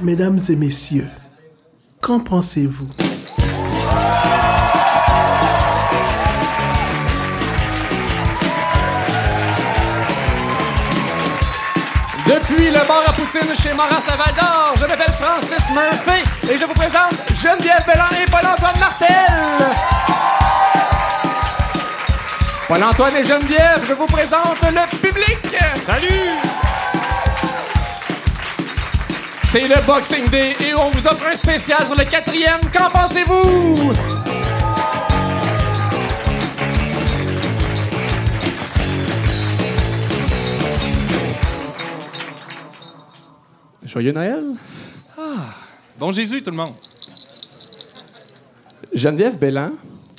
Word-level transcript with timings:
Mesdames 0.00 0.38
et 0.48 0.54
messieurs, 0.54 1.08
qu'en 2.00 2.20
pensez-vous? 2.20 2.88
Depuis 12.26 12.70
le 12.70 12.86
bar 12.86 13.02
à 13.08 13.12
poutine 13.12 13.56
chez 13.56 13.74
Maras 13.74 14.02
à 14.06 14.16
Val 14.16 14.34
d'Or, 14.36 14.74
je 14.76 14.86
m'appelle 14.86 15.12
Francis 15.12 15.68
Murphy 15.70 16.22
et 16.48 16.58
je 16.58 16.64
vous 16.64 16.74
présente 16.74 17.14
Geneviève 17.34 17.84
Bellan 17.84 18.22
et 18.22 18.30
Paul-Antoine 18.30 18.78
Martel. 18.78 19.08
Paul-Antoine 22.68 23.16
et 23.16 23.24
Geneviève, 23.24 23.84
je 23.88 23.94
vous 23.94 24.06
présente 24.06 24.62
le 24.62 24.98
public. 24.98 25.38
Salut! 25.84 26.57
C'est 29.50 29.66
le 29.66 29.86
Boxing 29.86 30.28
Day 30.28 30.54
et 30.60 30.74
on 30.74 30.90
vous 30.90 31.06
offre 31.06 31.26
un 31.26 31.34
spécial 31.34 31.78
sur 31.86 31.94
le 31.94 32.04
quatrième. 32.04 32.60
Qu'en 32.70 32.90
pensez-vous? 32.90 33.94
Joyeux 43.84 44.12
Noël. 44.12 44.44
Bon 45.98 46.12
Jésus, 46.12 46.42
tout 46.42 46.50
le 46.50 46.56
monde. 46.58 46.74
Geneviève 48.92 49.38
Bellan, 49.38 49.70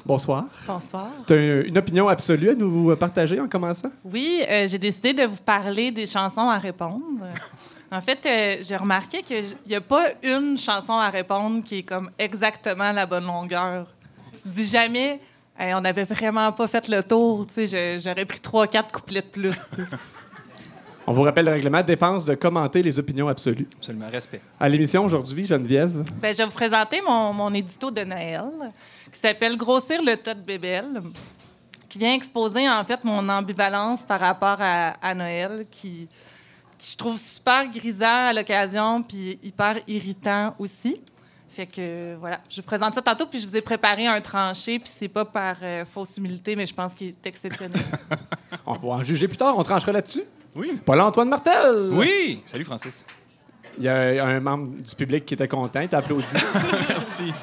bonsoir. 0.07 0.45
Bonsoir. 0.65 1.09
Tu 1.27 1.33
as 1.33 1.61
une 1.61 1.77
opinion 1.77 2.07
absolue 2.07 2.49
à 2.49 2.55
nous 2.55 2.95
partager 2.95 3.39
en 3.39 3.47
commençant? 3.47 3.91
Oui, 4.03 4.41
euh, 4.49 4.65
j'ai 4.65 4.79
décidé 4.79 5.13
de 5.13 5.25
vous 5.25 5.37
parler 5.45 5.91
des 5.91 6.07
chansons 6.07 6.49
à 6.49 6.57
répondre. 6.57 7.03
En 7.91 8.01
fait, 8.01 8.19
euh, 8.25 8.57
j'ai 8.61 8.75
remarqué 8.75 9.23
qu'il 9.23 9.45
n'y 9.67 9.75
a 9.75 9.81
pas 9.81 10.05
une 10.21 10.57
chanson 10.57 10.93
à 10.93 11.09
répondre 11.09 11.63
qui 11.63 11.79
est 11.79 11.83
comme 11.83 12.11
exactement 12.19 12.91
la 12.91 13.05
bonne 13.05 13.25
longueur. 13.25 13.87
Tu 14.31 14.47
dis 14.49 14.65
jamais, 14.65 15.19
Hey, 15.61 15.73
on 15.73 15.81
n'avait 15.81 16.05
vraiment 16.05 16.51
pas 16.53 16.67
fait 16.67 16.87
le 16.87 17.03
tour, 17.03 17.45
tu 17.47 17.67
sais, 17.67 17.97
je- 17.97 18.01
j'aurais 18.01 18.23
pris 18.25 18.39
trois, 18.39 18.65
quatre 18.65 18.91
couplets 18.93 19.21
de 19.21 19.27
plus. 19.27 19.57
On 21.07 21.11
vous 21.11 21.23
rappelle 21.23 21.45
le 21.45 21.51
règlement 21.51 21.79
de 21.81 21.87
défense 21.87 22.23
de 22.23 22.35
commenter 22.35 22.81
les 22.83 22.97
opinions 22.99 23.27
absolues. 23.27 23.67
Absolument, 23.77 24.09
respect. 24.09 24.39
À 24.59 24.69
l'émission 24.69 25.03
aujourd'hui, 25.03 25.43
Geneviève. 25.45 26.03
Ben, 26.21 26.31
je 26.31 26.37
vais 26.37 26.45
vous 26.45 26.51
présenter 26.51 27.01
mon, 27.05 27.33
mon 27.33 27.51
édito 27.53 27.89
de 27.91 28.03
Noël, 28.03 28.43
qui 29.11 29.19
s'appelle 29.19 29.57
Grossir 29.57 30.01
le 30.03 30.15
tas 30.15 30.35
de 30.35 30.41
bébelles, 30.41 31.01
qui 31.89 31.97
vient 31.97 32.13
exposer 32.13 32.69
en 32.69 32.83
fait 32.83 33.03
mon 33.03 33.27
ambivalence 33.27 34.05
par 34.05 34.19
rapport 34.19 34.57
à, 34.61 34.89
à 35.01 35.13
Noël, 35.15 35.65
qui 35.71 36.07
je 36.81 36.95
trouve 36.95 37.17
super 37.17 37.69
grisant 37.69 38.27
à 38.27 38.33
l'occasion, 38.33 39.03
puis 39.03 39.39
hyper 39.43 39.77
irritant 39.87 40.53
aussi. 40.59 41.01
Fait 41.49 41.65
que 41.65 42.15
voilà, 42.19 42.41
je 42.49 42.57
vous 42.61 42.67
présente 42.67 42.93
ça 42.93 43.01
tantôt, 43.01 43.25
puis 43.25 43.39
je 43.39 43.47
vous 43.47 43.57
ai 43.57 43.61
préparé 43.61 44.07
un 44.07 44.21
tranché, 44.21 44.79
puis 44.79 44.91
c'est 44.93 45.07
pas 45.07 45.25
par 45.25 45.57
euh, 45.61 45.83
fausse 45.83 46.17
humilité, 46.17 46.55
mais 46.55 46.65
je 46.65 46.73
pense 46.73 46.93
qu'il 46.93 47.07
est 47.07 47.25
exceptionnel. 47.25 47.81
On 48.65 48.73
va 48.73 48.89
en 48.89 49.03
juger 49.03 49.27
plus 49.27 49.37
tard, 49.37 49.57
on 49.57 49.63
tranchera 49.63 49.91
là-dessus. 49.91 50.23
Oui. 50.55 50.79
Paul-Antoine 50.85 51.29
Martel. 51.29 51.89
Oui! 51.91 52.43
Salut, 52.45 52.63
Francis. 52.63 53.05
Il 53.77 53.83
y 53.83 53.87
a 53.87 54.25
un 54.25 54.39
membre 54.39 54.81
du 54.81 54.95
public 54.95 55.25
qui 55.25 55.33
était 55.33 55.47
content, 55.47 55.79
il 55.79 55.87
t'a 55.87 55.99
applaudi. 55.99 56.27
Merci. 56.89 57.33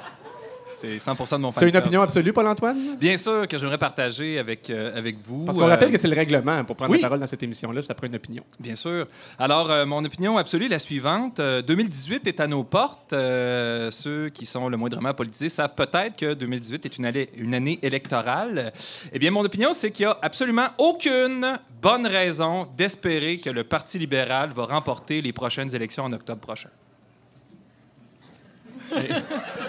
C'est 0.77 0.99
100 0.99 1.15
de 1.15 1.37
mon 1.39 1.53
fan 1.53 1.61
Tu 1.61 1.65
as 1.65 1.69
une 1.69 1.77
opinion 1.77 2.03
absolue, 2.03 2.35
Paul-Antoine? 2.35 2.97
Bien 3.01 3.17
sûr 3.17 3.49
que 3.49 3.57
j'aimerais 3.57 3.79
partager 3.79 4.39
avec, 4.39 4.69
euh, 4.69 4.95
avec 4.97 5.17
vous. 5.27 5.47
Parce 5.47 5.57
qu'on 5.57 5.65
euh, 5.65 5.69
rappelle 5.69 5.91
que 5.91 5.97
c'est 5.97 6.07
le 6.07 6.15
règlement. 6.15 6.63
Pour 6.65 6.77
prendre 6.77 6.93
oui. 6.93 6.99
la 6.99 7.09
parole 7.09 7.21
dans 7.21 7.27
cette 7.27 7.43
émission-là, 7.43 7.81
ça 7.81 7.95
prend 7.95 8.07
une 8.07 8.15
opinion. 8.17 8.45
Bien 8.61 8.75
sûr. 8.75 9.07
Alors, 9.39 9.71
euh, 9.71 9.87
mon 9.87 10.05
opinion 10.05 10.37
absolue 10.37 10.67
est 10.67 10.69
la 10.69 10.79
suivante. 10.79 11.41
Euh, 11.41 11.63
2018 11.63 12.27
est 12.27 12.41
à 12.41 12.47
nos 12.47 12.63
portes. 12.63 13.15
Euh, 13.15 13.91
ceux 13.91 14.29
qui 14.29 14.45
sont 14.45 14.69
le 14.69 14.77
moindrement 14.77 15.15
politisés 15.15 15.49
savent 15.49 15.75
peut-être 15.75 16.17
que 16.17 16.35
2018 16.35 16.85
est 16.85 16.99
une 16.99 17.07
année, 17.07 17.31
une 17.39 17.55
année 17.55 17.79
électorale. 17.81 18.71
Eh 19.15 19.19
bien, 19.19 19.31
mon 19.31 19.47
opinion, 19.47 19.73
c'est 19.73 19.91
qu'il 19.91 20.05
n'y 20.05 20.13
a 20.13 20.19
absolument 20.21 20.69
aucune 20.77 21.59
bonne 21.81 22.07
raison 22.07 22.69
d'espérer 22.77 23.39
que 23.39 23.49
le 23.49 23.65
Parti 23.65 23.99
libéral 23.99 24.53
va 24.55 24.67
remporter 24.67 25.23
les 25.23 25.33
prochaines 25.33 25.75
élections 25.75 26.05
en 26.05 26.13
octobre 26.13 26.41
prochain. 26.41 26.69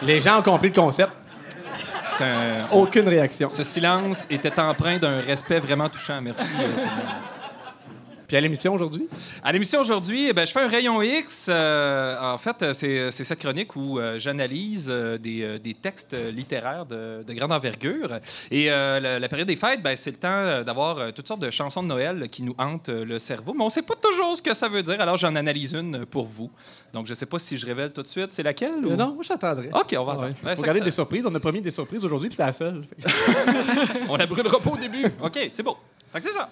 Les 0.03 0.19
gens 0.21 0.39
ont 0.39 0.43
compris 0.43 0.69
le 0.69 0.73
concept. 0.75 1.11
Un- 2.19 2.57
Aucune 2.71 3.07
réaction. 3.07 3.47
Ce 3.49 3.61
silence 3.63 4.25
était 4.29 4.59
empreint 4.59 4.97
d'un 4.97 5.21
respect 5.21 5.59
vraiment 5.59 5.87
touchant. 5.89 6.19
Merci. 6.21 6.41
euh, 6.41 6.63
tout 6.63 6.79
le 6.79 6.95
monde. 6.95 7.05
Puis 8.27 8.35
à 8.35 8.41
l'émission 8.41 8.73
aujourd'hui? 8.73 9.07
À 9.41 9.53
l'émission 9.53 9.79
aujourd'hui, 9.79 10.27
eh 10.29 10.33
ben, 10.33 10.45
je 10.45 10.51
fais 10.51 10.59
un 10.59 10.67
rayon 10.67 11.01
X. 11.01 11.47
Euh, 11.49 12.17
en 12.19 12.37
fait, 12.37 12.61
euh, 12.61 12.73
c'est 12.73 13.09
c'est 13.09 13.23
cette 13.23 13.39
chronique 13.39 13.75
où 13.77 13.99
euh, 13.99 14.19
j'analyse 14.19 14.87
euh, 14.89 15.17
des, 15.17 15.43
euh, 15.43 15.57
des 15.59 15.73
textes 15.73 16.13
euh, 16.13 16.29
littéraires 16.29 16.85
de, 16.85 17.23
de 17.25 17.33
grande 17.33 17.53
envergure. 17.53 18.19
Et 18.51 18.69
euh, 18.69 18.99
la, 18.99 19.19
la 19.19 19.29
période 19.29 19.47
des 19.47 19.55
fêtes, 19.55 19.81
ben, 19.81 19.95
c'est 19.95 20.11
le 20.11 20.17
temps 20.17 20.27
euh, 20.29 20.63
d'avoir 20.65 20.97
euh, 20.97 21.11
toutes 21.11 21.25
sortes 21.27 21.39
de 21.41 21.49
chansons 21.49 21.81
de 21.83 21.87
Noël 21.87 22.23
euh, 22.23 22.27
qui 22.27 22.43
nous 22.43 22.53
hantent 22.57 22.89
euh, 22.89 23.05
le 23.05 23.17
cerveau. 23.17 23.53
Mais 23.53 23.61
on 23.61 23.67
ne 23.67 23.71
sait 23.71 23.81
pas 23.81 23.95
toujours 23.95 24.35
ce 24.35 24.41
que 24.41 24.53
ça 24.53 24.67
veut 24.67 24.83
dire, 24.83 24.99
alors 24.99 25.15
j'en 25.15 25.33
analyse 25.35 25.71
une 25.73 26.01
euh, 26.01 26.05
pour 26.05 26.25
vous. 26.25 26.51
Donc, 26.91 27.05
je 27.05 27.11
ne 27.11 27.15
sais 27.15 27.25
pas 27.27 27.39
si 27.39 27.55
je 27.55 27.65
révèle 27.65 27.93
tout 27.93 28.01
de 28.03 28.07
suite. 28.07 28.33
C'est 28.33 28.43
laquelle? 28.43 28.85
ou- 28.85 28.91
Euh, 28.91 28.95
Non, 28.97 29.13
moi 29.13 29.23
j'attendrai. 29.25 29.69
OK, 29.73 29.95
on 29.97 30.03
va 30.03 30.11
Ouais, 30.13 30.17
attendre. 30.25 30.35
faut 30.41 30.47
Ouais, 30.47 30.55
c'est 30.55 30.61
regarder 30.61 30.79
ça. 30.79 30.85
des 30.85 30.91
surprises. 30.91 31.25
On 31.25 31.33
a 31.33 31.39
promis 31.39 31.61
des 31.61 31.71
surprises 31.71 32.03
aujourd'hui, 32.03 32.27
puis 32.27 32.35
c'est 32.35 32.45
la 32.45 32.51
seule. 32.51 32.81
On 34.09 34.17
la 34.17 34.25
brûlera 34.25 34.59
pas 34.59 34.69
au 34.69 34.77
début. 34.77 35.05
OK, 35.23 35.39
c'est 35.49 35.63
beau. 35.63 35.77
Fait 36.11 36.19
que 36.19 36.25
c'est 36.27 36.33
ça. 36.35 36.49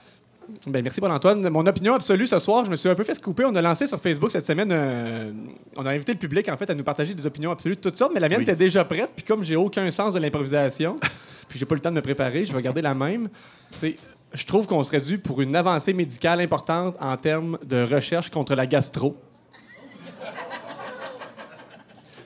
Ben, 0.67 0.83
merci 0.83 1.01
Paul-Antoine. 1.01 1.47
Mon 1.50 1.66
opinion 1.66 1.95
absolue 1.95 2.28
ce 2.28 2.39
soir, 2.39 2.66
je 2.66 2.72
me 2.72 2.75
suis 2.75 2.89
un 2.89 2.95
peu 2.95 3.03
fait 3.03 3.19
couper. 3.22 3.45
On 3.45 3.56
a 3.56 3.61
lancé 3.61 3.88
sur 3.88 4.00
Facebook 4.00 4.31
cette 4.31 4.45
semaine, 4.45 4.69
euh, 4.72 5.31
on 5.78 5.85
a 5.85 5.91
invité 5.91 6.13
le 6.13 6.19
public 6.19 6.50
en 6.50 6.57
fait 6.57 6.69
à 6.69 6.75
nous 6.75 6.83
partager 6.83 7.13
des 7.13 7.25
opinions 7.25 7.51
absolues 7.51 7.75
de 7.75 7.81
toutes 7.81 7.95
sortes, 7.95 8.11
mais 8.13 8.19
la 8.19 8.29
mienne 8.29 8.41
était 8.41 8.55
déjà 8.55 8.85
prête. 8.85 9.11
Puis 9.16 9.25
comme 9.25 9.44
j'ai 9.44 9.55
aucun 9.55 9.89
sens 9.91 10.13
de 10.13 10.19
l'improvisation, 10.19 10.97
puis 11.47 11.57
j'ai 11.57 11.66
pas 11.66 11.75
le 11.75 11.81
temps 11.81 11.89
de 11.89 11.95
me 11.95 12.01
préparer, 12.01 12.45
je 12.45 12.53
vais 12.53 12.61
garder 12.61 12.81
la 12.81 12.94
même. 12.94 13.29
C'est, 13.72 13.95
je 14.34 14.45
trouve 14.45 14.67
qu'on 14.67 14.84
serait 14.84 15.01
dû 15.01 15.17
pour 15.17 15.41
une 15.41 15.55
avancée 15.55 15.94
médicale 15.94 16.41
importante 16.41 16.95
en 17.00 17.17
termes 17.17 17.57
de 17.66 17.84
recherche 17.84 18.29
contre 18.29 18.55
la 18.55 18.67
gastro. 18.67 19.17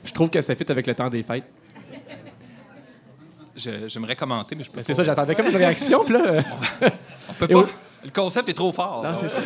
Je 0.03 0.13
trouve 0.13 0.29
que 0.29 0.41
ça 0.41 0.55
fit 0.55 0.69
avec 0.69 0.87
le 0.87 0.95
temps 0.95 1.09
des 1.09 1.23
fêtes. 1.23 1.45
J'aimerais 3.55 4.15
commenter, 4.15 4.55
mais 4.55 4.63
je 4.63 4.71
peux 4.71 4.77
pas. 4.77 4.83
c'est 4.83 4.93
ça, 4.93 5.03
j'attendais 5.03 5.35
comme 5.35 5.47
une 5.47 5.55
réaction. 5.55 6.03
puis 6.03 6.13
là, 6.13 6.43
On 7.29 7.33
peut 7.33 7.47
pas. 7.47 7.65
Le 8.03 8.11
concept 8.11 8.47
est 8.49 8.53
trop 8.53 8.71
fort. 8.71 9.03
Non, 9.03 9.09
c'est 9.21 9.29
ça. 9.29 9.39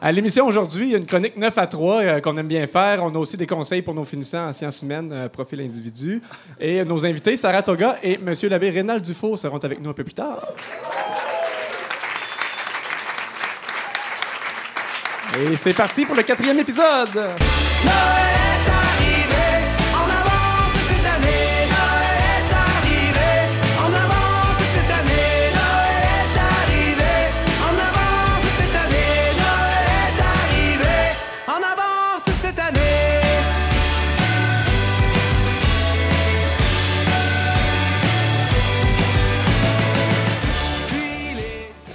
À 0.00 0.12
l'émission 0.12 0.46
aujourd'hui, 0.46 0.86
il 0.86 0.92
y 0.92 0.94
a 0.94 0.98
une 0.98 1.06
chronique 1.06 1.36
9 1.36 1.58
à 1.58 1.66
3 1.66 2.02
euh, 2.02 2.20
qu'on 2.20 2.36
aime 2.36 2.46
bien 2.46 2.66
faire. 2.66 3.02
On 3.02 3.14
a 3.14 3.18
aussi 3.18 3.36
des 3.36 3.46
conseils 3.46 3.82
pour 3.82 3.94
nos 3.94 4.04
finissants 4.04 4.48
en 4.48 4.52
sciences 4.52 4.82
humaines, 4.82 5.10
euh, 5.12 5.28
profil 5.28 5.60
individu. 5.60 6.22
Et 6.60 6.84
nos 6.84 7.04
invités, 7.04 7.36
Sarah 7.36 7.62
Toga 7.62 7.96
et 8.02 8.14
M. 8.14 8.34
l'abbé 8.48 8.70
Rénal 8.70 9.02
Dufault, 9.02 9.36
seront 9.36 9.58
avec 9.58 9.80
nous 9.80 9.90
un 9.90 9.94
peu 9.94 10.04
plus 10.04 10.14
tard. 10.14 10.46
Et 15.38 15.56
c'est 15.56 15.74
parti 15.74 16.04
pour 16.04 16.14
le 16.14 16.22
quatrième 16.22 16.58
épisode. 16.60 17.20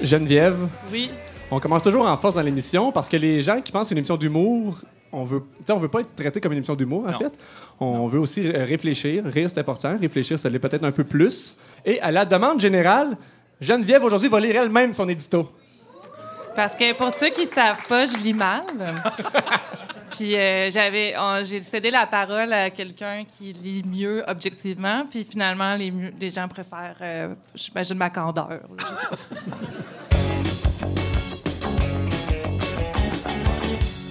Geneviève, 0.03 0.57
Oui. 0.91 1.11
on 1.51 1.59
commence 1.59 1.83
toujours 1.83 2.05
en 2.05 2.17
force 2.17 2.35
dans 2.35 2.41
l'émission 2.41 2.91
parce 2.91 3.07
que 3.09 3.17
les 3.17 3.41
gens 3.41 3.61
qui 3.61 3.71
pensent 3.71 3.87
qu'une 3.89 3.97
émission 3.97 4.17
d'humour, 4.17 4.77
on 5.11 5.23
veut, 5.23 5.39
tu 5.59 5.65
sais, 5.65 5.71
on 5.73 5.77
veut 5.77 5.87
pas 5.89 6.01
être 6.01 6.15
traité 6.15 6.39
comme 6.39 6.51
une 6.53 6.59
émission 6.59 6.75
d'humour 6.75 7.05
en 7.07 7.11
Non. 7.11 7.19
fait. 7.19 7.31
On 7.79 8.07
veut 8.07 8.19
aussi 8.19 8.47
euh, 8.47 8.63
réfléchir. 8.65 9.23
Rire 9.25 9.49
c'est 9.53 9.59
important. 9.59 9.97
Réfléchir, 9.99 10.37
ça 10.39 10.49
l'est 10.49 10.59
peut-être 10.59 10.83
un 10.83 10.91
peu 10.91 11.03
plus. 11.03 11.57
Et 11.85 11.99
à 12.01 12.11
la 12.11 12.25
demande 12.25 12.59
générale, 12.59 13.17
Geneviève 13.59 14.03
aujourd'hui 14.03 14.29
va 14.29 14.39
lire 14.39 14.55
elle-même 14.61 14.93
son 14.93 15.07
édito. 15.09 15.51
Parce 16.55 16.75
que 16.75 16.93
pour 16.95 17.11
ceux 17.11 17.29
qui 17.29 17.45
savent 17.47 17.83
pas, 17.87 18.05
je 18.05 18.17
lis 18.17 18.33
mal. 18.33 18.63
puis 20.11 20.35
euh, 20.35 20.69
j'avais, 20.69 21.15
j'ai 21.43 21.61
cédé 21.61 21.89
la 21.89 22.05
parole 22.05 22.51
à 22.53 22.69
quelqu'un 22.69 23.23
qui 23.25 23.53
lit 23.53 23.83
mieux 23.83 24.23
objectivement. 24.27 25.05
Puis 25.09 25.23
finalement, 25.23 25.75
les, 25.75 25.91
les 26.19 26.29
gens 26.29 26.47
préfèrent, 26.47 26.97
euh, 27.01 27.35
j'imagine, 27.55 27.97
ma 27.97 28.09
candeur. 28.09 28.61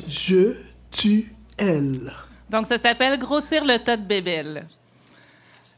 Je 0.08 0.56
tue 0.90 1.32
elle. 1.56 2.12
Donc, 2.48 2.66
ça 2.66 2.78
s'appelle 2.78 3.18
Grossir 3.18 3.64
le 3.64 3.78
tas 3.78 3.96
de 3.96 4.04
bébelles. 4.04 4.66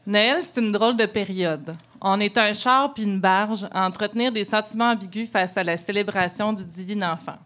Noël, 0.05 0.37
c'est 0.41 0.59
une 0.59 0.71
drôle 0.71 0.97
de 0.97 1.05
période. 1.05 1.75
On 2.01 2.19
est 2.19 2.37
un 2.37 2.51
char 2.53 2.93
puis 2.93 3.03
une 3.03 3.19
barge 3.19 3.65
à 3.71 3.85
entretenir 3.85 4.31
des 4.31 4.43
sentiments 4.43 4.91
ambigus 4.91 5.29
face 5.29 5.55
à 5.55 5.63
la 5.63 5.77
célébration 5.77 6.51
du 6.51 6.65
divin 6.65 7.13
enfant. 7.13 7.37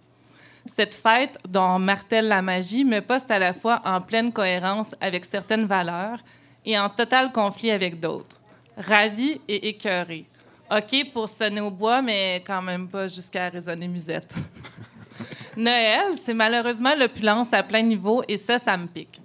Cette 0.68 0.96
fête, 0.96 1.38
dont 1.48 1.64
on 1.64 1.80
martèle 1.80 2.28
la 2.28 2.42
magie, 2.42 2.84
me 2.84 3.00
poste 3.00 3.32
à 3.32 3.40
la 3.40 3.54
fois 3.54 3.82
en 3.86 4.02
pleine 4.02 4.32
cohérence 4.32 4.94
avec 5.02 5.26
certaines 5.26 5.66
valeurs 5.66 6.20
et 6.66 6.78
en 6.78 6.90
total 6.90 7.32
conflit 7.32 7.72
avec 7.72 8.00
d'autres. 8.00 8.40
Ravi 8.78 9.40
et 9.48 9.70
écœuré. 9.70 10.26
OK 10.70 11.12
pour 11.14 11.30
sonner 11.30 11.62
au 11.62 11.72
bois, 11.72 12.02
mais 12.02 12.44
quand 12.46 12.62
même 12.62 12.88
pas 12.88 13.08
jusqu'à 13.08 13.50
raisonner 13.50 13.88
musette. 13.88 14.34
Noël, 15.58 16.14
c'est 16.22 16.34
malheureusement 16.34 16.94
l'opulence 16.96 17.54
à 17.54 17.64
plein 17.64 17.82
niveau 17.82 18.22
et 18.28 18.38
ça, 18.38 18.60
ça 18.60 18.76
me 18.76 18.88
pique. 18.88 19.22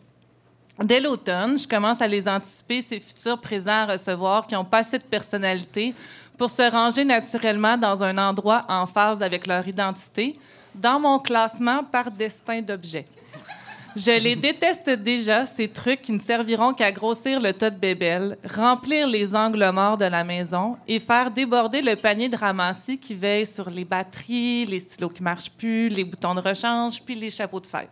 Dès 0.82 1.00
l'automne, 1.00 1.58
je 1.58 1.68
commence 1.68 2.00
à 2.00 2.06
les 2.06 2.26
anticiper, 2.26 2.80
ces 2.82 3.00
futurs 3.00 3.40
présents 3.40 3.86
à 3.88 3.92
recevoir 3.92 4.46
qui 4.46 4.54
n'ont 4.54 4.64
pas 4.64 4.78
assez 4.78 4.98
de 4.98 5.04
personnalité 5.04 5.94
pour 6.38 6.48
se 6.48 6.62
ranger 6.62 7.04
naturellement 7.04 7.76
dans 7.76 8.02
un 8.02 8.16
endroit 8.16 8.64
en 8.68 8.86
phase 8.86 9.22
avec 9.22 9.46
leur 9.46 9.66
identité, 9.68 10.38
dans 10.74 11.00
mon 11.00 11.18
classement 11.18 11.84
par 11.84 12.10
destin 12.10 12.60
d'objet. 12.62 13.04
Je 13.94 14.10
les 14.10 14.36
déteste 14.36 14.88
déjà, 14.88 15.44
ces 15.44 15.68
trucs 15.68 16.00
qui 16.00 16.12
ne 16.12 16.18
serviront 16.18 16.72
qu'à 16.72 16.90
grossir 16.92 17.38
le 17.40 17.52
tas 17.52 17.68
de 17.68 17.78
bébelles, 17.78 18.38
remplir 18.42 19.06
les 19.06 19.34
angles 19.34 19.70
morts 19.70 19.98
de 19.98 20.06
la 20.06 20.24
maison 20.24 20.78
et 20.88 20.98
faire 20.98 21.30
déborder 21.30 21.82
le 21.82 21.94
panier 21.94 22.30
de 22.30 22.36
ramassis 22.36 22.96
qui 22.96 23.12
veille 23.12 23.44
sur 23.44 23.68
les 23.68 23.84
batteries, 23.84 24.64
les 24.64 24.78
stylos 24.78 25.10
qui 25.10 25.22
marchent 25.22 25.50
plus, 25.50 25.90
les 25.90 26.04
boutons 26.04 26.34
de 26.34 26.40
rechange, 26.40 27.02
puis 27.02 27.14
les 27.14 27.28
chapeaux 27.28 27.60
de 27.60 27.66
fête. 27.66 27.90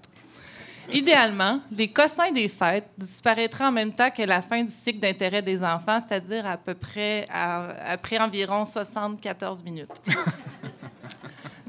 Idéalement, 0.91 1.61
les 1.71 1.89
cossins 1.89 2.33
des 2.33 2.49
fêtes 2.49 2.89
disparaîtraient 2.97 3.67
en 3.67 3.73
même 3.73 3.93
temps 3.93 4.11
que 4.11 4.23
la 4.23 4.41
fin 4.41 4.65
du 4.65 4.71
cycle 4.71 4.99
d'intérêt 5.01 5.43
des 5.43 5.63
enfants, 5.63 5.99
c'est-à-dire 6.01 6.47
à 6.47 6.57
peu 6.57 6.75
près 6.75 7.27
après 7.31 8.19
environ 8.19 8.65
74 8.65 9.63
minutes. 9.63 9.93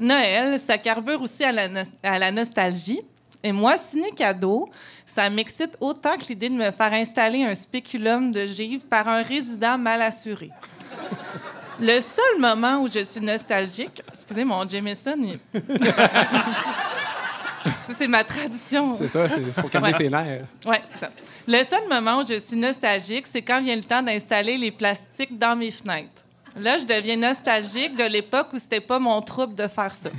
Noël, 0.02 0.60
ça 0.60 0.76
carbure 0.78 1.22
aussi 1.22 1.44
à 1.44 1.52
la, 1.52 1.68
à 2.02 2.18
la 2.18 2.32
nostalgie. 2.32 3.00
Et 3.44 3.52
moi, 3.52 3.76
ciné 3.78 4.10
cadeau, 4.10 4.68
ça 5.06 5.30
m'excite 5.30 5.76
autant 5.80 6.16
que 6.16 6.24
l'idée 6.28 6.48
de 6.48 6.54
me 6.54 6.70
faire 6.70 6.92
installer 6.92 7.44
un 7.44 7.54
spéculum 7.54 8.30
de 8.30 8.44
givre 8.44 8.84
par 8.84 9.08
un 9.08 9.22
résident 9.22 9.78
mal 9.78 10.02
assuré. 10.02 10.50
Le 11.80 12.00
seul 12.00 12.38
moment 12.38 12.82
où 12.82 12.88
je 12.88 13.04
suis 13.04 13.20
nostalgique, 13.20 14.02
excusez 14.08 14.44
mon 14.44 14.68
Jameson, 14.68 15.16
il... 15.18 15.38
c'est 17.98 18.08
ma 18.08 18.24
tradition. 18.24 18.94
C'est 18.96 19.08
ça, 19.08 19.26
il 19.36 19.52
faut 19.52 19.68
calmer 19.68 19.92
ses 19.92 20.08
nerfs. 20.08 20.46
Oui, 20.66 20.76
c'est 20.90 20.98
ça. 20.98 21.10
Le 21.46 21.64
seul 21.64 21.88
moment 21.88 22.20
où 22.20 22.26
je 22.26 22.38
suis 22.40 22.56
nostalgique, 22.56 23.26
c'est 23.32 23.42
quand 23.42 23.60
vient 23.62 23.76
le 23.76 23.82
temps 23.84 24.02
d'installer 24.02 24.58
les 24.58 24.70
plastiques 24.70 25.38
dans 25.38 25.56
mes 25.56 25.70
fenêtres. 25.70 26.22
Là, 26.58 26.76
je 26.78 26.84
deviens 26.84 27.16
nostalgique 27.16 27.96
de 27.96 28.04
l'époque 28.04 28.48
où 28.52 28.58
c'était 28.58 28.80
pas 28.80 28.98
mon 28.98 29.20
trouble 29.22 29.54
de 29.54 29.66
faire 29.68 29.94
ça. 29.94 30.10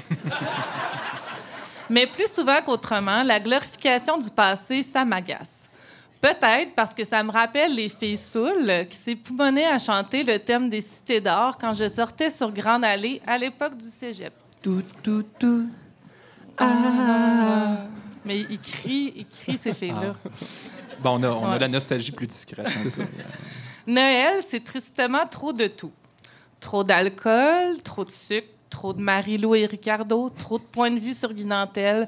Mais 1.90 2.08
plus 2.08 2.28
souvent 2.28 2.60
qu'autrement, 2.66 3.24
la 3.24 3.40
glorification 3.40 4.18
du 4.18 4.30
passé, 4.30 4.84
ça 4.84 5.06
m'agace. 5.06 5.50
Peut-être 6.22 6.74
parce 6.76 6.94
que 6.94 7.04
ça 7.06 7.22
me 7.22 7.32
rappelle 7.32 7.76
les 7.76 7.90
filles 7.90 8.18
saoules 8.18 8.88
qui 8.90 8.98
s'époumonaient 8.98 9.66
à 9.68 9.78
chanter 9.78 10.24
le 10.24 10.40
thème 10.40 10.70
des 10.70 10.82
cités 10.82 11.20
d'or 11.20 11.58
quand 11.60 11.74
je 11.74 11.88
sortais 11.90 12.32
sur 12.32 12.52
Grande 12.52 12.86
Allée 12.86 13.22
à 13.28 13.38
l'époque 13.38 13.76
du 13.78 13.86
cégep. 13.88 14.34
Tout, 14.62 14.82
tout, 15.04 15.24
tout. 15.38 15.68
Ah. 16.58 17.78
Mais 18.26 18.40
ils 18.50 18.60
crient, 18.60 19.14
ils 19.18 19.28
crient 19.28 19.60
ces 19.62 19.74
filles-là. 19.74 20.14
Bon, 21.02 21.20
on 21.20 21.24
a, 21.24 21.28
on 21.30 21.46
a 21.46 21.52
Ouais. 21.54 21.60
la 21.60 21.68
nostalgie 21.68 22.14
plus 22.14 22.28
discrète. 22.28 22.66
hein, 22.66 22.72
c'est 22.84 22.90
ça. 22.90 23.04
Noël, 23.86 24.42
c'est 24.48 24.64
tristement 24.64 25.26
trop 25.30 25.52
de 25.52 25.68
tout. 25.68 25.92
Trop 26.64 26.86
d'alcool, 26.86 27.84
trop 27.84 28.06
de 28.06 28.10
sucre, 28.10 28.48
trop 28.70 28.94
de 28.94 29.02
Marie-Lou 29.02 29.54
et 29.54 29.66
Ricardo, 29.66 30.30
trop 30.30 30.58
de 30.58 30.64
points 30.64 30.92
de 30.92 30.98
vue 30.98 31.14
sur 31.14 31.34
Guinantel, 31.34 32.08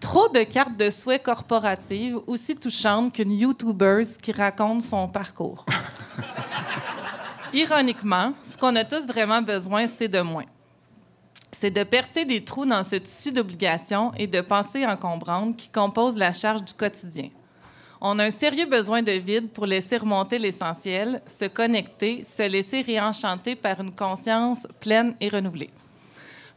trop 0.00 0.26
de 0.30 0.42
cartes 0.42 0.78
de 0.78 0.88
souhait 0.88 1.18
corporatives 1.18 2.18
aussi 2.26 2.56
touchantes 2.56 3.12
qu'une 3.12 3.32
YouTuber 3.32 4.00
qui 4.22 4.32
raconte 4.32 4.80
son 4.80 5.06
parcours. 5.06 5.66
Ironiquement, 7.52 8.32
ce 8.42 8.56
qu'on 8.56 8.74
a 8.74 8.84
tous 8.84 9.06
vraiment 9.06 9.42
besoin, 9.42 9.86
c'est 9.86 10.08
de 10.08 10.22
moins. 10.22 10.46
C'est 11.52 11.70
de 11.70 11.84
percer 11.84 12.24
des 12.24 12.42
trous 12.42 12.64
dans 12.64 12.82
ce 12.82 12.96
tissu 12.96 13.32
d'obligations 13.32 14.12
et 14.16 14.26
de 14.26 14.40
pensées 14.40 14.86
encombrantes 14.86 15.58
qui 15.58 15.68
composent 15.68 16.16
la 16.16 16.32
charge 16.32 16.64
du 16.64 16.72
quotidien. 16.72 17.28
On 18.02 18.18
a 18.18 18.24
un 18.24 18.30
sérieux 18.30 18.64
besoin 18.64 19.02
de 19.02 19.12
vide 19.12 19.50
pour 19.50 19.66
laisser 19.66 19.98
remonter 19.98 20.38
l'essentiel, 20.38 21.20
se 21.26 21.44
connecter, 21.44 22.24
se 22.24 22.48
laisser 22.48 22.80
réenchanter 22.80 23.56
par 23.56 23.78
une 23.80 23.92
conscience 23.92 24.66
pleine 24.80 25.14
et 25.20 25.28
renouvelée. 25.28 25.70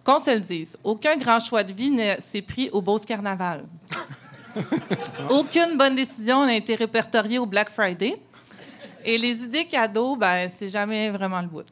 Qu'on 0.05 0.21
se 0.21 0.31
le 0.31 0.39
dise, 0.39 0.77
aucun 0.83 1.17
grand 1.17 1.39
choix 1.39 1.63
de 1.63 1.73
vie 1.73 1.89
ne 1.89 2.15
s'est 2.19 2.41
pris 2.41 2.69
au 2.71 2.81
Beauce 2.81 3.05
Carnaval. 3.05 3.65
Aucune 5.29 5.77
bonne 5.77 5.95
décision 5.95 6.45
n'a 6.45 6.55
été 6.55 6.75
répertoriée 6.75 7.39
au 7.39 7.45
Black 7.45 7.69
Friday. 7.71 8.15
Et 9.03 9.17
les 9.17 9.41
idées 9.41 9.65
cadeaux, 9.65 10.15
ben, 10.15 10.49
c'est 10.57 10.69
jamais 10.69 11.09
vraiment 11.09 11.41
le 11.41 11.47
bout. 11.47 11.65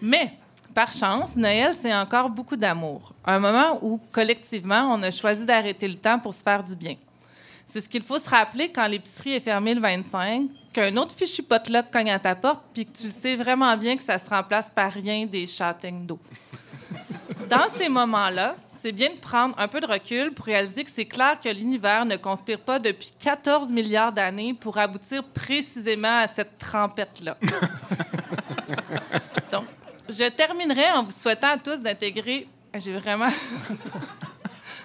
Mais, 0.00 0.32
par 0.74 0.92
chance, 0.92 1.36
Noël, 1.36 1.74
c'est 1.78 1.94
encore 1.94 2.30
beaucoup 2.30 2.56
d'amour. 2.56 3.12
Un 3.24 3.38
moment 3.38 3.78
où, 3.82 4.00
collectivement, 4.12 4.88
on 4.92 5.02
a 5.02 5.10
choisi 5.10 5.44
d'arrêter 5.44 5.88
le 5.88 5.96
temps 5.96 6.18
pour 6.18 6.32
se 6.32 6.42
faire 6.42 6.62
du 6.62 6.74
bien. 6.74 6.96
C'est 7.74 7.80
ce 7.80 7.88
qu'il 7.88 8.04
faut 8.04 8.20
se 8.20 8.30
rappeler 8.30 8.70
quand 8.70 8.86
l'épicerie 8.86 9.32
est 9.32 9.40
fermée 9.40 9.74
le 9.74 9.80
25, 9.80 10.48
qu'un 10.72 10.96
autre 10.96 11.12
fichu 11.12 11.42
potluck 11.42 11.90
cogne 11.90 12.12
à 12.12 12.20
ta 12.20 12.36
porte, 12.36 12.62
puis 12.72 12.86
que 12.86 12.96
tu 12.96 13.06
le 13.06 13.12
sais 13.12 13.34
vraiment 13.34 13.76
bien 13.76 13.96
que 13.96 14.02
ça 14.04 14.16
se 14.20 14.30
remplace 14.30 14.70
par 14.70 14.92
rien 14.92 15.26
des 15.26 15.44
châtaignes 15.44 16.06
d'eau. 16.06 16.20
Dans 17.50 17.66
ces 17.76 17.88
moments-là, 17.88 18.54
c'est 18.80 18.92
bien 18.92 19.12
de 19.12 19.18
prendre 19.18 19.58
un 19.58 19.66
peu 19.66 19.80
de 19.80 19.88
recul 19.88 20.32
pour 20.32 20.46
réaliser 20.46 20.84
que 20.84 20.90
c'est 20.94 21.06
clair 21.06 21.40
que 21.42 21.48
l'univers 21.48 22.04
ne 22.04 22.14
conspire 22.14 22.60
pas 22.60 22.78
depuis 22.78 23.12
14 23.18 23.72
milliards 23.72 24.12
d'années 24.12 24.54
pour 24.54 24.78
aboutir 24.78 25.24
précisément 25.24 26.20
à 26.20 26.28
cette 26.28 26.56
trempette-là. 26.58 27.36
Donc, 29.50 29.64
je 30.08 30.30
terminerai 30.30 30.92
en 30.92 31.02
vous 31.02 31.10
souhaitant 31.10 31.48
à 31.48 31.56
tous 31.56 31.80
d'intégrer. 31.80 32.46
J'ai 32.72 32.96
vraiment. 32.96 33.30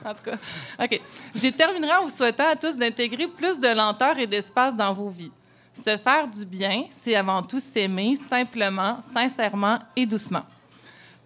en 0.06 0.14
tout 0.14 0.24
cas, 0.24 0.38
OK. 0.84 1.02
Je 1.36 1.48
terminerai 1.50 1.94
en 1.94 2.04
vous 2.04 2.10
souhaitant 2.10 2.50
à 2.50 2.56
tous 2.56 2.76
d'intégrer 2.76 3.28
plus 3.28 3.60
de 3.60 3.68
lenteur 3.68 4.18
et 4.18 4.28
d'espace 4.28 4.76
dans 4.76 4.94
vos 4.94 5.10
vies. 5.10 5.32
Se 5.74 5.98
faire 5.98 6.28
du 6.28 6.46
bien, 6.46 6.86
c'est 7.04 7.16
avant 7.16 7.42
tout 7.42 7.60
s'aimer 7.60 8.18
simplement, 8.30 9.00
sincèrement 9.14 9.80
et 9.96 10.06
doucement. 10.06 10.44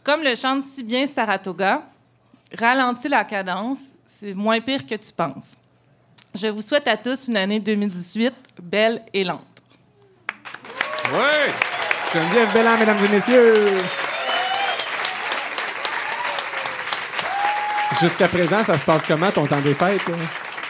Comme 0.04 0.22
le 0.22 0.36
chante 0.36 0.64
si 0.64 0.84
bien 0.84 1.08
Saratoga, 1.08 1.84
ralentis 2.58 3.08
la 3.08 3.24
cadence, 3.24 3.80
c'est 4.06 4.34
moins 4.34 4.60
pire 4.60 4.86
que 4.86 4.96
tu 4.96 5.12
penses. 5.14 5.58
Je 6.36 6.48
vous 6.48 6.62
souhaite 6.62 6.88
à 6.88 6.98
tous 6.98 7.28
une 7.28 7.38
année 7.38 7.60
2018 7.60 8.34
belle 8.62 9.01
et 9.13 9.24
lente. 9.24 9.42
Ouais! 11.12 11.51
Geneviève 12.13 12.53
Belland, 12.53 12.77
mesdames 12.77 13.06
et 13.06 13.10
messieurs. 13.10 13.77
Jusqu'à 18.02 18.28
présent, 18.28 18.64
ça 18.64 18.78
se 18.78 18.86
passe 18.86 19.04
comment 19.06 19.30
ton 19.32 19.46
temps 19.46 19.62
des 19.62 19.74
fêtes? 19.74 20.02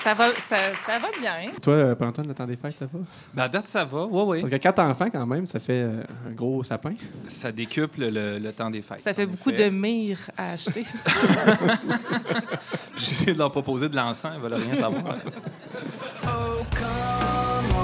Ça 0.03 0.13
va, 0.13 0.32
ça, 0.32 0.58
ça 0.86 1.00
va 1.00 1.08
bien. 1.18 1.51
Toi, 1.62 1.74
euh, 1.74 1.96
Paul-Antoine, 1.96 2.27
le 2.27 2.34
temps 2.34 2.46
des 2.46 2.58
fêtes, 2.58 2.75
ça 2.77 2.86
va? 2.86 3.00
Ben, 3.34 3.44
à 3.44 3.48
date, 3.48 3.68
ça 3.68 3.86
va. 3.86 4.03
Oui, 4.03 4.24
oui. 4.27 4.42
Parce 4.42 4.51
que 4.51 4.58
quatre 4.58 4.80
enfants, 4.80 5.10
quand 5.10 5.25
même, 5.25 5.48
ça 5.48 5.60
fait 5.62 5.84
euh, 5.84 6.03
un 6.27 6.32
gros 6.34 6.62
sapin. 6.63 6.92
Ça 7.25 7.53
décuple 7.53 8.01
le, 8.10 8.38
le 8.38 8.51
temps 8.51 8.70
des 8.70 8.82
fêtes. 8.82 9.00
Ça 9.01 9.13
fait 9.13 9.25
beaucoup 9.25 9.51
effet. 9.51 9.65
de 9.65 9.70
mire 9.70 10.20
à 10.38 10.51
acheter. 10.51 10.84
J'ai 12.98 13.12
essayé 13.12 13.34
de 13.34 13.39
leur 13.39 13.51
proposer 13.51 13.88
de 13.88 13.96
l'encens, 13.96 14.34
ils 14.36 14.42
veulent 14.42 14.56
rien 14.56 14.75
savoir. 14.75 15.15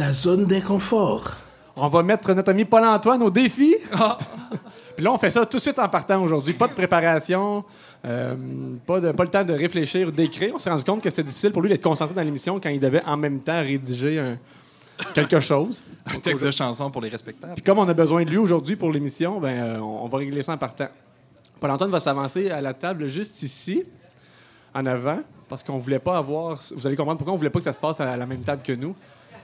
La 0.00 0.14
zone 0.14 0.46
d'inconfort. 0.46 1.32
On 1.76 1.86
va 1.88 2.02
mettre 2.02 2.32
notre 2.32 2.50
ami 2.50 2.64
Paul-Antoine 2.64 3.22
au 3.22 3.28
défi. 3.28 3.76
Puis 3.90 3.98
Puis 4.96 5.04
là, 5.04 5.12
on 5.12 5.18
fait 5.18 5.30
ça 5.30 5.44
tout 5.44 5.58
de 5.58 5.62
suite 5.62 5.78
en 5.78 5.90
partant 5.90 6.22
aujourd'hui. 6.22 6.54
Pas 6.54 6.68
de 6.68 6.72
préparation, 6.72 7.62
euh, 8.06 8.34
pas, 8.86 8.98
de, 8.98 9.12
pas 9.12 9.24
le 9.24 9.28
temps 9.30 9.44
de 9.44 9.52
réfléchir 9.52 10.08
ou 10.08 10.10
d'écrire. 10.10 10.52
On 10.54 10.58
s'est 10.58 10.70
rendu 10.70 10.84
compte 10.84 11.02
que 11.02 11.10
c'était 11.10 11.24
difficile 11.24 11.52
pour 11.52 11.60
lui 11.60 11.68
d'être 11.68 11.82
concentré 11.84 12.14
dans 12.14 12.22
l'émission 12.22 12.58
quand 12.58 12.70
il 12.70 12.80
devait 12.80 13.02
en 13.04 13.18
même 13.18 13.40
temps 13.40 13.60
rédiger 13.60 14.18
un- 14.18 14.38
quelque 15.12 15.38
chose. 15.38 15.82
Un 16.06 16.18
texte 16.18 16.46
de 16.46 16.50
chanson 16.50 16.90
pour 16.90 17.02
les 17.02 17.10
respectables. 17.10 17.52
Puis 17.52 17.62
comme 17.62 17.78
on 17.78 17.86
a 17.86 17.92
besoin 17.92 18.24
de 18.24 18.30
lui 18.30 18.38
aujourd'hui 18.38 18.76
pour 18.76 18.90
l'émission, 18.90 19.38
ben, 19.38 19.48
euh, 19.62 19.78
on 19.80 20.04
on 20.04 20.08
va 20.08 20.16
régler 20.16 20.40
ça 20.42 20.54
en 20.54 20.56
partant. 20.56 20.88
Paul-Antoine 21.60 21.90
va 21.90 22.00
s'avancer 22.00 22.48
à 22.50 22.62
la 22.62 22.72
table 22.72 23.06
juste 23.08 23.42
ici, 23.42 23.84
en 24.74 24.86
avant, 24.86 25.18
parce 25.50 25.62
qu'on 25.62 25.76
voulait 25.76 25.98
pas 25.98 26.16
avoir... 26.16 26.58
Vous 26.74 26.86
allez 26.86 26.96
comprendre 26.96 27.18
pourquoi 27.18 27.34
on 27.34 27.36
voulait 27.36 27.50
pas 27.50 27.58
que 27.58 27.64
ça 27.64 27.74
se 27.74 27.80
passe 27.80 28.00
à 28.00 28.16
la 28.16 28.24
même 28.24 28.40
table 28.40 28.62
que 28.64 28.72
nous. 28.72 28.96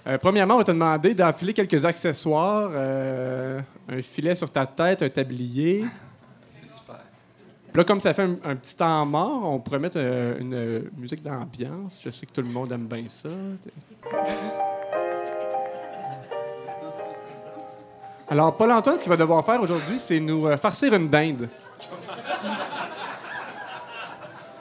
Euh, 0.07 0.19
premièrement, 0.19 0.55
on 0.55 0.59
va 0.59 0.65
te 0.65 0.71
demander 0.71 1.15
d'enfiler 1.15 1.53
quelques 1.53 1.85
accessoires, 1.85 2.71
euh, 2.73 3.61
un 3.89 4.03
filet 4.03 4.37
sur 4.37 4.51
ta 4.51 4.65
tête, 4.65 5.03
un 5.03 5.09
tablier. 5.09 5.85
C'est 6.51 6.69
super. 6.69 7.01
Puis 7.73 7.79
là, 7.79 7.85
comme 7.85 7.99
ça 7.99 8.15
fait 8.15 8.23
un, 8.23 8.37
un 8.45 8.55
petit 8.55 8.77
temps 8.77 9.05
mort, 9.05 9.43
on 9.45 9.59
pourrait 9.59 9.81
mettre 9.81 9.99
euh, 9.99 10.39
une 10.39 10.91
musique 10.97 11.25
d'ambiance. 11.25 12.01
Je 12.05 12.11
sais 12.11 12.25
que 12.25 12.33
tout 12.33 12.43
le 12.43 12.49
monde 12.49 12.71
aime 12.71 12.87
bien 12.87 13.05
ça. 13.09 13.29
Alors, 18.29 18.57
Paul-Antoine, 18.57 18.99
ce 18.99 19.03
qu'il 19.03 19.11
va 19.11 19.17
devoir 19.17 19.45
faire 19.45 19.61
aujourd'hui, 19.61 19.99
c'est 19.99 20.19
nous 20.19 20.47
euh, 20.47 20.57
farcir 20.57 20.93
une 20.95 21.09
dinde. 21.09 21.49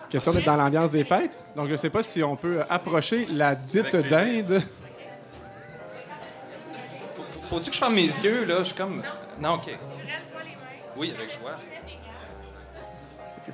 Question 0.10 0.34
d'être 0.34 0.46
dans 0.46 0.56
l'ambiance 0.56 0.92
des 0.92 1.04
fêtes. 1.04 1.38
Donc, 1.56 1.66
je 1.68 1.72
ne 1.72 1.78
sais 1.78 1.90
pas 1.90 2.04
si 2.04 2.24
on 2.24 2.36
peut 2.36 2.62
approcher 2.70 3.26
la 3.28 3.56
dite 3.56 3.96
dinde. 3.96 4.62
Faut- 7.56 7.60
Faut-tu 7.60 7.70
que 7.70 7.76
je 7.76 7.80
ferme 7.80 7.96
mes 7.96 8.02
yeux, 8.04 8.46
là? 8.46 8.56
Je 8.60 8.64
suis 8.66 8.76
comme... 8.76 9.02
Non, 9.42 9.54
OK. 9.56 9.70
Oui, 10.98 11.14
avec 11.18 11.30
joie. 11.32 11.52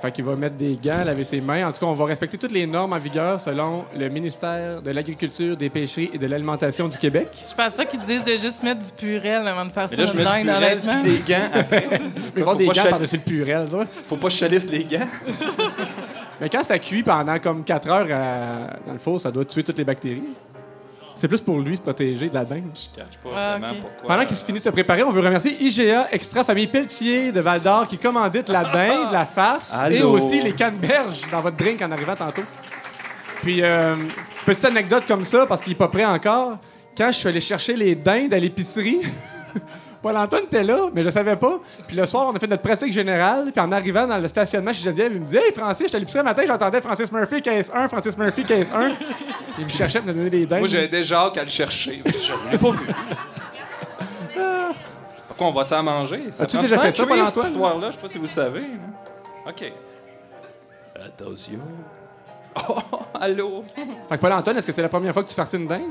Fait 0.01 0.12
qu'il 0.12 0.24
va 0.24 0.36
mettre 0.38 0.55
des 0.55 0.77
gants, 0.81 1.03
laver 1.05 1.25
ses 1.25 1.41
mains. 1.41 1.67
En 1.67 1.72
tout 1.74 1.79
cas, 1.79 1.86
on 1.86 1.93
va 1.93 2.05
respecter 2.05 2.38
toutes 2.38 2.53
les 2.53 2.65
normes 2.65 2.93
en 2.93 2.98
vigueur 3.00 3.39
selon 3.41 3.84
le 3.96 4.08
ministère 4.10 4.81
de 4.81 4.89
l'Agriculture, 4.89 5.58
des 5.58 5.70
Pêcheries 5.70 6.10
et 6.13 6.17
de 6.17 6.25
l'Alimentation 6.27 6.88
du 6.88 6.98
Québec. 6.98 7.27
Je 7.48 7.53
pense 7.53 7.74
pas 7.75 7.86
qu'ils 7.86 8.00
disent 8.00 8.24
de 8.24 8.31
juste 8.38 8.63
mettre 8.63 8.86
du 8.86 8.91
purel 8.93 9.46
avant 9.48 9.65
de 9.65 9.72
faire 9.72 9.89
ça 9.89 9.96
Mais 9.96 10.03
là, 10.03 10.05
je 10.05 10.13
mets 10.17 10.24
le 10.24 10.29
du 10.29 10.48
purel 10.48 10.81
puis 11.03 11.12
des 11.12 11.34
gants 11.34 11.50
après. 11.53 11.88
Mais 11.91 12.00
il 12.38 12.43
va 12.43 12.51
avoir 12.51 12.53
Faut 12.53 12.55
des 12.60 12.65
pas 12.67 12.74
gants 12.74 12.81
chal- 12.84 12.89
par-dessus 12.89 13.17
le 13.17 13.22
purel, 13.24 13.67
ça. 13.70 13.77
Faut 14.08 14.15
pas 14.15 14.27
que 14.27 14.34
je 14.34 14.38
chalisse 14.39 14.70
les 14.70 14.86
gants. 14.86 15.08
Mais 16.39 16.50
quand 16.50 16.63
ça 16.63 16.79
cuit 16.79 17.03
pendant 17.03 17.38
comme 17.38 17.63
4 17.63 17.89
heures 17.89 18.08
à- 18.12 18.77
dans 18.88 18.93
le 18.93 19.00
four, 19.00 19.20
ça 19.20 19.29
doit 19.29 19.46
tuer 19.46 19.63
toutes 19.63 19.77
les 19.77 19.86
bactéries. 19.86 20.24
C'est 21.22 21.28
plus 21.28 21.40
pour 21.42 21.60
lui 21.60 21.78
se 21.78 21.82
protéger 21.84 22.30
de 22.30 22.34
la 22.34 22.44
dinde. 22.44 22.72
Je 22.74 23.00
cache 23.00 23.16
pas 23.24 23.30
Ah, 23.36 23.58
vraiment 23.60 23.80
pourquoi. 23.80 24.08
Pendant 24.08 24.25
qu'il 24.25 24.36
se 24.36 24.44
finit 24.44 24.58
de 24.58 24.63
se 24.63 24.72
préparer, 24.72 25.04
on 25.04 25.12
veut 25.12 25.22
remercier 25.22 25.56
IGA 25.62 26.08
Extra 26.12 26.44
Famille 26.44 26.66
Pelletier 26.66 27.32
de 27.32 27.40
Val 27.42 27.62
d'Or 27.62 27.88
qui 27.88 28.00
commandite 28.00 28.50
la 28.50 28.63
dinde, 28.74 29.12
la 29.12 29.28
farce 29.28 29.72
et 29.88 30.01
aussi 30.01 30.42
les 30.42 30.54
canneberges 30.54 31.22
dans 31.32 31.42
votre 31.42 31.58
drink 31.58 31.80
en 31.84 31.92
arrivant 31.92 32.16
tantôt. 32.16 32.42
Puis, 33.44 33.62
euh, 33.62 33.98
petite 34.48 34.66
anecdote 34.66 35.04
comme 35.08 35.24
ça, 35.24 35.46
parce 35.46 35.62
qu'il 35.62 35.74
n'est 35.74 35.78
pas 35.78 35.90
prêt 35.90 36.06
encore. 36.06 36.58
Quand 36.98 37.12
je 37.12 37.18
suis 37.20 37.28
allé 37.28 37.40
chercher 37.40 37.75
les 37.75 37.94
dindes 37.94 38.34
à 38.34 38.40
l'épicerie, 38.40 39.01
Paul-Antoine 40.01 40.43
était 40.43 40.63
là, 40.63 40.88
mais 40.93 41.03
je 41.03 41.10
savais 41.12 41.36
pas. 41.36 41.60
Puis 41.88 41.96
le 41.96 42.05
soir, 42.08 42.27
on 42.31 42.36
a 42.36 42.39
fait 42.39 42.48
notre 42.48 42.63
pratique 42.63 42.91
générale. 42.91 43.51
Puis 43.51 43.62
en 43.62 43.72
arrivant 43.72 44.08
dans 44.08 44.17
le 44.17 44.27
stationnement 44.27 44.74
chez 44.74 44.81
Geneviève, 44.84 45.12
il 45.13 45.20
me 45.20 45.25
disait 45.25 45.41
Hey 45.48 45.51
Francis, 45.53 45.86
j'étais 45.86 45.98
à 45.98 46.00
l'épicerie 46.00 46.20
le 46.20 46.25
matin, 46.25 46.41
j'entendais 46.48 46.81
Francis 46.81 47.12
Murphy, 47.12 47.41
caisse 47.41 47.72
1, 47.74 47.88
Francis 47.88 48.17
Murphy, 48.17 48.43
caisse 48.43 48.74
1. 48.74 48.91
Il 49.60 49.65
me 49.65 49.70
cherchait 49.70 50.00
pour 50.00 50.08
me 50.08 50.13
donner 50.13 50.29
des 50.29 50.46
dindes. 50.46 50.60
Moi, 50.60 50.67
j'ai 50.67 50.86
aidé 50.86 51.03
Jacques 51.03 51.38
à 51.38 51.43
le 51.43 51.50
chercher. 51.50 52.01
Je 52.05 52.51
l'ai 52.51 52.58
pas 52.58 52.72
vu. 52.72 52.86
Pourquoi 55.27 55.48
on 55.48 55.51
va-tu 55.51 55.74
en 55.74 55.84
manger? 55.84 56.24
Ça 56.31 56.43
As-tu 56.43 56.58
déjà 56.60 56.77
fait 56.79 56.91
ça, 56.91 57.03
à 57.03 57.05
Paul-Antoine? 57.05 57.46
cette 57.46 57.53
histoire-là? 57.53 57.91
Je 57.91 57.96
sais 57.96 58.01
pas 58.01 58.08
si 58.08 58.17
vous 58.17 58.27
savez. 58.27 58.62
hein. 58.62 59.50
OK. 59.50 59.72
Attention. 61.05 61.60
Oh, 62.67 62.75
allô? 63.13 63.63
Fait 64.10 64.17
que 64.17 64.22
Paul-Antoine, 64.22 64.58
est-ce 64.58 64.67
que 64.67 64.74
c'est 64.74 64.81
la 64.81 64.89
première 64.89 65.13
fois 65.13 65.24
que 65.24 65.29
tu 65.29 65.36
farcis 65.36 65.55
une 65.55 65.67
dinde 65.67 65.84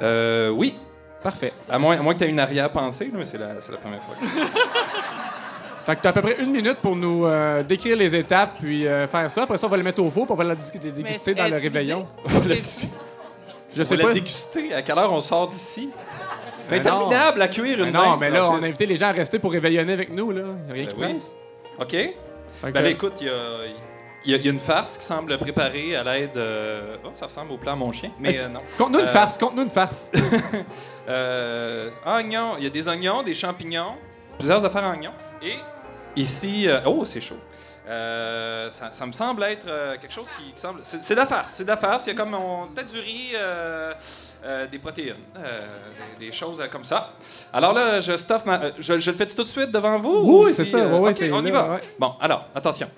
Euh, 0.00 0.48
oui. 0.48 0.78
Parfait. 1.22 1.52
À 1.68 1.78
moins, 1.78 1.98
à 1.98 2.02
moins 2.02 2.14
que 2.14 2.18
tu 2.20 2.24
aies 2.24 2.28
une 2.30 2.40
arrière-pensée, 2.40 3.10
mais 3.12 3.24
c'est 3.24 3.38
la, 3.38 3.60
c'est 3.60 3.72
la 3.72 3.78
première 3.78 4.00
fois. 4.02 4.14
Fait 5.84 5.96
que 5.96 6.02
t'as 6.02 6.10
à 6.10 6.12
peu 6.12 6.20
près 6.22 6.36
une 6.40 6.50
minute 6.52 6.76
pour 6.82 6.94
nous 6.94 7.24
euh, 7.26 7.62
décrire 7.62 7.96
les 7.96 8.14
étapes 8.14 8.52
puis 8.60 8.86
euh, 8.86 9.06
faire 9.06 9.30
ça. 9.30 9.42
Après 9.44 9.56
ça, 9.58 9.66
on 9.66 9.70
va 9.70 9.76
le 9.78 9.82
mettre 9.82 10.02
au 10.02 10.10
four 10.10 10.24
puis 10.26 10.32
on 10.32 10.36
va 10.36 10.44
la 10.44 10.54
déguster 10.54 11.34
dans 11.34 11.46
le 11.48 11.56
réveillon. 11.56 12.06
On 12.24 12.28
va 12.28 12.48
la, 12.48 12.54
on 12.54 12.58
Je 13.74 13.82
sais 13.82 13.96
va 13.96 14.02
la 14.02 14.08
pas. 14.08 14.14
déguster. 14.14 14.74
À 14.74 14.82
quelle 14.82 14.98
heure 14.98 15.12
on 15.12 15.20
sort 15.20 15.48
d'ici? 15.48 15.88
C'est 16.60 16.70
Ben 16.70 16.82
non. 16.82 17.06
interminable 17.06 17.42
à 17.42 17.48
cuire 17.48 17.78
Mais 17.80 17.84
une 17.88 17.92
non, 17.92 18.16
mais 18.18 18.30
là, 18.30 18.50
on 18.50 18.62
a 18.62 18.66
invité 18.66 18.84
les 18.86 18.96
gens 18.96 19.06
à 19.08 19.12
rester 19.12 19.38
pour 19.38 19.52
réveillonner 19.52 19.92
avec 19.94 20.10
nous. 20.12 20.30
Là. 20.32 20.42
Y 20.68 20.70
a 20.70 20.72
rien 20.74 20.84
Ben 20.84 20.86
qui 20.92 20.96
oui. 21.00 21.12
presse. 21.14 21.32
OK. 21.80 22.14
Que, 22.62 22.70
Ben 22.72 22.86
écoute, 22.86 23.14
il 23.20 23.26
y 23.26 23.30
a, 23.30 23.32
il 23.64 23.70
y 23.70 23.74
a- 23.74 23.76
il 24.24 24.36
y 24.36 24.48
a 24.48 24.50
une 24.50 24.60
farce 24.60 24.98
qui 24.98 25.04
semble 25.04 25.36
préparée 25.38 25.96
à 25.96 26.02
l'aide. 26.04 26.36
euh, 26.36 26.96
Oh, 27.04 27.08
ça 27.14 27.26
ressemble 27.26 27.52
au 27.52 27.56
plan 27.58 27.76
Mon 27.76 27.90
Chien, 27.92 28.10
mais 28.18 28.38
euh, 28.38 28.48
non. 28.48 28.60
Conte-nous 28.78 28.98
une 29.00 29.04
Euh, 29.06 29.08
farce, 29.08 29.36
conte-nous 29.38 29.62
une 29.62 29.70
farce. 29.70 30.10
Euh, 31.08 31.90
oignons, 32.06 32.54
il 32.58 32.64
y 32.64 32.66
a 32.66 32.70
des 32.70 32.86
oignons, 32.86 33.22
des 33.24 33.34
champignons, 33.34 33.94
plusieurs 34.38 34.64
affaires 34.64 34.84
en 34.84 34.90
oignons. 34.92 35.12
Et 35.42 35.56
ici, 36.14 36.68
oh, 36.86 37.04
c'est 37.04 37.20
chaud. 37.20 37.38
Euh, 37.88 38.70
ça, 38.70 38.92
ça 38.92 39.06
me 39.06 39.10
semble 39.12 39.42
être 39.42 39.66
euh, 39.66 39.96
quelque 40.00 40.12
chose 40.12 40.28
qui, 40.38 40.52
qui 40.52 40.60
semble. 40.60 40.80
C'est 40.84 41.14
de 41.14 41.18
la 41.18 41.26
farce, 41.26 41.54
c'est 41.54 41.64
de 41.64 41.68
la 41.68 41.76
farce. 41.76 42.06
Il 42.06 42.10
y 42.10 42.12
a 42.12 42.14
comme 42.16 42.34
on- 42.34 42.68
peut-être 42.68 42.92
du 42.92 43.00
riz, 43.00 43.32
euh, 43.34 43.92
des 44.70 44.78
protéines, 44.78 45.16
des, 46.20 46.26
des 46.26 46.32
choses 46.32 46.62
comme 46.70 46.84
ça. 46.84 47.14
Alors 47.52 47.72
là, 47.72 48.00
je 48.00 48.16
stuff 48.16 48.44
ma. 48.44 48.60
je, 48.78 49.00
je 49.00 49.10
le 49.10 49.16
fais 49.16 49.26
tout 49.26 49.42
de 49.42 49.48
suite 49.48 49.72
devant 49.72 49.98
vous? 49.98 50.10
ou 50.14 50.44
Oui, 50.44 50.52
c'est 50.52 50.64
ça. 50.66 50.78
Ouais, 50.78 50.98
ouais, 50.98 51.10
ok, 51.10 51.16
c'est 51.18 51.32
on 51.32 51.44
y 51.44 51.50
là, 51.50 51.62
va. 51.62 51.70
ouais. 51.74 51.80
Bon, 51.98 52.14
alors, 52.20 52.46
attention. 52.54 52.88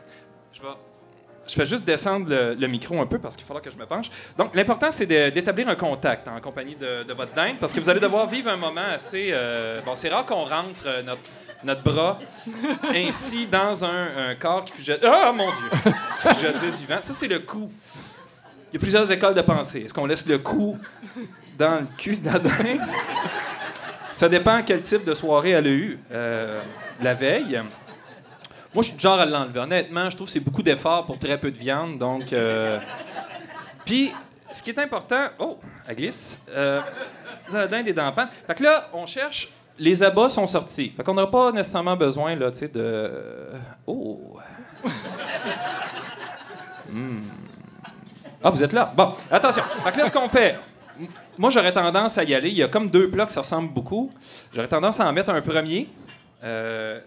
Je 1.52 1.56
fais 1.59 1.66
juste 1.66 1.85
descendre 1.85 2.28
le, 2.30 2.66
micro 2.66 2.99
un 2.99 3.04
peu 3.04 3.18
parce 3.18 3.37
qu'il 3.37 3.44
falloir 3.44 3.62
que 3.62 3.71
je 3.71 3.76
me 3.76 3.85
penche. 3.85 4.11
Donc, 4.38 4.54
l'important, 4.54 4.90
c'est 4.90 5.04
d'établir 5.04 5.68
un 5.68 5.75
contact 5.75 6.26
en 6.26 6.40
compagnie 6.40 6.76
de, 6.76 7.12
votre 7.12 7.35
dinde 7.35 7.56
parce 7.61 7.75
que 7.75 7.80
vous 7.80 7.90
allez 7.90 8.00
devoir 8.00 8.26
vivre 8.26 8.50
un 8.50 8.56
moment 8.56 8.80
assez. 8.94 9.28
euh, 9.32 9.82
bon, 9.85 9.94
c'est 9.94 10.09
rare 10.09 10.25
qu'on 10.25 10.47
rentre 10.47 10.82
euh, 10.87 11.02
notre, 11.62 11.82
bras 11.82 12.18
ainsi 12.94 13.47
dans 13.47 13.85
un, 13.85 14.35
corps 14.40 14.64
qui 14.64 14.73
fut 14.80 14.92
Ah, 15.04 15.30
mon 15.30 15.49
Dieu! 15.49 15.92
Fugitiste 16.23 16.80
vivant. 16.80 17.02
Ça, 17.02 17.12
c'est 17.12 17.28
le 17.28 17.40
cou. 17.40 17.71
Il 18.73 18.76
y 18.76 18.78
a 18.78 18.80
plusieurs 18.80 19.12
écoles 19.12 19.35
de 19.35 19.42
pensée. 19.42 19.82
Est-ce 19.82 19.92
qu'on 19.92 20.06
laisse 20.06 20.26
le 20.26 20.38
cou 20.38 20.78
dans 21.59 21.80
le 21.80 21.87
cul 21.99 22.16
de 22.16 22.30
la 22.32 22.38
dinde? 22.38 22.80
Ça 24.11 24.26
dépend 24.30 24.62
quel 24.62 24.80
type 24.80 25.04
de 25.04 25.12
soirée 25.12 25.50
elle 25.50 25.66
a 25.66 25.71
eu 25.71 25.99
euh, 26.12 26.62
la 27.02 27.12
veille. 27.12 27.61
Moi, 28.75 28.83
je 28.83 28.88
suis 28.88 28.97
du 28.97 29.02
genre 29.02 29.21
à 29.21 29.26
l'enlever. 29.26 29.61
Honnêtement, 29.61 30.09
je 30.09 30.17
trouve 30.17 30.26
que 30.29 30.33
c'est 30.33 30.41
beaucoup 30.41 30.62
d'efforts 30.62 31.05
pour 31.05 31.19
très 31.19 31.37
peu 31.38 31.50
de 31.50 31.59
viande. 31.59 31.99
Donc, 31.99 32.33
euh, 32.33 32.79
puis, 33.85 34.12
ce 34.52 34.62
qui 34.62 34.71
est 34.71 34.79
important, 34.79 35.26
oh, 35.38 35.59
elle 35.87 35.97
glisse. 35.97 36.41
Euh, 36.50 36.81
la 37.52 37.69
dinde 37.69 37.88
est 37.88 37.93
dans 37.93 38.05
la 38.05 38.12
panne. 38.12 38.29
Fait 38.47 38.55
que 38.55 38.62
là, 38.62 38.88
on 38.95 39.05
cherche. 39.05 39.50
Les 39.79 40.02
abats 40.02 40.29
sont 40.29 40.47
sortis. 40.47 40.91
Fait 40.97 41.02
qu'on 41.02 41.14
n'aura 41.14 41.31
pas 41.31 41.52
nécessairement 41.52 41.97
besoin, 41.97 42.35
là, 42.37 42.50
tu 42.50 42.59
sais, 42.59 42.69
de. 42.69 43.11
Oh. 43.87 44.38
Hmm. 46.91 47.23
Ah, 48.45 48.50
vous 48.50 48.62
êtes 48.62 48.73
là. 48.73 48.93
Bon, 48.95 49.14
attention. 49.31 49.62
Fait 49.83 49.93
que 49.93 49.99
là, 49.99 50.07
ce 50.07 50.12
qu'on 50.12 50.29
fait. 50.29 50.59
Moi, 51.38 51.49
j'aurais 51.49 51.73
tendance 51.73 52.19
à 52.19 52.25
y 52.25 52.35
aller. 52.35 52.50
Il 52.50 52.57
y 52.57 52.62
a 52.62 52.69
comme 52.69 52.91
deux 52.91 53.09
plats 53.09 53.25
qui 53.25 53.33
se 53.33 53.38
ressemblent 53.38 53.73
beaucoup. 53.73 54.11
J'aurais 54.52 54.69
tendance 54.69 55.00
à 55.00 55.07
en 55.09 55.12
mettre 55.12 55.31
un 55.31 55.41
premier. 55.41 55.88
euh, 56.45 57.00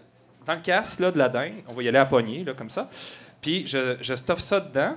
dans 0.46 0.54
le 0.54 0.60
casse 0.60 1.00
là, 1.00 1.10
de 1.10 1.18
la 1.18 1.28
dinde. 1.28 1.54
On 1.68 1.72
va 1.74 1.82
y 1.82 1.88
aller 1.88 1.98
à 1.98 2.04
poignée, 2.06 2.44
là, 2.44 2.54
comme 2.54 2.70
ça. 2.70 2.88
Puis 3.40 3.66
je, 3.66 3.96
je 4.00 4.14
stoffe 4.14 4.40
ça 4.40 4.60
dedans. 4.60 4.94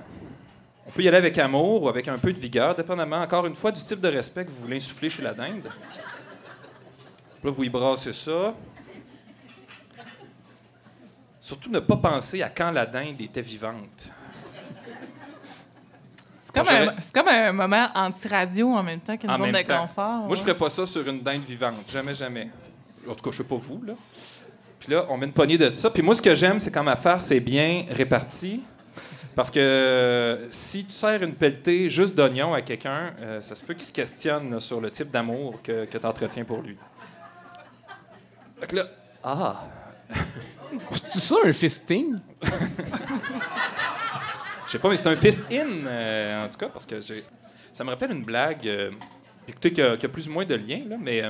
On 0.86 0.90
peut 0.90 1.02
y 1.02 1.08
aller 1.08 1.18
avec 1.18 1.38
amour 1.38 1.84
ou 1.84 1.88
avec 1.88 2.08
un 2.08 2.18
peu 2.18 2.32
de 2.32 2.38
vigueur, 2.38 2.74
dépendamment, 2.74 3.18
encore 3.22 3.46
une 3.46 3.54
fois, 3.54 3.70
du 3.70 3.82
type 3.82 4.00
de 4.00 4.08
respect 4.08 4.44
que 4.44 4.50
vous 4.50 4.62
voulez 4.62 4.76
insuffler 4.76 5.08
chez 5.10 5.22
la 5.22 5.34
dinde. 5.34 5.68
Là, 7.42 7.50
vous 7.50 7.62
y 7.64 7.68
brassez 7.68 8.12
ça. 8.12 8.54
Surtout 11.40 11.70
ne 11.70 11.80
pas 11.80 11.96
penser 11.96 12.42
à 12.42 12.48
quand 12.48 12.70
la 12.70 12.86
dinde 12.86 13.20
était 13.20 13.40
vivante. 13.42 14.08
C'est 16.40 16.54
comme, 16.54 16.64
Bon, 16.64 16.90
un, 16.90 17.22
comme 17.46 17.56
moment 17.56 17.88
anti-radio 17.94 18.72
en 18.74 18.82
même 18.82 19.00
temps 19.00 19.16
qu'une 19.16 19.36
zone 19.36 19.52
de 19.52 19.62
temps. 19.62 19.82
confort. 19.82 20.06
Moi, 20.24 20.28
je 20.34 20.40
ouais. 20.40 20.46
ferais 20.46 20.56
pas 20.56 20.68
ça 20.68 20.84
sur 20.86 21.06
une 21.08 21.22
dinde 21.22 21.44
vivante. 21.44 21.88
Jamais, 21.88 22.14
jamais. 22.14 22.50
En 23.08 23.14
tout 23.14 23.24
cas, 23.24 23.30
je 23.30 23.36
sais 23.38 23.48
pas 23.48 23.54
vous, 23.56 23.82
là. 23.86 23.94
Puis 24.80 24.90
là, 24.90 25.04
on 25.10 25.18
met 25.18 25.26
une 25.26 25.32
poignée 25.32 25.58
de 25.58 25.70
ça. 25.70 25.90
Puis 25.90 26.02
moi, 26.02 26.14
ce 26.14 26.22
que 26.22 26.34
j'aime, 26.34 26.58
c'est 26.58 26.70
quand 26.70 26.82
ma 26.82 26.96
farce 26.96 27.30
est 27.30 27.40
bien 27.40 27.84
répartie. 27.90 28.62
Parce 29.36 29.50
que 29.50 29.60
euh, 29.60 30.50
si 30.50 30.86
tu 30.86 30.92
sers 30.92 31.22
une 31.22 31.34
pelletée 31.34 31.88
juste 31.88 32.16
d'oignons 32.16 32.52
à 32.52 32.62
quelqu'un, 32.62 33.14
euh, 33.20 33.40
ça 33.40 33.54
se 33.54 33.62
peut 33.62 33.74
qu'il 33.74 33.84
se 33.84 33.92
questionne 33.92 34.50
là, 34.50 34.58
sur 34.58 34.80
le 34.80 34.90
type 34.90 35.10
d'amour 35.10 35.60
que, 35.62 35.84
que 35.84 35.98
tu 35.98 36.06
entretiens 36.06 36.44
pour 36.44 36.62
lui. 36.62 36.76
Fait 38.58 38.66
que 38.66 38.76
là, 38.76 38.86
ah, 39.22 39.68
C'est 40.90 41.20
ça 41.20 41.36
un 41.44 41.52
fisting? 41.52 42.18
je 44.66 44.72
sais 44.72 44.78
pas, 44.78 44.88
mais 44.88 44.96
c'est 44.96 45.06
un 45.06 45.16
fist-in, 45.16 45.86
euh, 45.86 46.44
en 46.44 46.48
tout 46.48 46.58
cas, 46.58 46.68
parce 46.68 46.86
que 46.86 47.00
j'ai... 47.00 47.22
ça 47.72 47.84
me 47.84 47.90
rappelle 47.90 48.12
une 48.12 48.24
blague, 48.24 48.68
écoutez, 49.46 49.72
qui 49.72 49.82
a, 49.82 49.96
qui 49.96 50.06
a 50.06 50.08
plus 50.08 50.28
ou 50.28 50.32
moins 50.32 50.44
de 50.44 50.54
lien, 50.54 50.82
là, 50.88 50.96
mais 50.98 51.22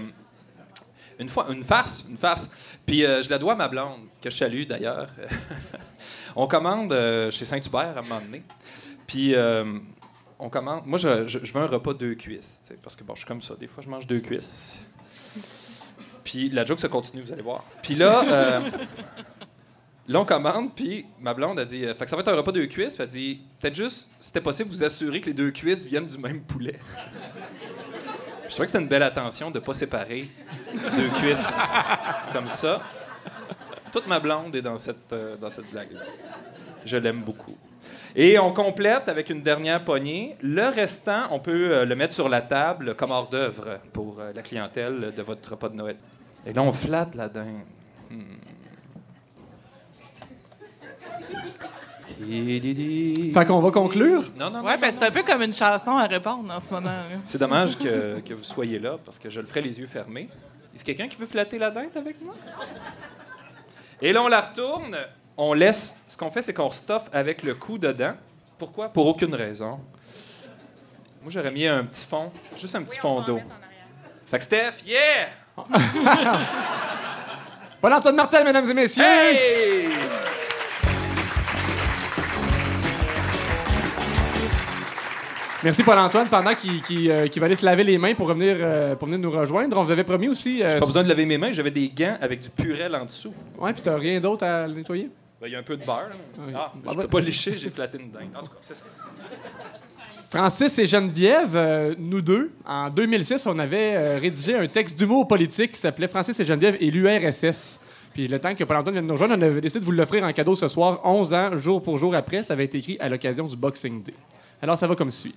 Une 1.21 1.29
fois, 1.29 1.47
une 1.51 1.63
farce, 1.63 2.07
une 2.09 2.17
farce. 2.17 2.51
Puis 2.87 3.05
euh, 3.05 3.21
je 3.21 3.29
la 3.29 3.39
dois 3.39 3.53
à 3.53 3.57
ma 3.57 3.69
blonde, 3.69 4.09
que 4.23 4.31
je 4.31 4.37
salue 4.37 4.65
d'ailleurs. 4.65 5.11
on 6.35 6.47
commande 6.47 6.93
euh, 6.93 7.31
chez 7.31 7.45
Saint-Hubert 7.45 7.95
à 7.95 7.99
un 7.99 8.03
moment 8.03 8.23
donné. 8.23 8.43
Puis 9.07 9.35
euh, 9.35 9.79
on 10.39 10.49
commande. 10.49 10.87
Moi, 10.87 10.99
je, 10.99 11.39
veux 11.39 11.61
un 11.61 11.67
repas 11.67 11.93
deux 11.93 12.15
cuisses, 12.15 12.73
parce 12.83 12.97
que 12.97 13.05
bon, 13.05 13.15
je 13.15 13.19
suis 13.21 13.29
comme 13.29 13.43
ça. 13.43 13.55
Des 13.55 13.67
fois, 13.67 13.85
je 13.85 13.91
mange 13.91 14.07
deux 14.07 14.21
cuisses. 14.21 14.83
Puis 16.25 16.49
la 16.49 16.65
joke 16.65 16.81
se 16.81 16.87
continue, 16.87 17.23
vous 17.23 17.33
allez 17.33 17.43
voir. 17.43 17.65
Puis 17.83 17.97
là, 17.97 18.63
là 20.09 20.21
on 20.21 20.25
commande, 20.25 20.75
puis 20.75 21.05
ma 21.21 21.35
blonde 21.35 21.59
a 21.59 21.67
dit, 21.67 21.81
fait 21.81 22.05
que 22.05 22.09
ça 22.09 22.17
va 22.17 22.23
être 22.23 22.29
un 22.29 22.37
repas 22.37 22.53
deux 22.53 22.67
cuisses. 22.67 22.95
Puis 22.95 23.03
elle 23.03 23.09
dit, 23.11 23.41
peut-être 23.59 23.75
juste, 23.75 24.11
c'était 24.21 24.41
possible, 24.41 24.71
vous 24.71 24.83
assurer 24.83 25.21
que 25.21 25.27
les 25.27 25.35
deux 25.35 25.51
cuisses 25.51 25.85
viennent 25.85 26.07
du 26.07 26.17
même 26.17 26.41
poulet. 26.41 26.79
Je 28.51 28.57
trouvais 28.57 28.67
que 28.67 28.73
c'était 28.73 28.83
une 28.83 28.89
belle 28.89 29.05
attention 29.05 29.49
de 29.53 29.61
ne 29.61 29.65
pas 29.65 29.75
séparer 29.75 30.27
deux 30.75 31.09
cuisses 31.21 31.57
comme 32.33 32.49
ça. 32.49 32.81
Toute 33.93 34.09
ma 34.09 34.19
blonde 34.19 34.53
est 34.57 34.61
dans 34.61 34.77
cette, 34.77 35.13
euh, 35.13 35.37
cette 35.51 35.71
blague-là. 35.71 36.01
Je 36.85 36.97
l'aime 36.97 37.23
beaucoup. 37.23 37.57
Et 38.17 38.41
on 38.41 38.53
complète 38.53 39.09
avec 39.09 39.31
une 39.31 39.41
dernière 39.41 39.85
poignée. 39.85 40.37
Le 40.43 40.67
restant, 40.67 41.29
on 41.31 41.39
peut 41.39 41.73
euh, 41.73 41.85
le 41.85 41.95
mettre 41.95 42.13
sur 42.13 42.29
la 42.29 42.41
table 42.41 42.97
comme 42.97 43.13
hors 43.13 43.29
d'œuvre 43.29 43.79
pour 43.93 44.19
euh, 44.19 44.33
la 44.35 44.43
clientèle 44.43 45.13
de 45.17 45.23
votre 45.23 45.53
repas 45.53 45.69
de 45.69 45.77
Noël. 45.77 45.97
Et 46.45 46.53
là, 46.53 46.63
on 46.65 46.73
flatte 46.73 47.15
la 47.15 47.29
dinde. 47.29 47.63
Hmm. 48.11 48.50
Fait 52.21 53.47
qu'on 53.47 53.61
va 53.61 53.71
conclure? 53.71 54.25
Non, 54.37 54.51
non, 54.51 54.59
non. 54.59 54.65
Ouais, 54.67 54.77
ben, 54.77 54.93
c'est 54.93 55.05
un 55.05 55.11
peu 55.11 55.23
comme 55.23 55.43
une 55.43 55.55
chanson 55.55 55.93
à 55.93 56.07
répondre 56.07 56.53
en 56.53 56.61
ce 56.61 56.73
moment. 56.73 56.91
C'est 57.25 57.39
dommage 57.39 57.79
que, 57.79 58.21
que 58.21 58.35
vous 58.35 58.45
soyez 58.45 58.79
là 58.79 58.99
parce 59.05 59.19
que 59.19 59.31
je 59.31 59.41
le 59.41 59.47
ferai 59.47 59.63
les 59.63 59.81
yeux 59.81 59.87
fermés. 59.87 60.29
Est-ce 60.75 60.85
quelqu'un 60.85 61.09
qui 61.09 61.17
veut 61.17 61.27
flatter 61.27 61.59
la 61.59 61.71
dinde 61.71 61.97
avec 61.97 62.21
moi? 62.23 62.35
Et 64.03 64.13
là, 64.13 64.23
on 64.23 64.29
la 64.29 64.41
retourne. 64.41 64.97
On 65.37 65.53
laisse. 65.55 65.97
Ce 66.07 66.17
qu'on 66.17 66.31
fait, 66.31 66.43
c'est 66.43 66.55
qu'on 66.55 66.71
stoffe 66.71 67.09
avec 67.13 67.43
le 67.43 67.55
cou 67.55 67.79
dedans. 67.79 68.13
Pourquoi? 68.59 68.91
Pour 68.91 69.07
aucune 69.07 69.35
raison. 69.35 69.81
Moi, 71.23 71.31
j'aurais 71.31 71.51
mis 71.51 71.67
un 71.67 71.85
petit 71.85 72.07
fond, 72.07 72.31
juste 72.59 72.75
un 72.75 72.83
petit 72.83 72.99
fond 72.99 73.23
d'eau. 73.23 73.41
Fait 74.27 74.39
que 74.39 74.45
Steph, 74.45 74.85
yeah! 74.87 75.29
Paul-Antoine 77.81 78.17
Martel, 78.17 78.45
mesdames 78.45 78.71
et 78.71 78.75
messieurs. 78.75 79.05
Hey! 79.05 79.89
Merci 85.63 85.83
Paul-Antoine. 85.83 86.29
Pendant 86.29 86.55
qu'il 86.55 86.81
qu'il, 86.83 87.11
euh, 87.11 87.27
va 87.37 87.47
aller 87.47 87.57
se 87.57 87.65
laver 87.65 87.85
les 87.85 87.99
mains 87.99 88.15
pour 88.15 88.29
revenir, 88.29 88.57
euh, 88.61 88.95
pour 88.97 89.07
venir 89.09 89.21
nous 89.21 89.31
rejoindre, 89.31 89.77
on 89.77 89.83
vous 89.83 89.91
avait 89.91 90.05
promis 90.05 90.29
aussi. 90.29 90.63
euh, 90.63 90.79
Pas 90.81 90.87
besoin 90.87 91.03
de 91.03 91.09
laver 91.09 91.27
mes 91.27 91.37
mains, 91.39 91.53
j'avais 91.53 91.71
des 91.71 91.89
gants 91.91 92.17
avec 92.21 92.41
du 92.41 92.49
purel 92.51 92.95
en 92.95 93.05
dessous. 93.05 93.35
Ouais, 93.59 93.73
puis 93.73 93.83
t'as 93.83 93.97
rien 93.97 94.21
d'autre 94.21 94.45
à 94.45 94.67
nettoyer? 94.69 95.11
Ben, 95.41 95.47
Il 95.49 95.53
y 95.53 95.57
a 95.57 95.59
un 95.59 95.63
peu 95.63 95.77
de 95.77 95.85
beurre. 95.85 96.09
là. 96.11 96.17
Oui. 96.47 96.53
Ah, 96.57 96.73
Ah, 96.87 96.91
je 96.93 96.97
peux 96.97 97.09
pas 97.09 97.21
lécher, 97.21 97.59
j'ai 97.59 97.71
flatté 97.71 97.99
une 97.99 98.11
dinde. 98.11 98.23
En 98.35 98.41
tout 98.41 98.47
cas, 98.47 98.59
c'est 98.63 98.75
ça. 98.75 98.83
Francis 100.31 100.79
et 100.79 100.87
Geneviève, 100.87 101.57
euh, 101.57 101.95
nous 101.99 102.21
deux, 102.21 102.53
en 102.65 102.89
2006, 102.89 103.47
on 103.47 103.59
avait 103.59 103.97
euh, 103.97 104.19
rédigé 104.21 104.55
un 104.55 104.69
texte 104.69 104.97
d'humour 104.99 105.27
politique 105.27 105.73
qui 105.73 105.79
s'appelait 105.79 106.07
Francis 106.09 106.39
et 106.39 106.45
Geneviève 106.45 106.77
et 106.81 106.91
l'URSS. 106.91 107.81
Puis 108.15 108.29
le 108.29 108.39
temps 108.39 108.55
que 108.55 108.63
Paul-Antoine 108.65 108.95
vienne 108.95 109.07
nous 109.07 109.13
rejoindre, 109.15 109.35
on 109.37 109.43
avait 109.43 109.61
décidé 109.61 109.81
de 109.81 109.85
vous 109.85 109.91
l'offrir 109.93 110.23
en 110.25 110.33
cadeau 110.33 110.55
ce 110.55 110.69
soir, 110.69 111.01
11 111.05 111.35
ans, 111.35 111.57
jour 111.57 111.83
pour 111.83 111.99
jour 111.99 112.15
après. 112.15 112.43
Ça 112.45 112.53
avait 112.53 112.65
été 112.67 112.79
écrit 112.79 112.97
à 113.01 113.09
l'occasion 113.09 113.45
du 113.47 113.57
Boxing 113.57 114.03
Day. 114.05 114.15
Alors 114.63 114.79
ça 114.79 114.87
va 114.87 114.95
comme 114.95 115.11
suit. 115.11 115.35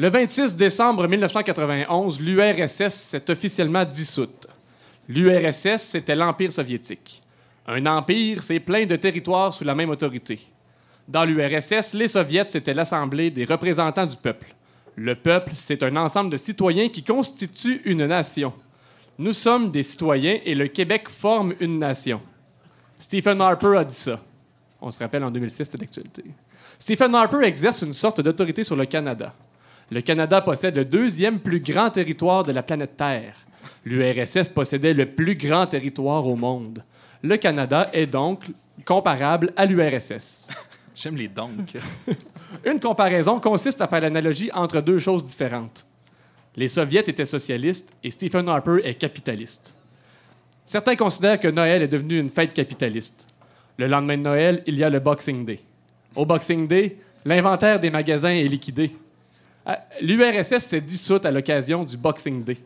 Le 0.00 0.08
26 0.10 0.54
décembre 0.54 1.08
1991, 1.08 2.20
l'URSS 2.20 2.94
s'est 2.94 3.30
officiellement 3.32 3.84
dissoute. 3.84 4.46
L'URSS, 5.08 5.78
c'était 5.78 6.14
l'Empire 6.14 6.52
soviétique. 6.52 7.20
Un 7.66 7.84
empire, 7.84 8.44
c'est 8.44 8.60
plein 8.60 8.86
de 8.86 8.94
territoires 8.94 9.52
sous 9.52 9.64
la 9.64 9.74
même 9.74 9.90
autorité. 9.90 10.38
Dans 11.08 11.24
l'URSS, 11.24 11.94
les 11.94 12.06
soviets, 12.06 12.46
c'était 12.48 12.74
l'assemblée 12.74 13.32
des 13.32 13.44
représentants 13.44 14.06
du 14.06 14.16
peuple. 14.16 14.54
Le 14.94 15.16
peuple, 15.16 15.54
c'est 15.56 15.82
un 15.82 15.96
ensemble 15.96 16.30
de 16.30 16.36
citoyens 16.36 16.88
qui 16.90 17.02
constituent 17.02 17.82
une 17.84 18.06
nation. 18.06 18.52
Nous 19.18 19.32
sommes 19.32 19.68
des 19.68 19.82
citoyens 19.82 20.38
et 20.44 20.54
le 20.54 20.68
Québec 20.68 21.08
forme 21.08 21.54
une 21.58 21.80
nation. 21.80 22.22
Stephen 23.00 23.40
Harper 23.40 23.78
a 23.78 23.84
dit 23.84 23.96
ça. 23.96 24.20
On 24.80 24.92
se 24.92 24.98
rappelle 25.00 25.24
en 25.24 25.30
2006, 25.32 25.56
c'était 25.64 25.78
d'actualité. 25.78 26.22
Stephen 26.78 27.12
Harper 27.16 27.42
exerce 27.42 27.82
une 27.82 27.94
sorte 27.94 28.20
d'autorité 28.20 28.62
sur 28.62 28.76
le 28.76 28.86
Canada. 28.86 29.34
Le 29.90 30.00
Canada 30.02 30.40
possède 30.42 30.76
le 30.76 30.84
deuxième 30.84 31.38
plus 31.40 31.60
grand 31.60 31.90
territoire 31.90 32.42
de 32.42 32.52
la 32.52 32.62
planète 32.62 32.96
Terre. 32.96 33.34
L'URSS 33.84 34.50
possédait 34.50 34.92
le 34.92 35.06
plus 35.06 35.34
grand 35.34 35.66
territoire 35.66 36.26
au 36.26 36.36
monde. 36.36 36.84
Le 37.22 37.36
Canada 37.36 37.88
est 37.92 38.06
donc 38.06 38.44
comparable 38.84 39.52
à 39.56 39.64
l'URSS. 39.64 40.48
J'aime 40.94 41.16
les 41.16 41.28
donks. 41.28 41.76
Une 42.64 42.80
comparaison 42.80 43.40
consiste 43.40 43.80
à 43.80 43.88
faire 43.88 44.00
l'analogie 44.00 44.50
entre 44.52 44.80
deux 44.80 44.98
choses 44.98 45.24
différentes. 45.24 45.86
Les 46.56 46.68
Soviets 46.68 47.04
étaient 47.06 47.24
socialistes 47.24 47.90
et 48.02 48.10
Stephen 48.10 48.48
Harper 48.48 48.80
est 48.84 48.94
capitaliste. 48.94 49.74
Certains 50.66 50.96
considèrent 50.96 51.40
que 51.40 51.48
Noël 51.48 51.82
est 51.82 51.88
devenu 51.88 52.18
une 52.18 52.28
fête 52.28 52.52
capitaliste. 52.52 53.24
Le 53.78 53.86
lendemain 53.86 54.18
de 54.18 54.22
Noël, 54.22 54.62
il 54.66 54.76
y 54.76 54.84
a 54.84 54.90
le 54.90 54.98
Boxing 54.98 55.46
Day. 55.46 55.60
Au 56.14 56.26
Boxing 56.26 56.66
Day, 56.66 56.96
l'inventaire 57.24 57.80
des 57.80 57.90
magasins 57.90 58.30
est 58.30 58.48
liquidé. 58.48 58.94
Ah, 59.70 59.84
L'URSS 60.00 60.60
s'est 60.60 60.80
dissoute 60.80 61.26
à 61.26 61.30
l'occasion 61.30 61.84
du 61.84 61.98
Boxing 61.98 62.42
Day. 62.42 62.56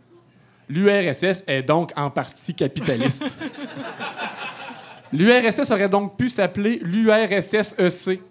L'URSS 0.69 1.43
est 1.49 1.65
donc 1.65 1.91
en 1.97 2.09
partie 2.11 2.55
capitaliste. 2.55 3.25
L'URSS 5.12 5.73
aurait 5.73 5.88
donc 5.88 6.17
pu 6.17 6.29
s'appeler 6.29 6.81
l'URSSEC. 6.81 8.23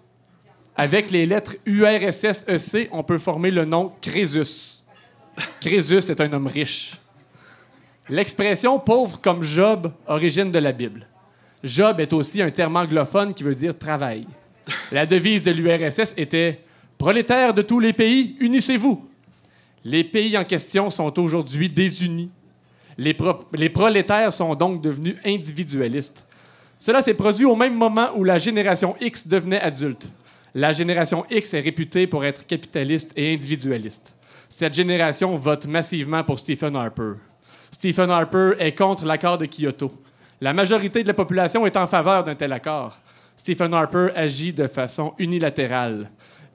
Avec 0.74 1.10
les 1.10 1.26
lettres 1.26 1.56
URSSEC, 1.66 2.88
on 2.92 3.02
peut 3.02 3.18
former 3.18 3.50
le 3.50 3.66
nom 3.66 3.92
Crésus. 4.00 4.80
Crésus 5.60 6.10
est 6.10 6.20
un 6.22 6.32
homme 6.32 6.46
riche. 6.46 6.98
L'expression 8.08 8.78
pauvre 8.78 9.20
comme 9.20 9.42
Job 9.42 9.92
origine 10.06 10.50
de 10.50 10.58
la 10.58 10.72
Bible. 10.72 11.06
Job 11.62 12.00
est 12.00 12.14
aussi 12.14 12.40
un 12.40 12.50
terme 12.50 12.76
anglophone 12.76 13.34
qui 13.34 13.42
veut 13.42 13.54
dire 13.54 13.78
travail. 13.78 14.26
La 14.90 15.04
devise 15.04 15.42
de 15.42 15.50
l'URSS 15.50 16.14
était 16.16 16.64
Prolétaires 17.02 17.52
de 17.52 17.62
tous 17.62 17.80
les 17.80 17.92
pays, 17.92 18.36
unissez-vous. 18.38 19.04
Les 19.84 20.04
pays 20.04 20.38
en 20.38 20.44
question 20.44 20.88
sont 20.88 21.18
aujourd'hui 21.18 21.68
désunis. 21.68 22.30
Les, 22.96 23.12
pro- 23.12 23.40
les 23.54 23.68
prolétaires 23.68 24.32
sont 24.32 24.54
donc 24.54 24.80
devenus 24.80 25.16
individualistes. 25.24 26.24
Cela 26.78 27.02
s'est 27.02 27.14
produit 27.14 27.44
au 27.44 27.56
même 27.56 27.74
moment 27.74 28.10
où 28.14 28.22
la 28.22 28.38
génération 28.38 28.94
X 29.00 29.26
devenait 29.26 29.60
adulte. 29.60 30.08
La 30.54 30.72
génération 30.72 31.24
X 31.28 31.54
est 31.54 31.60
réputée 31.60 32.06
pour 32.06 32.24
être 32.24 32.46
capitaliste 32.46 33.10
et 33.16 33.34
individualiste. 33.34 34.14
Cette 34.48 34.74
génération 34.74 35.34
vote 35.34 35.66
massivement 35.66 36.22
pour 36.22 36.38
Stephen 36.38 36.76
Harper. 36.76 37.14
Stephen 37.72 38.10
Harper 38.10 38.52
est 38.60 38.78
contre 38.78 39.04
l'accord 39.06 39.38
de 39.38 39.46
Kyoto. 39.46 39.92
La 40.40 40.52
majorité 40.52 41.02
de 41.02 41.08
la 41.08 41.14
population 41.14 41.66
est 41.66 41.76
en 41.76 41.88
faveur 41.88 42.22
d'un 42.22 42.36
tel 42.36 42.52
accord. 42.52 42.96
Stephen 43.36 43.74
Harper 43.74 44.10
agit 44.14 44.52
de 44.52 44.68
façon 44.68 45.14
unilatérale. 45.18 46.08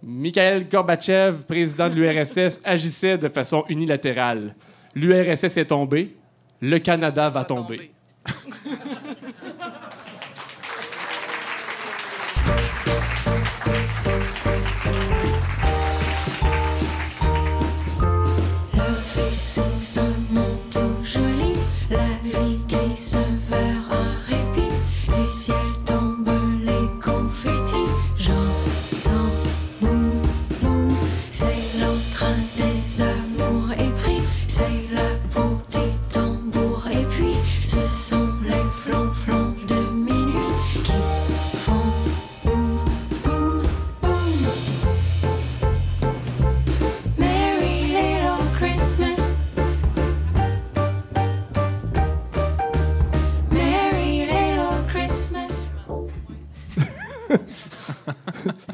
Mikhail 0.03 0.67
Gorbatchev, 0.69 1.45
président 1.45 1.89
de 1.89 1.95
l'URSS, 1.95 2.60
agissait 2.63 3.17
de 3.17 3.27
façon 3.27 3.65
unilatérale. 3.69 4.55
L'URSS 4.95 5.57
est 5.57 5.65
tombée, 5.65 6.15
le 6.62 6.79
Canada 6.79 7.29
va 7.29 7.43
tomber. 7.43 7.91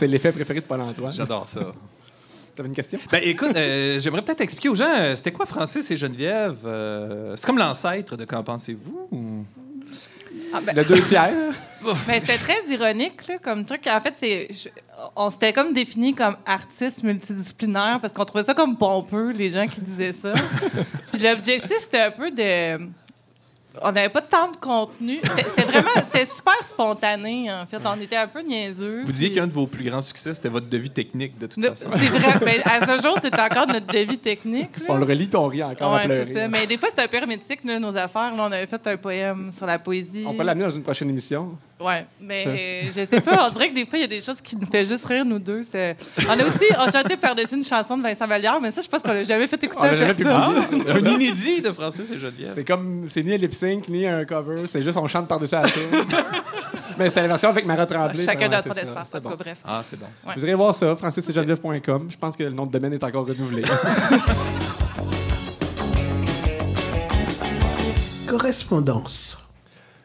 C'est 0.03 0.07
l'effet 0.09 0.33
préféré 0.33 0.59
de 0.59 0.65
Paul-Antoine. 0.65 1.13
J'adore 1.13 1.45
ça. 1.45 1.61
avais 2.59 2.67
une 2.67 2.75
question? 2.75 2.99
Ben 3.09 3.21
écoute, 3.23 3.55
euh, 3.55 4.01
j'aimerais 4.01 4.21
peut-être 4.21 4.41
expliquer 4.41 4.67
aux 4.67 4.75
gens, 4.75 4.89
euh, 4.93 5.15
c'était 5.15 5.31
quoi 5.31 5.45
Francis 5.45 5.89
et 5.91 5.95
Geneviève? 5.95 6.57
Euh, 6.65 7.33
c'est 7.37 7.45
comme 7.45 7.57
l'ancêtre 7.57 8.17
de 8.17 8.25
Qu'en 8.25 8.43
pensez-vous? 8.43 9.07
ou- 9.13 9.45
Ah, 10.53 10.59
ben, 10.61 10.75
Le 10.75 10.83
deux 10.83 11.01
tiers. 11.03 11.31
Mais 12.09 12.19
c'était 12.19 12.37
très 12.37 12.61
ironique 12.69 13.25
là, 13.29 13.37
comme 13.41 13.63
truc. 13.65 13.87
En 13.87 14.01
fait, 14.01 14.13
c'est, 14.19 14.47
je- 14.51 14.67
on 15.15 15.29
s'était 15.29 15.53
comme 15.53 15.71
défini 15.73 16.13
comme 16.13 16.35
artistes 16.45 17.01
multidisciplinaires 17.03 17.99
parce 18.01 18.11
qu'on 18.11 18.25
trouvait 18.25 18.43
ça 18.43 18.53
comme 18.53 18.75
pompeux, 18.77 19.31
les 19.31 19.51
gens 19.51 19.65
qui 19.67 19.79
disaient 19.79 20.11
ça. 20.13 20.33
Puis 21.13 21.21
l'objectif, 21.21 21.77
c'était 21.79 22.01
un 22.01 22.11
peu 22.11 22.29
de. 22.29 22.89
On 23.81 23.91
n'avait 23.91 24.09
pas 24.09 24.21
tant 24.21 24.51
de 24.51 24.57
contenu. 24.57 25.19
C'était 25.23 25.63
vraiment, 25.63 25.89
c'était 26.05 26.25
super 26.27 26.61
spontané, 26.63 27.51
en 27.51 27.65
fait. 27.65 27.77
On 27.85 27.99
était 28.01 28.15
un 28.15 28.27
peu 28.27 28.41
niaiseux. 28.41 29.01
Vous 29.05 29.11
disiez 29.11 29.29
puis- 29.29 29.37
qu'un 29.39 29.47
de 29.47 29.51
vos 29.51 29.65
plus 29.67 29.83
grands 29.89 30.01
succès, 30.01 30.33
c'était 30.33 30.49
votre 30.49 30.67
devis 30.69 30.89
technique, 30.91 31.37
de 31.39 31.47
toute 31.47 31.65
façon. 31.65 31.87
C'est 31.95 32.05
vrai. 32.07 32.33
Ben, 32.43 32.61
à 32.65 32.85
ce 32.97 33.01
jour, 33.01 33.17
c'est 33.21 33.33
encore 33.39 33.67
notre 33.67 33.87
devis 33.87 34.17
technique. 34.19 34.77
là. 34.79 34.85
On 34.89 34.97
le 34.97 35.05
relit 35.05 35.25
puis 35.27 35.37
on 35.37 35.47
rit 35.47 35.63
encore 35.63 35.93
à 35.93 35.97
Ouais, 35.97 36.05
pleurer. 36.05 36.25
c'est 36.27 36.33
ça. 36.33 36.47
Mais 36.47 36.67
des 36.67 36.77
fois, 36.77 36.89
c'est 36.95 37.01
un 37.03 37.07
peu 37.07 37.17
hermétique, 37.17 37.63
là, 37.63 37.79
nos 37.79 37.95
affaires. 37.97 38.35
Là, 38.35 38.43
on 38.47 38.51
avait 38.51 38.67
fait 38.67 38.85
un 38.87 38.97
poème 38.97 39.51
sur 39.51 39.65
la 39.65 39.79
poésie. 39.79 40.23
On 40.27 40.33
peut 40.35 40.43
l'amener 40.43 40.65
dans 40.65 40.71
une 40.75 40.83
prochaine 40.83 41.09
émission. 41.09 41.57
Ouais, 41.83 42.05
mais 42.21 42.83
je 42.87 42.91
sais 43.05 43.21
pas, 43.21 43.47
on 43.47 43.51
dirait 43.53 43.69
que 43.69 43.75
des 43.75 43.85
fois, 43.85 43.99
il 43.99 44.01
y 44.01 44.05
a 44.05 44.07
des 44.07 44.21
choses 44.21 44.39
qui 44.41 44.55
nous 44.55 44.65
fait 44.65 44.85
juste 44.85 45.05
rire, 45.05 45.25
nous 45.25 45.39
deux. 45.39 45.63
C'était- 45.63 45.95
On 46.27 46.31
a 46.31 46.35
aussi, 46.43 46.65
on 46.79 46.89
chantait 46.91 47.17
par-dessus 47.17 47.55
une 47.55 47.63
chanson 47.63 47.97
de 47.97 48.03
Vincent 48.03 48.27
Vallière, 48.27 48.59
mais 48.61 48.71
ça, 48.71 48.81
je 48.81 48.87
pense 48.87 49.01
qu'on 49.01 49.11
l'a 49.13 49.23
jamais 49.23 49.47
fait 49.47 49.61
écouter 49.63 49.79
On 49.81 49.85
l'a 49.85 49.91
à 49.91 49.95
jamais 49.95 50.13
personne. 50.13 50.67
publié. 50.69 50.91
un 50.91 51.05
inédit 51.15 51.61
de 51.61 51.71
Francis 51.71 52.09
et 52.11 52.19
Geneviève. 52.19 52.51
C'est 52.55 52.63
comme, 52.63 53.05
c'est 53.09 53.23
ni 53.23 53.33
un 53.33 53.37
lip 53.37 53.53
sync 53.53 53.87
ni 53.89 54.05
un 54.07 54.23
cover, 54.25 54.63
c'est 54.67 54.81
juste 54.81 54.97
on 54.97 55.07
chante 55.07 55.27
par-dessus 55.27 55.55
la 55.55 55.63
tune. 55.69 55.81
Mais 56.97 57.09
c'était 57.09 57.21
la 57.23 57.27
version 57.29 57.49
avec 57.49 57.65
Mara 57.65 57.85
Tremblay. 57.87 58.23
Chacun 58.23 58.47
c'est 58.63 58.71
ça. 58.73 58.81
espace, 58.81 59.09
en 59.15 59.19
tout 59.19 59.29
cas, 59.29 59.35
bref. 59.35 59.57
Ah, 59.65 59.81
c'est 59.83 59.99
bon. 59.99 60.05
Ouais. 60.27 60.33
Vous 60.37 60.43
irez 60.43 60.53
voir 60.53 60.75
ça, 60.75 60.95
francissetgeneviève.com. 60.95 62.07
Je 62.09 62.17
pense 62.17 62.37
que 62.37 62.43
le 62.43 62.51
nom 62.51 62.63
de 62.65 62.71
domaine 62.71 62.93
est 62.93 63.03
encore 63.03 63.25
renouvelé. 63.27 63.63
Correspondance. 68.27 69.42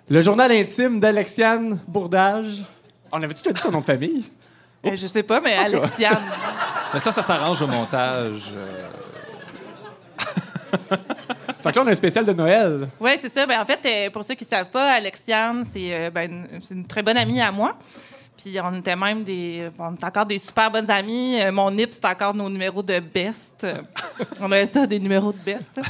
Le 0.09 0.23
journal 0.23 0.51
intime 0.53 1.01
d'Alexiane 1.01 1.79
Bourdage. 1.87 2.63
On 3.13 3.23
avait-tu 3.23 3.43
déjà 3.43 3.53
dit 3.53 3.61
son 3.61 3.71
nom 3.71 3.81
de 3.81 3.85
famille? 3.87 4.25
Euh, 4.87 4.91
je 4.91 5.07
sais 5.07 5.23
pas, 5.23 5.41
mais 5.41 5.55
Alexiane. 5.55 6.23
Mais 6.95 7.01
ça, 7.01 7.11
ça 7.13 7.23
s'arrange 7.23 7.61
au 7.63 7.67
montage. 7.67 8.43
euh. 8.55 8.79
Fait 11.61 11.73
que 11.73 11.77
là, 11.77 11.83
on 11.85 11.87
a 11.89 11.91
un 11.91 11.95
spécial 11.95 12.25
de 12.25 12.33
Noël. 12.33 12.89
Oui, 13.01 13.13
c'est 13.21 13.33
ça. 13.33 13.45
Ben, 13.47 13.61
en 13.61 13.65
fait, 13.65 13.81
euh, 13.85 14.11
pour 14.11 14.23
ceux 14.23 14.35
qui 14.35 14.45
ne 14.45 14.49
savent 14.49 14.71
pas, 14.71 14.93
Alexiane, 14.93 15.65
c'est 15.73 15.89
euh, 15.93 16.11
ben, 16.11 16.31
une- 16.31 16.61
c'est 16.61 16.75
une 16.75 16.87
très 16.87 17.03
bonne 17.03 17.17
amie 17.17 17.41
à 17.41 17.51
moi. 17.51 17.77
Puis 18.41 18.57
on 18.63 18.75
était 18.77 18.95
même 18.97 19.25
des. 19.25 19.69
On 19.79 19.95
est 19.95 20.05
encore 20.05 20.25
des 20.25 20.39
super 20.39 20.71
bonnes 20.71 20.91
amies. 20.91 21.41
Euh, 21.41 21.51
mon 21.51 21.71
NIP, 21.71 21.93
c'est 21.93 22.05
encore 22.05 22.33
nos 22.35 22.49
numéros 22.49 22.83
de 22.83 23.01
best. 23.01 23.67
On 24.41 24.51
avait 24.51 24.67
ça, 24.67 24.87
des 24.87 25.01
numéros 25.01 25.33
de 25.33 25.39
best. 25.39 25.81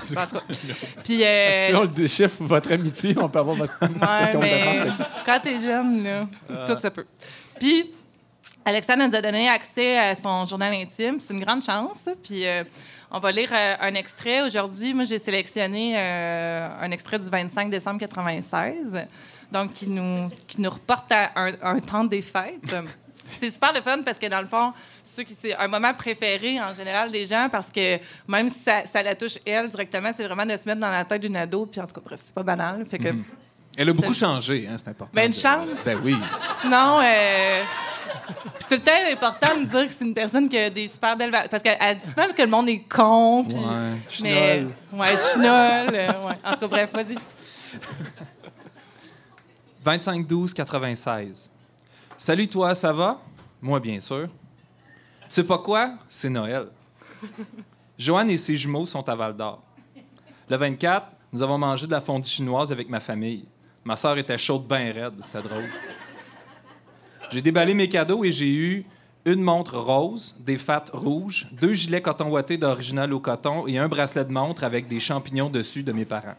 Puis. 1.04 1.22
euh, 1.24 1.66
Sinon, 1.66 1.80
on 1.80 1.82
le 1.82 1.88
déchiffre 1.88 2.42
votre 2.44 2.72
amitié, 2.72 3.14
on 3.18 3.28
peut 3.28 3.38
avoir 3.38 3.56
votre. 3.56 3.78
Ouais, 3.82 4.36
mais 4.40 4.86
quand 5.26 5.40
t'es 5.40 5.58
jeune, 5.58 6.04
là, 6.04 6.26
tout 6.66 6.80
se 6.80 6.88
peut. 6.88 7.06
Puis, 7.58 7.92
Alexandre 8.64 9.06
nous 9.08 9.14
a 9.14 9.20
donné 9.20 9.48
accès 9.48 9.98
à 9.98 10.14
son 10.14 10.44
journal 10.44 10.72
intime. 10.74 11.20
C'est 11.20 11.32
une 11.32 11.40
grande 11.40 11.62
chance. 11.62 12.08
Puis, 12.22 12.46
euh, 12.46 12.60
on 13.10 13.18
va 13.18 13.32
lire 13.32 13.50
euh, 13.52 13.74
un 13.80 13.94
extrait. 13.94 14.42
Aujourd'hui, 14.42 14.92
moi, 14.92 15.04
j'ai 15.04 15.18
sélectionné 15.18 15.94
euh, 15.96 16.68
un 16.80 16.90
extrait 16.90 17.18
du 17.18 17.28
25 17.28 17.70
décembre 17.70 17.98
96, 18.00 19.06
donc 19.52 19.72
qui 19.74 19.88
nous, 19.88 20.28
qui 20.46 20.60
nous 20.60 20.70
reporte 20.70 21.10
à 21.12 21.30
un, 21.36 21.52
un 21.62 21.78
temps 21.80 22.04
des 22.04 22.22
fêtes. 22.22 22.76
C'est 23.30 23.50
super 23.50 23.74
le 23.74 23.82
fun 23.82 23.98
parce 24.02 24.18
que, 24.18 24.26
dans 24.26 24.40
le 24.40 24.46
fond, 24.46 24.72
c'est 25.04 25.54
un 25.54 25.68
moment 25.68 25.92
préféré 25.92 26.58
en 26.62 26.72
général 26.72 27.10
des 27.10 27.26
gens 27.26 27.48
parce 27.52 27.66
que 27.70 27.98
même 28.26 28.48
si 28.48 28.60
ça, 28.60 28.84
ça 28.90 29.02
la 29.02 29.14
touche 29.14 29.36
elle 29.44 29.68
directement, 29.68 30.10
c'est 30.16 30.24
vraiment 30.26 30.46
de 30.46 30.56
se 30.56 30.66
mettre 30.66 30.80
dans 30.80 30.90
la 30.90 31.04
tête 31.04 31.20
d'une 31.20 31.36
ado. 31.36 31.66
Puis, 31.66 31.78
en 31.78 31.86
tout 31.86 31.92
cas, 31.92 32.00
bref, 32.02 32.20
c'est 32.24 32.34
pas 32.34 32.42
banal. 32.42 32.86
Fait 32.86 32.98
que. 32.98 33.08
Elle 33.76 33.90
a 33.90 33.92
beaucoup 33.92 34.14
changé, 34.14 34.66
hein, 34.66 34.76
c'est 34.78 34.88
important. 34.88 35.12
Ben, 35.14 35.26
une 35.26 35.32
de- 35.32 35.36
chance. 35.36 35.66
Ben 35.84 35.98
oui. 36.02 36.16
Sinon, 36.62 37.00
euh, 37.02 37.62
c'est 38.60 38.68
tout 38.68 38.74
le 38.76 38.80
temps 38.80 39.12
important 39.12 39.58
de 39.60 39.64
dire 39.66 39.86
que 39.86 39.92
c'est 39.92 40.04
une 40.06 40.14
personne 40.14 40.48
qui 40.48 40.56
a 40.56 40.70
des 40.70 40.88
super 40.88 41.14
belles 41.14 41.30
valeurs. 41.30 41.50
Parce 41.50 41.62
qu'elle 41.62 41.98
dit 41.98 42.08
souvent 42.08 42.28
que 42.34 42.42
le 42.42 42.48
monde 42.48 42.68
est 42.70 42.84
con. 42.88 43.44
Puis, 43.44 43.54
Ouais. 43.56 44.22
mais, 44.22 44.64
ouais, 44.94 45.14
euh, 45.36 45.88
ouais. 45.90 46.34
En 46.44 46.52
tout 46.54 46.60
cas, 46.60 46.66
bref, 46.66 46.90
vas-y. 46.94 47.16
25-12-96. 49.88 51.48
Salut 52.18 52.46
toi, 52.46 52.74
ça 52.74 52.92
va? 52.92 53.22
Moi, 53.62 53.80
bien 53.80 53.98
sûr. 54.00 54.28
Tu 55.22 55.30
sais 55.30 55.44
pas 55.44 55.56
quoi? 55.56 55.94
C'est 56.10 56.28
Noël. 56.28 56.66
Joanne 57.98 58.28
et 58.30 58.36
ses 58.36 58.54
jumeaux 58.54 58.84
sont 58.84 59.08
à 59.08 59.14
Val 59.14 59.34
d'Or. 59.34 59.62
Le 60.46 60.56
24, 60.56 61.06
nous 61.32 61.42
avons 61.42 61.56
mangé 61.56 61.86
de 61.86 61.92
la 61.92 62.02
fondue 62.02 62.28
chinoise 62.28 62.70
avec 62.70 62.90
ma 62.90 63.00
famille. 63.00 63.46
Ma 63.82 63.96
sœur 63.96 64.18
était 64.18 64.36
chaude 64.36 64.66
bien 64.66 64.92
raide, 64.92 65.14
c'était 65.22 65.40
drôle. 65.40 65.64
J'ai 67.30 67.40
déballé 67.40 67.72
mes 67.72 67.88
cadeaux 67.88 68.24
et 68.24 68.32
j'ai 68.32 68.52
eu 68.52 68.84
une 69.24 69.40
montre 69.40 69.78
rose, 69.78 70.36
des 70.38 70.58
fats 70.58 70.84
rouges, 70.92 71.48
deux 71.52 71.72
gilets 71.72 72.02
coton 72.02 72.28
ouaté 72.28 72.58
d'original 72.58 73.10
au 73.14 73.20
coton 73.20 73.66
et 73.66 73.78
un 73.78 73.88
bracelet 73.88 74.26
de 74.26 74.32
montre 74.32 74.64
avec 74.64 74.86
des 74.86 75.00
champignons 75.00 75.48
dessus 75.48 75.82
de 75.82 75.92
mes 75.92 76.04
parents. 76.04 76.36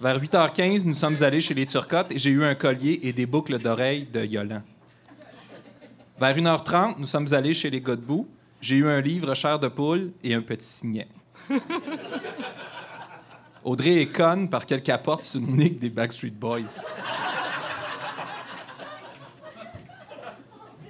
Vers 0.00 0.18
8h15, 0.18 0.84
nous 0.84 0.94
sommes 0.94 1.22
allés 1.22 1.42
chez 1.42 1.52
les 1.52 1.66
Turcottes 1.66 2.10
et 2.10 2.16
j'ai 2.16 2.30
eu 2.30 2.42
un 2.42 2.54
collier 2.54 3.00
et 3.02 3.12
des 3.12 3.26
boucles 3.26 3.58
d'oreilles 3.58 4.06
de 4.10 4.24
Yolan. 4.24 4.62
Vers 6.18 6.34
1h30, 6.34 6.94
nous 6.98 7.06
sommes 7.06 7.30
allés 7.34 7.52
chez 7.52 7.68
les 7.68 7.82
Godbout. 7.82 8.26
J'ai 8.62 8.76
eu 8.76 8.88
un 8.88 9.02
livre 9.02 9.34
chair 9.34 9.58
de 9.58 9.68
poule 9.68 10.12
et 10.24 10.32
un 10.32 10.40
petit 10.40 10.66
signet. 10.66 11.06
Audrey 13.64 14.00
est 14.00 14.06
conne 14.06 14.48
parce 14.48 14.64
qu'elle 14.64 14.82
capote 14.82 15.22
sur 15.22 15.38
une 15.38 15.54
nique 15.54 15.78
des 15.78 15.90
Backstreet 15.90 16.30
Boys. 16.30 16.80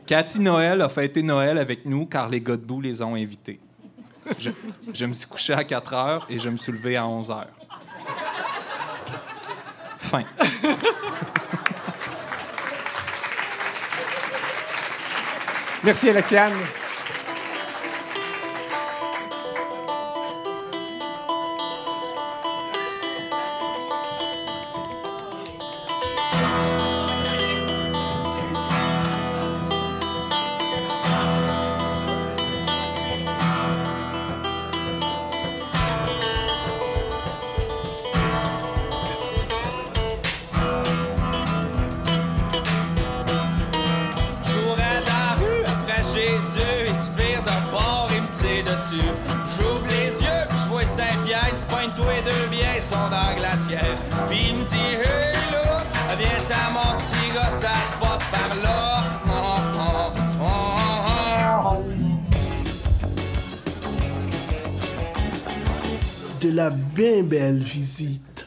Cathy 0.06 0.38
Noël 0.38 0.80
a 0.82 0.88
fêté 0.88 1.24
Noël 1.24 1.58
avec 1.58 1.84
nous 1.84 2.06
car 2.06 2.28
les 2.28 2.40
Godbout 2.40 2.80
les 2.80 3.02
ont 3.02 3.16
invités. 3.16 3.58
Je, 4.94 5.04
me 5.04 5.14
suis 5.14 5.28
couché 5.28 5.52
à 5.52 5.64
4 5.64 5.94
heures 5.94 6.26
et 6.30 6.38
je 6.38 6.48
me 6.48 6.56
suis 6.56 6.70
levé 6.70 6.96
à 6.96 7.04
11 7.08 7.32
heures. 7.32 7.59
Fin. 10.10 10.24
Merci, 15.84 16.10
Alexiane. 16.10 16.54
La 66.60 66.68
bien 66.68 67.22
belle 67.22 67.62
visite. 67.62 68.46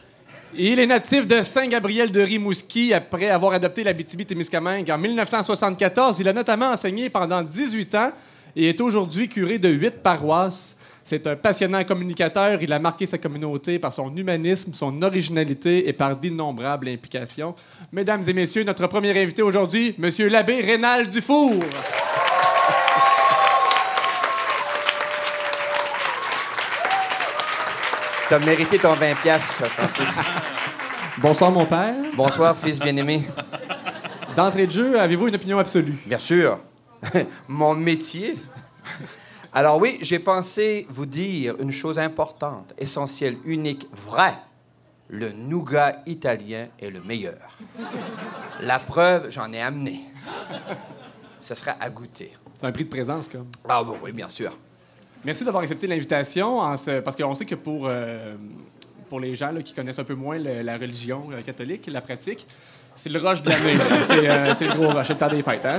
Il 0.56 0.78
est 0.78 0.86
natif 0.86 1.26
de 1.26 1.42
Saint-Gabriel 1.42 2.12
de 2.12 2.20
Rimouski. 2.20 2.94
Après 2.94 3.28
avoir 3.28 3.54
adopté 3.54 3.82
la 3.82 3.92
témiscamingue 3.92 4.88
en 4.88 4.98
1974, 4.98 6.20
il 6.20 6.28
a 6.28 6.32
notamment 6.32 6.70
enseigné 6.70 7.10
pendant 7.10 7.42
18 7.42 7.94
ans 7.96 8.12
et 8.54 8.68
est 8.68 8.80
aujourd'hui 8.80 9.28
curé 9.28 9.58
de 9.58 9.68
huit 9.68 10.00
paroisses. 10.00 10.76
C'est 11.04 11.26
un 11.26 11.34
passionnant 11.34 11.82
communicateur. 11.82 12.62
Il 12.62 12.72
a 12.72 12.78
marqué 12.78 13.04
sa 13.04 13.18
communauté 13.18 13.80
par 13.80 13.92
son 13.92 14.14
humanisme, 14.16 14.72
son 14.74 15.02
originalité 15.02 15.88
et 15.88 15.92
par 15.92 16.16
d'innombrables 16.16 16.86
implications. 16.86 17.56
Mesdames 17.90 18.22
et 18.28 18.32
messieurs, 18.32 18.62
notre 18.62 18.86
premier 18.86 19.10
invité 19.20 19.42
aujourd'hui, 19.42 19.96
Monsieur 19.98 20.28
l'abbé 20.28 20.60
Rénal 20.60 21.08
Dufour. 21.08 21.64
T'as 28.28 28.38
mérité 28.38 28.78
ton 28.78 28.94
20 28.94 29.14
pièces, 29.20 29.42
Francis. 29.42 30.08
Bonsoir, 31.18 31.50
mon 31.50 31.66
père. 31.66 31.94
Bonsoir, 32.16 32.56
fils 32.56 32.78
bien-aimé. 32.78 33.22
D'entrée 34.34 34.66
de 34.66 34.72
jeu, 34.72 34.98
avez-vous 34.98 35.28
une 35.28 35.34
opinion 35.34 35.58
absolue? 35.58 35.94
Bien 36.06 36.18
sûr. 36.18 36.58
Mon 37.48 37.74
métier, 37.74 38.36
Alors 39.52 39.78
oui, 39.78 39.98
j'ai 40.00 40.18
pensé 40.18 40.86
vous 40.88 41.06
dire 41.06 41.54
une 41.60 41.70
chose 41.70 41.98
importante, 41.98 42.72
essentielle, 42.78 43.36
unique, 43.44 43.86
vraie. 43.92 44.34
Le 45.08 45.30
nougat 45.30 45.96
italien 46.06 46.68
est 46.80 46.90
le 46.90 47.00
meilleur. 47.02 47.58
La 48.62 48.78
preuve, 48.78 49.30
j'en 49.30 49.52
ai 49.52 49.60
amené. 49.60 50.00
Ce 51.40 51.54
sera 51.54 51.72
à 51.78 51.90
goûter. 51.90 52.32
C'est 52.58 52.66
un 52.66 52.72
prix 52.72 52.84
de 52.84 52.90
présence, 52.90 53.28
comme. 53.28 53.46
Ah 53.68 53.84
bon, 53.84 53.98
oui, 54.02 54.12
bien 54.12 54.28
sûr. 54.30 54.56
Merci 55.24 55.44
d'avoir 55.44 55.62
accepté 55.62 55.86
l'invitation, 55.86 56.58
parce 57.04 57.16
qu'on 57.16 57.34
sait 57.34 57.46
que 57.46 57.54
pour, 57.54 57.86
euh, 57.88 58.34
pour 59.08 59.20
les 59.20 59.34
gens 59.34 59.52
là, 59.52 59.62
qui 59.62 59.72
connaissent 59.72 59.98
un 59.98 60.04
peu 60.04 60.14
moins 60.14 60.38
le- 60.38 60.62
la 60.62 60.76
religion 60.76 61.22
euh, 61.32 61.40
catholique, 61.40 61.86
la 61.90 62.00
pratique, 62.02 62.46
c'est 62.94 63.08
le 63.08 63.18
rush 63.18 63.42
de 63.42 63.48
l'année. 63.48 63.74
c'est 64.06 64.28
euh, 64.30 64.54
le 64.60 64.74
gros 64.76 64.90
rush, 64.90 65.06
c'est 65.06 65.12
le 65.14 65.18
temps 65.18 65.28
des 65.28 65.42
fêtes. 65.42 65.64
Hein? 65.64 65.78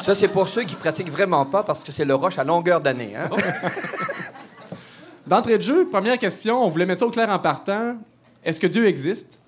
Ça, 0.00 0.14
c'est 0.14 0.28
pour 0.28 0.48
ceux 0.48 0.62
qui 0.62 0.76
pratiquent 0.76 1.10
vraiment 1.10 1.44
pas 1.44 1.62
parce 1.64 1.82
que 1.82 1.90
c'est 1.92 2.04
le 2.04 2.14
roche 2.14 2.38
à 2.38 2.44
longueur 2.44 2.80
d'année. 2.80 3.14
Hein? 3.16 3.28
D'entrée 5.26 5.56
de 5.58 5.62
jeu, 5.62 5.88
première 5.88 6.18
question, 6.18 6.62
on 6.62 6.68
voulait 6.68 6.86
mettre 6.86 7.00
ça 7.00 7.06
au 7.06 7.10
clair 7.10 7.28
en 7.30 7.38
partant. 7.38 7.96
Est-ce 8.44 8.60
que 8.60 8.66
Dieu 8.66 8.86
existe? 8.86 9.40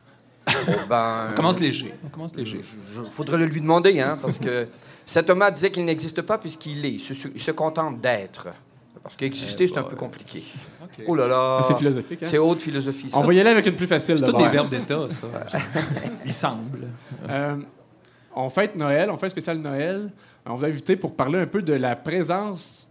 Oh, 0.48 0.52
ben, 0.88 1.28
On 1.32 1.34
commence 1.34 1.60
léger. 1.60 1.92
On 2.04 2.08
commence 2.08 2.34
léger. 2.34 2.60
Il 3.04 3.10
faudrait 3.10 3.38
le 3.38 3.46
lui 3.46 3.60
demander, 3.60 4.00
hein, 4.00 4.16
parce 4.20 4.38
que 4.38 4.66
saint 5.06 5.22
Thomas 5.22 5.50
disait 5.50 5.70
qu'il 5.70 5.84
n'existe 5.84 6.22
pas 6.22 6.38
puisqu'il 6.38 6.84
est. 6.86 6.92
Il 6.92 7.00
se, 7.00 7.28
il 7.34 7.40
se 7.40 7.50
contente 7.50 8.00
d'être. 8.00 8.48
Parce 9.06 9.16
qu'exister, 9.16 9.68
c'est 9.68 9.78
un 9.78 9.84
peu 9.84 9.94
compliqué. 9.94 10.42
Oh 11.06 11.14
là 11.14 11.28
là. 11.28 11.60
C'est 11.62 11.76
philosophique. 11.76 12.24
Hein? 12.24 12.26
C'est 12.28 12.38
haute 12.38 12.58
philosophie. 12.58 13.08
On 13.14 13.20
va 13.20 13.34
y 13.34 13.38
aller 13.40 13.50
avec 13.50 13.64
une 13.64 13.76
plus 13.76 13.86
facile. 13.86 14.18
C'est 14.18 14.26
tous 14.26 14.36
des 14.36 14.48
verbes 14.48 14.68
d'état, 14.68 15.06
ça. 15.08 15.28
Il 16.24 16.32
semble. 16.32 16.88
Euh, 17.30 17.54
on 18.34 18.50
fête 18.50 18.74
Noël, 18.76 19.08
on 19.10 19.16
fait 19.16 19.26
un 19.26 19.30
spécial 19.30 19.58
Noël. 19.58 20.10
On 20.44 20.56
vous 20.56 20.64
a 20.64 20.68
invité 20.68 20.96
pour 20.96 21.14
parler 21.14 21.38
un 21.38 21.46
peu 21.46 21.62
de 21.62 21.72
la 21.74 21.94
présence 21.94 22.90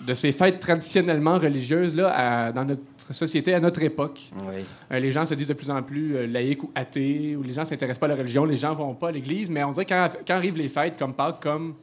de 0.00 0.14
ces 0.14 0.30
fêtes 0.30 0.60
traditionnellement 0.60 1.38
religieuses 1.38 1.96
là, 1.96 2.12
à- 2.46 2.52
dans 2.52 2.64
notre 2.64 2.82
société, 3.12 3.52
à 3.54 3.58
notre 3.60 3.82
époque. 3.82 4.30
Oui. 4.48 4.64
Euh, 4.92 4.98
les 5.00 5.10
gens 5.10 5.26
se 5.26 5.34
disent 5.34 5.48
de 5.48 5.54
plus 5.54 5.70
en 5.70 5.82
plus 5.82 6.14
euh, 6.16 6.26
laïcs 6.28 6.62
ou 6.62 6.70
athées, 6.76 7.34
ou 7.36 7.42
les 7.42 7.54
gens 7.54 7.62
ne 7.62 7.66
s'intéressent 7.66 7.98
pas 7.98 8.06
à 8.06 8.10
la 8.10 8.14
religion, 8.16 8.44
les 8.44 8.56
gens 8.56 8.72
vont 8.74 8.94
pas 8.94 9.08
à 9.08 9.12
l'église, 9.12 9.50
mais 9.50 9.64
on 9.64 9.72
dirait 9.72 9.84
que 9.84 9.90
quand, 9.90 10.08
quand 10.28 10.34
arrivent 10.34 10.58
les 10.58 10.68
fêtes 10.68 10.94
comme 10.98 11.12
Pâques, 11.14 11.40
comme, 11.42 11.74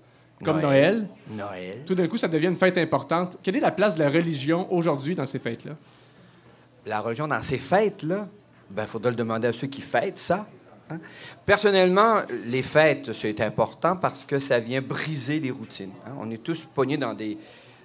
comme 0.44 0.60
Noël, 0.62 1.08
Noël. 1.30 1.48
Noël. 1.50 1.84
tout 1.86 1.96
d'un 1.96 2.08
coup, 2.08 2.18
ça 2.18 2.28
devient 2.28 2.48
une 2.48 2.56
fête 2.56 2.78
importante. 2.78 3.38
Quelle 3.42 3.56
est 3.56 3.60
la 3.62 3.72
place 3.72 3.96
de 3.96 4.00
la 4.04 4.10
religion 4.10 4.72
aujourd'hui 4.74 5.16
dans 5.16 5.26
ces 5.26 5.40
fêtes-là? 5.40 5.74
La 6.86 7.00
religion 7.02 7.28
dans 7.28 7.42
ces 7.42 7.58
fêtes-là, 7.60 8.28
ben, 8.70 8.86
faudrait 8.86 9.12
le 9.12 9.18
demander 9.18 9.48
à 9.48 9.54
ceux 9.54 9.68
qui 9.68 9.82
fêtent 9.82 10.18
ça. 10.18 10.46
hein. 10.90 11.00
Personnellement, 11.46 12.22
les 12.46 12.62
fêtes, 12.62 13.12
c'est 13.14 13.40
important 13.42 13.96
parce 13.96 14.26
que 14.26 14.40
ça 14.40 14.60
vient 14.60 14.82
briser 14.82 15.40
les 15.40 15.52
routines. 15.52 15.92
hein. 16.06 16.12
On 16.20 16.30
est 16.32 16.42
tous 16.44 16.66
pognés 16.66 16.98
dans 16.98 17.14
des, 17.14 17.38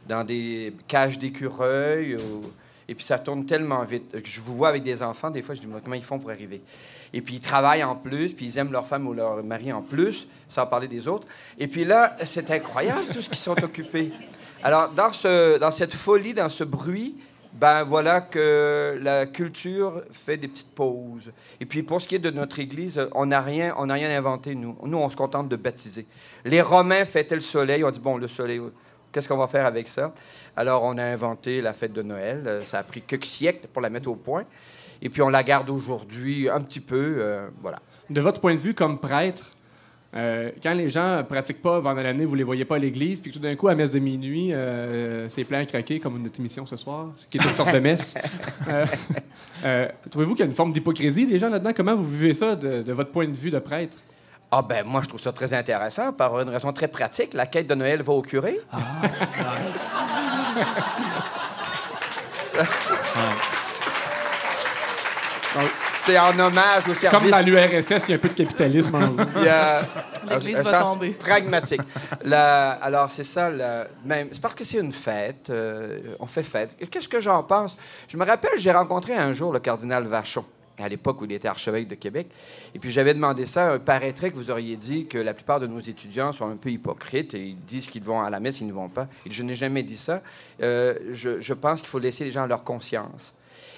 dans 0.09 0.25
des 0.25 0.75
cages 0.87 1.19
d'écureuils. 1.19 2.17
ou- 2.17 2.43
Et 2.89 2.95
puis 2.95 3.05
ça 3.05 3.19
tourne 3.19 3.45
tellement 3.45 3.83
vite. 3.85 4.17
Je 4.25 4.41
vous 4.41 4.57
vois 4.57 4.69
avec 4.71 4.83
des 4.83 5.03
enfants, 5.03 5.31
des 5.31 5.43
fois, 5.43 5.55
je 5.55 5.61
dis 5.61 5.67
comment 5.83 5.95
ils 5.97 6.03
font 6.05 6.19
pour 6.19 6.31
arriver? 6.31 6.63
Et 7.13 7.21
puis 7.21 7.37
ils 7.37 7.41
travaillent 7.41 7.85
en 7.85 7.97
plus, 7.97 8.33
puis 8.33 8.47
ils 8.47 8.59
aiment 8.59 8.73
leur 8.73 8.87
femme 8.87 9.07
ou 9.07 9.15
leur 9.15 9.43
mari 9.43 9.73
en 9.73 9.83
plus, 9.83 10.27
sans 10.49 10.67
parler 10.67 10.89
des 10.89 11.09
autres. 11.09 11.27
Et 11.59 11.67
puis 11.67 11.85
là, 11.85 12.17
c'est 12.25 12.51
incroyable 12.51 13.07
tout 13.13 13.23
ce 13.23 13.29
qu'ils 13.29 13.39
sont 13.39 13.63
occupés. 13.63 14.13
Alors, 14.63 14.91
dans, 14.91 15.13
ce, 15.13 15.59
dans 15.59 15.71
cette 15.71 15.95
folie, 15.95 16.35
dans 16.35 16.49
ce 16.49 16.65
bruit, 16.65 17.17
ben 17.53 17.83
voilà 17.85 18.21
que 18.21 18.99
la 19.01 19.27
culture 19.27 20.03
fait 20.13 20.37
des 20.37 20.49
petites 20.49 20.75
pauses. 20.75 21.33
Et 21.61 21.67
puis 21.67 21.83
pour 21.83 22.01
ce 22.01 22.07
qui 22.07 22.15
est 22.15 22.21
de 22.21 22.31
notre 22.31 22.59
Église, 22.59 23.01
on 23.15 23.27
n'a 23.27 23.41
rien, 23.41 23.75
on 23.79 23.87
n'a 23.87 23.95
rien 23.95 24.17
inventé 24.17 24.55
nous. 24.55 24.77
Nous, 24.85 24.99
on 24.99 25.09
se 25.09 25.17
contente 25.17 25.49
de 25.49 25.57
baptiser. 25.57 26.07
Les 26.45 26.61
Romains 26.61 27.05
fêtaient 27.05 27.35
le 27.35 27.41
soleil. 27.41 27.85
On 27.85 27.91
dit 27.91 28.01
bon, 28.01 28.17
le 28.17 28.29
soleil, 28.29 28.61
qu'est-ce 29.11 29.29
qu'on 29.29 29.39
va 29.39 29.49
faire 29.49 29.65
avec 29.65 29.89
ça? 29.89 30.13
Alors 30.57 30.83
on 30.85 30.99
a 30.99 31.05
inventé 31.05 31.61
la 31.61 31.73
fête 31.73 31.93
de 31.93 32.03
Noël. 32.03 32.43
Euh, 32.47 32.63
Ça 32.65 32.81
a 32.81 32.83
pris 32.83 33.01
quelques 33.01 33.25
siècles 33.25 33.67
pour 33.73 33.81
la 33.81 33.91
mettre 33.91 34.11
au 34.11 34.17
point. 34.17 34.45
Et 35.03 35.09
puis 35.09 35.23
on 35.23 35.29
la 35.29 35.43
garde 35.43 35.71
aujourd'hui 35.71 36.49
un 36.49 36.61
petit 36.61 36.81
peu, 36.81 37.17
euh, 37.19 37.49
voilà. 37.63 37.79
De 38.11 38.21
votre 38.21 38.41
point 38.41 38.55
de 38.55 38.61
vue 38.61 38.75
comme 38.75 38.99
prêtre, 38.99 39.51
euh, 40.17 40.51
quand 40.63 40.73
les 40.73 40.89
gens 40.89 41.23
pratiquent 41.29 41.61
pas 41.61 41.83
pendant 41.83 42.01
l'année, 42.03 42.25
vous 42.25 42.35
les 42.35 42.45
voyez 42.45 42.65
pas 42.65 42.77
à 42.77 42.79
l'église, 42.79 43.21
puis 43.21 43.31
que 43.31 43.37
tout 43.37 43.43
d'un 43.43 43.55
coup, 43.57 43.69
à 43.69 43.75
messe 43.75 43.91
de 43.91 43.99
minuit, 43.99 44.55
euh, 44.55 45.29
c'est 45.29 45.45
plein 45.45 45.61
à 45.61 45.67
craquer, 45.67 46.01
comme 46.01 46.23
notre 46.23 46.41
émission 46.41 46.65
ce 46.65 46.77
soir, 46.77 47.09
qui 47.31 47.37
est 47.37 47.45
une 47.45 47.55
sorte 47.55 47.73
de 47.73 47.79
messe. 47.79 48.15
Euh, 48.69 48.85
euh, 49.65 49.89
Trouvez-vous 50.11 50.35
qu'il 50.35 50.45
y 50.45 50.49
a 50.49 50.51
une 50.51 50.55
forme 50.55 50.75
d'hypocrisie 50.75 51.27
des 51.27 51.39
gens 51.39 51.49
là-dedans? 51.49 51.71
Comment 51.75 51.97
vous 51.97 52.07
vivez 52.07 52.35
ça 52.35 52.55
de, 52.55 52.83
de 52.83 52.93
votre 52.93 53.11
point 53.11 53.27
de 53.27 53.37
vue 53.37 53.51
de 53.51 53.59
prêtre? 53.59 53.97
Ah 54.51 54.61
ben 54.61 54.85
moi 54.85 55.01
je 55.03 55.09
trouve 55.09 55.21
ça 55.21 55.33
très 55.33 55.55
intéressant 55.55 56.13
par 56.13 56.39
une 56.41 56.51
raison 56.51 56.71
très 56.73 56.89
pratique. 56.89 57.33
La 57.33 57.47
quête 57.47 57.67
de 57.67 57.75
Noël 57.75 58.03
va 58.03 58.13
au 58.13 58.21
curé. 58.21 58.61
Donc, 58.73 58.83
C'est 66.01 66.19
en 66.19 66.39
hommage 66.39 66.89
au 66.89 66.95
service. 66.95 67.11
Comme 67.11 67.31
dans 67.31 67.41
l'URSS, 67.45 68.09
il 68.09 68.11
y 68.11 68.13
a 68.13 68.17
un 68.17 68.19
peu 68.19 68.29
de 68.29 68.35
capitalisme 68.35 68.95
en 68.95 69.09
vous. 69.11 69.21
A 69.49 69.83
L'église 70.31 70.57
va 70.59 70.81
tomber. 70.83 71.11
Pragmatique. 71.11 71.81
La- 72.23 72.71
alors, 72.73 73.11
c'est 73.11 73.25
ça. 73.25 73.51
la- 73.51 73.87
même, 74.05 74.29
c'est 74.33 74.41
parce 74.41 74.55
que 74.55 74.65
c'est 74.65 74.79
une 74.79 74.93
fête. 74.93 75.51
euh, 75.51 75.99
on 76.21 76.27
fait 76.27 76.43
fête. 76.43 76.77
Qu'est-ce 76.91 77.09
que 77.09 77.21
j'en 77.21 77.43
pense? 77.43 77.77
Je 78.09 78.17
me 78.17 78.25
rappelle, 78.25 78.53
j'ai 78.59 78.73
rencontré 78.73 79.15
un 79.15 79.33
jour 79.33 79.53
le 79.53 79.59
cardinal 79.61 80.07
Vachon, 80.07 80.45
à 80.79 80.89
l'époque 80.89 81.21
où 81.21 81.25
il 81.25 81.33
était 81.33 81.49
archevêque 81.49 81.89
de 81.89 81.95
Québec. 81.95 82.29
Et 82.75 82.79
puis, 82.79 82.91
j'avais 82.91 83.15
demandé 83.15 83.47
ça. 83.47 83.75
Il 83.75 83.81
paraîtrait 83.81 84.31
que 84.31 84.37
vous 84.37 84.51
auriez 84.51 84.77
dit 84.77 85.07
que 85.07 85.19
la 85.19 85.35
plupart 85.35 85.61
de 85.61 85.67
nos 85.67 85.81
étudiants 85.81 86.33
sont 86.33 86.49
un 86.51 86.57
peu 86.57 86.71
hypocrites 86.71 87.35
et 87.35 87.41
ils 87.41 87.59
disent 87.67 87.89
qu'ils 87.89 88.05
vont 88.05 88.21
à 88.23 88.31
la 88.31 88.41
messe, 88.41 88.61
ils 88.61 88.67
ne 88.67 88.73
vont 88.73 88.89
pas. 88.89 89.09
Et 89.27 89.31
je 89.31 89.43
n'ai 89.43 89.55
jamais 89.55 89.83
dit 89.83 89.97
ça. 89.97 90.23
Euh, 90.63 90.95
je, 91.13 91.41
je 91.41 91.55
pense 91.55 91.81
qu'il 91.81 91.89
faut 91.89 91.99
laisser 91.99 92.25
les 92.25 92.31
gens 92.31 92.43
à 92.45 92.47
leur 92.47 92.65
conscience. 92.65 93.35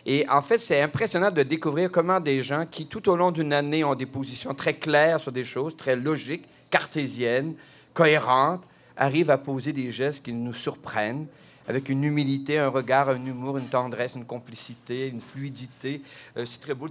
Et 0.07 0.27
en 0.29 0.43
fait, 0.43 0.59
c'est 0.59 0.81
impressionnant 0.81 1.31
de 1.31 1.43
découvrir 1.43 1.91
comment 1.91 2.21
des 2.21 2.43
gens 2.43 2.65
qui, 2.67 2.87
tout 2.87 3.09
au 3.09 3.17
long 3.17 3.31
d'une 3.31 3.53
année, 3.53 3.85
ont 3.85 3.95
des 3.95 4.07
positions 4.07 4.55
très 4.55 4.75
claires 4.75 5.21
sur 5.21 5.33
des 5.33 5.45
choses, 5.45 5.77
très 5.77 5.97
logiques, 5.97 6.47
cartésiennes, 6.71 7.55
cohérentes, 7.93 8.63
arrivent 8.97 9.31
à 9.31 9.39
poser 9.39 9.73
des 9.73 9.91
gestes 9.91 10.25
qui 10.25 10.33
nous 10.33 10.55
surprennent, 10.55 11.27
avec 11.69 11.89
une 11.89 12.03
humilité, 12.03 12.59
un 12.59 12.69
regard, 12.69 13.11
un 13.11 13.25
humour, 13.25 13.59
une 13.59 13.69
tendresse, 13.69 14.15
une 14.17 14.25
complicité, 14.25 15.09
une 15.09 15.21
fluidité. 15.21 16.03
Euh, 16.37 16.45
c'est 16.47 16.61
très 16.61 16.75
beau. 16.75 16.89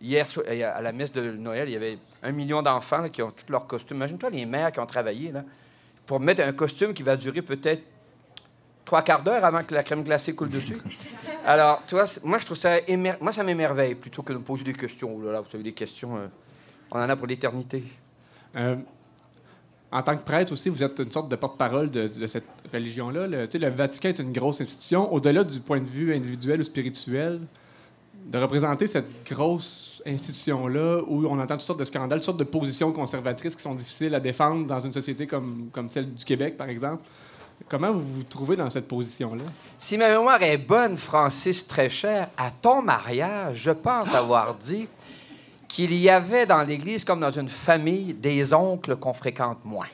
Hier, 0.00 0.26
à 0.74 0.82
la 0.82 0.92
messe 0.92 1.12
de 1.12 1.32
Noël, 1.32 1.68
il 1.68 1.72
y 1.72 1.76
avait 1.76 1.98
un 2.22 2.32
million 2.32 2.62
d'enfants 2.62 3.08
qui 3.08 3.22
ont 3.22 3.30
tous 3.30 3.50
leurs 3.52 3.66
costumes. 3.66 3.98
Imagine-toi 3.98 4.30
les 4.30 4.46
mères 4.46 4.72
qui 4.72 4.80
ont 4.80 4.86
travaillé 4.86 5.30
là, 5.30 5.44
pour 6.06 6.20
mettre 6.20 6.42
un 6.42 6.52
costume 6.52 6.92
qui 6.92 7.02
va 7.02 7.16
durer 7.16 7.42
peut-être 7.42 7.82
trois 8.84 9.02
quarts 9.02 9.22
d'heure 9.22 9.44
avant 9.44 9.62
que 9.62 9.74
la 9.74 9.82
crème 9.82 10.02
glacée 10.02 10.34
coule 10.34 10.48
dessus. 10.48 10.76
Alors, 11.48 11.80
tu 11.86 11.94
vois, 11.94 12.06
moi, 12.24 12.38
je 12.38 12.44
trouve 12.44 12.56
ça... 12.56 12.78
émer- 12.88 13.16
Moi, 13.20 13.32
ça 13.32 13.44
m'émerveille 13.44 13.94
plutôt 13.94 14.22
que 14.22 14.32
de 14.32 14.38
me 14.38 14.42
poser 14.42 14.64
des 14.64 14.72
questions. 14.74 15.16
Oh 15.16 15.30
là 15.30 15.40
vous 15.40 15.48
savez, 15.48 15.62
des 15.62 15.72
questions, 15.72 16.16
euh, 16.16 16.26
on 16.90 16.98
en 16.98 17.08
a 17.08 17.14
pour 17.14 17.28
l'éternité. 17.28 17.84
Euh, 18.56 18.74
en 19.92 20.02
tant 20.02 20.16
que 20.16 20.24
prêtre 20.24 20.52
aussi, 20.52 20.68
vous 20.68 20.82
êtes 20.82 20.98
une 20.98 21.12
sorte 21.12 21.28
de 21.28 21.36
porte-parole 21.36 21.88
de, 21.88 22.26
cette 22.26 22.44
religion-là. 22.72 23.28
Le, 23.28 23.46
le 23.52 23.68
Vatican 23.68 24.08
est 24.08 24.18
une 24.18 24.32
grosse 24.32 24.60
institution. 24.60 25.12
Au-delà 25.14 25.44
du 25.44 25.60
point 25.60 25.78
de 25.80 25.88
vue 25.88 26.12
individuel 26.12 26.60
ou 26.60 26.64
spirituel, 26.64 27.40
de 28.26 28.38
représenter 28.38 28.88
cette 28.88 29.24
grosse 29.24 30.02
institution-là 30.04 31.02
où 31.06 31.26
on 31.26 31.38
entend 31.38 31.54
toutes 31.56 31.66
sortes 31.66 31.78
de 31.78 31.84
scandales, 31.84 32.18
toutes 32.18 32.26
sortes 32.26 32.38
de 32.40 32.44
positions 32.44 32.90
conservatrices 32.90 33.54
qui 33.54 33.62
sont 33.62 33.76
difficiles 33.76 34.16
à 34.16 34.20
défendre 34.20 34.66
dans 34.66 34.80
une 34.80 34.92
société 34.92 35.28
comme, 35.28 35.68
comme 35.70 35.88
celle 35.88 36.12
du 36.12 36.24
Québec, 36.24 36.56
par 36.56 36.68
exemple. 36.68 37.04
Comment 37.68 37.92
vous 37.92 38.00
vous 38.00 38.22
trouvez 38.22 38.54
dans 38.54 38.70
cette 38.70 38.86
position-là? 38.86 39.44
Si 39.78 39.98
ma 39.98 40.08
mémoire 40.08 40.42
est 40.42 40.58
bonne, 40.58 40.96
Francis, 40.96 41.66
très 41.66 41.90
cher, 41.90 42.28
à 42.36 42.50
ton 42.50 42.80
mariage, 42.80 43.58
je 43.58 43.72
pense 43.72 44.14
avoir 44.14 44.54
dit 44.54 44.86
qu'il 45.66 45.92
y 45.94 46.08
avait 46.08 46.46
dans 46.46 46.62
l'Église, 46.62 47.02
comme 47.02 47.20
dans 47.20 47.32
une 47.32 47.48
famille, 47.48 48.14
des 48.14 48.54
oncles 48.54 48.96
qu'on 48.96 49.12
fréquente 49.12 49.58
moins. 49.64 49.88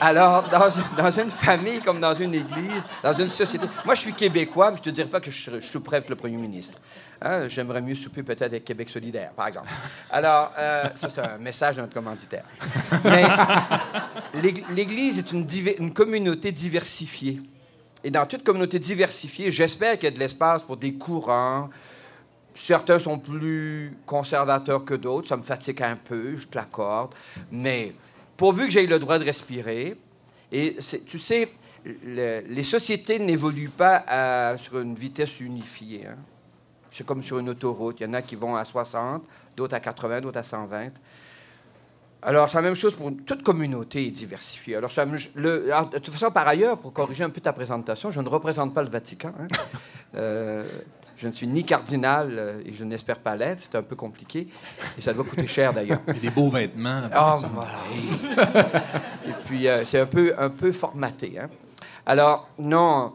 Alors, 0.00 0.48
dans 0.48 1.10
une, 1.10 1.30
famille 1.30 1.80
comme 1.80 2.00
dans 2.00 2.14
une 2.14 2.34
église, 2.34 2.82
dans 3.02 3.14
une 3.14 3.28
société... 3.28 3.66
Moi, 3.84 3.94
je 3.94 4.00
suis 4.00 4.12
québécois, 4.12 4.70
mais 4.70 4.76
je 4.78 4.82
te 4.82 4.90
dirais 4.90 5.08
pas 5.08 5.20
que 5.20 5.30
je, 5.30 5.50
je 5.60 5.60
souperais 5.60 5.98
avec 5.98 6.08
le 6.08 6.16
premier 6.16 6.36
ministre. 6.36 6.78
Hein, 7.20 7.48
J'aimerais 7.48 7.80
mieux 7.80 7.94
souper 7.94 8.22
peut-être 8.22 8.42
avec 8.42 8.64
Québec 8.64 8.88
solidaire, 8.88 9.32
par 9.32 9.48
exemple. 9.48 9.68
Alors, 10.10 10.52
euh, 10.58 10.84
ça, 10.94 11.08
c'est 11.12 11.20
un 11.20 11.38
message 11.38 11.76
de 11.76 11.80
notre 11.80 11.94
commanditaire. 11.94 12.44
Mais 13.04 13.24
l'Ég- 14.40 14.64
l'Église 14.74 15.18
est 15.18 15.32
une, 15.32 15.46
une 15.78 15.92
communauté 15.92 16.52
diversifiée. 16.52 17.40
Et 18.04 18.10
dans 18.10 18.24
toute 18.26 18.44
communauté 18.44 18.78
diversifiée, 18.78 19.50
j'espère 19.50 19.94
qu'il 19.94 20.04
y 20.04 20.06
a 20.06 20.14
de 20.14 20.20
l'espace 20.20 20.62
pour 20.62 20.76
des 20.76 20.94
courants. 20.94 21.68
Certains 22.54 23.00
sont 23.00 23.18
plus 23.18 23.96
conservateurs 24.06 24.84
que 24.84 24.94
d'autres. 24.94 25.28
Ça 25.28 25.36
me 25.36 25.42
fatigue 25.42 25.82
un 25.82 25.96
peu, 25.96 26.36
je 26.36 26.46
te 26.46 26.56
l'accorde. 26.56 27.14
Mais 27.50 27.92
pourvu 28.38 28.64
que 28.66 28.70
j'aie 28.70 28.86
le 28.86 28.98
droit 28.98 29.18
de 29.18 29.24
respirer. 29.24 29.94
Et 30.50 30.76
tu 31.06 31.18
sais, 31.18 31.50
le- 31.84 32.40
les 32.48 32.64
sociétés 32.64 33.18
n'évoluent 33.18 33.68
pas 33.68 34.02
à- 34.08 34.56
sur 34.56 34.78
une 34.80 34.94
vitesse 34.94 35.40
unifiée. 35.40 36.06
hein. 36.06 36.16
C'est 36.90 37.04
comme 37.04 37.22
sur 37.22 37.38
une 37.38 37.50
autoroute. 37.50 38.00
Il 38.00 38.04
y 38.04 38.06
en 38.06 38.14
a 38.14 38.22
qui 38.22 38.34
vont 38.34 38.56
à 38.56 38.64
60, 38.64 39.22
d'autres 39.56 39.74
à 39.74 39.80
80, 39.80 40.22
d'autres 40.22 40.38
à 40.38 40.42
120. 40.42 40.90
Alors, 42.22 42.48
c'est 42.48 42.56
la 42.56 42.62
même 42.62 42.74
chose 42.74 42.94
pour 42.96 43.12
toute 43.26 43.42
communauté 43.42 44.10
diversifiée. 44.10 44.80
Le- 45.36 45.70
alors, 45.72 45.90
de 45.90 45.98
toute 45.98 46.12
façon, 46.14 46.32
par 46.32 46.48
ailleurs, 46.48 46.78
pour 46.78 46.92
corriger 46.92 47.22
un 47.24 47.30
peu 47.30 47.40
ta 47.40 47.52
présentation, 47.52 48.10
je 48.10 48.20
ne 48.20 48.28
représente 48.28 48.72
pas 48.74 48.82
le 48.82 48.88
Vatican. 48.90 49.32
hein. 49.38 49.46
Euh, 50.14 50.64
je 51.18 51.26
ne 51.26 51.32
suis 51.32 51.46
ni 51.46 51.64
cardinal 51.64 52.28
euh, 52.30 52.62
et 52.64 52.72
je 52.72 52.84
n'espère 52.84 53.18
pas 53.18 53.36
l'être. 53.36 53.60
C'est 53.60 53.76
un 53.76 53.82
peu 53.82 53.96
compliqué. 53.96 54.46
Et 54.96 55.00
ça 55.02 55.12
doit 55.12 55.24
coûter 55.24 55.46
cher, 55.46 55.72
d'ailleurs. 55.74 56.00
J'ai 56.06 56.20
des 56.20 56.30
beaux 56.30 56.48
vêtements. 56.48 57.02
Ah, 57.12 57.34
voilà. 57.52 58.54
Et 59.26 59.32
puis, 59.46 59.66
euh, 59.68 59.84
c'est 59.84 60.00
un 60.00 60.06
peu, 60.06 60.32
un 60.38 60.48
peu 60.48 60.70
formaté. 60.72 61.38
hein. 61.38 61.48
Alors, 62.06 62.48
non, 62.58 63.14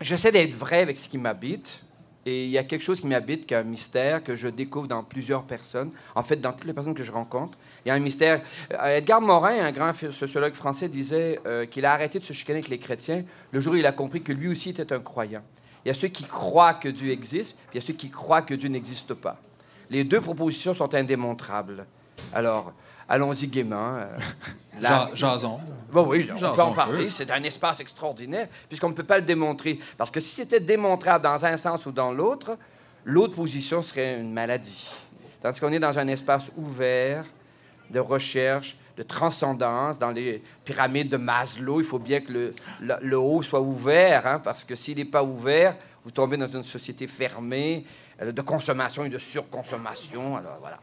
j'essaie 0.00 0.32
d'être 0.32 0.54
vrai 0.54 0.80
avec 0.80 0.96
ce 0.96 1.08
qui 1.08 1.18
m'habite. 1.18 1.82
Et 2.24 2.44
il 2.44 2.50
y 2.50 2.58
a 2.58 2.64
quelque 2.64 2.82
chose 2.82 3.00
qui 3.00 3.06
m'habite, 3.06 3.46
qui 3.46 3.54
est 3.54 3.56
un 3.56 3.62
mystère 3.62 4.24
que 4.24 4.34
je 4.34 4.48
découvre 4.48 4.88
dans 4.88 5.04
plusieurs 5.04 5.44
personnes. 5.44 5.92
En 6.16 6.24
fait, 6.24 6.36
dans 6.36 6.52
toutes 6.52 6.64
les 6.64 6.72
personnes 6.72 6.94
que 6.94 7.04
je 7.04 7.12
rencontre, 7.12 7.56
il 7.84 7.88
y 7.88 7.92
a 7.92 7.94
un 7.94 8.00
mystère. 8.00 8.40
Euh, 8.72 8.96
Edgar 8.96 9.20
Morin, 9.20 9.64
un 9.64 9.70
grand 9.70 9.92
sociologue 9.92 10.54
français, 10.54 10.88
disait 10.88 11.38
euh, 11.46 11.66
qu'il 11.66 11.84
a 11.84 11.92
arrêté 11.92 12.18
de 12.18 12.24
se 12.24 12.32
chicaner 12.32 12.58
avec 12.58 12.68
les 12.68 12.78
chrétiens 12.78 13.22
le 13.52 13.60
jour 13.60 13.74
où 13.74 13.76
il 13.76 13.86
a 13.86 13.92
compris 13.92 14.22
que 14.22 14.32
lui 14.32 14.48
aussi 14.48 14.70
était 14.70 14.92
un 14.92 14.98
croyant. 14.98 15.42
Il 15.86 15.90
y 15.90 15.92
a 15.92 15.94
ceux 15.94 16.08
qui 16.08 16.24
croient 16.24 16.74
que 16.74 16.88
Dieu 16.88 17.12
existe, 17.12 17.52
puis 17.68 17.78
il 17.78 17.80
y 17.80 17.84
a 17.84 17.86
ceux 17.86 17.92
qui 17.92 18.10
croient 18.10 18.42
que 18.42 18.54
Dieu 18.54 18.68
n'existe 18.68 19.14
pas. 19.14 19.36
Les 19.88 20.02
deux 20.02 20.20
propositions 20.20 20.74
sont 20.74 20.92
indémontrables. 20.92 21.86
Alors, 22.32 22.72
allons-y 23.08 23.46
gaiement. 23.46 23.94
euh, 23.98 24.06
la- 24.80 25.10
Jason. 25.14 25.60
Bon, 25.92 26.04
oui, 26.08 26.28
on 26.34 26.38
Jason 26.38 26.56
peut 26.56 26.62
en 26.62 26.72
parler. 26.72 27.08
C'est 27.08 27.30
un 27.30 27.40
espace 27.44 27.78
extraordinaire, 27.78 28.48
puisqu'on 28.68 28.88
ne 28.88 28.94
peut 28.94 29.04
pas 29.04 29.18
le 29.18 29.22
démontrer. 29.22 29.78
Parce 29.96 30.10
que 30.10 30.18
si 30.18 30.30
c'était 30.34 30.58
démontrable 30.58 31.22
dans 31.22 31.44
un 31.44 31.56
sens 31.56 31.86
ou 31.86 31.92
dans 31.92 32.10
l'autre, 32.10 32.58
l'autre 33.04 33.36
position 33.36 33.80
serait 33.80 34.18
une 34.20 34.32
maladie. 34.32 34.90
Tandis 35.40 35.60
qu'on 35.60 35.72
est 35.72 35.78
dans 35.78 35.96
un 35.96 36.08
espace 36.08 36.42
ouvert, 36.56 37.24
de 37.92 38.00
recherche, 38.00 38.76
de 38.96 39.02
transcendance. 39.02 39.98
Dans 39.98 40.10
les 40.10 40.42
pyramides 40.64 41.08
de 41.08 41.16
Maslow, 41.16 41.80
il 41.80 41.86
faut 41.86 41.98
bien 41.98 42.20
que 42.20 42.32
le, 42.32 42.54
le, 43.02 43.18
haut 43.18 43.42
soit 43.42 43.60
ouvert, 43.60 44.26
hein, 44.26 44.40
parce 44.42 44.64
que 44.64 44.74
s'il 44.74 44.96
n'est 44.96 45.04
pas 45.04 45.22
ouvert, 45.22 45.76
vous 46.04 46.10
tombez 46.10 46.36
dans 46.36 46.48
une 46.48 46.64
société 46.64 47.06
fermée, 47.06 47.84
euh, 48.22 48.32
de 48.32 48.42
consommation 48.42 49.04
et 49.04 49.08
de 49.08 49.18
surconsommation. 49.18 50.36
Alors, 50.36 50.58
voilà. 50.60 50.78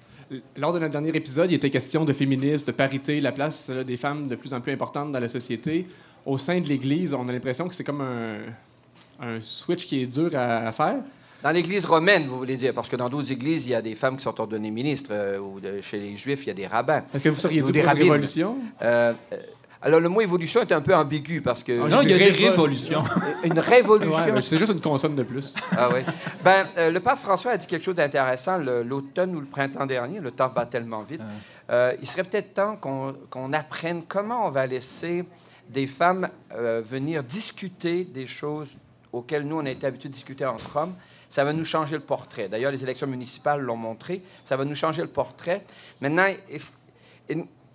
Lors 0.58 0.74
de 0.74 0.80
notre 0.80 0.92
dernier 0.92 1.16
épisode, 1.16 1.52
il 1.52 1.56
était 1.56 1.70
question 1.70 2.06
de 2.06 2.14
féminisme, 2.14 2.66
de 2.66 2.72
parité, 2.72 3.20
la 3.20 3.32
place 3.32 3.70
là, 3.70 3.84
des 3.84 3.98
femmes 3.98 4.28
de 4.28 4.36
plus 4.36 4.54
en 4.54 4.62
plus 4.62 4.72
importante 4.72 5.12
dans 5.12 5.20
la 5.20 5.28
société. 5.28 5.88
Au 6.26 6.38
sein 6.38 6.60
de 6.60 6.68
l'Église, 6.68 7.14
on 7.14 7.28
a 7.28 7.32
l'impression 7.32 7.68
que 7.68 7.76
c'est 7.76 7.84
comme 7.84 8.02
un, 8.02 8.40
un 9.20 9.42
switch 9.42 9.86
qui 9.86 10.02
est 10.02 10.08
dur 10.08 10.32
à 10.36 10.72
faire. 10.72 11.02
Dans 11.44 11.52
l'Église 11.52 11.84
romaine, 11.86 12.26
vous 12.28 12.38
voulez 12.38 12.56
dire, 12.56 12.74
parce 12.74 12.88
que 12.88 12.96
dans 12.96 13.10
d'autres 13.10 13.32
églises, 13.32 13.66
il 13.66 13.72
y 13.72 13.76
a 13.76 13.82
des 13.82 13.96
femmes 13.96 14.16
qui 14.18 14.24
sont 14.24 14.40
ordonnées 14.40 14.72
ministres, 14.72 15.10
euh, 15.12 15.40
ou 15.40 15.60
de- 15.60 15.82
chez 15.82 16.00
les 16.00 16.16
Juifs, 16.16 16.44
il 16.46 16.48
y 16.48 16.52
a 16.52 16.54
des 16.54 16.68
rabbins. 16.68 17.04
Est-ce 17.14 17.24
que 17.26 17.30
vous 17.30 17.40
seriez 17.40 17.62
Ou 17.62 17.66
des 17.70 17.82
pour 17.82 17.82
une 17.82 17.88
rabbines. 17.88 18.04
révolution? 18.12 18.56
Euh, 18.82 19.14
euh, 19.34 19.38
alors, 19.82 20.00
le 20.00 20.08
mot 20.08 20.22
évolution 20.22 20.62
est 20.62 20.72
un 20.72 20.80
peu 20.80 20.96
ambigu, 20.96 21.42
parce 21.42 21.62
que... 21.62 21.74
Ah, 21.74 21.90
Non, 21.90 22.02
il 22.02 22.10
y 22.12 22.14
a 22.14 22.18
des 22.18 22.32
Révol- 22.32 22.50
révolutions. 22.52 23.04
Une 23.44 23.60
révolution... 23.60 24.34
Ouais, 24.36 24.40
c'est 24.42 24.58
juste 24.58 24.72
une 24.72 24.80
consonne 24.80 25.16
de 25.16 25.24
plus. 25.24 25.54
Ah 25.74 25.90
oui. 25.94 26.00
Ben, 26.46 26.68
euh, 26.78 26.90
le 26.90 27.02
pape 27.02 27.20
François 27.20 27.52
a 27.52 27.58
dit 27.58 27.68
quelque 27.68 27.84
chose 27.84 27.96
d'intéressant 27.96 28.58
l'automne 28.58 29.36
ou 29.36 29.42
le 29.42 29.46
printemps 29.46 29.86
dernier. 29.86 30.22
Le 30.22 30.32
temps 30.32 30.48
va 30.56 30.66
tellement 30.66 31.02
vite. 31.04 31.20
Euh, 31.70 31.94
il 32.02 32.08
serait 32.08 32.24
peut-être 32.24 32.54
temps 32.54 32.78
qu'on 32.78 33.14
qu'on 33.30 33.52
apprenne 33.52 34.04
comment 34.08 34.48
on 34.48 34.52
va 34.52 34.66
laisser 34.66 35.26
des 35.70 35.88
femmes 35.88 36.30
euh, 36.56 36.82
venir 36.86 37.22
discuter 37.24 38.06
des 38.06 38.28
choses 38.28 38.68
auxquelles 39.12 39.44
nous, 39.46 39.58
on 39.58 39.66
a 39.66 39.70
été 39.70 39.86
habitués 39.86 40.08
de 40.10 40.14
discuter 40.14 40.46
entre 40.46 40.78
hommes. 40.78 40.94
Ça 41.34 41.44
va 41.44 41.52
nous 41.52 41.66
changer 41.66 41.96
le 41.96 42.04
portrait. 42.04 42.48
D'ailleurs, 42.48 42.72
les 42.72 42.84
élections 42.84 43.08
municipales 43.08 43.60
l'ont 43.60 43.76
montré. 43.76 44.22
Ça 44.46 44.56
va 44.56 44.66
nous 44.66 44.76
changer 44.76 45.02
le 45.02 45.08
portrait. 45.08 45.64
Maintenant, 46.00 46.28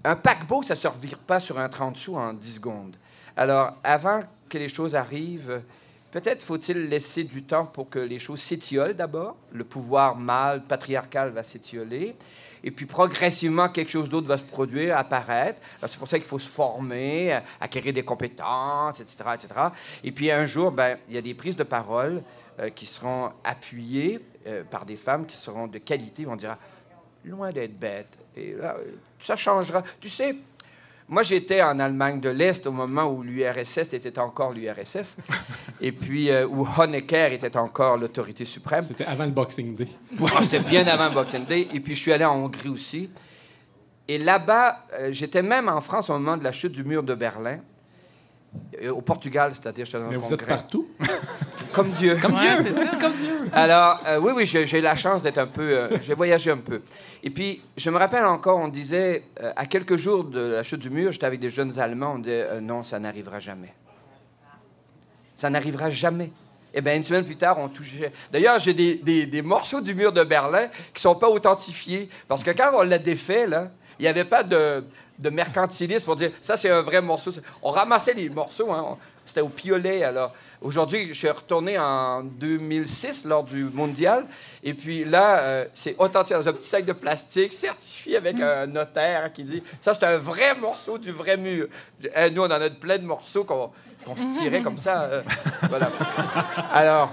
un 0.05 0.15
paquebot, 0.15 0.63
ça 0.63 0.75
ne 0.75 0.79
se 0.79 0.87
revire 0.87 1.19
pas 1.19 1.41
sur 1.41 1.59
un 1.59 1.69
30 1.69 1.97
sous 1.97 2.15
en 2.15 2.35
10 2.35 2.55
secondes. 2.55 2.95
Alors, 3.37 3.73
avant 3.83 4.23
que 4.49 4.59
les 4.59 4.69
choses 4.69 4.95
arrivent, 4.95 5.61
peut-être 6.13 6.41
faut-il 6.41 6.89
laisser 6.89 7.25
du 7.25 7.43
temps 7.43 7.67
pour 7.67 7.91
que 7.91 7.99
les 7.99 8.21
choses 8.21 8.41
s'étiolent 8.41 8.95
d'abord. 8.95 9.35
Le 9.51 9.65
pouvoir 9.65 10.15
mâle, 10.15 10.63
patriarcal 10.63 11.31
va 11.31 11.43
s'étioler. 11.43 12.15
Et 12.63 12.71
puis, 12.71 12.87
progressivement, 12.87 13.71
quelque 13.71 13.91
chose 13.91 14.09
d'autre 14.09 14.29
va 14.29 14.39
se 14.39 14.45
produire, 14.45 14.97
apparaître. 14.97 15.59
C'est 15.81 15.99
pour 15.99 16.07
ça 16.07 16.17
qu'il 16.17 16.29
faut 16.29 16.39
se 16.39 16.49
former, 16.49 17.37
acquérir 17.61 17.93
des 17.93 18.05
compétences, 18.05 19.01
etc., 19.01 19.17
etc. 19.35 19.49
Et 20.05 20.13
puis, 20.13 20.31
un 20.31 20.45
jour, 20.45 20.71
ben, 20.71 20.97
il 21.09 21.17
y 21.17 21.19
a 21.19 21.23
des 21.23 21.35
prises 21.35 21.57
de 21.57 21.65
parole 21.65 22.23
qui 22.75 22.87
seront 22.87 23.31
appuyées 23.45 24.21
euh, 24.47 24.63
par 24.65 24.87
des 24.87 24.97
femmes 24.97 25.27
qui 25.27 25.37
seront 25.37 25.67
de 25.67 25.79
qualité. 25.79 26.27
On 26.27 26.37
dira, 26.37 26.59
loin 27.25 27.53
d'être 27.53 27.79
bête. 27.79 28.09
Et 28.37 28.53
là, 28.53 28.77
euh, 28.79 28.93
ça 29.21 29.37
changera. 29.37 29.83
Tu 30.01 30.09
sais, 30.09 30.35
moi, 31.09 31.23
j'étais 31.23 31.63
en 31.63 31.79
Allemagne 31.79 32.21
de 32.21 32.29
l'Est 32.29 32.67
au 32.67 32.73
moment 32.73 33.13
où 33.13 33.23
l'URSS 33.23 33.93
était 33.93 34.19
encore 34.19 34.53
l'URSS, 34.53 35.17
et 35.81 35.93
puis 35.93 36.31
euh, 36.31 36.47
où 36.47 36.67
Honecker 36.77 37.33
était 37.33 37.57
encore 37.57 37.97
l'autorité 37.97 38.45
suprême. 38.45 38.85
C'était 38.85 39.07
avant 39.07 39.25
le 39.25 39.31
Boxing 39.31 39.75
Day. 39.75 39.89
Ah, 40.23 40.41
C'était 40.43 40.61
bien 40.61 40.87
avant 40.87 41.13
Boxing 41.13 41.47
Day. 41.47 41.69
Et 41.73 41.81
puis, 41.81 41.95
je 41.95 42.01
suis 42.01 42.13
allé 42.13 42.25
en 42.25 42.37
Hongrie 42.37 42.69
aussi. 42.69 43.11
Et 44.07 44.19
là-bas, 44.19 44.87
euh, 44.95 45.11
j'étais 45.13 45.43
même 45.43 45.69
en 45.69 45.81
France 45.81 46.11
au 46.11 46.15
moment 46.15 46.37
de 46.37 46.45
la 46.45 46.53
chute 46.53 46.73
du 46.73 46.85
mur 46.85 47.03
de 47.03 47.15
Berlin. 47.15 47.59
Euh, 48.83 48.91
au 48.91 49.01
Portugal, 49.01 49.53
c'est-à-dire, 49.55 49.87
Mais 50.11 50.17
vous 50.17 50.33
êtes 50.33 50.47
partout. 50.47 50.89
Comme 51.73 51.91
Dieu. 51.93 52.17
Comme 52.21 52.35
Dieu. 52.35 52.49
ça. 52.75 52.97
Comme 53.01 53.13
Dieu. 53.17 53.41
Alors, 53.53 54.01
euh, 54.07 54.19
oui, 54.21 54.33
oui, 54.37 54.47
j'ai 54.47 54.81
la 54.81 54.97
chance 54.97 55.23
d'être 55.23 55.39
un 55.39 55.47
peu. 55.47 55.63
euh, 55.63 55.89
j'ai 56.03 56.15
voyagé 56.15 56.51
un 56.51 56.57
peu. 56.59 56.83
Et 57.23 57.31
puis, 57.31 57.63
je 57.77 57.91
me 57.91 57.99
rappelle 57.99 58.25
encore, 58.25 58.59
on 58.59 58.69
disait, 58.69 59.25
euh, 59.43 59.53
à 59.57 59.67
quelques 59.67 59.97
jours 59.97 60.25
de 60.25 60.41
la 60.41 60.63
chute 60.63 60.81
du 60.81 60.91
mur, 60.91 61.13
j'étais 61.13 61.27
avec 61.27 61.41
des 61.41 61.51
jeunes 61.51 61.79
Allemands, 61.79 62.15
on 62.15 62.19
disait, 62.21 62.47
euh, 62.49 62.61
non, 62.61 62.85
ça 62.85 62.99
n'arrivera 62.99 63.39
jamais. 63.41 63.75
Ça 65.37 65.51
n'arrivera 65.51 65.91
jamais. 65.91 66.31
Et 66.75 66.81
bien, 66.81 66.95
une 66.97 67.05
semaine 67.05 67.25
plus 67.25 67.37
tard, 67.37 67.59
on 67.59 67.69
touchait. 67.69 68.13
D'ailleurs, 68.33 68.59
j'ai 68.59 68.75
des, 68.75 68.97
des- 68.97 69.27
des 69.27 69.43
morceaux 69.43 69.81
du 69.81 69.95
mur 69.95 70.13
de 70.13 70.23
Berlin 70.25 70.67
qui 70.69 70.97
ne 70.97 71.01
sont 71.01 71.15
pas 71.15 71.29
authentifiés. 71.29 72.09
Parce 72.27 72.43
que 72.43 72.51
quand 72.51 72.71
on 72.75 72.83
l'a 72.83 72.99
défait, 72.99 73.47
là, 73.47 73.71
il 73.99 74.03
n'y 74.03 74.09
avait 74.09 74.25
pas 74.25 74.43
de, 74.43 74.85
de 75.19 75.31
mercantilisme 75.31 76.05
pour 76.05 76.17
dire 76.17 76.31
ça, 76.41 76.57
c'est 76.57 76.71
un 76.71 76.83
vrai 76.83 77.01
morceau. 77.01 77.33
On 77.63 77.71
ramassait 77.71 78.15
les 78.15 78.29
morceaux, 78.29 78.71
hein, 78.73 78.97
c'était 79.27 79.41
au 79.41 79.49
piolet. 79.49 80.05
Alors, 80.05 80.33
aujourd'hui, 80.61 81.09
je 81.09 81.13
suis 81.15 81.31
retourné 81.31 81.79
en 81.79 82.23
2006 82.23 83.25
lors 83.25 83.45
du 83.45 83.65
mondial. 83.65 84.27
Et 84.63 84.75
puis 84.75 85.05
là, 85.05 85.39
euh, 85.41 85.65
c'est 85.75 85.97
authentique 85.99 86.37
dans 86.37 86.49
un 86.49 86.53
petit 86.53 86.69
sac 86.69 86.85
de 86.85 86.93
plastique, 86.93 87.53
certifié 87.53 88.17
avec 88.17 88.41
un 88.41 88.67
notaire 88.67 89.33
qui 89.33 89.45
dit 89.45 89.63
ça, 89.83 89.95
c'est 89.95 90.05
un 90.05 90.19
vrai 90.19 90.55
morceau 90.55 90.99
du 90.99 91.11
vrai 91.13 91.37
mur. 91.37 91.69
Eh, 92.15 92.31
nous, 92.31 92.43
on 92.43 92.47
en 92.47 92.51
a 92.51 92.71
plein 92.71 92.99
de 92.99 93.05
morceaux 93.05 93.45
qu'on 93.45 93.71
qu'on 94.05 94.15
se 94.15 94.39
tirait 94.39 94.63
comme 94.63 94.79
ça. 94.79 95.03
euh, 95.03 95.23
voilà. 95.69 95.91
Alors, 96.73 97.11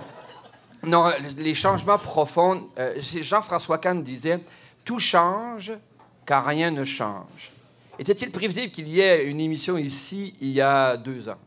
non, 0.84 1.12
les 1.38 1.56
changements 1.56 1.98
profonds. 1.98 2.70
euh, 2.78 2.94
Jean-François 3.02 3.80
Kahn 3.80 4.04
disait 4.04 4.40
Tout 4.86 5.00
change 5.00 5.74
car 6.26 6.46
rien 6.46 6.70
ne 6.72 6.86
change. 6.86 7.52
Était-il 8.00 8.32
prévisible 8.32 8.72
qu'il 8.72 8.88
y 8.90 9.00
ait 9.02 9.26
une 9.26 9.40
émission 9.40 9.78
ici 9.78 10.34
il 10.42 10.50
y 10.52 10.62
a 10.62 10.98
deux 10.98 11.30
ans? 11.30 11.38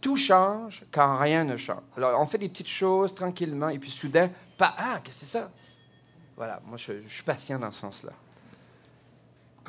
Tout 0.00 0.16
change 0.16 0.82
car 0.90 1.18
rien 1.18 1.44
ne 1.44 1.56
change. 1.56 1.82
Alors, 1.96 2.18
on 2.20 2.26
fait 2.26 2.38
des 2.38 2.48
petites 2.48 2.68
choses 2.68 3.14
tranquillement 3.14 3.68
et 3.68 3.78
puis 3.78 3.90
soudain, 3.90 4.30
pas 4.56 4.74
Ah, 4.78 4.98
qu'est-ce 5.04 5.20
que 5.20 5.24
c'est 5.26 5.32
ça? 5.38 5.50
Voilà, 6.36 6.58
moi, 6.66 6.78
je, 6.78 6.92
je 7.06 7.12
suis 7.14 7.22
patient 7.22 7.58
dans 7.58 7.70
ce 7.70 7.80
sens-là. 7.80 8.12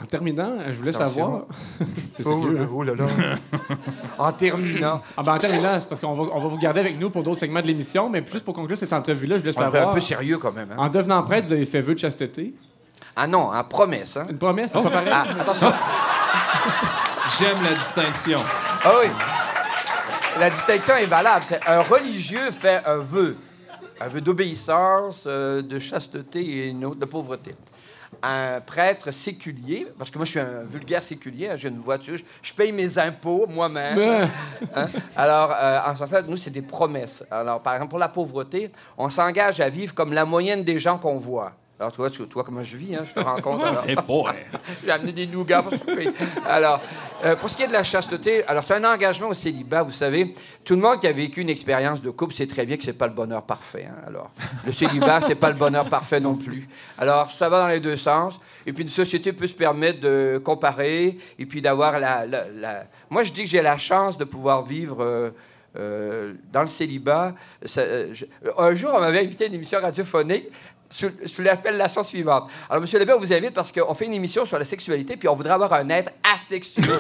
En 0.02 0.06
terminant, 0.06 0.58
je 0.68 0.72
voulais 0.78 0.96
Attention. 0.96 1.26
savoir. 1.26 1.46
c'est 2.16 2.24
sérieux, 2.24 2.62
hein? 2.62 2.70
oh 2.74 2.82
là 2.82 2.96
là. 2.96 3.06
en 4.18 4.32
terminant. 4.32 5.02
Ah 5.18 5.22
ben, 5.22 5.34
en 5.36 5.38
terminant, 5.38 5.78
c'est 5.80 5.90
parce 5.90 6.00
qu'on 6.00 6.14
va, 6.14 6.24
on 6.34 6.40
va 6.40 6.48
vous 6.48 6.58
garder 6.58 6.80
avec 6.80 6.98
nous 6.98 7.10
pour 7.10 7.24
d'autres 7.24 7.42
segments 7.42 7.62
de 7.62 7.68
l'émission, 7.68 8.10
mais 8.10 8.24
juste 8.32 8.46
pour 8.46 8.54
conclure 8.54 8.78
cette 8.78 8.94
entrevue-là, 8.94 9.36
je 9.38 9.42
voulais 9.42 9.58
On 9.58 9.62
est 9.62 9.66
un 9.66 9.72
savoir. 9.72 9.94
peu 9.94 10.00
sérieux 10.00 10.38
quand 10.38 10.54
même. 10.54 10.72
hein. 10.72 10.76
En 10.78 10.88
devenant 10.90 11.22
prêtre, 11.24 11.48
vous 11.48 11.54
avez 11.54 11.66
fait 11.66 11.82
vœu 11.82 11.94
de 11.94 12.00
chasteté. 12.00 12.54
Ah 13.16 13.28
non, 13.28 13.52
en 13.54 13.64
promesse. 13.64 14.18
Hein? 14.18 14.28
Une 14.30 14.38
promesse, 14.38 14.72
c'est 14.74 14.82
pas 14.82 14.90
pareil? 14.90 15.10
Ah, 15.12 15.26
attention. 15.42 15.72
J'aime 17.40 17.64
la 17.64 17.74
distinction. 17.74 18.40
Ah 18.84 18.92
oui. 19.02 19.10
La 20.40 20.50
distinction 20.50 20.96
est 20.96 21.06
valable. 21.06 21.46
C'est 21.48 21.68
un 21.68 21.82
religieux 21.82 22.52
fait 22.52 22.82
un 22.86 22.98
vœu. 22.98 23.38
Un 24.00 24.08
vœu 24.08 24.22
d'obéissance, 24.22 25.24
euh, 25.28 25.62
de 25.62 25.78
chasteté 25.78 26.40
et 26.40 26.68
une 26.70 26.86
autre 26.86 27.00
de 27.00 27.06
pauvreté. 27.06 27.54
Un 28.24 28.60
prêtre 28.60 29.12
séculier, 29.12 29.88
parce 29.98 30.10
que 30.10 30.18
moi 30.18 30.26
je 30.26 30.32
suis 30.32 30.40
un 30.40 30.64
vulgaire 30.64 31.02
séculier, 31.02 31.50
hein, 31.50 31.56
j'ai 31.56 31.70
une 31.70 31.80
voiture, 31.80 32.18
je, 32.18 32.24
je 32.42 32.54
paye 32.54 32.72
mes 32.72 32.98
impôts 32.98 33.48
moi-même. 33.48 34.30
Hein? 34.76 34.88
Alors, 35.16 35.56
euh, 35.56 35.80
en 35.88 35.96
ce 35.96 36.06
sens, 36.06 36.24
nous, 36.28 36.38
c'est 36.38 36.50
des 36.50 36.62
promesses. 36.62 37.24
Alors, 37.32 37.62
par 37.62 37.76
exemple, 37.76 37.92
pour 37.92 38.00
la 38.00 38.10
pauvreté, 38.10 38.72
on 38.98 39.10
s'engage 39.10 39.60
à 39.60 39.70
vivre 39.70 39.94
comme 39.94 40.14
la 40.14 40.26
moyenne 40.26 40.64
des 40.64 40.80
gens 40.80 40.98
qu'on 40.98 41.18
voit. 41.18 41.54
Alors, 41.82 41.92
toi, 41.94 42.12
tu 42.12 42.22
vois 42.32 42.44
comment 42.44 42.62
je 42.62 42.78
vis, 42.78 42.96
hein? 42.96 43.02
Je 43.08 43.12
te 43.12 43.20
rends 43.26 43.42
compte. 43.42 43.64
alors. 43.64 43.84
Eh 43.88 43.96
boy! 43.96 44.34
J'ai 44.86 44.92
amené 44.92 45.12
des 45.12 45.26
nougats 45.26 45.64
pour 45.64 45.74
souper. 45.74 46.12
Alors, 46.48 46.80
euh, 47.26 47.36
pour 47.36 47.50
ce 47.50 47.58
qui 47.58 47.64
est 47.64 47.68
de 47.68 47.74
la 47.74 47.84
chasteté, 47.84 48.44
alors 48.46 48.64
c'est 48.64 48.76
un 48.76 48.84
engagement 48.94 49.30
au 49.30 49.34
célibat, 49.34 49.82
vous 49.82 49.92
savez. 49.92 50.36
Tout 50.64 50.76
le 50.76 50.82
monde 50.82 51.00
qui 51.02 51.08
a 51.08 51.12
vécu 51.12 51.42
une 51.42 51.50
expérience 51.50 52.00
de 52.04 52.12
couple 52.12 52.36
sait 52.36 52.46
très 52.46 52.68
bien 52.68 52.78
que 52.78 52.84
c'est 52.84 52.94
pas 52.94 53.08
le 53.08 53.14
bonheur 53.14 53.42
parfait. 53.42 53.88
hein. 53.90 53.96
Alors, 54.06 54.30
le 54.64 54.72
célibat, 54.72 55.22
c'est 55.22 55.34
pas 55.34 55.50
le 55.50 55.56
bonheur 55.58 55.90
parfait 55.90 56.20
non 56.20 56.36
plus. 56.36 56.70
Alors, 57.00 57.32
ça 57.32 57.50
va 57.50 57.62
dans 57.62 57.68
les 57.68 57.80
deux 57.80 57.98
sens. 57.98 58.40
Et 58.68 58.74
puis, 58.74 58.84
une 58.84 58.92
société 58.92 59.34
peut 59.34 59.48
se 59.48 59.56
permettre 59.56 60.02
de 60.02 60.40
comparer 60.46 61.18
et 61.40 61.46
puis 61.48 61.64
d'avoir 61.64 61.94
la, 62.00 62.28
la- 62.28 62.46
la- 62.54 62.84
Moi, 63.10 63.24
je 63.24 63.32
dis 63.32 63.44
que 63.44 63.50
j'ai 63.50 63.64
la 63.64 63.80
chance 63.80 64.20
de 64.20 64.24
pouvoir 64.24 64.64
vivre. 64.64 64.98
euh, 65.04 65.32
euh, 65.78 66.34
dans 66.52 66.64
le 66.64 66.68
célibat, 66.68 67.34
Ça, 67.64 67.80
euh, 67.80 68.10
je- 68.14 68.26
un 68.58 68.76
jour, 68.76 68.92
on 68.94 69.00
m'avait 69.00 69.20
invité 69.22 69.46
à 69.46 69.48
une 69.48 69.54
émission 69.54 69.80
radiophonique 69.80 70.50
sous, 70.92 71.10
sous 71.26 71.42
l'appellation 71.42 72.04
suivante. 72.04 72.50
Alors, 72.70 72.84
M. 72.84 72.90
Lebert, 73.00 73.18
on 73.18 73.20
vous 73.20 73.34
invite 73.34 73.54
parce 73.54 73.72
qu'on 73.72 73.94
fait 73.96 74.06
une 74.06 74.14
émission 74.14 74.46
sur 74.46 74.60
la 74.60 74.66
sexualité, 74.66 75.18
puis 75.18 75.28
on 75.28 75.36
voudrait 75.36 75.54
avoir 75.54 75.74
un 75.74 75.90
être 75.90 76.12
asexué. 76.36 76.84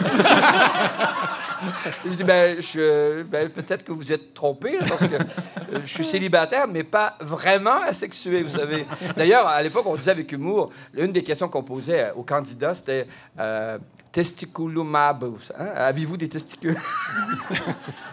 je 2.05 2.09
dis, 2.11 2.23
ben, 2.23 2.59
je- 2.59 3.21
ben, 3.23 3.49
peut-être 3.49 3.83
que 3.83 3.91
vous 3.91 4.11
êtes 4.11 4.33
trompé, 4.33 4.77
là, 4.79 4.85
parce 4.87 5.01
que 5.01 5.15
euh, 5.15 5.79
je 5.85 5.89
suis 5.93 6.05
célibataire, 6.05 6.67
mais 6.67 6.83
pas 6.83 7.15
vraiment 7.19 7.81
asexué, 7.83 8.41
vous 8.43 8.57
savez. 8.57 8.85
D'ailleurs, 9.15 9.47
à 9.47 9.61
l'époque, 9.61 9.85
on 9.85 9.95
disait 9.95 10.11
avec 10.11 10.31
humour, 10.31 10.71
l'une 10.93 11.11
des 11.11 11.23
questions 11.23 11.49
qu'on 11.49 11.63
posait 11.63 12.11
aux 12.15 12.23
candidats, 12.23 12.73
c'était 12.73 13.07
euh, 13.39 13.77
testiculumabus. 14.11 15.51
Hein? 15.57 15.67
Avez-vous 15.75 16.17
des 16.17 16.29
testicules? 16.29 16.77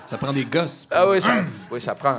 Ça 0.06 0.18
prend 0.18 0.32
des 0.32 0.44
gosses. 0.44 0.86
ah 0.90 1.08
oui, 1.08 1.20
ça, 1.22 1.36
oui, 1.70 1.80
ça 1.80 1.94
prend 1.94 2.16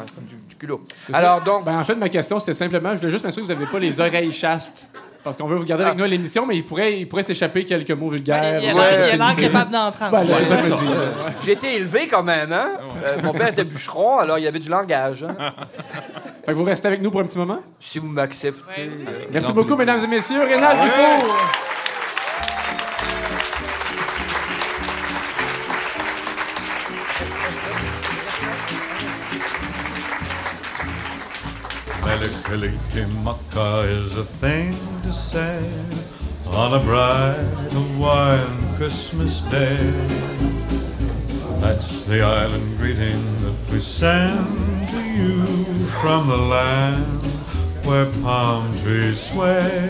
du 0.47 0.49
culot. 0.60 0.82
Alors, 1.14 1.41
donc, 1.41 1.66
Ben, 1.66 1.80
en 1.80 1.84
fait, 1.86 1.95
ma 1.95 2.10
question, 2.10 2.39
c'était 2.39 2.53
simplement, 2.53 2.93
je 2.93 2.99
voulais 2.99 3.12
juste 3.12 3.24
m'assurer 3.26 3.47
que 3.47 3.51
vous 3.51 3.60
n'avez 3.60 3.72
pas 3.72 3.80
les 3.80 3.99
oreilles 3.99 4.32
chastes. 4.32 4.89
Parce 5.22 5.36
qu'on 5.36 5.47
veut 5.47 5.57
vous 5.57 5.66
garder 5.66 5.84
avec 5.84 5.95
Ah. 5.95 5.97
nous 5.97 6.05
à 6.05 6.07
l'émission, 6.07 6.45
mais 6.45 6.55
il 6.55 6.64
pourrait, 6.66 6.97
il 6.97 7.05
pourrait 7.10 7.24
s'échapper 7.24 7.66
quelques 7.66 7.91
mots 7.91 8.10
vulgaires. 8.10 8.62
il 8.64 8.70
a 8.70 8.74
Ouais. 8.74 9.18
l'air 9.18 9.36
capable 9.36 9.72
d'en 9.72 9.91
prendre. 9.91 10.12
Ben, 10.12 10.22
Ouais. 10.26 10.41
J'ai 11.43 11.51
été 11.51 11.76
élevé 11.76 12.07
quand 12.07 12.24
même, 12.24 12.53
hein? 12.53 12.68
Euh, 13.03 13.18
mon 13.22 13.34
père 13.34 13.49
était 13.49 13.66
bûcheron, 13.66 14.20
alors 14.20 14.38
il 14.38 14.45
y 14.45 14.47
avait 14.47 14.60
du 14.60 14.70
langage. 14.70 15.24
hein? 15.24 15.36
Fait 16.45 16.53
que 16.53 16.57
vous 16.57 16.64
restez 16.64 16.88
avec 16.88 17.01
nous 17.01 17.12
pour 17.12 17.20
un 17.20 17.26
petit 17.26 17.38
moment? 17.38 17.60
Si 17.82 17.99
vous 17.99 18.07
m'acceptez. 18.07 18.84
Ouais. 18.84 18.89
euh, 19.10 19.26
Merci 19.34 19.51
beaucoup, 19.51 19.76
plaisir. 19.76 19.93
mesdames 19.93 20.03
et 20.05 20.16
messieurs. 20.16 20.41
Rénal 20.41 20.78
Dufour. 20.84 21.36
Melikilikimaka 32.50 33.88
is 33.88 34.18
a 34.18 34.26
thing 34.26 34.74
to 35.04 35.14
say 35.14 35.62
on 36.47 36.74
a 36.74 36.80
bright 36.84 37.45
Hawaiian 37.70 38.76
Christmas 38.76 39.41
day. 39.52 39.78
That's 41.62 42.06
the 42.06 42.22
island 42.22 42.80
greeting 42.80 43.22
that 43.43 43.54
we 43.72 43.80
send 43.80 44.47
to 44.89 45.00
you 45.00 45.45
from 46.02 46.28
the 46.28 46.38
land 46.38 47.22
where 47.86 48.08
palm 48.24 48.66
trees 48.80 49.22
sway. 49.30 49.88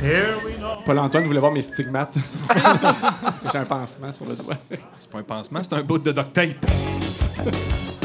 Here 0.00 0.34
we 0.42 0.56
know. 0.56 0.80
Paul-Antoine 0.86 1.26
voulait 1.26 1.40
voir 1.40 1.52
mes 1.52 1.60
stigmates. 1.60 2.14
J'ai 3.52 3.58
un 3.58 3.66
pansement 3.66 4.14
sur 4.14 4.24
le 4.24 4.34
doigt. 4.34 4.56
C'est 4.98 5.10
pas 5.10 5.18
un 5.18 5.22
pansement, 5.22 5.62
c'est 5.62 5.74
un 5.74 5.82
bout 5.82 5.98
de 5.98 6.10
duct 6.10 6.32
tape. 6.32 6.56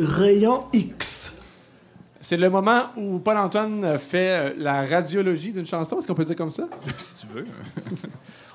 Rayon 0.00 0.64
X. 0.72 1.40
C'est 2.20 2.36
le 2.36 2.50
moment 2.50 2.84
où 2.96 3.18
Paul-Antoine 3.18 3.98
fait 3.98 4.50
euh, 4.50 4.54
la 4.56 4.84
radiologie 4.84 5.52
d'une 5.52 5.66
chanson. 5.66 5.98
Est-ce 5.98 6.06
qu'on 6.06 6.14
peut 6.14 6.24
dire 6.24 6.36
comme 6.36 6.50
ça? 6.50 6.68
si 6.96 7.16
tu 7.18 7.26
veux. 7.26 7.46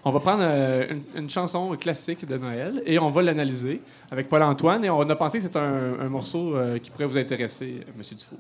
On 0.08 0.12
va 0.12 0.20
prendre 0.20 0.44
euh, 0.44 0.86
une, 0.92 1.24
une 1.24 1.30
chanson 1.30 1.76
classique 1.78 2.28
de 2.28 2.38
Noël 2.38 2.84
et 2.86 3.00
on 3.00 3.10
va 3.10 3.24
l'analyser 3.24 3.82
avec 4.12 4.30
Paul-Antoine. 4.30 4.86
Et 4.86 4.90
on 4.90 5.02
a 5.02 5.16
pensé 5.16 5.40
que 5.40 5.44
c'est 5.46 5.58
un, 5.58 6.00
un 6.00 6.10
morceau 6.10 6.56
euh, 6.56 6.78
qui 6.78 6.92
pourrait 6.92 7.08
vous 7.08 7.18
intéresser, 7.18 7.82
Monsieur 7.98 8.16
Dufour. 8.16 8.38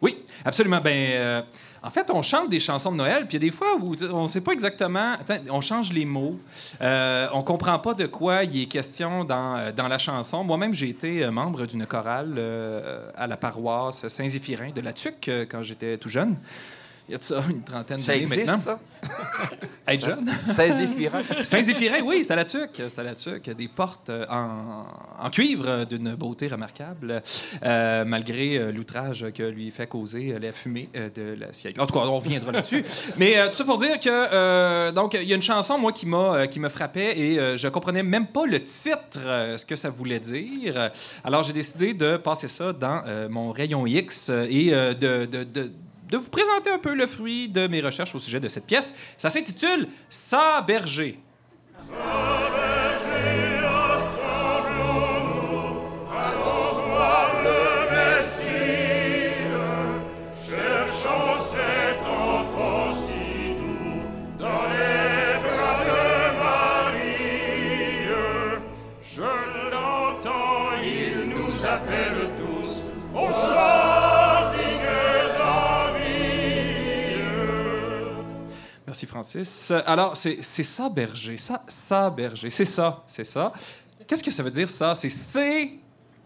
Oui, 0.00 0.24
absolument. 0.44 0.80
Ben, 0.80 1.10
euh, 1.12 1.42
en 1.84 1.90
fait, 1.90 2.10
on 2.10 2.22
chante 2.22 2.48
des 2.48 2.60
chansons 2.60 2.92
de 2.92 2.96
Noël, 2.96 3.26
puis 3.26 3.36
il 3.36 3.42
y 3.42 3.44
a 3.44 3.50
des 3.50 3.56
fois 3.56 3.76
où 3.80 3.94
on 4.12 4.22
ne 4.22 4.28
sait 4.28 4.40
pas 4.40 4.52
exactement. 4.52 5.16
On 5.50 5.60
change 5.60 5.92
les 5.92 6.04
mots. 6.04 6.38
Euh, 6.80 7.26
on 7.32 7.42
comprend 7.42 7.78
pas 7.80 7.94
de 7.94 8.06
quoi 8.06 8.44
il 8.44 8.62
est 8.62 8.66
question 8.66 9.24
dans, 9.24 9.56
euh, 9.56 9.72
dans 9.72 9.88
la 9.88 9.98
chanson. 9.98 10.44
Moi-même, 10.44 10.74
j'ai 10.74 10.88
été 10.88 11.24
euh, 11.24 11.32
membre 11.32 11.66
d'une 11.66 11.86
chorale 11.86 12.34
euh, 12.38 13.08
à 13.16 13.26
la 13.26 13.36
paroisse 13.36 14.06
Saint-Zéphirin 14.06 14.70
de 14.70 14.80
la 14.80 14.92
Tuque 14.92 15.28
quand 15.50 15.64
j'étais 15.64 15.98
tout 15.98 16.08
jeune. 16.08 16.36
Il 17.08 17.12
y 17.12 17.14
a 17.16 17.18
de 17.18 17.22
ça 17.22 17.42
une 17.50 17.62
trentaine 17.62 18.00
d'années 18.02 18.26
maintenant. 18.26 18.58
ça? 18.58 18.78
Être 19.88 20.06
jeune. 20.06 20.26
Saint-Zéphirin. 20.46 21.20
Saint-Zéphirin, 21.42 22.00
oui, 22.04 22.18
c'était 22.20 22.32
à 22.34 22.36
la 22.36 22.44
tuque. 22.44 22.70
C'était 22.86 23.00
à 23.00 23.04
la 23.04 23.14
tuque. 23.16 23.50
Des 23.50 23.66
portes 23.68 24.08
euh, 24.10 24.24
en, 24.30 24.84
en 25.26 25.30
cuivre 25.30 25.84
d'une 25.84 26.14
beauté 26.14 26.46
remarquable, 26.46 27.20
euh, 27.64 28.04
malgré 28.04 28.56
euh, 28.58 28.70
l'outrage 28.70 29.26
que 29.34 29.42
lui 29.42 29.72
fait 29.72 29.88
causer 29.88 30.36
la 30.40 30.52
fumée 30.52 30.88
de 30.94 31.34
la 31.38 31.52
CIA. 31.52 31.70
En 31.78 31.86
tout 31.86 31.94
cas, 31.94 32.00
on 32.06 32.16
reviendra 32.18 32.52
là-dessus. 32.52 32.84
Mais 33.16 33.36
euh, 33.36 33.48
tout 33.48 33.56
ça 33.56 33.64
pour 33.64 33.78
dire 33.78 33.98
que, 33.98 34.08
euh, 34.08 34.92
donc, 34.92 35.14
il 35.20 35.28
y 35.28 35.32
a 35.32 35.36
une 35.36 35.42
chanson, 35.42 35.78
moi, 35.78 35.92
qui 35.92 36.06
m'a 36.06 36.46
qui 36.46 36.60
me 36.60 36.68
frappait 36.68 37.18
et 37.18 37.56
je 37.58 37.68
comprenais 37.68 38.04
même 38.04 38.28
pas 38.28 38.46
le 38.46 38.60
titre, 38.62 39.18
ce 39.56 39.66
que 39.66 39.74
ça 39.76 39.90
voulait 39.90 40.20
dire. 40.20 40.90
Alors, 41.24 41.42
j'ai 41.42 41.52
décidé 41.52 41.92
de 41.94 42.16
passer 42.16 42.46
ça 42.48 42.72
dans 42.72 43.02
mon 43.28 43.50
rayon 43.50 43.86
X 43.86 44.28
et 44.48 44.70
de- 44.70 45.26
de- 45.26 45.44
de 45.44 45.72
de 46.12 46.18
vous 46.18 46.28
présenter 46.28 46.70
un 46.70 46.78
peu 46.78 46.94
le 46.94 47.06
fruit 47.06 47.48
de 47.48 47.66
mes 47.66 47.80
recherches 47.80 48.14
au 48.14 48.18
sujet 48.18 48.38
de 48.38 48.48
cette 48.48 48.66
pièce. 48.66 48.94
Ça 49.16 49.30
s'intitule 49.30 49.88
Ça 50.10 50.62
berger. 50.66 51.18
Merci 79.02 79.06
Francis. 79.06 79.72
Alors, 79.84 80.16
c'est 80.16 80.42
ça, 80.42 80.88
berger. 80.88 81.36
Ça, 81.36 81.64
ça, 81.66 82.08
berger. 82.08 82.50
C'est 82.50 82.64
ça, 82.64 83.02
c'est 83.08 83.24
ça. 83.24 83.52
Qu'est-ce 84.06 84.22
que 84.22 84.30
ça 84.30 84.44
veut 84.44 84.50
dire, 84.50 84.70
ça? 84.70 84.94
C'est 84.94 85.08
C, 85.08 85.80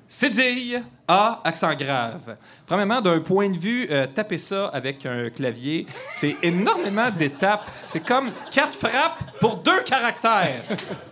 cédille, 0.07 0.83
A, 1.09 1.41
accent 1.43 1.74
grave. 1.74 2.37
Premièrement, 2.66 3.01
d'un 3.01 3.20
point 3.20 3.49
de 3.49 3.57
vue, 3.57 3.87
euh, 3.91 4.07
taper 4.07 4.37
ça 4.37 4.66
avec 4.68 5.07
un 5.07 5.31
clavier, 5.31 5.87
c'est 6.12 6.37
énormément 6.43 7.11
d'étapes. 7.18 7.64
C'est 7.79 8.05
comme 8.05 8.31
quatre 8.51 8.77
frappes 8.77 9.22
pour 9.41 9.57
deux 9.57 9.81
caractères. 9.83 10.62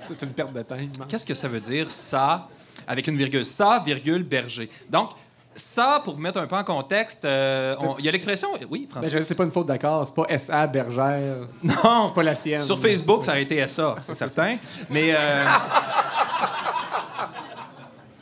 C'est 0.06 0.20
une 0.20 0.34
perte 0.34 0.52
de 0.52 0.62
temps. 0.62 0.76
Qu'est-ce 1.08 1.24
que 1.24 1.34
ça 1.34 1.48
veut 1.48 1.60
dire, 1.60 1.90
ça, 1.90 2.46
avec 2.86 3.06
une 3.06 3.16
virgule? 3.16 3.46
Ça, 3.46 3.82
virgule, 3.82 4.22
berger. 4.22 4.68
Donc, 4.90 5.12
ça, 5.56 6.00
pour 6.04 6.14
vous 6.14 6.20
mettre 6.20 6.38
un 6.40 6.46
peu 6.46 6.56
en 6.56 6.64
contexte, 6.64 7.24
euh, 7.24 7.76
il 7.98 8.04
y 8.04 8.08
a 8.08 8.12
l'expression... 8.12 8.48
Oui, 8.70 8.88
Ben, 8.92 9.00
François? 9.02 9.18
je 9.20 9.24
c'est 9.24 9.34
pas 9.34 9.44
une 9.44 9.50
faute 9.50 9.66
d'accord. 9.66 10.06
C'est 10.06 10.14
pas 10.14 10.38
SA 10.38 10.66
Bergère. 10.66 11.36
Non, 11.62 12.06
C'est 12.08 12.14
pas 12.14 12.22
la 12.22 12.34
sienne. 12.34 12.60
Sur 12.60 12.78
Facebook, 12.78 13.24
ça 13.24 13.32
a 13.32 13.38
été 13.38 13.66
ça, 13.68 13.96
c'est 14.02 14.14
certain. 14.14 14.56
Mais. 14.90 15.14
euh, 15.14 15.44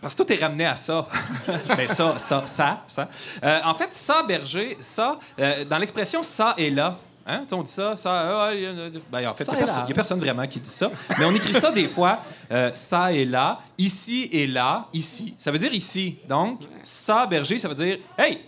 Parce 0.01 0.15
que 0.17 0.23
tout 0.25 0.33
est 0.33 0.37
ramené 0.37 0.67
à 0.67 0.75
ça. 0.75 1.07
ben 1.77 1.87
ça, 1.87 2.19
ça, 2.19 2.43
ça, 2.47 2.83
ça. 2.89 3.09
Euh, 3.45 3.61
en 3.65 3.75
fait, 3.75 3.95
ça, 3.95 4.25
berger, 4.27 4.77
ça, 4.81 5.17
dans 5.71 5.79
l'expression 5.79 6.23
ça 6.25 6.55
et 6.59 6.71
là. 6.71 6.97
Hein? 7.27 7.45
On 7.53 7.63
dit 7.63 7.71
ça, 7.71 7.95
ça. 7.95 8.23
euh, 8.23 8.55
euh, 8.55 8.91
ben, 9.11 9.29
en 9.29 9.35
fait, 9.35 9.47
il 9.47 9.55
n'y 9.55 9.93
a, 9.93 9.95
personne 9.95 10.19
vraiment 10.19 10.47
qui 10.47 10.61
dit 10.61 10.69
ça. 10.69 10.91
Mais 11.19 11.25
on 11.25 11.35
écrit 11.35 11.55
ça 11.55 11.71
des 11.71 11.89
fois, 11.89 12.21
euh, 12.51 12.71
ça 12.75 13.13
et 13.13 13.25
là, 13.25 13.61
ici 13.79 14.29
et 14.33 14.47
là, 14.47 14.89
ici. 14.93 15.35
Ça 15.39 15.51
veut 15.51 15.59
dire 15.59 15.73
ici. 15.73 16.19
Donc, 16.29 16.61
ça, 16.83 17.27
berger, 17.27 17.59
ça 17.59 17.69
veut 17.69 17.75
dire, 17.75 17.99
hey, 18.19 18.41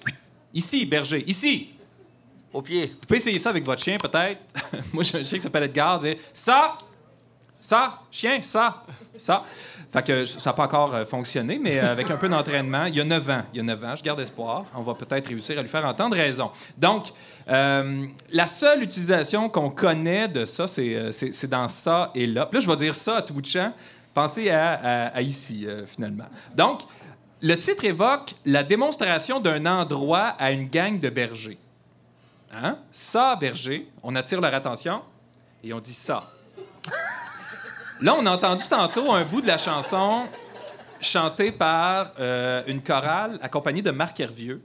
ici, 0.52 0.84
berger, 0.86 1.22
ici. 1.26 1.70
Au 2.52 2.62
pied. 2.62 2.86
Vous 2.86 3.06
pouvez 3.06 3.18
essayer 3.18 3.38
ça 3.38 3.50
avec 3.50 3.64
votre 3.64 3.82
chien, 3.82 3.96
peut-être. 3.96 4.40
Moi, 4.92 5.02
j'ai 5.02 5.18
un 5.18 5.24
chien 5.24 5.38
qui 5.38 5.42
s'appelle 5.42 5.64
Edgar. 5.64 5.98
Dire 5.98 6.16
ça, 6.32 6.76
ça, 7.58 8.00
chien, 8.10 8.42
ça, 8.42 8.84
ça. 9.16 9.44
Fait 9.92 10.02
que 10.04 10.24
ça 10.24 10.50
n'a 10.50 10.54
pas 10.54 10.64
encore 10.64 10.94
euh, 10.94 11.04
fonctionné, 11.04 11.58
mais 11.58 11.78
avec 11.78 12.10
un 12.10 12.16
peu 12.16 12.28
d'entraînement, 12.28 12.86
il 12.86 12.96
y 12.96 13.00
a 13.00 13.04
9 13.04 13.30
ans. 13.30 13.42
Il 13.52 13.58
y 13.58 13.60
a 13.60 13.62
9 13.62 13.84
ans, 13.84 13.96
je 13.96 14.02
garde 14.02 14.20
espoir. 14.20 14.64
On 14.74 14.82
va 14.82 14.94
peut-être 14.94 15.28
réussir 15.28 15.58
à 15.58 15.62
lui 15.62 15.68
faire 15.68 15.84
entendre 15.84 16.16
raison. 16.16 16.50
Donc, 16.76 17.12
euh, 17.48 18.06
la 18.30 18.46
seule 18.46 18.82
utilisation 18.82 19.48
qu'on 19.48 19.70
connaît 19.70 20.28
de 20.28 20.44
ça, 20.46 20.66
c'est 20.66 20.94
euh, 20.94 21.12
c'est- 21.12 21.46
dans 21.46 21.68
ça 21.68 22.10
et 22.14 22.26
là. 22.26 22.46
Puis 22.46 22.58
là, 22.58 22.64
je 22.64 22.70
vais 22.70 22.76
dire 22.76 22.94
ça 22.94 23.16
à 23.18 23.22
tout 23.22 23.34
bout 23.34 23.42
de 23.42 23.46
champ. 23.46 23.72
Pensez 24.14 24.48
à, 24.50 25.20
ici, 25.20 25.66
euh, 25.66 25.84
finalement. 25.86 26.26
Donc, 26.54 26.82
Le 27.42 27.56
titre 27.56 27.84
évoque 27.84 28.34
la 28.46 28.62
démonstration 28.62 29.38
d'un 29.38 29.66
endroit 29.66 30.28
à 30.38 30.50
une 30.50 30.68
gang 30.70 30.98
de 30.98 31.10
bergers. 31.10 31.58
Hein? 32.54 32.78
Ça, 32.90 33.36
berger, 33.36 33.86
on 34.02 34.14
attire 34.16 34.40
leur 34.40 34.54
attention 34.54 35.02
et 35.62 35.72
on 35.74 35.80
dit 35.80 35.92
ça. 35.92 36.30
Là, 38.00 38.14
on 38.18 38.24
a 38.24 38.30
entendu 38.30 38.64
tantôt 38.68 39.12
un 39.12 39.24
bout 39.24 39.42
de 39.42 39.46
la 39.46 39.58
chanson 39.58 40.24
chantée 41.02 41.52
par 41.52 42.12
une 42.66 42.82
chorale 42.82 43.38
accompagnée 43.42 43.82
de 43.82 43.90
Marc 43.90 44.18
Hervieux. 44.20 44.62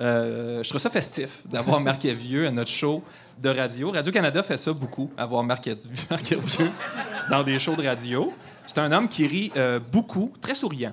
Euh, 0.00 0.62
je 0.62 0.68
trouve 0.68 0.80
ça 0.80 0.90
festif 0.90 1.40
d'avoir 1.44 1.80
Marc 1.80 2.04
Hervieux 2.04 2.46
à 2.46 2.50
notre 2.50 2.70
show 2.70 3.02
de 3.40 3.48
radio. 3.48 3.90
Radio-Canada 3.92 4.42
fait 4.42 4.56
ça 4.56 4.72
beaucoup, 4.72 5.10
avoir 5.16 5.42
Marc 5.44 5.66
Hervieux 5.68 6.70
dans 7.30 7.42
des 7.44 7.58
shows 7.58 7.76
de 7.76 7.86
radio. 7.86 8.32
C'est 8.66 8.78
un 8.78 8.90
homme 8.92 9.08
qui 9.08 9.26
rit 9.26 9.52
euh, 9.56 9.78
beaucoup, 9.92 10.32
très 10.40 10.54
souriant. 10.54 10.92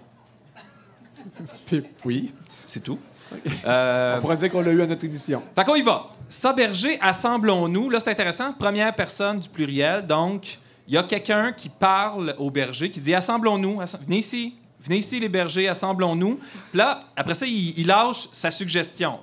Oui. 2.06 2.32
C'est 2.66 2.82
tout. 2.84 3.00
Euh, 3.66 4.18
On 4.18 4.22
pourrait 4.22 4.38
dire 4.38 4.52
qu'on 4.52 4.62
l'a 4.62 4.72
eu 4.72 4.82
à 4.82 4.88
notre 4.88 5.04
édition. 5.06 5.42
fait 5.56 5.64
qu'on 5.64 5.76
y 5.76 5.82
va. 5.82 6.08
Ça, 6.30 6.54
berger, 6.54 6.98
assemblons-nous. 7.02 7.90
Là, 7.90 8.00
c'est 8.00 8.12
intéressant. 8.12 8.54
Première 8.54 8.94
personne 8.96 9.40
du 9.40 9.50
pluriel. 9.50 10.06
Donc, 10.06 10.60
il 10.88 10.94
y 10.94 10.98
a 10.98 11.04
quelqu'un 11.04 11.54
qui 11.54 11.70
parle 11.70 12.36
au 12.38 12.52
berger, 12.52 12.90
qui 12.90 13.00
dit 13.00 13.16
Assemblons-nous. 13.16 13.82
Asse- 13.82 13.98
Venez 14.06 14.18
ici. 14.20 14.56
Venez 14.84 14.98
ici, 14.98 15.20
les 15.20 15.30
bergers, 15.30 15.68
assemblons-nous. 15.68 16.36
Puis 16.36 16.78
là, 16.78 17.04
après 17.16 17.34
ça, 17.34 17.46
il, 17.46 17.80
il 17.80 17.88
lâche 17.88 18.30
sa 18.32 18.52
suggestion. 18.52 19.20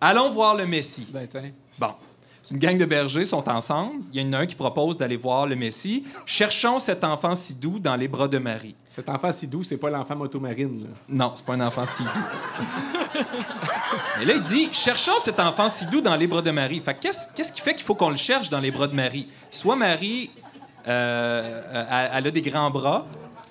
Allons 0.00 0.30
voir 0.30 0.54
le 0.54 0.66
Messie. 0.66 1.06
Ben, 1.10 1.26
tiens. 1.26 1.50
Bon. 1.78 1.92
C'est 2.46 2.54
une 2.54 2.60
gang 2.60 2.78
de 2.78 2.84
bergers, 2.84 3.24
sont 3.24 3.48
ensemble. 3.48 4.04
Il 4.12 4.22
y 4.22 4.24
en 4.24 4.32
a 4.32 4.38
un 4.38 4.46
qui 4.46 4.54
propose 4.54 4.96
d'aller 4.96 5.16
voir 5.16 5.48
le 5.48 5.56
Messie. 5.56 6.04
Cherchons 6.24 6.78
cet 6.78 7.02
enfant 7.02 7.34
si 7.34 7.54
doux 7.54 7.80
dans 7.80 7.96
les 7.96 8.06
bras 8.06 8.28
de 8.28 8.38
Marie. 8.38 8.76
Cet 8.88 9.08
enfant 9.08 9.32
si 9.32 9.48
doux, 9.48 9.64
c'est 9.64 9.78
pas 9.78 9.90
l'enfant 9.90 10.14
motomarine. 10.14 10.84
Là. 10.84 10.88
Non, 11.08 11.32
c'est 11.34 11.44
pas 11.44 11.54
un 11.54 11.60
enfant 11.60 11.84
si 11.84 12.04
doux. 12.04 13.18
Et 14.22 14.24
là, 14.26 14.34
il 14.34 14.42
dit 14.42 14.68
Cherchons 14.70 15.18
cet 15.18 15.40
enfant 15.40 15.68
si 15.68 15.86
doux 15.86 16.00
dans 16.00 16.14
les 16.14 16.28
bras 16.28 16.40
de 16.40 16.52
Marie. 16.52 16.78
Fait 16.78 16.94
que 16.94 17.00
qu'est-ce, 17.00 17.34
qu'est-ce 17.34 17.52
qui 17.52 17.60
fait 17.60 17.74
qu'il 17.74 17.82
faut 17.82 17.96
qu'on 17.96 18.10
le 18.10 18.16
cherche 18.16 18.48
dans 18.48 18.60
les 18.60 18.70
bras 18.70 18.86
de 18.86 18.94
Marie? 18.94 19.26
Soit 19.50 19.74
Marie, 19.74 20.30
euh, 20.86 21.62
euh, 21.74 22.08
elle 22.12 22.28
a 22.28 22.30
des 22.30 22.42
grands 22.42 22.70
bras, 22.70 23.06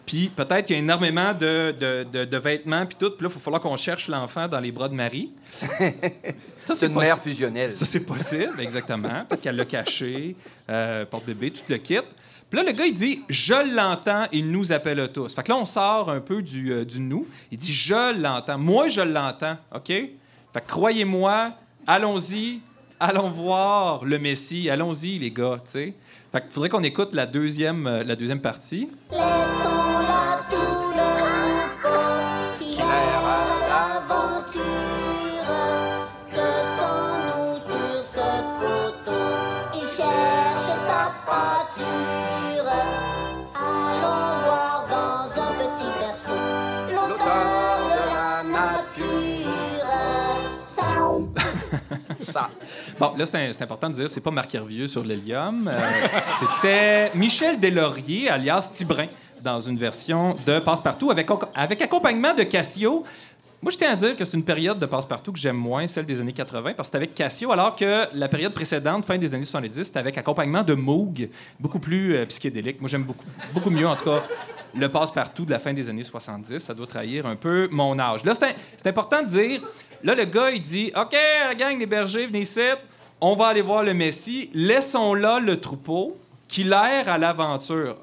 puis 0.06 0.30
peut-être 0.30 0.66
qu'il 0.68 0.76
y 0.76 0.80
a 0.80 0.82
énormément 0.82 1.34
de, 1.34 1.74
de- 1.80 2.04
de- 2.12 2.26
de 2.26 2.38
vêtements, 2.38 2.86
puis 2.86 2.96
tout. 3.00 3.12
Puis 3.12 3.24
là, 3.26 3.30
il 3.32 3.34
va 3.34 3.40
falloir 3.40 3.62
qu'on 3.62 3.76
cherche 3.76 4.08
l'enfant 4.08 4.48
dans 4.48 4.60
les 4.60 4.72
bras 4.72 4.88
de 4.90 4.94
Marie. 4.94 5.32
Ça, 6.66 6.74
C'est 6.76 6.88
une 6.88 6.96
mère 6.96 7.20
fusionnelle. 7.20 7.70
ça, 7.70 7.86
c'est 7.86 8.06
possible, 8.06 8.60
exactement. 8.60 9.24
Peut-être 9.30 9.42
qu'elle 9.42 9.56
l'a 9.56 9.66
caché, 9.66 10.36
euh, 10.70 11.06
porte-bébé, 11.06 11.52
tout 11.52 11.62
le 11.70 11.78
kit. 11.78 12.00
Puis 12.50 12.58
là, 12.60 12.64
le 12.64 12.72
gars, 12.72 12.86
il 12.86 12.94
dit 12.94 13.22
Je 13.30 13.76
l'entends, 13.76 14.26
il 14.32 14.50
nous 14.52 14.72
appelle 14.72 15.08
tous. 15.14 15.34
Fait 15.36 15.44
que 15.44 15.52
là, 15.52 15.58
on 15.58 15.66
sort 15.66 16.10
un 16.10 16.20
peu 16.22 16.42
du, 16.42 16.72
euh, 16.72 16.84
du 16.86 17.00
nous. 17.00 17.28
Il 17.52 17.58
dit 17.60 17.72
Je 17.74 18.20
l'entends. 18.20 18.58
Moi, 18.58 18.88
je 18.90 19.02
l'entends. 19.02 19.58
OK? 19.76 19.88
Fait 19.88 20.12
que 20.56 20.68
croyez-moi, 20.68 21.52
allons-y, 21.86 22.62
allons 23.00 23.30
voir 23.30 24.04
le 24.06 24.18
Messie. 24.18 24.70
Allons-y, 24.70 25.20
les 25.20 25.30
gars, 25.32 25.58
tu 25.66 25.72
sais. 25.72 25.94
Fait 26.32 26.42
qu'il 26.42 26.52
faudrait 26.52 26.70
qu'on 26.70 26.84
écoute 26.84 27.14
la 27.14 27.26
deuxième, 27.28 27.86
euh, 27.88 28.04
la 28.04 28.16
deuxième 28.16 28.42
partie. 28.42 28.90
Bon, 52.98 53.14
là, 53.18 53.26
c'est 53.26 53.62
important 53.62 53.90
de 53.90 53.96
dire, 53.96 54.10
c'est 54.10 54.22
pas 54.22 54.32
Marc 54.32 54.56
Hervieux 54.56 54.88
sur 54.88 55.04
l'hélium. 55.04 55.68
Euh, 55.68 56.08
C'était 56.40 57.12
Michel 57.14 57.60
Deslauriers, 57.60 58.30
alias 58.30 58.72
Tibrin, 58.74 59.08
dans 59.42 59.60
une 59.60 59.78
version 59.78 60.36
de 60.46 60.60
Passe-Partout, 60.60 61.12
avec, 61.12 61.82
accompagnement 61.82 62.34
de 62.34 62.44
Cassio. 62.44 63.04
Moi, 63.62 63.72
je 63.72 63.78
tiens 63.78 63.92
à 63.92 63.96
dire 63.96 64.16
que 64.16 64.24
c'est 64.24 64.38
une 64.38 64.44
période 64.44 64.80
de 64.80 64.86
Passe-Partout 64.86 65.32
que 65.32 65.40
j'aime 65.40 65.56
moins, 65.56 65.88
celle 65.88 66.06
des 66.06 66.22
années 66.22 66.34
80, 66.34 66.74
parce 66.76 66.90
que 66.90 66.92
c'est 66.92 66.98
avec 66.98 67.16
Cassio, 67.16 67.52
alors 67.52 67.76
que 67.76 68.06
la 68.14 68.28
période 68.28 68.54
précédente, 68.54 69.06
fin 69.06 69.18
des 69.18 69.34
années 69.34 69.46
70, 69.46 69.84
c'était 69.84 70.00
avec 70.00 70.18
accompagnement 70.18 70.64
de 70.64 70.74
Moog, 70.74 71.30
beaucoup 71.60 71.80
plus 71.80 72.16
euh, 72.16 72.26
psychédélique. 72.26 72.80
Moi, 72.80 72.90
j'aime 72.90 73.04
beaucoup, 73.04 73.26
beaucoup 73.54 73.70
mieux, 73.70 73.88
en 73.88 73.96
tout 73.96 74.06
cas, 74.06 74.24
le 74.76 74.90
passe-partout 74.90 75.46
de 75.46 75.52
la 75.52 75.60
fin 75.60 75.74
des 75.74 75.90
années 75.90 76.04
70. 76.04 76.60
Ça 76.60 76.74
doit 76.74 76.88
trahir 76.88 77.26
un 77.26 77.36
peu 77.36 77.68
mon 77.72 77.98
âge. 77.98 78.24
Là, 78.26 78.34
c'est 78.36 78.88
important 78.88 79.24
de 79.24 79.28
dire, 79.28 79.62
là, 80.04 80.16
le 80.16 80.26
gars, 80.26 80.52
il 80.52 80.62
dit, 80.62 80.92
OK, 80.96 81.16
la 81.48 81.56
gang, 81.56 81.80
les 81.80 81.86
bergers, 81.86 82.28
venez 82.28 82.42
ici, 82.42 82.60
on 83.22 83.36
va 83.36 83.48
aller 83.48 83.62
voir 83.62 83.84
le 83.84 83.94
Messie, 83.94 84.50
laissons 84.54 85.14
là 85.14 85.40
le 85.40 85.60
troupeau 85.60 86.18
qui 86.48 86.64
l'air 86.64 87.10
à 87.10 87.18
l'aventure. 87.18 87.98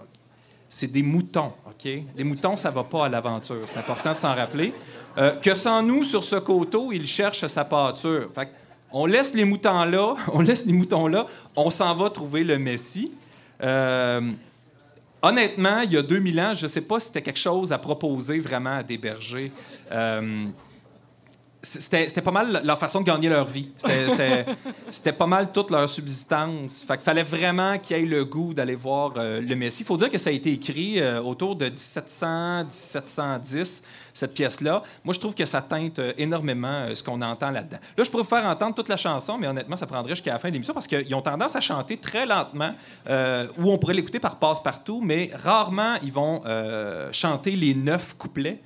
C'est 0.75 0.91
des 0.91 1.03
moutons, 1.03 1.53
OK? 1.67 1.87
Des 2.17 2.25
moutons, 2.25 2.57
ça 2.57 2.71
va 2.71 2.83
pas 2.83 3.05
à 3.05 3.09
l'aventure. 3.11 3.61
C'est 3.67 3.77
important 3.77 4.15
de 4.15 4.17
s'en 4.17 4.35
rappeler. 4.35 4.73
Euh, 5.19 5.33
que 5.37 5.53
sans 5.53 5.83
nous, 5.83 6.03
sur 6.03 6.25
ce 6.25 6.37
coteau, 6.37 6.93
il 6.93 7.07
cherche 7.07 7.47
sa 7.47 7.67
pâture. 7.67 8.31
Fait 8.35 8.49
on 8.91 9.05
laisse 9.05 9.35
les 9.35 9.45
moutons 9.45 9.85
là, 9.85 10.15
on 10.33 10.41
laisse 10.41 10.65
les 10.65 10.73
moutons 10.73 11.09
là, 11.09 11.27
on 11.57 11.69
s'en 11.69 11.95
va 11.95 12.09
trouver 12.09 12.43
le 12.43 12.59
Messie. 12.59 13.13
Euh, 13.63 14.23
honnêtement, 15.21 15.81
il 15.81 15.93
y 15.93 15.99
a 15.99 16.03
2000 16.03 16.41
ans, 16.41 16.55
je 16.55 16.63
ne 16.63 16.69
sais 16.69 16.81
pas 16.81 16.99
si 16.99 17.09
c'était 17.09 17.21
quelque 17.21 17.39
chose 17.39 17.71
à 17.71 17.77
proposer 17.77 18.41
vraiment 18.41 18.77
à 18.77 18.83
des 18.83 18.97
bergers. 18.97 19.53
Euh, 19.91 20.47
c'était 21.65 22.21
pas 22.23 22.33
mal 22.33 22.61
leur 22.65 22.77
façon 22.79 23.01
de 23.01 23.07
gagner 23.07 23.29
leur 23.29 23.47
vie. 23.47 23.69
C'était- 23.77 25.13
pas 25.13 25.27
mal 25.27 25.53
toute 25.53 25.71
leur 25.71 25.89
subsistance. 25.89 26.83
Fait 26.83 26.95
qu'il 26.95 27.05
fallait 27.05 27.23
vraiment 27.23 27.79
qu'ils 27.79 27.97
aient 27.97 28.01
le 28.05 28.25
goût 28.25 28.53
d'aller 28.53 28.75
voir 28.75 29.13
euh, 29.17 29.41
le 29.41 29.55
Messie. 29.55 29.83
Il 29.83 29.87
faut 29.87 29.97
dire 29.97 30.11
que 30.11 30.19
ça 30.19 30.31
a 30.31 30.33
été 30.33 30.53
écrit 30.53 31.01
euh, 31.01 31.23
autour 31.23 31.55
de 31.55 31.67
1700, 31.67 32.65
1710, 32.65 33.85
cette 34.13 34.35
pièce-là. 34.35 34.83
Moi, 35.05 35.15
je 35.15 35.21
trouve 35.21 35.35
que 35.35 35.45
ça 35.45 35.63
teinte 35.63 36.01
euh, 36.01 36.13
énormément 36.19 36.67
euh, 36.69 36.95
ce 36.97 37.03
qu'on 37.05 37.23
entend 37.23 37.53
là-dedans. 37.53 37.79
Là, 37.97 38.03
je 38.05 38.11
pourrais 38.11 38.25
vous 38.25 38.29
faire 38.29 38.47
entendre 38.47 38.75
toute 38.75 38.89
la 38.89 38.97
chanson, 38.97 39.39
mais 39.39 39.47
honnêtement, 39.47 39.77
ça 39.77 39.87
prendrait 39.87 40.17
jusqu'à 40.17 40.33
la 40.33 40.39
fin 40.41 40.49
de 40.49 40.55
l'émission 40.55 40.75
parce 40.75 40.89
qu'ils 40.89 41.15
ont 41.15 41.23
tendance 41.23 41.55
à 41.55 41.61
chanter 41.61 41.97
très 41.97 42.27
lentement, 42.27 42.75
ou 43.59 43.71
on 43.71 43.79
pourrait 43.79 43.95
l'écouter 43.95 44.19
par 44.19 44.37
passe-partout, 44.37 45.01
mais 45.03 45.31
rarement, 45.33 45.97
ils 46.03 46.13
vont 46.13 46.43
chanter 47.13 47.53
les 47.53 47.75
neuf 47.75 48.15
couplets. 48.19 48.59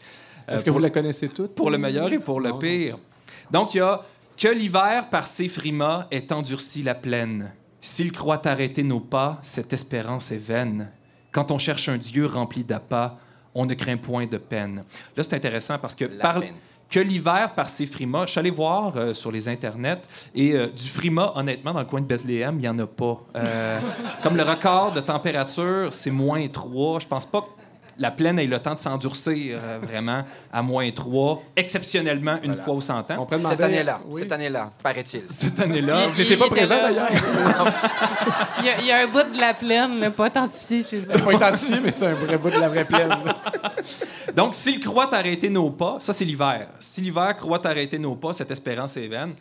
Euh, 0.48 0.54
Est-ce 0.54 0.64
que 0.64 0.70
vous 0.70 0.78
la 0.78 0.90
connaissez 0.90 1.28
toutes? 1.28 1.54
pour 1.54 1.70
le 1.70 1.78
meilleur 1.78 2.12
et 2.12 2.18
pour 2.18 2.40
le 2.40 2.50
Non, 2.50 2.58
pire. 2.58 2.98
Donc, 3.50 3.74
il 3.74 3.78
y 3.78 3.80
a 3.80 4.00
que 4.36 4.48
l'hiver, 4.48 5.08
par 5.08 5.26
ses 5.26 5.48
frimas, 5.48 6.06
est 6.10 6.30
endurci 6.32 6.82
la 6.82 6.94
plaine. 6.94 7.52
S'il 7.80 8.12
croit 8.12 8.46
arrêter 8.46 8.82
nos 8.82 9.00
pas, 9.00 9.38
cette 9.42 9.72
espérance 9.72 10.30
est 10.32 10.36
vaine. 10.38 10.90
Quand 11.32 11.50
on 11.50 11.58
cherche 11.58 11.88
un 11.88 11.98
Dieu 11.98 12.26
rempli 12.26 12.64
d'appât, 12.64 13.16
on 13.54 13.64
ne 13.66 13.74
craint 13.74 13.96
point 13.96 14.26
de 14.26 14.36
peine. 14.38 14.82
Là, 15.16 15.22
c'est 15.22 15.34
intéressant 15.34 15.78
parce 15.78 15.94
que 15.94 16.04
par- 16.04 16.40
peine. 16.40 16.54
que 16.90 17.00
l'hiver, 17.00 17.52
par 17.54 17.68
ses 17.68 17.86
frimas, 17.86 18.26
je 18.26 18.32
suis 18.32 18.38
allé 18.40 18.50
voir 18.50 18.92
euh, 18.96 19.14
sur 19.14 19.32
les 19.32 19.48
internets, 19.48 20.02
et 20.34 20.52
euh, 20.54 20.66
du 20.68 20.88
frima, 20.88 21.32
honnêtement, 21.34 21.72
dans 21.72 21.80
le 21.80 21.86
coin 21.86 22.00
de 22.00 22.06
Bethléem, 22.06 22.56
il 22.58 22.62
n'y 22.62 22.68
en 22.68 22.78
a 22.78 22.86
pas. 22.86 23.18
Euh, 23.36 23.80
comme 24.22 24.36
le 24.36 24.42
record 24.42 24.92
de 24.92 25.00
température, 25.00 25.92
c'est 25.92 26.10
moins 26.10 26.46
3. 26.46 27.00
Je 27.00 27.06
pense 27.06 27.24
pas 27.26 27.46
la 27.98 28.10
plaine 28.10 28.38
ait 28.38 28.46
le 28.46 28.58
temps 28.58 28.74
de 28.74 28.78
s'endurcir 28.78 29.58
euh, 29.62 29.78
vraiment 29.82 30.22
à 30.52 30.62
moins 30.62 30.90
3, 30.90 31.42
exceptionnellement 31.56 32.38
une 32.42 32.56
fois 32.56 32.74
au 32.74 32.80
100 32.80 33.10
ans. 33.10 33.26
On 33.30 33.50
Cette 33.50 33.60
année-là, 33.60 34.00
Oui. 34.08 34.22
cette 34.22 34.32
année-là, 34.32 34.70
paraît-il. 34.82 35.22
Cette 35.28 35.58
année-là, 35.60 36.08
n'étiez 36.16 36.36
pas 36.36 36.48
présent 36.48 36.76
d'ailleurs. 36.80 37.08
Il 38.58 38.64
y, 38.64 38.68
a, 38.70 38.80
il 38.80 38.86
y 38.86 38.90
a 38.90 38.98
un 39.02 39.06
bout 39.06 39.32
de 39.32 39.38
la 39.38 39.54
plaine, 39.54 40.00
là, 40.00 40.10
pas 40.10 40.28
identifié 40.28 40.82
chez 40.82 40.98
eux. 40.98 41.06
pas 41.24 41.32
identifié, 41.32 41.78
mais 41.82 41.92
c'est 41.96 42.06
un 42.06 42.14
vrai 42.14 42.38
bout 42.38 42.50
de 42.50 42.58
la 42.58 42.68
vraie 42.68 42.84
plaine. 42.84 43.10
Donc, 44.34 44.54
s'il 44.54 44.80
croit 44.80 45.14
arrêter 45.14 45.48
nos 45.50 45.70
pas, 45.70 45.98
ça, 46.00 46.12
c'est 46.12 46.24
l'hiver. 46.24 46.68
Si 46.80 47.00
l'hiver 47.00 47.36
croit 47.36 47.64
arrêter 47.66 47.98
nos 47.98 48.16
pas, 48.16 48.32
cette 48.32 48.50
espérance 48.50 48.96
est 48.96 49.08
vaine. 49.08 49.34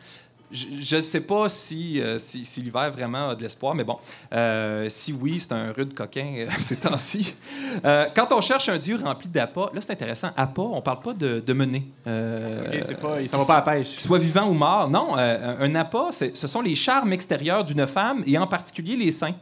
Je 0.51 0.95
ne 0.95 1.01
sais 1.01 1.21
pas 1.21 1.49
si, 1.49 1.99
euh, 1.99 2.17
si, 2.17 2.45
si 2.45 2.61
l'hiver 2.61 2.91
vraiment 2.91 3.29
a 3.29 3.35
de 3.35 3.41
l'espoir, 3.41 3.73
mais 3.73 3.83
bon, 3.83 3.97
euh, 4.33 4.87
si 4.89 5.11
oui, 5.11 5.39
c'est 5.39 5.53
un 5.53 5.71
rude 5.71 5.93
coquin 5.93 6.35
euh, 6.37 6.45
ces 6.59 6.75
temps-ci. 6.75 7.35
Euh, 7.83 8.05
quand 8.15 8.31
on 8.31 8.41
cherche 8.41 8.69
un 8.69 8.77
dieu 8.77 8.97
rempli 9.03 9.27
d'appât, 9.27 9.71
là, 9.73 9.81
c'est 9.81 9.91
intéressant. 9.91 10.29
Appât, 10.37 10.61
on 10.61 10.81
parle 10.81 11.01
pas 11.01 11.13
de, 11.13 11.39
de 11.39 11.53
mener. 11.53 11.87
OK, 12.05 12.83
c'est 12.85 12.99
pas, 12.99 13.21
il 13.21 13.27
s'en 13.27 13.39
va 13.39 13.45
pas 13.45 13.53
à 13.53 13.73
la 13.73 13.79
pêche. 13.79 13.97
soit 13.97 14.19
vivant 14.19 14.47
ou 14.47 14.53
mort. 14.53 14.89
Non, 14.89 15.15
un 15.15 15.75
appât, 15.75 16.09
ce 16.11 16.47
sont 16.47 16.61
les 16.61 16.75
charmes 16.75 17.11
extérieurs 17.13 17.63
d'une 17.65 17.87
femme 17.87 18.23
et 18.25 18.37
en 18.37 18.47
particulier 18.47 18.95
les 18.95 19.11
seins. 19.11 19.35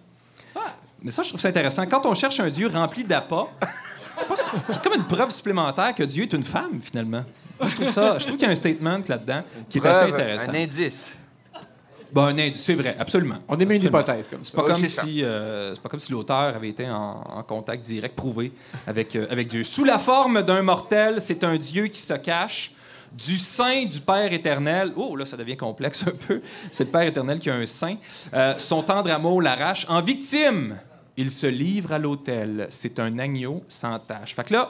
Mais 1.04 1.12
ça, 1.12 1.22
je 1.22 1.28
trouve 1.28 1.42
ça 1.42 1.50
intéressant. 1.50 1.86
Quand 1.86 2.06
on 2.06 2.14
cherche 2.14 2.40
un 2.40 2.50
dieu 2.50 2.68
rempli 2.68 3.04
d'appât, 3.04 3.48
c'est 4.68 4.82
comme 4.82 4.94
une 4.94 5.06
preuve 5.06 5.32
supplémentaire 5.32 5.94
que 5.96 6.04
Dieu 6.04 6.24
est 6.24 6.34
une 6.34 6.44
femme, 6.44 6.80
finalement. 6.82 7.24
Moi, 7.60 7.70
je 7.70 7.76
trouve 7.76 7.90
ça, 7.90 8.18
je 8.18 8.26
trouve 8.26 8.38
qu'il 8.38 8.46
y 8.46 8.50
a 8.50 8.52
un 8.52 8.56
statement 8.56 9.00
là-dedans 9.08 9.42
qui 9.70 9.78
est 9.78 9.86
assez 9.86 10.02
Preuve, 10.02 10.14
intéressant. 10.16 10.52
Un 10.52 10.56
indice. 10.56 11.18
Bon, 12.12 12.26
un 12.26 12.38
indice, 12.38 12.62
c'est 12.64 12.76
vrai, 12.76 12.96
absolument. 13.00 13.38
On 13.48 13.58
émet 13.60 13.78
une 13.78 13.84
hypothèse 13.84 14.28
comme 14.28 14.44
ça. 14.46 14.52
C'est 14.52 14.58
pas, 14.58 14.64
Oui, 14.64 14.72
comme 14.72 14.86
si, 14.86 15.24
euh, 15.24 15.74
c'est 15.74 15.82
pas 15.82 15.90
comme 15.90 16.00
si 16.00 16.12
l'auteur 16.12 16.56
avait 16.56 16.70
été 16.70 16.88
en, 16.90 17.24
en 17.38 17.44
contact 17.44 17.84
direct 17.84 18.16
prouvé 18.16 18.52
avec, 18.86 19.16
euh, 19.16 19.26
avec 19.32 19.48
Dieu. 19.48 19.64
Sous 19.64 19.84
la 19.84 19.98
forme 19.98 20.44
d'un 20.44 20.62
mortel, 20.62 21.20
c'est 21.20 21.44
un 21.44 21.58
Dieu 21.58 21.88
qui 21.88 22.00
se 22.00 22.14
cache 22.14 22.74
du 23.14 23.38
sein 23.38 23.86
du 23.86 24.00
Père 24.00 24.32
éternel. 24.34 24.92
Oh, 24.96 25.16
là, 25.16 25.26
ça 25.26 25.38
devient 25.38 25.58
complexe 25.58 26.04
un 26.08 26.12
peu. 26.28 26.42
C'est 26.72 26.86
le 26.86 26.90
Père 26.90 27.04
éternel 27.04 27.40
qui 27.40 27.50
a 27.50 27.56
un 27.56 27.66
sein. 27.66 27.96
Euh, 28.34 28.56
son 28.58 28.82
tendre 28.84 29.12
amour 29.12 29.42
l'arrache. 29.42 29.86
En 29.90 30.02
victime, 30.02 30.78
il 31.18 31.30
se 31.32 31.48
livre 31.48 31.92
à 31.94 32.00
l'autel. 32.00 32.68
C'est 32.70 33.00
un 33.00 33.18
agneau 33.20 33.64
sans 33.68 34.00
tache. 34.00 34.36
Fait 34.36 34.44
que 34.46 34.54
là, 34.54 34.70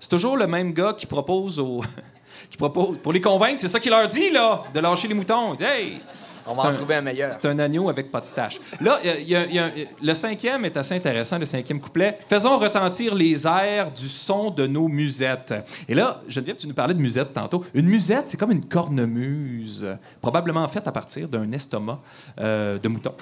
c'est 0.00 0.08
toujours 0.10 0.36
le 0.36 0.46
même 0.46 0.72
gars 0.72 0.92
qui 0.96 1.06
propose 1.06 1.58
aux... 1.60 1.82
qui 2.50 2.56
propose... 2.56 2.98
Pour 2.98 3.12
les 3.12 3.20
convaincre, 3.20 3.58
c'est 3.58 3.68
ça 3.68 3.80
qu'il 3.80 3.90
leur 3.90 4.08
dit, 4.08 4.30
là, 4.30 4.62
de 4.74 4.80
lâcher 4.80 5.08
les 5.08 5.14
moutons. 5.14 5.54
Hey, 5.60 6.00
On 6.46 6.52
va 6.52 6.64
en 6.64 6.66
un- 6.66 6.72
trouver 6.72 6.96
un 6.96 7.00
meilleur. 7.00 7.32
c'est 7.32 7.46
un 7.46 7.58
agneau 7.58 7.88
avec 7.88 8.10
pas 8.10 8.20
de 8.20 8.26
tache. 8.34 8.60
Là, 8.80 8.98
y 9.04 9.08
a- 9.08 9.18
il 9.18 9.28
y 9.28 9.36
a- 9.36 9.46
il 9.46 9.54
y 9.54 9.58
a- 9.58 9.70
le 10.02 10.14
cinquième 10.14 10.64
est 10.66 10.76
assez 10.76 10.94
intéressant, 10.96 11.38
le 11.38 11.46
cinquième 11.46 11.80
couplet. 11.80 12.18
Faisons 12.28 12.58
retentir 12.58 13.14
les 13.14 13.46
airs 13.46 13.90
du 13.92 14.08
son 14.08 14.50
de 14.50 14.66
nos 14.66 14.88
musettes. 14.88 15.54
Et 15.88 15.94
là, 15.94 16.20
Geneviève, 16.28 16.56
tu 16.56 16.66
nous 16.66 16.74
parlais 16.74 16.92
de 16.94 17.00
musette 17.00 17.32
tantôt. 17.32 17.64
Une 17.72 17.86
musette, 17.86 18.28
c'est 18.28 18.36
comme 18.36 18.50
une 18.52 18.66
cornemuse, 18.66 19.86
probablement 20.20 20.66
faite 20.68 20.86
à 20.88 20.92
partir 20.92 21.28
d'un 21.28 21.50
estomac 21.52 22.00
euh, 22.40 22.78
de 22.78 22.88
mouton. 22.88 23.12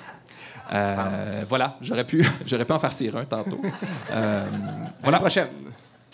Euh, 0.72 1.42
voilà, 1.48 1.76
j'aurais 1.80 2.04
pu, 2.04 2.26
j'aurais 2.46 2.64
pu 2.64 2.72
en 2.72 2.78
farcir 2.78 3.16
un 3.16 3.24
tantôt. 3.24 3.60
Euh, 4.10 4.46
voilà. 5.02 5.18
prochaine. 5.18 5.48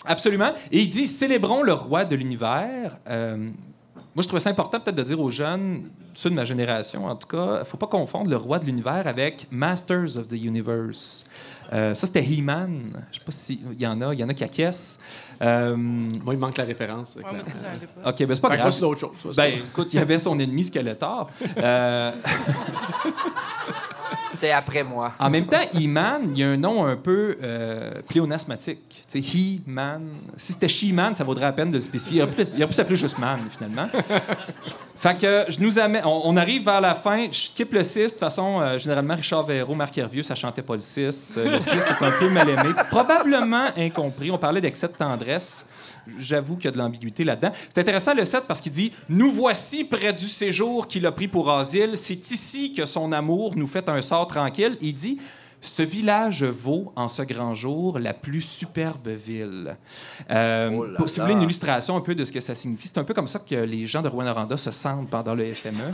Absolument. 0.05 0.53
Et 0.71 0.79
il 0.79 0.89
dit 0.89 1.07
célébrons 1.07 1.61
le 1.61 1.73
roi 1.73 2.05
de 2.05 2.15
l'univers. 2.15 2.97
Euh, 3.09 3.37
moi, 4.15 4.23
je 4.23 4.27
trouvais 4.27 4.39
ça 4.39 4.49
important 4.49 4.79
peut-être 4.79 4.95
de 4.97 5.03
dire 5.03 5.19
aux 5.19 5.29
jeunes, 5.29 5.89
ceux 6.15 6.29
de 6.29 6.35
ma 6.35 6.43
génération 6.45 7.05
en 7.05 7.15
tout 7.15 7.27
cas, 7.27 7.59
il 7.59 7.65
faut 7.65 7.77
pas 7.77 7.87
confondre 7.87 8.29
le 8.29 8.37
roi 8.37 8.59
de 8.59 8.65
l'univers 8.65 9.07
avec 9.07 9.47
Masters 9.51 10.17
of 10.17 10.27
the 10.27 10.33
Universe. 10.33 11.25
Euh, 11.71 11.93
ça, 11.93 12.07
c'était 12.07 12.23
He-Man. 12.23 13.05
Je 13.11 13.19
sais 13.19 13.25
pas 13.25 13.31
s'il 13.31 13.79
y 13.79 13.85
en 13.85 14.01
a. 14.01 14.13
Il 14.13 14.19
y 14.19 14.23
en 14.23 14.29
a 14.29 14.33
qui 14.33 14.43
acquiescent. 14.43 14.99
Euh, 15.41 15.75
Moi, 15.75 16.33
il 16.33 16.39
manque 16.39 16.57
la 16.57 16.63
référence. 16.63 17.15
Ouais, 17.15 17.21
moi 17.21 17.31
pas. 18.03 18.09
OK, 18.09 18.25
ben 18.25 18.35
c'est 18.35 18.41
pas 18.41 18.57
grave. 18.57 18.71
c'est 18.71 18.81
ça, 18.81 18.87
Ben, 19.37 19.59
écoute, 19.59 19.93
il 19.93 19.97
y 19.97 19.99
avait 19.99 20.17
son 20.17 20.39
ennemi 20.39 20.63
Skeletor. 20.63 21.29
C'est 24.39 24.51
après 24.53 24.83
moi. 24.83 25.11
En 25.19 25.29
même 25.29 25.47
temps, 25.47 25.59
He-Man, 25.73 26.31
il 26.33 26.39
y 26.39 26.43
a 26.45 26.47
un 26.47 26.55
nom 26.55 26.85
un 26.85 26.95
peu 26.95 27.37
euh, 27.43 27.91
pléonasmatique. 28.07 29.03
Tu 29.11 29.19
He-Man. 29.19 30.07
Si 30.37 30.53
c'était 30.53 30.69
She-Man, 30.69 31.13
ça 31.13 31.25
vaudrait 31.25 31.43
la 31.47 31.51
peine 31.51 31.71
de 31.71 31.75
le 31.75 31.81
spécifier. 31.81 32.23
Il 32.23 32.45
il 32.53 32.55
aurait 32.63 32.67
pu 32.67 32.73
s'appeler 32.73 32.95
juste 32.95 33.17
Man, 33.19 33.41
finalement. 33.49 33.89
fait 34.95 35.17
que 35.17 35.45
je 35.49 35.59
nous 35.59 35.77
amène. 35.77 36.03
On, 36.05 36.21
on 36.23 36.37
arrive 36.37 36.63
vers 36.63 36.79
la 36.79 36.95
fin. 36.95 37.27
Je 37.29 37.37
skip 37.37 37.73
le 37.73 37.83
6. 37.83 37.99
De 37.99 38.07
toute 38.11 38.19
façon, 38.19 38.61
euh, 38.61 38.77
généralement, 38.77 39.15
Richard 39.15 39.45
Véraud, 39.45 39.75
Marc 39.75 39.97
Hervieux, 39.97 40.23
ça 40.23 40.35
chantait 40.35 40.61
pas 40.61 40.75
le 40.75 40.79
6. 40.79 41.35
Euh, 41.37 41.55
le 41.57 41.59
6 41.59 41.69
est 41.71 42.01
un 42.01 42.11
peu 42.17 42.29
mal 42.29 42.47
aimé. 42.47 42.69
Probablement 42.89 43.65
incompris. 43.75 44.31
On 44.31 44.37
parlait 44.37 44.61
d'excès 44.61 44.87
de 44.87 44.93
tendresse. 44.93 45.65
J'avoue 46.17 46.55
qu'il 46.55 46.65
y 46.65 46.67
a 46.67 46.71
de 46.71 46.77
l'ambiguïté 46.77 47.23
là-dedans. 47.23 47.51
C'est 47.69 47.79
intéressant 47.79 48.13
le 48.13 48.25
7 48.25 48.45
parce 48.47 48.61
qu'il 48.61 48.71
dit 48.71 48.91
Nous 49.09 49.31
voici 49.31 49.83
près 49.83 50.13
du 50.13 50.25
séjour 50.27 50.87
qu'il 50.87 51.05
a 51.05 51.11
pris 51.11 51.27
pour 51.27 51.51
asile. 51.51 51.91
C'est 51.95 52.29
ici 52.31 52.73
que 52.73 52.85
son 52.85 53.11
amour 53.11 53.55
nous 53.55 53.67
fait 53.67 53.87
un 53.89 54.01
sort 54.01 54.27
tranquille. 54.27 54.77
Il 54.81 54.93
dit 54.93 55.19
Ce 55.61 55.81
village 55.83 56.43
vaut 56.43 56.93
en 56.95 57.09
ce 57.09 57.21
grand 57.23 57.53
jour 57.53 57.99
la 57.99 58.13
plus 58.13 58.41
superbe 58.41 59.09
ville. 59.09 59.75
Euh, 60.29 60.69
Oh 60.73 60.85
là 60.85 60.97
pour- 60.97 61.09
si 61.09 61.19
vous 61.19 61.25
voulez 61.25 61.35
une 61.35 61.41
illustration 61.43 61.97
un 61.97 62.01
peu 62.01 62.15
de 62.15 62.23
ce 62.25 62.31
que 62.31 62.39
ça 62.39 62.55
signifie, 62.55 62.87
c'est 62.87 62.97
un 62.99 63.03
peu 63.03 63.13
comme 63.13 63.27
ça 63.27 63.39
que 63.39 63.55
les 63.55 63.85
gens 63.85 64.01
de 64.01 64.07
Rwanda 64.07 64.55
se 64.57 64.71
sentent 64.71 65.09
pendant 65.09 65.35
le 65.35 65.53
FME. 65.53 65.93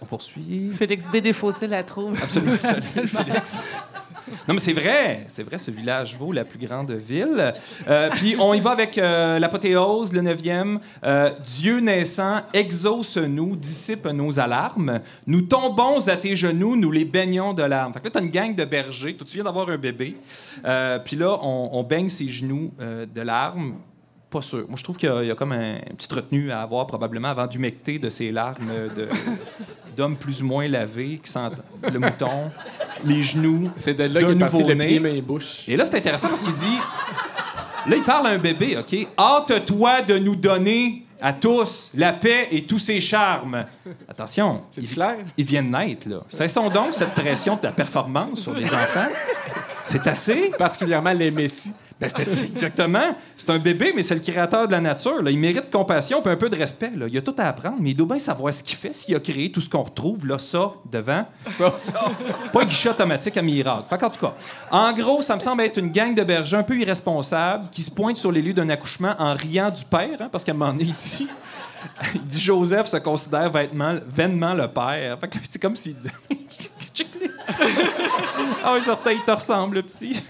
On 0.00 0.04
poursuit. 0.04 0.70
Félix 0.72 1.04
B. 1.04 1.16
Desfossés 1.18 1.66
la 1.66 1.82
trouve. 1.82 2.16
Absolument. 2.22 2.56
Salut, 2.60 2.82
Félix. 3.08 3.64
Non, 4.48 4.54
mais 4.54 4.58
c'est 4.58 4.72
vrai, 4.72 5.24
c'est 5.28 5.42
vrai, 5.42 5.58
ce 5.58 5.70
village 5.70 6.16
vaut 6.16 6.32
la 6.32 6.44
plus 6.44 6.58
grande 6.58 6.90
ville. 6.90 7.54
Euh, 7.88 8.10
puis 8.10 8.36
on 8.38 8.54
y 8.54 8.60
va 8.60 8.70
avec 8.70 8.98
euh, 8.98 9.38
l'apothéose, 9.38 10.12
le 10.12 10.20
neuvième. 10.20 10.80
Euh, 11.04 11.30
Dieu 11.44 11.80
naissant, 11.80 12.42
exauce-nous, 12.52 13.56
dissipe 13.56 14.06
nos 14.06 14.38
alarmes. 14.40 15.00
Nous 15.26 15.42
tombons 15.42 16.08
à 16.08 16.16
tes 16.16 16.34
genoux, 16.34 16.76
nous 16.76 16.90
les 16.90 17.04
baignons 17.04 17.52
de 17.52 17.62
larmes. 17.62 17.92
Fait 17.92 18.00
que 18.00 18.06
là, 18.06 18.10
t'as 18.14 18.22
une 18.22 18.30
gang 18.30 18.54
de 18.54 18.64
bergers. 18.64 19.14
Toi, 19.14 19.26
tu 19.26 19.34
viens 19.34 19.44
d'avoir 19.44 19.68
un 19.68 19.78
bébé. 19.78 20.16
Puis 21.04 21.16
là, 21.16 21.38
on, 21.42 21.82
baigne 21.82 22.08
ses 22.08 22.28
genoux 22.28 22.72
de 22.78 23.20
larmes. 23.20 23.74
Pas 24.36 24.42
sûr. 24.42 24.66
Moi, 24.68 24.76
je 24.76 24.84
trouve 24.84 24.96
qu'il 24.98 25.08
y 25.08 25.12
a- 25.12 25.22
il 25.22 25.28
y, 25.28 25.30
a 25.30 25.34
comme 25.34 25.52
un, 25.52 25.76
une 25.76 25.96
petite 25.96 26.12
retenue 26.12 26.50
à 26.50 26.60
avoir 26.60 26.86
probablement 26.86 27.28
avant 27.28 27.46
d'humecter 27.46 27.98
de 27.98 28.10
ces 28.10 28.30
larmes 28.30 28.68
d'hommes 29.96 30.16
plus 30.16 30.42
ou 30.42 30.46
moins 30.46 30.68
lavés 30.68 31.18
qui 31.24 31.30
sentent 31.30 31.56
le 31.90 31.98
mouton, 31.98 32.50
les 33.04 33.22
genoux. 33.22 33.70
C'est 33.78 33.94
de 33.94 34.04
là 34.04 34.20
d'un 34.20 34.34
qu'est 34.34 34.38
parti 34.38 34.62
le 34.62 34.74
pied, 34.76 35.22
bouche. 35.22 35.64
Et 35.68 35.74
là, 35.76 35.86
c'est 35.86 35.96
intéressant 35.96 36.28
parce 36.28 36.42
qu'il 36.42 36.52
dit. 36.52 36.76
Là, 37.86 37.96
il 37.96 38.02
parle 38.02 38.26
à 38.26 38.30
un 38.30 38.38
bébé, 38.38 38.76
OK? 38.76 38.94
Hâte-toi 39.18 40.02
de 40.02 40.18
nous 40.18 40.36
donner 40.36 41.06
à 41.18 41.32
tous 41.32 41.90
la 41.94 42.12
paix 42.12 42.48
et 42.50 42.64
tous 42.64 42.78
ses 42.80 43.00
charmes. 43.00 43.64
Attention. 44.06 44.64
C'est 44.70 44.82
ils- 44.82 44.90
clair? 44.90 45.16
Ils 45.38 45.46
viennent 45.46 45.70
naître, 45.70 46.06
là. 46.10 46.18
Cessons 46.28 46.68
donc 46.68 46.88
cette 46.92 47.14
pression 47.14 47.56
de 47.56 47.62
la 47.62 47.72
performance 47.72 48.40
sur 48.40 48.52
les 48.52 48.66
enfants. 48.66 49.08
C'est 49.82 50.06
assez? 50.06 50.50
Particulièrement 50.58 51.12
les 51.12 51.30
Messi. 51.30 51.70
Ben, 51.98 52.08
c'était 52.08 52.44
exactement. 52.52 53.16
C'est 53.36 53.48
un 53.50 53.58
bébé, 53.58 53.92
mais 53.96 54.02
c'est 54.02 54.14
le 54.14 54.20
créateur 54.20 54.66
de 54.66 54.72
la 54.72 54.80
nature. 54.80 55.22
là. 55.22 55.30
Il 55.30 55.38
mérite 55.38 55.70
compassion 55.70 56.22
et 56.24 56.28
un 56.28 56.36
peu 56.36 56.50
de 56.50 56.56
respect. 56.56 56.92
là. 56.94 57.06
Il 57.08 57.16
a 57.16 57.22
tout 57.22 57.34
à 57.38 57.44
apprendre, 57.44 57.78
mais 57.80 57.90
il 57.90 57.96
doit 57.96 58.08
bien 58.08 58.18
savoir 58.18 58.52
ce 58.52 58.62
qu'il 58.62 58.76
fait 58.76 58.94
s'il 58.94 59.14
a 59.16 59.20
créé 59.20 59.50
tout 59.50 59.60
ce 59.62 59.70
qu'on 59.70 59.82
retrouve, 59.82 60.26
là, 60.26 60.38
ça, 60.38 60.72
devant. 60.90 61.26
Ça. 61.44 61.72
Pas 62.52 62.62
un 62.62 62.66
guichet 62.66 62.90
automatique 62.90 63.36
à 63.36 63.42
miracle. 63.42 63.84
Fait 63.88 63.98
qu'en 63.98 64.10
tout 64.10 64.20
cas, 64.20 64.34
en 64.70 64.92
gros, 64.92 65.22
ça 65.22 65.36
me 65.36 65.40
semble 65.40 65.62
être 65.62 65.78
une 65.78 65.90
gang 65.90 66.14
de 66.14 66.22
bergers 66.22 66.56
un 66.56 66.62
peu 66.62 66.76
irresponsables 66.76 67.68
qui 67.70 67.82
se 67.82 67.90
pointent 67.90 68.18
sur 68.18 68.30
les 68.30 68.42
lieux 68.42 68.54
d'un 68.54 68.68
accouchement 68.68 69.14
en 69.18 69.34
riant 69.34 69.70
du 69.70 69.84
père, 69.84 70.20
hein, 70.20 70.28
parce 70.30 70.44
qu'à 70.44 70.52
un 70.52 70.56
moment 70.56 70.72
donné, 70.72 70.84
il 70.84 70.92
dit, 70.92 71.28
il 72.14 72.26
dit 72.26 72.40
Joseph 72.40 72.88
se 72.88 72.98
considère 72.98 73.48
vainement, 73.50 73.94
vainement 74.06 74.52
le 74.52 74.68
père. 74.68 75.18
Fait 75.18 75.28
que 75.28 75.38
c'est 75.44 75.60
comme 75.60 75.76
s'il 75.76 75.94
disait. 75.94 76.10
Ah 78.64 78.76
certain, 78.80 79.12
il 79.12 79.22
te 79.22 79.30
ressemble, 79.30 79.76
le 79.76 79.82
petit. 79.82 80.20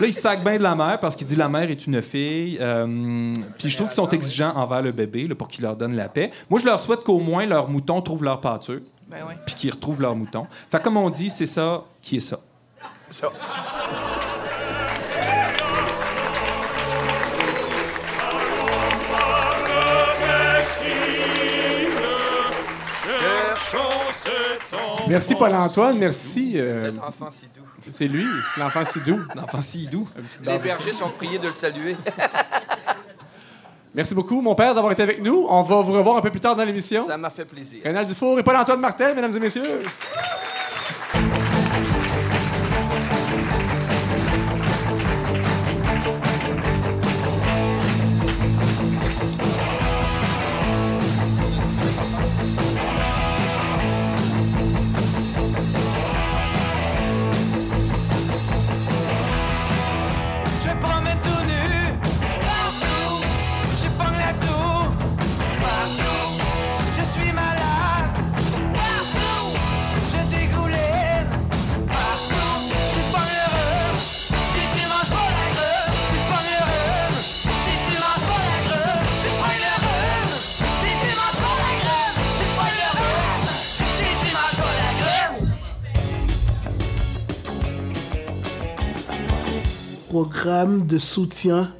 Là, 0.00 0.06
il 0.06 0.12
sac 0.12 0.44
bien 0.44 0.58
de 0.58 0.62
la 0.62 0.76
mère 0.76 1.00
parce 1.00 1.16
qu'il 1.16 1.26
dit 1.26 1.34
la 1.34 1.48
mère 1.48 1.68
est 1.70 1.86
une 1.86 2.00
fille. 2.02 2.56
Euh, 2.60 3.32
puis 3.58 3.68
je 3.68 3.76
trouve 3.76 3.88
qu'ils 3.88 3.96
sont 3.96 4.08
exigeants 4.10 4.52
envers 4.54 4.80
le 4.82 4.92
bébé 4.92 5.26
là, 5.26 5.34
pour 5.34 5.48
qu'il 5.48 5.62
leur 5.64 5.76
donne 5.76 5.94
la 5.94 6.08
paix. 6.08 6.30
Moi, 6.48 6.60
je 6.60 6.66
leur 6.66 6.78
souhaite 6.78 7.00
qu'au 7.00 7.18
moins 7.18 7.46
leurs 7.46 7.68
moutons 7.68 8.00
trouvent 8.00 8.22
leur 8.24 8.40
pâture 8.40 8.80
Ben 9.08 9.18
puis 9.44 9.54
qu'ils 9.56 9.70
retrouvent 9.72 10.00
leurs 10.00 10.14
moutons. 10.14 10.46
Fait 10.70 10.78
que 10.78 10.84
comme 10.84 10.96
on 10.96 11.10
dit, 11.10 11.30
c'est 11.30 11.46
ça 11.46 11.82
qui 12.00 12.16
est 12.18 12.20
ça. 12.20 12.38
Merci 25.08 25.34
Paul-Antoine, 25.34 25.98
merci. 25.98 26.52
euh, 26.56 26.84
Cet 26.84 26.98
enfant 26.98 27.30
si 27.30 27.46
doux. 27.46 27.67
C'est 27.92 28.08
lui, 28.08 28.26
l'enfant 28.56 28.84
si 28.84 29.00
doux. 29.00 29.20
L'enfant 29.34 29.60
si 29.60 29.86
doux. 29.86 30.08
Les 30.42 30.58
bergers 30.58 30.92
sont 30.92 31.10
priés 31.10 31.38
de 31.38 31.48
le 31.48 31.52
saluer. 31.52 31.96
Merci 33.94 34.14
beaucoup, 34.14 34.40
mon 34.40 34.54
père, 34.54 34.74
d'avoir 34.74 34.92
été 34.92 35.02
avec 35.02 35.22
nous. 35.22 35.46
On 35.48 35.62
va 35.62 35.80
vous 35.80 35.92
revoir 35.92 36.16
un 36.16 36.20
peu 36.20 36.30
plus 36.30 36.40
tard 36.40 36.54
dans 36.54 36.64
l'émission. 36.64 37.06
Ça 37.06 37.16
m'a 37.16 37.30
fait 37.30 37.44
plaisir. 37.44 37.80
Rénal 37.82 38.06
Dufour 38.06 38.38
et 38.38 38.42
Paul-Antoine 38.42 38.80
Martel, 38.80 39.14
mesdames 39.14 39.36
et 39.36 39.40
messieurs. 39.40 39.82
Programme 90.20 90.84
de 90.84 90.98
soutien 90.98 91.72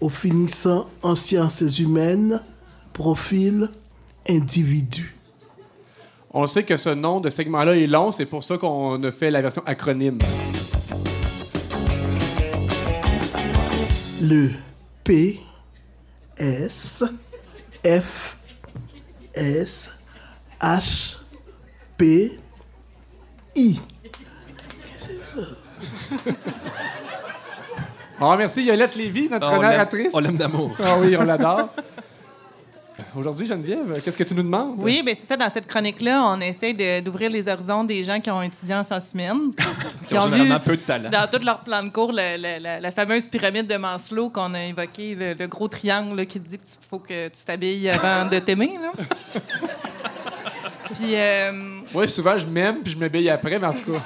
aux 0.00 0.08
finissants 0.08 0.90
en 1.04 1.14
sciences 1.14 1.60
humaines, 1.78 2.42
profil 2.92 3.70
individu. 4.28 5.14
On 6.34 6.44
sait 6.48 6.64
que 6.64 6.76
ce 6.76 6.88
nom 6.88 7.20
de 7.20 7.30
segment-là 7.30 7.76
est 7.76 7.86
long, 7.86 8.10
c'est 8.10 8.26
pour 8.26 8.42
ça 8.42 8.58
qu'on 8.58 9.00
a 9.00 9.12
fait 9.12 9.30
la 9.30 9.42
version 9.42 9.62
acronyme. 9.64 10.18
Le 14.22 14.50
P, 15.04 15.38
S, 16.36 17.04
F, 17.84 18.38
S, 19.34 19.92
H, 20.60 21.18
P, 21.96 22.40
I. 23.54 23.78
On 28.20 28.30
remercie 28.30 28.64
Yolette 28.64 28.96
Lévy, 28.96 29.28
notre 29.28 29.48
On 29.52 29.60
l'aime- 29.60 29.70
narratrice. 29.70 30.08
on 30.12 30.18
l'aime 30.20 30.36
d'amour. 30.36 30.74
Ah 30.82 30.96
oui, 30.98 31.16
on 31.18 31.24
l'adore. 31.24 31.68
Aujourd'hui, 33.14 33.46
Geneviève, 33.46 34.00
qu'est-ce 34.02 34.16
que 34.16 34.24
tu 34.24 34.34
nous 34.34 34.42
demandes? 34.42 34.76
Oui, 34.78 35.02
bien 35.02 35.12
c'est 35.14 35.26
ça. 35.26 35.36
Dans 35.36 35.50
cette 35.50 35.66
chronique-là, 35.66 36.22
on 36.24 36.40
essaie 36.40 36.72
de- 36.72 37.00
d'ouvrir 37.00 37.28
les 37.30 37.46
horizons 37.46 37.84
des 37.84 38.02
gens 38.04 38.20
qui 38.20 38.30
ont 38.30 38.40
étudié 38.40 38.74
en 38.74 38.82
sciences 38.84 39.12
humaines. 39.12 39.50
Qui 40.08 40.16
ont 40.16 40.22
généralement 40.22 40.60
peu 40.60 40.76
de 40.76 40.82
talent. 40.82 41.10
Dans 41.10 41.26
tout 41.30 41.44
leur 41.44 41.60
plan 41.60 41.82
de 41.82 41.88
cours, 41.90 42.12
le- 42.12 42.36
le- 42.38 42.62
la, 42.62 42.80
la 42.80 42.90
fameuse 42.90 43.26
pyramide 43.26 43.66
de 43.66 43.76
Maslow 43.76 44.30
qu'on 44.30 44.54
a 44.54 44.62
évoquée, 44.64 45.14
le, 45.14 45.34
le 45.34 45.46
gros 45.48 45.66
triangle 45.68 46.16
là, 46.16 46.24
qui 46.24 46.38
dit 46.40 46.58
qu'il 46.58 46.78
faut 46.88 47.00
que 47.00 47.28
tu 47.28 47.38
t'habilles 47.44 47.90
avant 47.90 48.30
de 48.30 48.38
t'aimer. 48.38 48.72
là. 48.80 48.92
Puis, 50.94 51.16
euh, 51.16 51.80
Oui, 51.94 52.08
souvent, 52.08 52.38
je 52.38 52.46
m'aime 52.46 52.82
puis 52.82 52.92
je 52.92 52.98
m'habille 52.98 53.28
après, 53.28 53.58
mais 53.58 53.66
en 53.66 53.72
tout 53.74 53.92
cas. 53.92 54.00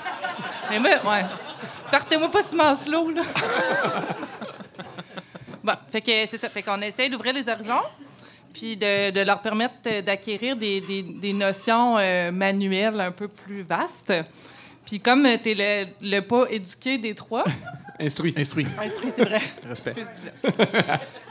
mais 0.70 0.78
moi, 0.80 0.90
ouais. 1.12 1.24
Partez-moi 1.91 2.30
pas 2.30 2.43
sur 2.43 2.57
Maslow, 2.57 3.11
là. 3.11 3.22
bon, 5.64 5.72
fait 5.91 6.01
que 6.01 6.11
c'est 6.30 6.38
ça. 6.41 6.49
Fait 6.49 6.62
qu'on 6.62 6.80
essaie 6.82 7.09
d'ouvrir 7.09 7.32
les 7.34 7.49
horizons, 7.49 7.82
puis 8.55 8.76
de, 8.76 9.11
de 9.11 9.20
leur 9.20 9.41
permettre 9.41 9.74
euh, 9.86 10.03
d'acquérir 10.03 10.57
des, 10.57 10.80
des- 10.80 11.03
des 11.03 11.32
notions 11.32 11.99
euh, 11.99 12.30
manuelles 12.30 13.01
un 13.01 13.12
peu 13.12 13.28
plus 13.28 13.62
vastes. 13.62 14.12
Puis 14.84 14.99
comme 15.01 15.26
tu 15.43 15.51
es 15.51 15.55
le, 15.55 15.93
le 16.16 16.20
pas 16.20 16.47
éduqué 16.51 16.99
des 16.99 17.14
trois, 17.14 17.45
Instruit. 18.03 18.32
Instruit. 18.34 18.66
Instruit, 18.82 19.12
c'est 19.14 19.24
vrai. 19.26 19.43
Respect. 19.68 19.93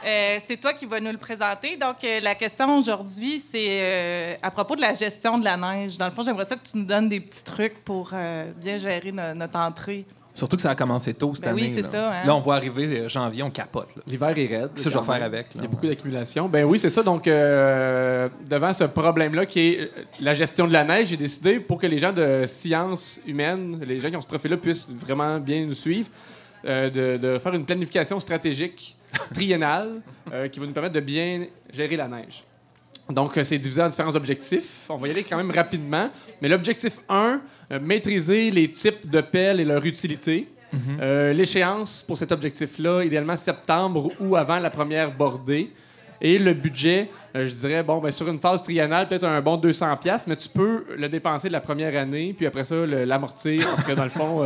Euh, 0.05 0.38
c'est 0.45 0.57
toi 0.57 0.72
qui 0.74 0.86
vas 0.86 0.99
nous 0.99 1.12
le 1.12 1.18
présenter. 1.18 1.76
Donc, 1.78 1.95
euh, 2.03 2.20
la 2.20 2.36
question 2.36 2.78
aujourd'hui, 2.78 3.43
c'est 3.51 3.80
euh, 3.82 4.36
à 4.43 4.51
propos 4.51 4.76
de 4.76 4.82
la 4.82 4.93
gestion 4.93 5.39
de 5.39 5.45
la 5.45 5.57
neige. 5.57 5.97
Dans 5.97 6.05
le 6.05 6.12
fond, 6.12 6.22
j'aimerais 6.22 6.45
ça 6.45 6.55
que 6.55 6.64
tu 6.70 6.78
nous 6.78 6.86
donnes 6.86 7.10
des 7.10 7.22
petits 7.22 7.43
trucs 7.43 7.84
pour 7.84 8.12
euh, 8.14 8.51
bien 8.55 8.78
gérer 8.78 9.12
no- 9.12 9.34
notre 9.34 9.57
entrée. 9.57 10.05
Surtout 10.34 10.55
que 10.55 10.61
ça 10.61 10.69
a 10.71 10.75
commencé 10.75 11.13
tôt 11.13 11.34
cette 11.36 11.45
Ben 11.45 11.53
oui, 11.53 11.65
année. 11.65 11.73
c'est 11.75 11.82
là. 11.82 11.89
ça, 11.91 12.11
hein. 12.11 12.25
Là, 12.25 12.36
on 12.36 12.39
voit 12.39 12.55
arriver 12.55 12.86
euh, 12.99 13.09
janvier, 13.09 13.43
on 13.43 13.49
capote. 13.49 13.95
là. 13.95 14.03
L'hiver 14.07 14.30
est 14.38 14.45
raide. 14.45 14.69
Ça, 14.75 14.89
je 14.89 14.97
vais 14.97 15.03
faire 15.03 15.23
avec, 15.23 15.47
là. 15.47 15.51
Il 15.55 15.61
y 15.63 15.65
a 15.65 15.67
beaucoup 15.67 15.88
d'accumulation. 15.88 16.47
Ben 16.47 16.63
oui, 16.65 16.80
c'est 16.80 16.89
ça. 16.91 17.03
Donc, 17.03 17.27
euh, 17.27 18.30
devant 18.49 18.71
ce 18.73 18.84
problème-là 18.86 19.45
qui 19.45 19.59
est 19.59 19.80
euh, 19.82 19.88
la 20.21 20.34
gestion 20.34 20.67
de 20.67 20.73
la 20.73 20.84
neige, 20.84 21.07
j'ai 21.07 21.17
décidé, 21.17 21.59
pour 21.59 21.77
que 21.80 21.88
les 21.88 21.97
gens 21.97 22.13
de 22.13 22.45
sciences 22.47 23.19
humaines, 23.27 23.82
les 23.86 23.99
gens 23.99 24.09
qui 24.09 24.15
ont 24.15 24.21
ce 24.21 24.27
profil-là, 24.27 24.57
puissent 24.57 24.91
vraiment 24.91 25.39
bien 25.39 25.65
nous 25.65 25.73
suivre, 25.73 26.07
euh, 26.65 26.89
de, 26.89 27.17
de 27.17 27.39
faire 27.39 27.53
une 27.53 27.65
planification 27.65 28.19
stratégique 28.19 28.95
triennale 29.34 30.01
euh, 30.34 30.47
qui 30.47 30.59
va 30.59 30.65
nous 30.67 30.73
permettre 30.73 30.95
de 30.95 30.99
bien 30.99 31.45
gérer 31.73 31.95
la 31.97 32.07
neige. 32.07 32.43
Donc, 33.10 33.38
euh, 33.38 33.43
c'est 33.43 33.57
divisé 33.57 33.82
en 33.82 33.89
différents 33.89 34.16
objectifs. 34.16 34.86
On 34.89 34.97
va 34.97 35.07
y 35.07 35.12
aller 35.12 35.24
quand 35.24 35.38
même 35.38 35.51
rapidement. 35.51 36.10
Mais 36.41 36.47
l'objectif 36.47 36.97
1, 37.10 37.41
euh, 37.72 37.80
maîtriser 37.80 38.51
les 38.51 38.70
types 38.70 39.10
de 39.10 39.22
pelles 39.22 39.60
et 39.60 39.66
leur 39.66 39.84
utilité. 39.86 40.47
Euh, 41.01 41.34
L'échéance 41.34 42.03
pour 42.03 42.16
cet 42.18 42.32
objectif-là, 42.32 43.03
idéalement 43.03 43.36
septembre 43.36 44.12
ou 44.20 44.36
avant 44.36 44.60
la 44.60 44.70
première 44.70 45.12
bordée. 45.12 45.72
Et 46.22 46.38
le 46.38 46.53
budget, 46.53 47.10
euh, 47.36 47.45
je 47.47 47.55
dirais, 47.55 47.82
bon, 47.82 47.97
ben, 47.99 48.12
sur 48.12 48.28
une 48.28 48.38
phase 48.38 48.62
triennale, 48.62 49.07
peut-être 49.07 49.24
un 49.24 49.41
bon 49.41 49.57
200$, 49.57 49.97
piastres, 49.99 50.30
mais 50.30 50.36
tu 50.36 50.49
peux 50.49 50.86
le 50.95 51.10
dépenser 51.10 51.47
de 51.47 51.53
la 51.53 51.62
première 51.62 51.99
année, 51.99 52.36
puis 52.38 52.45
après 52.45 52.66
ça, 52.66 52.76
l'amortir. 52.86 53.66
Parce 53.72 53.84
que 53.86 53.93
dans 53.93 54.03
le 54.03 54.10
fond, 54.10 54.43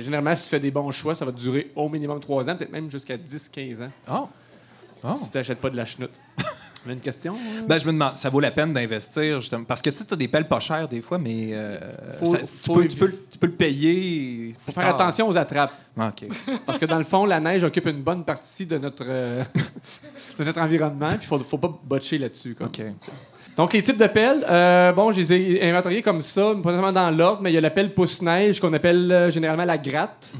généralement, 0.00 0.34
si 0.36 0.44
tu 0.44 0.48
fais 0.50 0.60
des 0.60 0.70
bons 0.70 0.90
choix, 0.92 1.14
ça 1.14 1.24
va 1.26 1.32
durer 1.32 1.70
au 1.76 1.88
minimum 1.88 2.18
3 2.20 2.48
ans, 2.48 2.56
peut-être 2.56 2.72
même 2.72 2.90
jusqu'à 2.90 3.16
10-15 3.18 3.82
ans, 3.82 3.90
Oh. 4.10 4.28
Oh. 5.04 5.14
si 5.22 5.30
tu 5.30 5.36
n'achètes 5.36 5.58
pas 5.60 5.70
de 5.70 5.76
la 5.76 5.84
chenoute. 5.84 6.10
Une 6.90 7.00
question? 7.00 7.34
Ben, 7.66 7.78
je 7.78 7.86
me 7.86 7.92
demande, 7.92 8.16
ça 8.16 8.30
vaut 8.30 8.40
la 8.40 8.50
peine 8.50 8.72
d'investir, 8.72 9.40
justement. 9.40 9.64
Parce 9.64 9.82
que 9.82 9.90
tu 9.90 9.96
sais, 9.98 10.12
as 10.12 10.16
des 10.16 10.28
pelles 10.28 10.48
pas 10.48 10.60
chères 10.60 10.88
des 10.88 11.00
fois, 11.02 11.18
mais 11.18 11.48
euh, 11.52 11.78
Faut- 12.18 12.26
ça- 12.26 12.38
faut 12.38 12.82
tu, 12.82 12.88
peux, 12.88 12.88
tu, 12.88 12.96
peux, 12.96 13.06
le- 13.06 13.24
tu 13.30 13.38
peux 13.38 13.46
le 13.46 13.52
payer. 13.52 14.54
faut 14.58 14.72
faire 14.72 14.88
attention 14.88 15.28
aux 15.28 15.36
attrapes. 15.36 15.72
OK. 15.96 16.26
Parce 16.66 16.78
que 16.78 16.86
dans 16.86 16.98
le 16.98 17.04
fond, 17.04 17.26
la 17.26 17.40
neige 17.40 17.64
occupe 17.64 17.86
une 17.86 18.02
bonne 18.02 18.24
partie 18.24 18.66
de 18.66 18.78
notre, 18.78 19.04
euh, 19.08 19.42
de 20.38 20.44
notre 20.44 20.60
environnement. 20.60 21.08
Puis 21.08 21.18
il 21.22 21.26
faut, 21.26 21.38
faut 21.40 21.58
pas 21.58 21.78
botcher 21.84 22.18
là-dessus. 22.18 22.56
OK. 22.60 22.80
Donc, 23.58 23.72
les 23.72 23.82
types 23.82 23.96
de 23.96 24.06
pelles, 24.06 24.46
euh, 24.48 24.92
bon, 24.92 25.10
je 25.10 25.18
les 25.18 25.32
ai 25.32 25.68
inventoriés 25.68 26.00
comme 26.00 26.20
ça, 26.20 26.52
pas 26.62 26.70
nécessairement 26.70 26.92
dans 26.92 27.10
l'ordre, 27.10 27.42
mais 27.42 27.50
il 27.50 27.54
y 27.54 27.58
a 27.58 27.60
la 27.60 27.70
pelle 27.70 27.92
pousse-neige 27.92 28.60
qu'on 28.60 28.72
appelle 28.72 29.10
euh, 29.10 29.30
généralement 29.32 29.64
la 29.64 29.76
gratte. 29.76 30.32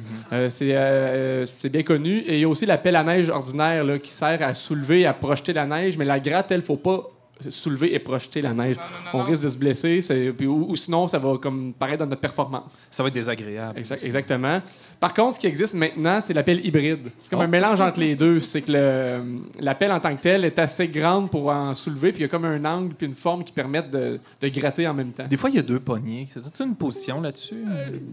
C'est, 0.50 0.76
euh, 0.76 1.44
c'est 1.44 1.68
bien 1.68 1.82
connu. 1.82 2.18
Et 2.18 2.34
il 2.34 2.40
y 2.40 2.44
a 2.44 2.48
aussi 2.48 2.64
la 2.64 2.78
pelle 2.78 2.94
à 2.94 3.02
neige 3.02 3.28
ordinaire 3.28 3.82
là, 3.82 3.98
qui 3.98 4.12
sert 4.12 4.40
à 4.40 4.54
soulever, 4.54 5.04
à 5.04 5.14
projeter 5.14 5.52
la 5.52 5.66
neige. 5.66 5.98
Mais 5.98 6.04
la 6.04 6.20
gratte, 6.20 6.52
elle, 6.52 6.62
faut 6.62 6.76
pas 6.76 7.10
soulever 7.50 7.94
et 7.94 7.98
projeter 7.98 8.42
la 8.42 8.52
neige. 8.52 8.76
On 9.12 9.22
risque 9.22 9.42
de 9.44 9.48
se 9.48 9.56
blesser, 9.58 10.02
c'est- 10.02 10.32
puis- 10.32 10.46
ou, 10.46 10.66
ou 10.70 10.76
sinon, 10.76 11.08
ça 11.08 11.18
va 11.18 11.36
comme 11.38 11.72
paraître 11.72 11.98
dans 12.00 12.06
notre 12.06 12.20
performance. 12.20 12.82
Ça 12.90 13.02
va 13.02 13.08
être 13.08 13.14
désagréable. 13.14 13.78
Exact- 13.78 14.02
exactement. 14.04 14.60
Par 15.00 15.14
contre, 15.14 15.36
ce 15.36 15.40
qui 15.40 15.46
existe 15.46 15.74
maintenant, 15.74 16.20
c'est 16.24 16.34
la 16.34 16.42
pelle 16.42 16.64
hybride. 16.64 17.10
C'est 17.20 17.30
comme 17.30 17.40
un 17.40 17.46
mélange 17.46 17.80
entre 17.80 18.00
les 18.00 18.14
deux. 18.16 18.40
C'est 18.40 18.62
que 18.62 18.72
le- 18.72 19.22
la 19.60 19.74
pelle 19.74 19.92
en 19.92 20.00
tant 20.00 20.14
que 20.16 20.20
telle 20.22 20.44
est 20.44 20.58
assez 20.58 20.88
grande 20.88 21.30
pour 21.30 21.48
en 21.50 21.74
soulever, 21.74 22.12
puis 22.12 22.20
il 22.20 22.22
y 22.22 22.26
a 22.26 22.28
comme 22.28 22.44
un 22.44 22.64
angle 22.64 22.94
puis 22.94 23.06
une 23.06 23.14
forme 23.14 23.44
qui 23.44 23.52
permettent 23.52 23.90
de, 23.90 24.18
de 24.40 24.48
gratter 24.48 24.86
en 24.88 24.94
même 24.94 25.12
temps. 25.12 25.26
Des 25.28 25.36
fois, 25.36 25.50
il 25.50 25.56
y 25.56 25.58
a 25.58 25.62
deux 25.62 25.80
poignées. 25.80 26.26
C'est 26.32 26.40
toute 26.42 26.58
une 26.60 26.74
position 26.74 27.20
là-dessus? 27.20 27.64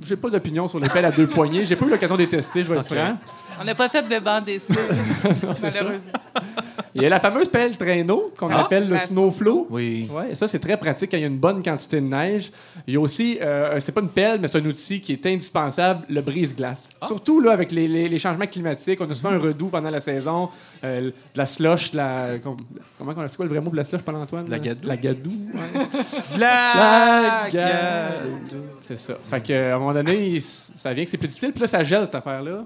J'ai 0.01 0.15
pas 0.15 0.29
d'opinion 0.29 0.67
sur 0.67 0.79
les 0.79 0.89
pelles 0.89 1.05
à 1.05 1.11
deux 1.11 1.27
poignées. 1.27 1.65
J'ai 1.65 1.75
pas 1.75 1.85
eu 1.85 1.89
l'occasion 1.89 2.15
de 2.15 2.21
les 2.21 2.29
tester, 2.29 2.63
je 2.63 2.69
vais 2.71 2.77
être 2.79 2.91
Ok. 2.91 2.97
franc. 2.97 3.17
On 3.59 3.63
n'a 3.63 3.73
pas 3.75 3.87
fait 3.87 4.01
de 4.07 4.19
bande 4.19 4.45
dessinée, 4.45 4.77
malheureusement. 5.61 6.11
Il 6.93 7.01
y 7.01 7.05
a 7.05 7.09
la 7.09 7.19
fameuse 7.19 7.47
pelle 7.49 7.75
traîneau 7.77 8.33
qu'on 8.37 8.49
Ah, 8.49 8.61
appelle 8.65 8.87
le 8.89 8.97
snowflow. 9.15 9.67
Oui. 9.69 10.09
Ouais, 10.11 10.35
ça 10.35 10.47
c'est 10.47 10.59
très 10.59 10.77
pratique 10.77 11.11
quand 11.11 11.17
il 11.17 11.21
y 11.21 11.23
a 11.23 11.27
une 11.27 11.37
bonne 11.37 11.63
quantité 11.63 12.01
de 12.01 12.05
neige. 12.05 12.51
Il 12.87 12.93
y 12.93 12.97
a 12.97 12.99
aussi, 12.99 13.37
euh, 13.41 13.79
c'est 13.79 13.91
pas 13.91 14.01
une 14.01 14.09
pelle, 14.09 14.39
mais 14.41 14.47
c'est 14.47 14.57
un 14.59 14.65
outil 14.65 15.01
qui 15.01 15.13
est 15.13 15.25
indispensable, 15.25 16.05
le 16.09 16.21
brise-glace. 16.21 16.89
Surtout 17.05 17.39
là 17.41 17.51
avec 17.51 17.71
les, 17.71 17.87
les- 17.87 18.09
les 18.09 18.17
changements 18.17 18.47
climatiques, 18.47 18.99
on 19.01 19.09
a 19.09 19.15
souvent 19.15 19.29
un 19.33 19.39
redout 19.39 19.67
pendant 19.69 19.89
la 19.89 20.01
saison, 20.01 20.49
euh, 20.83 21.01
de 21.09 21.13
la 21.35 21.45
slush, 21.45 21.91
de 21.91 21.97
la 21.97 22.39
com- 22.43 22.57
comment 22.97 23.13
on 23.15 23.27
c'est 23.27 23.35
quoi 23.35 23.45
le 23.45 23.51
vrai 23.51 23.61
mot 23.61 23.69
de 23.71 23.75
la 23.77 23.83
slush, 23.83 24.01
Paul-Antoine? 24.01 24.45
La 24.49 24.57
là? 24.57 24.63
gadoue. 24.63 24.87
La 24.87 24.97
gadoue. 24.97 25.31
ouais. 25.53 26.37
La 26.37 27.47
gadoue. 27.51 28.63
C'est 28.81 28.97
ça. 28.97 29.15
Fait 29.23 29.41
que, 29.41 29.53
à 29.71 29.75
un 29.75 29.79
moment 29.79 29.93
donné, 29.93 30.39
ça 30.39 30.93
vient 30.93 31.03
que 31.03 31.09
c'est 31.09 31.17
plus 31.17 31.27
difficile, 31.27 31.51
puis 31.51 31.61
là 31.61 31.67
ça 31.67 31.83
gèle 31.83 32.05
cette 32.05 32.15
affaire-là. 32.15 32.65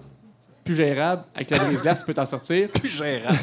Plus 0.69 0.75
gérable. 0.75 1.23
Avec 1.33 1.49
la 1.49 1.57
brise-glace, 1.63 2.01
tu 2.01 2.05
peux 2.05 2.13
t'en 2.13 2.27
sortir. 2.27 2.69
Plus 2.73 2.89
gérable. 2.89 3.39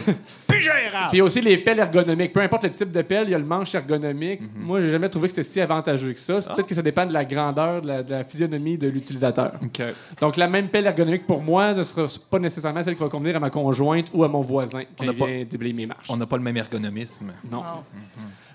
Plus 0.47 0.61
gérable! 0.61 1.09
Puis 1.11 1.21
aussi 1.21 1.41
les 1.41 1.59
pelles 1.59 1.81
ergonomiques. 1.81 2.33
Peu 2.33 2.41
importe 2.41 2.63
le 2.63 2.71
type 2.71 2.93
de 2.93 3.03
pelle, 3.03 3.27
il 3.27 3.31
y 3.33 3.35
a 3.35 3.39
le 3.39 3.45
manche 3.45 3.75
ergonomique. 3.75 4.43
Moi, 4.55 4.81
j'ai 4.81 4.93
jamais 4.93 5.09
trouvé 5.09 5.27
que 5.27 5.35
c'était 5.35 5.43
si 5.49 5.61
avantageux 5.61 6.13
que 6.13 6.21
ça. 6.21 6.41
C'est 6.41 6.55
Peut-être 6.55 6.69
que 6.69 6.75
ça 6.77 6.83
dépend 6.83 7.05
de 7.05 7.13
la 7.13 7.25
grandeur, 7.25 7.83
de 7.83 7.89
la, 7.89 8.03
de 8.05 8.11
la 8.13 8.23
physionomie 8.23 8.79
de 8.79 8.87
l'utilisateur. 8.87 9.55
OK. 9.61 9.83
Donc, 10.21 10.37
la 10.37 10.47
même 10.47 10.69
pelle 10.69 10.87
ergonomique 10.87 11.27
pour 11.27 11.43
moi 11.43 11.75
ne 11.75 11.83
sera 11.83 12.07
pas 12.31 12.39
nécessairement 12.39 12.85
celle 12.85 12.95
qui 12.95 13.03
va 13.03 13.09
convenir 13.09 13.35
à 13.35 13.41
ma 13.41 13.51
conjointe 13.51 14.07
ou 14.15 14.23
à 14.23 14.29
mon 14.29 14.41
voisin 14.41 14.83
pas- 14.97 15.11
vient 15.11 15.45
déblayer 15.45 15.75
mes 15.75 15.87
marches. 15.87 16.07
On 16.09 16.17
n'a 16.17 16.27
pas 16.27 16.37
le 16.37 16.45
même 16.45 16.57
ergonomisme. 16.57 17.33
Non. 17.51 17.59
Non. 17.59 17.85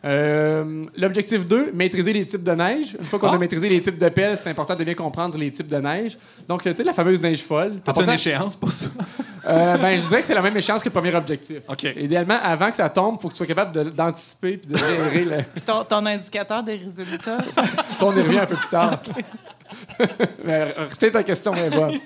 Euh, 0.04 0.86
L'objectif 0.98 1.46
2, 1.46 1.72
maîtriser 1.74 2.12
les 2.14 2.26
types 2.26 2.44
de 2.44 2.52
neige. 2.54 2.96
Une 2.98 3.04
fois 3.06 3.20
qu'on 3.20 3.28
Ah. 3.28 3.36
a 3.36 3.38
maîtrisé 3.38 3.70
les 3.70 3.80
types 3.82 3.98
de 3.98 4.10
pelles, 4.10 4.38
c'est 4.38 4.50
important 4.50 4.76
de 4.76 4.84
bien 4.84 4.96
comprendre 4.96 5.38
les 5.38 5.52
types 5.52 5.68
de 5.68 5.78
neige. 5.78 6.18
Donc, 6.48 6.64
tu 6.64 6.76
sais, 6.76 6.84
la 6.84 6.94
fameuse 6.94 7.22
neige 7.22 7.44
folle. 7.44 7.80
T'as-tu 7.84 8.04
une 8.04 8.10
échéance 8.10 8.56
pour 8.56 8.72
ça? 8.72 8.88
euh, 9.48 9.78
ben, 9.78 10.00
je 10.00 10.08
dirais 10.08 10.22
que 10.22 10.28
c'est 10.28 10.34
la 10.34 10.42
même 10.42 10.58
échéance 10.58 10.82
que 10.82 10.90
le 10.90 10.94
premier 10.94 11.14
objectif. 11.16 11.60
OK. 11.68 11.84
Idéalement, 11.96 12.38
avant 12.42 12.72
que 12.72 12.78
ça 12.78 12.90
tombe, 12.90 13.18
il 13.20 13.22
faut 13.22 13.28
que 13.28 13.34
tu 13.34 13.38
sois 13.38 13.46
capable 13.48 13.94
d'anticiper 13.94 14.54
et 14.64 14.68
de 14.68 14.76
gérer 14.76 15.24
le, 15.26 15.38
Puis 15.54 15.62
ton, 15.62 15.84
ton 15.84 16.04
indicateur 16.06 16.64
des 16.64 16.78
résultats, 16.78 17.38
Ça, 17.54 17.64
on 18.06 18.16
y 18.18 18.22
revient 18.22 18.40
un 18.40 18.46
peu 18.48 18.56
plus 18.56 18.70
tard. 18.70 19.00
Mais 20.44 20.64
retiens 20.92 21.10
ta 21.12 21.24
question, 21.24 21.54
mais 21.54 21.70
bonne. 21.70 21.98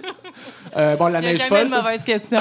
Euh, 0.78 0.96
bon, 0.98 1.08
la 1.08 1.20
il 1.20 1.22
n'y 1.22 1.28
a 1.28 1.32
neige 1.32 1.38
jamais 1.40 1.50
folle, 1.50 1.64
de 1.66 1.70
ça, 1.70 1.82
mauvaise 1.82 2.02
question. 2.04 2.40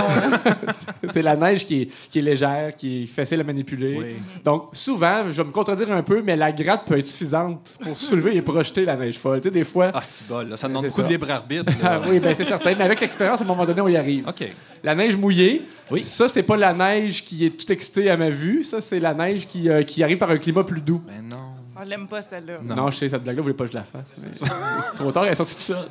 c'est 1.13 1.23
la 1.23 1.37
neige 1.37 1.67
qui 1.67 1.83
est, 1.83 1.89
qui 2.11 2.19
est 2.19 2.23
légère, 2.23 2.75
qui 2.75 3.05
est 3.05 3.07
facile 3.07 3.41
à 3.41 3.45
manipuler. 3.45 3.97
Oui. 3.99 4.17
Donc, 4.45 4.71
souvent, 4.73 5.23
je 5.31 5.41
vais 5.41 5.45
me 5.45 5.53
contredire 5.53 5.93
un 5.93 6.03
peu, 6.03 6.21
mais 6.23 6.35
la 6.37 6.51
gratte 6.51 6.85
peut 6.87 6.99
être 6.99 7.07
suffisante 7.07 7.75
pour 7.81 7.99
soulever 7.99 8.37
et 8.37 8.43
projeter 8.43 8.85
la 8.85 8.97
neige 8.97 9.19
folle. 9.19 9.41
Tu 9.41 9.49
sais, 9.49 9.53
des 9.53 9.65
fois. 9.65 9.91
Ah, 9.95 10.01
c'est 10.03 10.27
bol. 10.27 10.49
là. 10.49 10.57
Ça 10.57 10.67
demande 10.69 10.83
C'est 10.85 10.89
beaucoup 10.89 11.01
ça. 11.03 11.07
de 11.07 11.13
libre 11.13 11.31
arbitre. 11.31 11.73
Ah 11.85 12.01
oui, 12.09 12.19
ben, 12.19 12.35
c'est 12.37 12.45
certain. 12.45 12.75
Mais 12.77 12.85
avec 12.85 13.01
l'expérience, 13.01 13.41
à 13.41 13.45
un 13.45 13.47
moment 13.47 13.65
donné, 13.67 13.81
on 13.81 13.89
y 13.89 13.97
arrive. 13.97 14.27
OK. 14.29 14.45
La 14.83 14.95
neige 14.95 15.17
mouillée, 15.17 15.63
Oui. 15.91 16.03
ça, 16.03 16.27
c'est 16.29 16.43
pas 16.43 16.57
la 16.57 16.73
neige 16.73 17.25
qui 17.25 17.47
est 17.47 17.51
tout 17.51 17.71
excitée 17.73 18.11
à 18.11 18.17
ma 18.17 18.31
vue. 18.31 18.65
Ça, 18.65 18.81
c'est 18.81 18.99
la 19.01 19.15
neige 19.15 19.47
qui, 19.47 19.69
euh, 19.69 19.83
qui 19.83 20.03
arrive 20.03 20.19
par 20.19 20.31
un 20.31 20.39
climat 20.39 20.65
plus 20.65 20.81
doux. 20.81 21.01
Ben 21.07 21.23
non. 21.31 21.39
On 21.81 21.85
l'aime 21.89 22.07
pas, 22.07 22.23
celle-là. 22.23 22.55
Non. 22.63 22.75
Non, 22.77 22.91
je 22.91 22.97
sais, 22.99 23.09
cette 23.09 23.23
blague-là, 23.23 23.41
vous 23.43 23.47
voulez 23.49 23.57
pas 23.57 23.65
que 23.67 23.73
je 23.73 23.77
la 23.77 23.85
fasse. 23.85 24.25
mais- 24.25 24.49
Trop 24.97 25.13
tard, 25.13 25.25
elle 25.27 25.33
est 25.33 25.37
sortie 25.37 25.55
de 25.55 25.61
ça. 25.61 25.87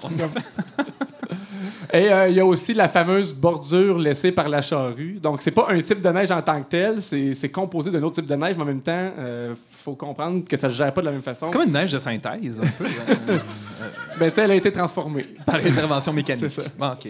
Et 1.91 2.11
euh, 2.11 2.29
il 2.29 2.35
y 2.35 2.39
a 2.39 2.45
aussi 2.45 2.73
la 2.73 2.87
fameuse 2.87 3.33
bordure 3.33 3.97
laissée 3.97 4.31
par 4.31 4.47
la 4.47 4.61
charrue. 4.61 5.19
Donc, 5.21 5.41
c'est 5.41 5.51
pas 5.51 5.67
un 5.69 5.81
type 5.81 6.01
de 6.01 6.09
neige 6.09 6.31
en 6.31 6.41
tant 6.41 6.61
que 6.61 6.69
tel, 6.69 7.01
c'est 7.01 7.49
composé 7.49 7.91
d'un 7.91 8.01
autre 8.03 8.15
type 8.15 8.25
de 8.25 8.35
neige, 8.35 8.55
mais 8.55 8.63
en 8.63 8.67
même 8.67 8.81
temps, 8.81 9.11
il 9.17 9.55
faut 9.55 9.95
comprendre 9.95 10.43
que 10.47 10.55
ça 10.57 10.69
se 10.69 10.75
gère 10.75 10.93
pas 10.93 11.01
de 11.01 11.07
la 11.07 11.11
même 11.11 11.21
façon. 11.21 11.45
C'est 11.45 11.51
comme 11.51 11.63
une 11.63 11.73
neige 11.73 11.91
de 11.91 11.99
synthèse, 11.99 12.59
un 12.59 12.67
peu, 12.77 12.85
Ben, 14.19 14.29
tu 14.29 14.35
sais, 14.35 14.41
elle 14.43 14.51
a 14.51 14.55
été 14.55 14.71
transformée. 14.71 15.25
par 15.45 15.55
intervention 15.55 16.13
mécanique. 16.13 16.45
C'est 16.49 16.61
ça. 16.61 16.67
Bon, 16.77 16.91
OK. 16.91 17.07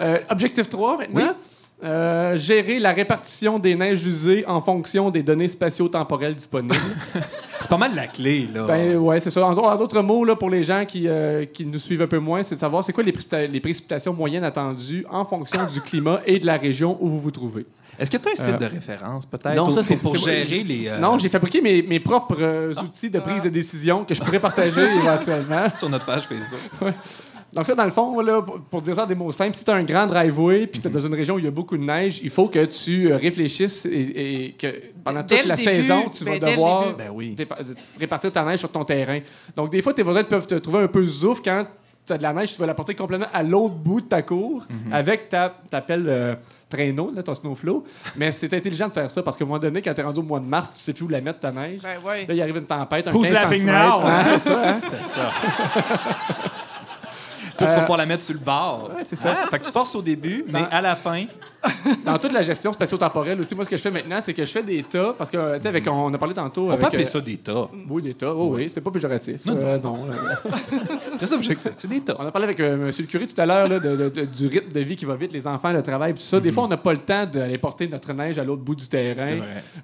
Euh, 0.00 0.18
objectif 0.28 0.68
3 0.68 0.98
maintenant. 0.98 1.20
Oui. 1.20 1.61
Euh, 1.84 2.36
gérer 2.36 2.78
la 2.78 2.92
répartition 2.92 3.58
des 3.58 3.74
neiges 3.74 4.06
usées 4.06 4.44
en 4.46 4.60
fonction 4.60 5.10
des 5.10 5.22
données 5.24 5.48
spatio-temporelles 5.48 6.36
disponibles. 6.36 6.74
C'est 7.60 7.68
pas 7.68 7.76
mal 7.76 7.94
la 7.94 8.08
clé, 8.08 8.48
là. 8.52 8.64
ben 8.66 8.96
ouais, 8.96 9.20
c'est 9.20 9.30
ça. 9.30 9.46
En, 9.46 9.56
en 9.56 9.76
d'autres 9.76 10.02
mots, 10.02 10.24
là, 10.24 10.34
pour 10.34 10.50
les 10.50 10.64
gens 10.64 10.84
qui, 10.84 11.06
euh, 11.06 11.44
qui 11.44 11.64
nous 11.64 11.78
suivent 11.78 12.02
un 12.02 12.08
peu 12.08 12.18
moins, 12.18 12.42
c'est 12.42 12.56
de 12.56 12.60
savoir 12.60 12.82
c'est 12.82 12.92
quoi 12.92 13.04
les, 13.04 13.12
précipita- 13.12 13.46
les 13.48 13.60
précipitations 13.60 14.12
moyennes 14.12 14.42
attendues 14.42 15.06
en 15.08 15.24
fonction 15.24 15.60
du 15.72 15.80
climat 15.80 16.20
et 16.26 16.40
de 16.40 16.46
la 16.46 16.56
région 16.56 16.98
où 17.00 17.08
vous 17.08 17.20
vous 17.20 17.30
trouvez. 17.30 17.64
Est-ce 18.00 18.10
que 18.10 18.16
tu 18.16 18.28
as 18.28 18.32
un 18.32 18.34
site 18.34 18.54
Euh, 18.54 18.58
de 18.68 18.74
référence, 18.74 19.26
peut-être? 19.26 19.54
non, 19.54 19.70
ça, 19.70 19.84
c'est- 19.84 20.02
pour 20.02 20.16
gérer 20.16 20.64
les. 20.64 20.88
euh, 20.88 20.98
Non, 20.98 21.18
j'ai 21.18 21.28
fabriqué 21.28 21.60
mes, 21.60 21.82
mes 21.82 22.00
propres 22.00 22.38
euh, 22.42 22.74
outils 22.82 23.10
de 23.10 23.20
prise 23.20 23.44
de 23.44 23.48
décision 23.48 24.04
que 24.04 24.12
je 24.14 24.20
pourrais 24.22 24.40
partager 24.40 24.82
éventuellement. 24.96 25.66
sur 25.76 25.88
notre 25.88 26.04
page 26.04 26.22
Facebook. 26.26 26.94
Donc 27.52 27.66
ça, 27.66 27.74
dans 27.74 27.84
le 27.84 27.90
fond, 27.90 28.20
là, 28.20 28.40
pour, 28.42 28.80
dire 28.80 28.94
ça 28.94 29.04
en 29.04 29.06
des 29.06 29.14
mots 29.14 29.30
simples, 29.30 29.54
si 29.54 29.64
tu 29.64 29.70
as 29.70 29.74
un 29.74 29.82
grand 29.82 30.06
driveway 30.06 30.66
puis 30.66 30.80
tu 30.80 30.88
es 30.88 30.90
dans 30.90 31.00
une 31.00 31.14
région 31.14 31.34
où 31.34 31.38
il 31.38 31.44
y 31.44 31.48
a 31.48 31.50
beaucoup 31.50 31.76
de 31.76 31.84
neige, 31.84 32.20
il 32.22 32.30
faut 32.30 32.48
que 32.48 32.64
tu 32.64 33.12
euh, 33.12 33.16
réfléchisses 33.16 33.84
et, 33.84 34.46
et 34.46 34.52
que 34.52 34.68
pendant 35.04 35.22
Dès 35.22 35.40
toute 35.40 35.48
la 35.48 35.56
début, 35.56 35.68
saison, 35.68 36.08
tu 36.08 36.24
ben, 36.24 36.38
vas 36.38 36.46
le 36.46 36.52
devoir. 36.52 36.96
Ben 36.96 37.10
oui. 37.12 37.36
répartir 38.00 38.32
ta 38.32 38.44
neige 38.44 38.60
sur 38.60 38.72
ton 38.72 38.84
terrain. 38.84 39.20
Donc 39.54 39.70
des 39.70 39.82
fois, 39.82 39.92
tes 39.92 40.02
voisins 40.02 40.24
peuvent 40.24 40.46
te 40.46 40.54
trouver 40.54 40.84
un 40.84 40.88
peu 40.88 41.04
zouf 41.04 41.42
quand 41.42 41.66
tu 42.06 42.12
as 42.12 42.18
de 42.18 42.22
la 42.22 42.32
neige, 42.32 42.54
tu 42.54 42.60
vas 42.60 42.66
la 42.66 42.74
porter 42.74 42.94
complètement 42.94 43.28
à 43.32 43.42
l'autre 43.42 43.74
bout 43.74 44.00
de 44.00 44.06
ta 44.06 44.22
cour 44.22 44.66
avec 44.90 45.28
ta, 45.28 45.54
ta 45.70 45.80
pelle 45.80 46.06
euh, 46.08 46.34
traîneau, 46.68 47.12
là, 47.14 47.22
ton 47.22 47.34
snowflow. 47.34 47.84
Mais 48.16 48.32
c'est 48.32 48.52
intelligent 48.54 48.88
de 48.88 48.92
faire 48.92 49.10
ça 49.10 49.22
parce 49.22 49.36
qu'à 49.36 49.44
un 49.44 49.46
moment 49.46 49.60
donné, 49.60 49.82
quand 49.82 49.94
tu 49.94 50.00
es 50.00 50.04
rendu 50.04 50.20
au 50.20 50.24
mois 50.24 50.40
de 50.40 50.46
mars, 50.46 50.72
tu 50.72 50.80
sais 50.80 50.94
plus 50.94 51.04
où 51.04 51.08
la 51.08 51.20
mettre 51.20 51.40
ta 51.40 51.52
neige. 51.52 51.80
Ben 51.82 51.98
ouais. 52.04 52.26
Là, 52.26 52.34
il 52.34 52.42
arrive 52.42 52.56
une 52.56 52.66
tempête, 52.66 53.08
un 53.08 53.12
Who's 53.12 53.28
15 53.28 53.34
laughing 53.34 53.66
now? 53.66 54.00
C'est 54.24 54.50
ça, 54.50 54.70
hein? 54.70 54.80
C'est 54.90 55.04
ça. 55.04 55.32
Toi, 57.62 57.68
tu 57.68 57.74
vas 57.76 57.80
pouvoir 57.82 57.98
la 57.98 58.06
mettre 58.06 58.22
sur 58.22 58.34
le 58.34 58.40
bord. 58.40 58.90
Ouais, 58.96 59.02
c'est 59.04 59.16
ça. 59.16 59.36
Ah, 59.44 59.46
fait 59.50 59.58
que 59.58 59.64
tu 59.66 59.72
forces 59.72 59.94
au 59.94 60.02
début, 60.02 60.44
mais 60.52 60.62
à 60.70 60.80
la 60.80 60.96
fin, 60.96 61.24
Dans 62.04 62.18
toute 62.18 62.32
la 62.32 62.42
gestion 62.42 62.72
spatio-temporelle 62.72 63.40
aussi, 63.40 63.54
moi, 63.54 63.64
ce 63.64 63.70
que 63.70 63.76
je 63.76 63.82
fais 63.82 63.90
maintenant, 63.92 64.16
c'est 64.20 64.34
que 64.34 64.44
je 64.44 64.50
fais 64.50 64.64
des 64.64 64.82
tas, 64.82 65.14
parce 65.16 65.30
que, 65.30 65.56
tu 65.56 65.62
sais, 65.62 65.68
avec, 65.68 65.86
on 65.86 66.12
a 66.12 66.18
parlé 66.18 66.34
tantôt. 66.34 66.62
on 66.66 66.68
avec, 66.70 66.80
peut 66.80 66.86
appeler 66.86 67.04
euh, 67.06 67.08
ça 67.08 67.20
des 67.20 67.36
tas. 67.36 67.68
Oui, 67.88 68.02
des 68.02 68.14
tas. 68.14 68.34
Oh, 68.34 68.54
oui, 68.56 68.68
c'est 68.68 68.80
pas 68.80 68.90
péjoratif. 68.90 69.42
Euh, 69.46 69.78
non, 69.78 69.96
euh, 70.10 70.50
C'est 71.18 71.26
ça 71.26 71.36
l'objectif. 71.36 71.70
C'est 71.76 71.88
des 71.88 72.00
tas. 72.00 72.16
on 72.18 72.26
a 72.26 72.32
parlé 72.32 72.46
avec 72.46 72.58
euh, 72.58 72.88
M. 72.88 72.90
le 72.98 73.04
curé 73.04 73.28
tout 73.28 73.40
à 73.40 73.46
l'heure 73.46 73.68
là, 73.68 73.78
de- 73.78 73.94
de- 73.96 74.08
de- 74.08 74.24
du 74.24 74.46
rythme 74.48 74.72
de 74.72 74.80
vie 74.80 74.96
qui 74.96 75.04
va 75.04 75.14
vite, 75.14 75.32
les 75.32 75.46
enfants, 75.46 75.70
le 75.72 75.82
travail, 75.84 76.14
tout 76.14 76.22
ça. 76.22 76.40
Des 76.40 76.50
fois, 76.50 76.64
on 76.64 76.68
n'a 76.68 76.76
pas 76.78 76.92
le 76.92 76.98
temps 76.98 77.26
d'aller 77.26 77.58
porter 77.58 77.86
notre 77.86 78.12
neige 78.12 78.40
à 78.40 78.44
l'autre 78.44 78.62
bout 78.62 78.74
du 78.74 78.88
terrain 78.88 79.38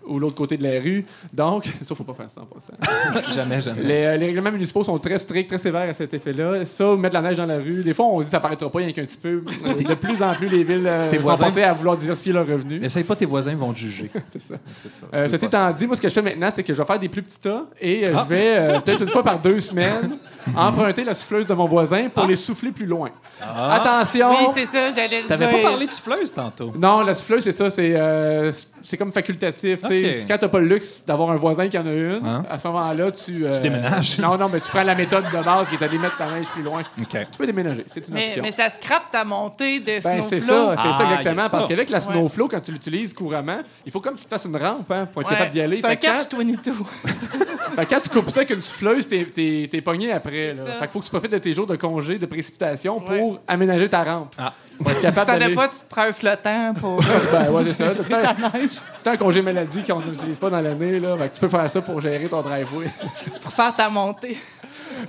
ou 0.04 0.18
l'autre 0.18 0.34
côté 0.34 0.56
de 0.56 0.64
la 0.64 0.80
rue. 0.80 1.04
Donc, 1.32 1.64
ça, 1.82 1.94
faut 1.94 2.02
pas 2.02 2.14
faire 2.14 2.30
ça 2.30 2.40
en 2.40 2.46
passant. 2.46 3.32
jamais, 3.32 3.60
jamais. 3.60 3.82
Les, 3.82 4.04
euh, 4.04 4.16
les 4.16 4.26
règlements 4.26 4.50
municipaux 4.50 4.82
sont 4.82 4.98
très 4.98 5.18
stricts, 5.20 5.48
très 5.48 5.58
sévères 5.58 5.88
à 5.88 5.94
cet 5.94 6.12
effet-là. 6.12 6.64
Ça, 6.64 6.96
mettre 6.96 7.14
la 7.14 7.22
neige 7.22 7.36
dans 7.36 7.46
la 7.46 7.58
rue, 7.58 7.67
des 7.82 7.94
fois, 7.94 8.06
on 8.06 8.18
se 8.20 8.24
dit 8.26 8.30
ça 8.30 8.40
paraîtra 8.40 8.70
pas, 8.70 8.80
il 8.80 8.86
y 8.86 8.90
a 8.90 8.92
qu'un 8.92 9.04
petit 9.04 9.18
peu. 9.18 9.42
De 9.88 9.94
plus 9.94 10.22
en 10.22 10.34
plus, 10.34 10.48
les 10.48 10.64
villes 10.64 10.84
euh, 10.86 11.08
Tes 11.10 11.16
sont 11.16 11.22
voisins- 11.22 11.44
portées 11.44 11.64
à 11.64 11.72
vouloir 11.72 11.96
diversifier 11.96 12.32
leurs 12.32 12.46
revenus. 12.46 12.82
Essaye 12.84 13.04
pas, 13.04 13.16
tes 13.16 13.26
voisins 13.26 13.54
vont 13.54 13.72
te 13.72 13.78
juger. 13.78 14.10
C'est 14.32 14.42
ça. 14.42 14.54
C'est 14.74 14.90
ça. 14.90 15.06
Euh, 15.14 15.28
ceci 15.28 15.44
étant 15.46 15.70
dit, 15.70 15.86
moi, 15.86 15.96
ce 15.96 16.02
que 16.02 16.08
je 16.08 16.14
fais 16.14 16.22
maintenant, 16.22 16.48
c'est 16.50 16.62
que 16.62 16.72
je 16.74 16.78
vais 16.78 16.84
faire 16.86 16.98
des 16.98 17.08
plus 17.08 17.22
petits 17.22 17.40
tas 17.40 17.64
et 17.80 18.08
euh, 18.08 18.12
Ah. 18.16 18.24
je 18.24 18.34
vais, 18.34 18.48
euh, 18.56 18.80
peut-être 18.80 19.02
une 19.02 19.08
fois 19.08 19.22
par 19.22 19.38
deux 19.38 19.60
semaines, 19.60 20.18
emprunter 20.56 21.04
la 21.04 21.14
souffleuse 21.14 21.46
de 21.46 21.54
mon 21.54 21.66
voisin 21.66 22.08
pour 22.08 22.24
les 22.26 22.36
souffler 22.36 22.70
plus 22.70 22.86
loin. 22.86 23.10
Ah. 23.42 23.74
Attention! 23.74 24.30
Oui, 24.30 24.46
c'est 24.56 24.66
ça, 24.66 24.90
j'allais 24.90 25.22
le 25.22 25.26
T'avais 25.26 25.50
pas 25.50 25.62
parlé 25.70 25.86
de 25.86 25.90
souffleuse 25.90 26.32
tantôt. 26.32 26.72
non, 26.78 27.02
la 27.02 27.14
souffleuse, 27.14 27.44
c'est 27.44 27.52
ça, 27.52 27.70
c'est 27.70 27.92
euh, 27.96 28.52
c'est 28.82 28.96
comme 28.96 29.12
facultatif. 29.12 29.80
tu 29.82 29.88
sais. 29.88 30.20
Ok. 30.22 30.26
Quand 30.28 30.38
t'as 30.38 30.48
pas 30.48 30.58
le 30.60 30.66
luxe 30.66 31.04
d'avoir 31.06 31.30
un 31.30 31.36
voisin 31.36 31.68
qui 31.68 31.78
en 31.78 31.86
a 31.86 31.92
une, 31.92 32.20
Hein? 32.24 32.44
à 32.50 32.58
ce 32.58 32.66
moment-là, 32.68 33.10
tu. 33.12 33.46
euh, 33.46 33.52
Tu 33.54 33.60
déménages. 33.62 34.18
Non, 34.18 34.36
non, 34.36 34.48
mais 34.52 34.60
tu 34.60 34.70
prends 34.70 34.82
la 34.82 34.94
méthode 34.94 35.24
de 35.24 35.44
base 35.44 35.68
qui 35.68 35.74
est 35.76 35.78
d'aller 35.78 35.98
mettre 35.98 36.16
ta 36.16 36.30
neige 36.30 36.46
plus 36.54 36.62
loin. 36.62 36.82
Tu 36.96 37.38
peux 37.38 37.46
déménager, 37.46 37.84
c'est 37.88 38.06
une 38.08 38.14
Mais, 38.14 38.28
option. 38.28 38.42
mais 38.42 38.52
ça 38.52 38.68
scrape 38.70 39.10
ta 39.10 39.24
montée 39.24 39.80
de 39.80 39.86
Ben, 39.86 40.00
snowflow. 40.00 40.22
c'est 40.28 40.40
ça, 40.40 40.74
c'est 40.76 40.82
Ah, 40.88 40.92
ça 40.92 41.02
y 41.02 41.06
a 41.06 41.10
exactement. 41.20 41.42
ça. 41.42 41.48
Parce 41.50 41.66
qu'avec 41.66 41.90
la 41.90 41.98
Ouais. 41.98 42.04
snowflow, 42.04 42.48
quand 42.48 42.60
tu 42.60 42.72
l'utilises 42.72 43.14
couramment, 43.14 43.60
il 43.86 43.92
faut 43.92 44.00
comme 44.00 44.14
que 44.14 44.18
tu 44.20 44.24
te 44.24 44.30
fasses 44.30 44.44
une 44.44 44.56
rampe 44.56 44.90
hein, 44.90 45.06
pour 45.12 45.22
être 45.22 45.28
Ouais. 45.30 45.34
capable 45.36 45.50
d'y 45.52 45.60
aller. 45.60 45.78
C'est 45.80 45.86
un 45.86 45.90
Fait 45.90 45.96
que 45.96 46.06
quand- 46.06 46.14
catch-22. 46.16 46.72
Fait 47.76 47.84
que 47.86 47.90
quand 47.94 48.00
tu 48.00 48.08
coupes 48.08 48.30
ça 48.30 48.40
avec 48.40 48.50
une 48.50 48.60
souffleuse, 48.60 49.06
t'es, 49.08 49.24
t'es, 49.26 49.68
t'es 49.70 49.80
pogné 49.80 50.10
après. 50.12 50.54
Là. 50.54 50.64
Fait 50.72 50.78
qu'il 50.80 50.88
faut 50.90 51.00
que 51.00 51.04
tu 51.04 51.10
profites 51.10 51.32
de 51.32 51.38
tes 51.38 51.52
jours 51.52 51.66
de 51.66 51.76
congé, 51.76 52.18
de 52.18 52.26
précipitation 52.26 52.98
pour 53.00 53.40
aménager 53.46 53.88
ta 53.88 54.02
rampe. 54.04 54.34
Ah. 54.38 54.52
Pour 54.78 54.90
être 54.92 55.00
capable 55.00 55.54
pas, 55.56 55.68
tu 55.68 55.78
te 55.78 55.84
prends 55.88 56.02
un 56.02 56.12
flottant 56.12 56.72
pour 56.80 57.00
Ben 57.32 57.50
ouais, 57.50 57.64
c'est 57.64 57.74
ça. 57.74 57.92
T'as 58.68 58.80
ta 58.80 58.80
peut-être 58.80 58.80
neige, 58.80 58.82
t'as 59.02 59.12
un 59.12 59.16
congé 59.16 59.42
maladie 59.42 59.84
qu'on 59.84 60.00
n'utilise 60.00 60.38
pas 60.38 60.50
dans 60.50 60.60
l'année. 60.60 60.98
Là. 60.98 61.16
Fait 61.16 61.28
que 61.28 61.34
tu 61.34 61.40
peux 61.40 61.48
faire 61.48 61.70
ça 61.70 61.80
pour 61.82 62.00
gérer 62.00 62.28
ton 62.28 62.42
driveway. 62.42 62.86
pour 63.40 63.52
faire 63.52 63.74
ta 63.74 63.88
montée. 63.88 64.38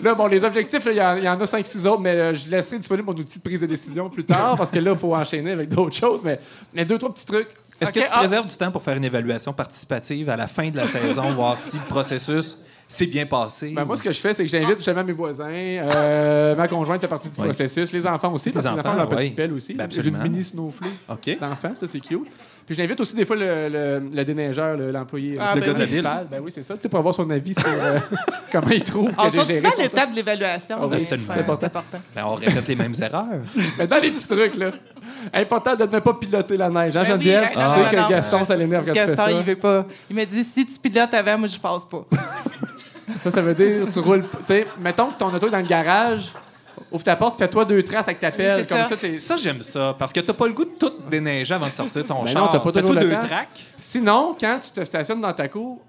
Là, 0.01 0.13
bon, 0.13 0.27
les 0.27 0.43
objectifs, 0.43 0.83
il 0.85 0.93
y 0.97 1.01
en- 1.01 1.15
il 1.15 1.23
y, 1.23 1.29
en 1.29 1.39
a 1.39 1.45
5-6 1.45 1.87
autres, 1.87 2.01
mais 2.01 2.15
euh, 2.15 2.33
je 2.33 2.47
laisserai 2.47 2.77
disponible 2.77 3.07
mon 3.07 3.17
outil 3.17 3.39
de 3.39 3.43
prise 3.43 3.61
de 3.61 3.65
décision 3.65 4.09
plus 4.09 4.23
tard 4.23 4.55
parce 4.55 4.71
que 4.71 4.79
là, 4.79 4.91
il 4.91 4.97
faut 4.97 5.15
enchaîner 5.15 5.51
avec 5.51 5.69
d'autres 5.69 5.95
choses. 5.95 6.21
Mais, 6.23 6.39
mais 6.73 6.85
deux, 6.85 6.97
trois 6.97 7.13
petits 7.13 7.25
trucs. 7.25 7.49
Est-ce 7.81 7.93
que 7.93 7.99
tu 7.99 8.05
te 8.05 8.11
ah. 8.13 8.19
réserves 8.19 8.45
du 8.45 8.55
temps 8.55 8.71
pour 8.71 8.83
faire 8.83 8.97
une 8.97 9.05
évaluation 9.05 9.53
participative 9.53 10.29
à 10.29 10.35
la 10.35 10.47
fin 10.47 10.69
de 10.69 10.77
la 10.77 10.85
saison, 10.85 11.31
voir 11.31 11.57
si 11.57 11.77
le 11.77 11.83
processus 11.83 12.59
s'est 12.89 13.05
bien 13.05 13.25
passé? 13.25 13.71
Ben, 13.75 13.85
moi, 13.85 13.95
ce 13.95 14.03
que 14.03 14.11
je 14.11 14.19
fais, 14.19 14.33
c'est 14.33 14.43
que 14.43 14.49
j'invite 14.49 14.77
justement 14.77 15.03
mes 15.03 15.13
voisins. 15.13 15.45
euh, 15.49 16.55
ma 16.55 16.67
conjointe 16.67 16.99
fait 16.99 17.07
partie 17.07 17.29
du 17.29 17.39
Oui. 17.39 17.45
processus. 17.45 17.91
Les 17.91 18.05
enfants 18.07 18.33
aussi, 18.33 18.49
parce 18.51 18.65
que 18.65 18.71
les 18.71 18.79
enfants, 18.79 18.91
ont 18.93 18.95
leur 18.95 19.09
oui. 19.11 19.15
petite 19.17 19.35
pelle 19.35 19.53
aussi. 19.53 19.73
Ben, 19.75 19.87
J'ai 19.89 19.97
une 20.01 20.07
absolument. 20.15 20.23
mini 20.23 20.43
snowflow 20.43 20.87
OK. 21.09 21.37
d'enfants, 21.39 21.73
ça 21.75 21.87
c'est 21.87 21.99
cute. 21.99 22.27
Puis 22.65 22.75
j'invite 22.75 22.99
aussi 23.01 23.15
des 23.15 23.25
fois 23.25 23.35
le, 23.35 23.67
le, 23.69 24.09
le 24.13 24.25
déneigeur, 24.25 24.77
le- 24.77 24.91
l'employé 24.91 25.33
Ah, 25.39 25.55
le 25.55 25.61
ben 25.61 25.67
gars 25.67 25.73
de 25.73 25.79
la 25.79 25.85
oui. 25.85 25.91
ville. 25.91 26.09
Ben 26.29 26.39
oui, 26.43 26.51
c'est 26.53 26.61
ça, 26.63 26.75
tu 26.75 26.81
sais, 26.81 26.89
pour 26.89 26.99
avoir 26.99 27.13
son 27.15 27.27
avis 27.31 27.53
sur 27.55 27.65
euh, 27.67 27.97
comment 28.51 28.69
il 28.69 28.83
trouve 28.83 29.09
que 29.15 29.21
On 29.21 29.29
j'ai 29.29 29.43
géré 29.45 29.71
son 29.71 29.81
l'étape 29.81 30.11
de 30.11 30.15
l'évaluation. 30.17 30.77
Ah 30.81 30.87
oui, 30.87 30.97
absolument. 31.01 31.33
C'est 31.33 31.39
important. 31.39 31.67
Ben, 32.15 32.23
on 32.25 32.35
répète 32.35 32.67
les 32.67 32.75
mêmes 32.75 32.93
erreurs. 33.01 33.25
Mais 33.79 33.87
dans 33.87 33.97
les 33.97 34.11
petits 34.11 34.27
trucs, 34.27 34.55
là. 34.57 34.71
Important 35.33 35.75
de 35.75 35.83
ne 35.85 35.99
pas 35.99 36.13
piloter 36.13 36.57
la 36.57 36.69
neige. 36.69 36.95
Hein, 36.95 37.01
Ben 37.01 37.07
Geneviève? 37.13 37.49
tu 37.53 37.59
sais 37.59 37.65
non, 37.83 37.89
que 37.89 37.95
non. 37.95 38.07
Gaston, 38.07 38.45
ça 38.45 38.55
l'énerve 38.55 38.85
quand 38.85 38.93
tu 38.93 38.99
fais 38.99 39.07
Gaston, 39.07 39.25
ça. 39.25 39.31
il 39.31 39.43
veut 39.43 39.55
pas. 39.55 39.85
Il 40.09 40.15
me 40.15 40.25
dit 40.25 40.43
si 40.43 40.65
tu 40.65 40.79
pilotes 40.79 41.13
avant, 41.13 41.37
moi 41.39 41.47
je 41.47 41.57
passe 41.59 41.85
pas. 41.85 42.05
Ça, 43.23 43.31
ça 43.31 43.41
veut 43.41 43.53
dire, 43.55 43.87
tu 43.91 43.99
roules. 43.99 44.23
Tu 44.39 44.45
sais, 44.47 44.67
mettons 44.79 45.07
que 45.07 45.17
ton 45.17 45.33
auto 45.33 45.47
est 45.47 45.51
dans 45.51 45.57
le 45.59 45.63
garage, 45.65 46.31
ouvre 46.91 47.03
ta 47.03 47.15
porte, 47.15 47.37
fais-toi 47.37 47.65
deux 47.65 47.83
traces 47.83 48.07
avec 48.07 48.19
ta 48.19 48.31
pelle. 48.31 48.65
Comme 48.67 48.77
ça. 48.79 48.83
ça, 48.85 48.97
t'es. 48.97 49.17
Ça, 49.19 49.35
j'aime 49.37 49.61
ça, 49.63 49.95
parce 49.97 50.13
que 50.13 50.19
t'as 50.19 50.33
pas 50.33 50.47
le 50.47 50.53
goût 50.53 50.65
de 50.65 50.71
tout 50.79 50.91
déneiger 51.09 51.53
avant 51.53 51.67
de 51.67 51.73
sortir 51.73 52.05
ton 52.05 52.23
Ben 52.23 52.27
char. 52.27 52.43
non, 52.45 52.49
t'as 52.51 52.59
pas 52.59 52.71
Fais-toi 52.71 52.95
le 52.95 53.01
deux 53.01 53.11
temps. 53.11 53.19
tracks. 53.27 53.65
Sinon, 53.77 54.35
quand 54.39 54.59
tu 54.61 54.71
te 54.71 54.83
stationnes 54.85 55.21
dans 55.21 55.33
ta 55.33 55.47
cour, 55.47 55.81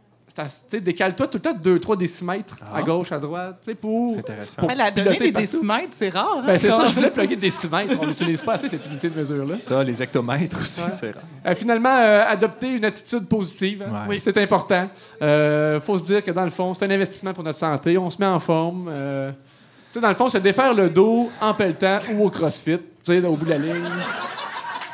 décale-toi 0.80 1.26
tout 1.26 1.38
le 1.38 1.42
temps 1.42 1.52
de 1.52 1.78
2-3 1.78 1.96
décimètres 1.96 2.58
à 2.72 2.82
gauche, 2.82 3.12
à 3.12 3.18
droite, 3.18 3.68
pour. 3.80 4.10
C'est 4.12 4.18
intéressant. 4.20 4.62
pour 4.62 4.70
des 5.26 5.32
partout. 5.32 5.46
décimètres, 5.52 5.92
c'est 5.98 6.08
rare. 6.10 6.36
hein, 6.38 6.44
Ben, 6.46 6.58
c'est 6.58 6.70
ça, 6.70 6.86
je 6.86 6.94
voulais 6.94 7.10
plugger 7.10 7.36
des 7.36 7.50
décimètres. 7.50 7.98
On 8.02 8.06
n'utilise 8.06 8.42
pas 8.42 8.54
assez 8.54 8.68
cette 8.68 8.86
unité 8.86 9.08
de 9.10 9.18
mesure-là. 9.18 9.56
Ça, 9.60 9.82
les 9.84 10.02
hectomètres 10.02 10.58
aussi, 10.60 10.80
c'est 10.92 11.12
rare. 11.12 11.22
Euh, 11.46 11.54
finalement, 11.54 11.94
euh, 11.96 12.24
adopter 12.26 12.70
une 12.70 12.84
attitude 12.84 13.26
positive. 13.28 13.82
hein. 13.86 13.92
Ouais. 13.92 13.98
Oui, 14.16 14.20
c'est 14.22 14.36
important. 14.38 14.88
Il 15.20 15.80
faut 15.84 15.98
se 15.98 16.04
dire 16.04 16.24
que 16.24 16.30
dans 16.30 16.44
le 16.44 16.50
fond, 16.50 16.72
c'est 16.74 16.86
un 16.86 16.90
investissement 16.90 17.32
pour 17.34 17.44
notre 17.44 17.58
santé. 17.58 17.98
On 17.98 18.10
se 18.10 18.18
met 18.20 18.26
en 18.26 18.38
forme. 18.38 18.88
euh, 18.90 19.30
tu 19.32 19.94
sais, 19.94 20.00
dans 20.00 20.08
le 20.08 20.14
fond, 20.14 20.28
se 20.28 20.38
défaire 20.38 20.72
le 20.72 20.88
dos 20.88 21.30
en 21.40 21.52
pelletant 21.52 21.98
ou 22.14 22.24
au 22.26 22.30
crossfit. 22.30 22.78
Tu 23.04 23.20
sais, 23.20 23.26
au 23.26 23.34
bout 23.34 23.44
de 23.46 23.50
la 23.50 23.58
ligne. 23.58 23.74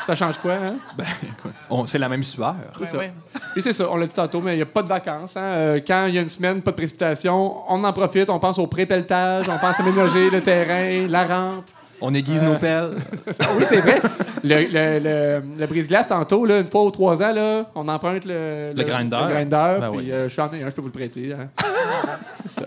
Ça 0.06 0.14
change 0.14 0.38
quoi, 0.38 0.52
hein? 0.52 0.76
Ben, 0.96 1.04
écoute, 1.24 1.86
c'est 1.88 1.98
la 1.98 2.08
même 2.08 2.22
sueur. 2.22 2.54
Ouais, 2.78 2.86
ça. 2.86 2.96
ouais. 2.98 3.12
Puis 3.54 3.62
c'est 3.62 3.72
ça, 3.72 3.88
on 3.90 3.96
l'a 3.96 4.06
dit 4.06 4.12
tantôt, 4.14 4.40
mais 4.40 4.52
il 4.54 4.56
n'y 4.56 4.62
a 4.62 4.66
pas 4.66 4.82
de 4.82 4.88
vacances. 4.88 5.36
hein? 5.36 5.40
Euh, 5.42 5.80
quand 5.86 6.06
il 6.06 6.14
y 6.14 6.18
a 6.18 6.22
une 6.22 6.28
semaine, 6.28 6.62
pas 6.62 6.70
de 6.70 6.76
précipitation, 6.76 7.54
on 7.68 7.82
en 7.82 7.92
profite, 7.92 8.30
on 8.30 8.38
pense 8.38 8.58
au 8.58 8.66
pré-pelletage, 8.68 9.48
on 9.48 9.58
pense 9.58 9.80
à 9.80 9.82
ménager 9.82 10.30
le 10.30 10.40
terrain, 10.42 11.06
la 11.08 11.24
rampe. 11.24 11.64
On 12.00 12.12
aiguise 12.14 12.42
nos 12.42 12.56
pelles. 12.58 12.96
Ah 13.40 13.46
oui, 13.58 13.64
c'est 13.68 13.80
vrai. 13.80 14.00
Le, 14.44 14.58
le, 14.70 14.98
le, 15.00 15.42
le 15.58 15.66
brise-glace, 15.66 16.06
tantôt, 16.08 16.44
là, 16.44 16.58
une 16.60 16.66
fois 16.66 16.84
ou 16.84 16.90
trois 16.90 17.20
ans, 17.22 17.32
là, 17.32 17.64
on 17.74 17.88
emprunte 17.88 18.26
le, 18.26 18.72
Le 18.76 18.82
grinder. 18.84 19.16
le 19.26 19.32
grinder, 19.32 19.76
Ben 19.80 19.88
puis 19.90 19.98
oui. 19.98 20.12
euh, 20.12 20.28
je 20.28 20.32
suis 20.32 20.42
en 20.42 20.50
je 20.52 20.74
peux 20.74 20.82
vous 20.82 20.88
le 20.88 20.92
prêter. 20.92 21.32
hein. 21.32 21.48
c'est 22.46 22.60
ça. 22.60 22.66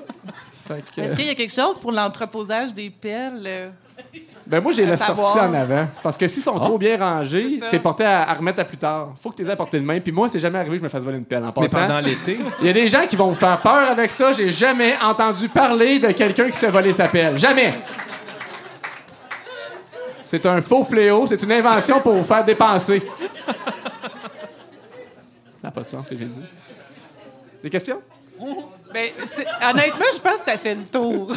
Que, 0.68 1.02
Est-ce 1.02 1.16
qu'il 1.16 1.26
y 1.26 1.30
a 1.30 1.36
quelque 1.36 1.54
chose 1.54 1.80
pour 1.80 1.92
l'entreposage 1.92 2.74
des 2.74 2.90
pelles? 2.90 3.72
Ben 4.50 4.62
moi, 4.62 4.72
j'ai 4.72 4.84
à 4.84 4.88
la 4.88 4.98
sortie 4.98 5.40
en 5.40 5.54
avant. 5.54 5.88
Parce 6.02 6.18
que 6.18 6.28
s'ils 6.28 6.42
sont 6.42 6.60
trop 6.60 6.80
bien 6.80 6.98
rangés, 6.98 7.60
t'es 7.70 7.78
porté 7.78 8.04
à, 8.04 8.28
à 8.28 8.34
remettre 8.34 8.60
à 8.60 8.66
plus 8.66 8.78
tard. 8.78 9.14
Faut 9.22 9.30
que 9.30 9.36
tu 9.36 9.44
les 9.44 9.50
aies 9.52 9.56
portés 9.56 9.80
de 9.80 9.86
main. 9.86 10.00
Puis 10.00 10.12
moi, 10.12 10.28
c'est 10.28 10.40
jamais 10.40 10.58
arrivé 10.58 10.78
que 10.78 10.80
je 10.80 10.84
me 10.86 10.90
fasse 10.90 11.04
voler 11.04 11.20
une 11.20 11.26
pelle 11.26 11.44
en 11.44 11.54
Mais 11.62 11.68
passant. 11.68 11.86
pendant 11.86 12.00
l'été, 12.00 12.40
Il 12.62 12.66
y 12.66 12.70
a 12.70 12.74
des 12.74 12.88
gens 12.88 13.06
qui 13.08 13.16
vont 13.16 13.28
vous 13.28 13.36
faire 13.36 13.60
peur 13.62 13.90
avec 13.90 14.10
ça. 14.10 14.34
J'ai 14.34 14.50
jamais 14.50 14.96
entendu 15.04 15.48
parler 15.50 16.00
de 16.00 16.08
quelqu'un 16.14 16.50
qui 16.50 16.58
s'est 16.58 16.72
volé 16.72 16.94
sa 16.94 17.08
pelle. 17.08 17.38
Jamais. 17.38 17.76
C'est 20.24 20.44
un 20.48 20.62
faux 20.62 20.84
fléau. 20.84 21.28
C'est 21.28 21.44
une 21.44 21.52
invention 21.52 22.00
pour 22.00 22.14
vous 22.14 22.24
faire 22.24 22.44
dépenser. 22.44 23.04
Ça 23.46 23.54
n'a 25.64 25.72
pas 25.72 25.82
de 25.82 25.88
sens, 25.88 26.06
ce 26.06 26.10
que 26.10 26.16
dire. 26.16 26.28
Des 27.62 27.70
questions? 27.70 28.02
Ben, 28.94 29.10
honnêtement, 29.70 30.06
je 30.14 30.20
pense 30.20 30.38
que 30.38 30.46
ça 30.52 30.58
fait 30.58 30.74
le 30.76 30.84
tour. 30.84 31.32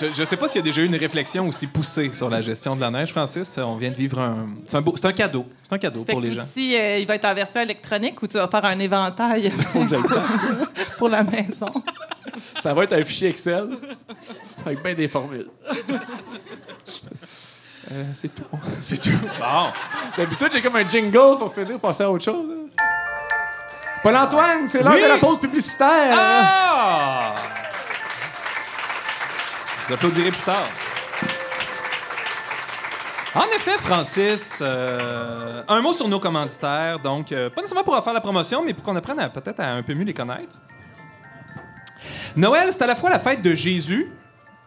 Je, 0.00 0.06
je 0.12 0.24
sais 0.24 0.36
pas 0.36 0.46
s'il 0.46 0.60
y 0.60 0.62
a 0.62 0.64
déjà 0.64 0.80
eu 0.80 0.86
une 0.86 0.94
réflexion 0.96 1.48
aussi 1.48 1.66
poussée 1.66 2.10
sur 2.12 2.30
la 2.30 2.40
gestion 2.40 2.76
de 2.76 2.80
la 2.80 2.90
neige, 2.90 3.10
Francis. 3.10 3.58
On 3.58 3.76
vient 3.76 3.90
de 3.90 3.94
vivre 3.96 4.20
un. 4.20 4.46
C'est 4.64 4.76
un, 4.76 4.80
beau- 4.80 4.94
c'est 4.96 5.06
un 5.06 5.12
cadeau. 5.12 5.44
C'est 5.64 5.74
un 5.74 5.78
cadeau 5.78 6.04
Fait 6.04 6.12
pour 6.12 6.20
les 6.20 6.30
gens. 6.32 6.44
Si 6.54 6.76
euh, 6.76 6.98
il 6.98 7.06
va 7.06 7.16
être 7.16 7.24
en 7.24 7.34
version 7.34 7.60
électronique 7.62 8.22
ou 8.22 8.26
tu 8.28 8.36
vas 8.38 8.46
faire 8.46 8.64
un 8.64 8.78
éventail 8.78 9.52
pour 10.98 11.08
la 11.08 11.24
maison? 11.24 11.66
Ça 12.62 12.74
va 12.74 12.84
être 12.84 12.92
un 12.92 13.04
fichier 13.04 13.30
Excel 13.30 13.66
avec 14.64 14.82
bien 14.82 14.94
des 14.94 15.08
formules. 15.08 15.48
Euh, 17.90 18.04
c'est 18.14 18.32
tout. 18.34 18.44
C'est 18.78 19.00
tout. 19.00 19.10
Bon. 19.40 19.66
D'habitude, 20.16 20.48
j'ai 20.52 20.62
comme 20.62 20.76
un 20.76 20.86
jingle 20.86 21.38
pour 21.38 21.52
finir, 21.52 21.78
passer 21.80 22.04
à 22.04 22.10
autre 22.10 22.24
chose. 22.24 22.46
là. 22.48 22.84
Paul-Antoine, 24.02 24.68
c'est 24.68 24.82
l'heure 24.82 24.94
Oui. 24.94 25.02
de 25.02 25.08
la 25.08 25.18
pause 25.18 25.38
publicitaire. 25.38 26.14
Ah! 26.18 27.34
Je 29.86 29.92
l'applaudirai 29.92 30.30
plus 30.30 30.40
tard. 30.42 30.66
En 33.34 33.44
effet, 33.56 33.72
Francis, 33.80 34.58
euh, 34.60 35.62
un 35.68 35.80
mot 35.80 35.92
sur 35.92 36.08
nos 36.08 36.18
commanditaires. 36.18 36.98
Donc, 36.98 37.30
euh, 37.30 37.48
pas 37.50 37.60
nécessairement 37.60 37.84
pour 37.84 37.96
en 37.96 38.02
faire 38.02 38.12
la 38.12 38.20
promotion, 38.20 38.62
mais 38.64 38.72
pour 38.74 38.82
qu'on 38.84 38.96
apprenne 38.96 39.20
à- 39.20 39.28
peut-être 39.28 39.60
à 39.60 39.68
un 39.72 39.82
peu 39.82 39.94
mieux 39.94 40.04
les 40.04 40.14
connaître. 40.14 40.56
Noël, 42.36 42.68
c'est 42.70 42.82
à 42.82 42.86
la 42.86 42.96
fois 42.96 43.10
la 43.10 43.18
fête 43.20 43.42
de 43.42 43.54
Jésus, 43.54 44.10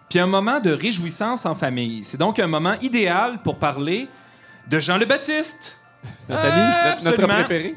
puis 0.10 0.20
un 0.20 0.28
moment 0.28 0.60
de 0.60 0.72
réjouissance 0.72 1.46
en 1.46 1.56
famille. 1.56 2.04
C'est 2.04 2.18
donc 2.18 2.40
un 2.40 2.48
moment 2.48 2.76
idéal 2.82 3.40
pour 3.44 3.58
parler 3.58 4.08
de 4.68 4.80
Jean 4.80 4.98
le 4.98 5.06
Baptiste. 5.06 5.76
Notre 6.30 6.46
ami, 6.46 7.04
notre- 7.04 7.26
préféré. 7.28 7.76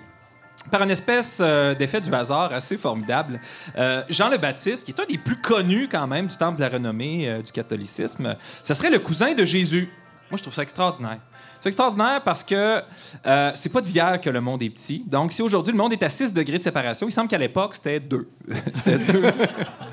Par 0.70 0.82
une 0.82 0.90
espèce 0.90 1.38
euh, 1.40 1.74
d'effet 1.74 2.00
du 2.00 2.12
hasard 2.14 2.52
assez 2.52 2.76
formidable. 2.76 3.40
Euh, 3.76 4.02
Jean 4.08 4.28
le 4.28 4.38
Baptiste, 4.38 4.84
qui 4.84 4.92
est 4.92 5.00
un 5.00 5.06
des 5.06 5.18
plus 5.18 5.36
connus 5.36 5.88
quand 5.90 6.06
même 6.06 6.26
du 6.26 6.36
temple 6.36 6.56
de 6.56 6.62
la 6.62 6.68
renommée 6.68 7.28
euh, 7.28 7.42
du 7.42 7.52
catholicisme, 7.52 8.36
ce 8.62 8.74
serait 8.74 8.90
le 8.90 8.98
cousin 8.98 9.34
de 9.34 9.44
Jésus. 9.44 9.90
Moi, 10.30 10.38
je 10.38 10.42
trouve 10.42 10.54
ça 10.54 10.62
extraordinaire. 10.62 11.18
C'est 11.60 11.68
extraordinaire 11.68 12.22
parce 12.24 12.44
que 12.44 12.82
euh, 13.26 13.50
c'est 13.54 13.72
pas 13.72 13.80
d'hier 13.80 14.20
que 14.20 14.30
le 14.30 14.40
monde 14.40 14.62
est 14.62 14.70
petit. 14.70 15.02
Donc, 15.06 15.32
si 15.32 15.42
aujourd'hui 15.42 15.72
le 15.72 15.78
monde 15.78 15.92
est 15.92 16.02
à 16.02 16.08
6 16.08 16.32
degrés 16.32 16.58
de 16.58 16.62
séparation, 16.62 17.08
il 17.08 17.12
semble 17.12 17.28
qu'à 17.28 17.38
l'époque, 17.38 17.74
c'était 17.74 18.00
2. 18.00 18.28
c'était 18.74 18.98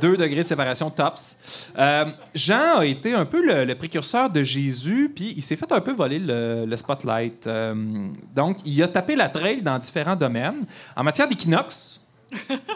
2 0.01 0.17
degrés 0.17 0.43
de 0.43 0.47
séparation 0.47 0.89
tops. 0.89 1.37
Euh, 1.77 2.05
Jean 2.35 2.79
a 2.79 2.85
été 2.85 3.13
un 3.13 3.25
peu 3.25 3.41
le, 3.43 3.73
précurseur 3.75 4.29
de 4.29 4.43
Jésus, 4.43 5.11
puis 5.13 5.33
il 5.35 5.41
s'est 5.41 5.55
fait 5.55 5.71
un 5.71 5.81
peu 5.81 5.93
voler 5.93 6.19
le, 6.19 6.65
le 6.65 6.77
spotlight. 6.77 7.47
Euh, 7.47 7.73
donc, 8.35 8.57
il 8.65 8.81
a 8.83 8.87
tapé 8.87 9.15
la 9.15 9.29
trail 9.29 9.61
dans 9.61 9.79
différents 9.79 10.15
domaines. 10.15 10.65
En 10.95 11.03
matière 11.03 11.27
d'équinoxe, 11.27 12.02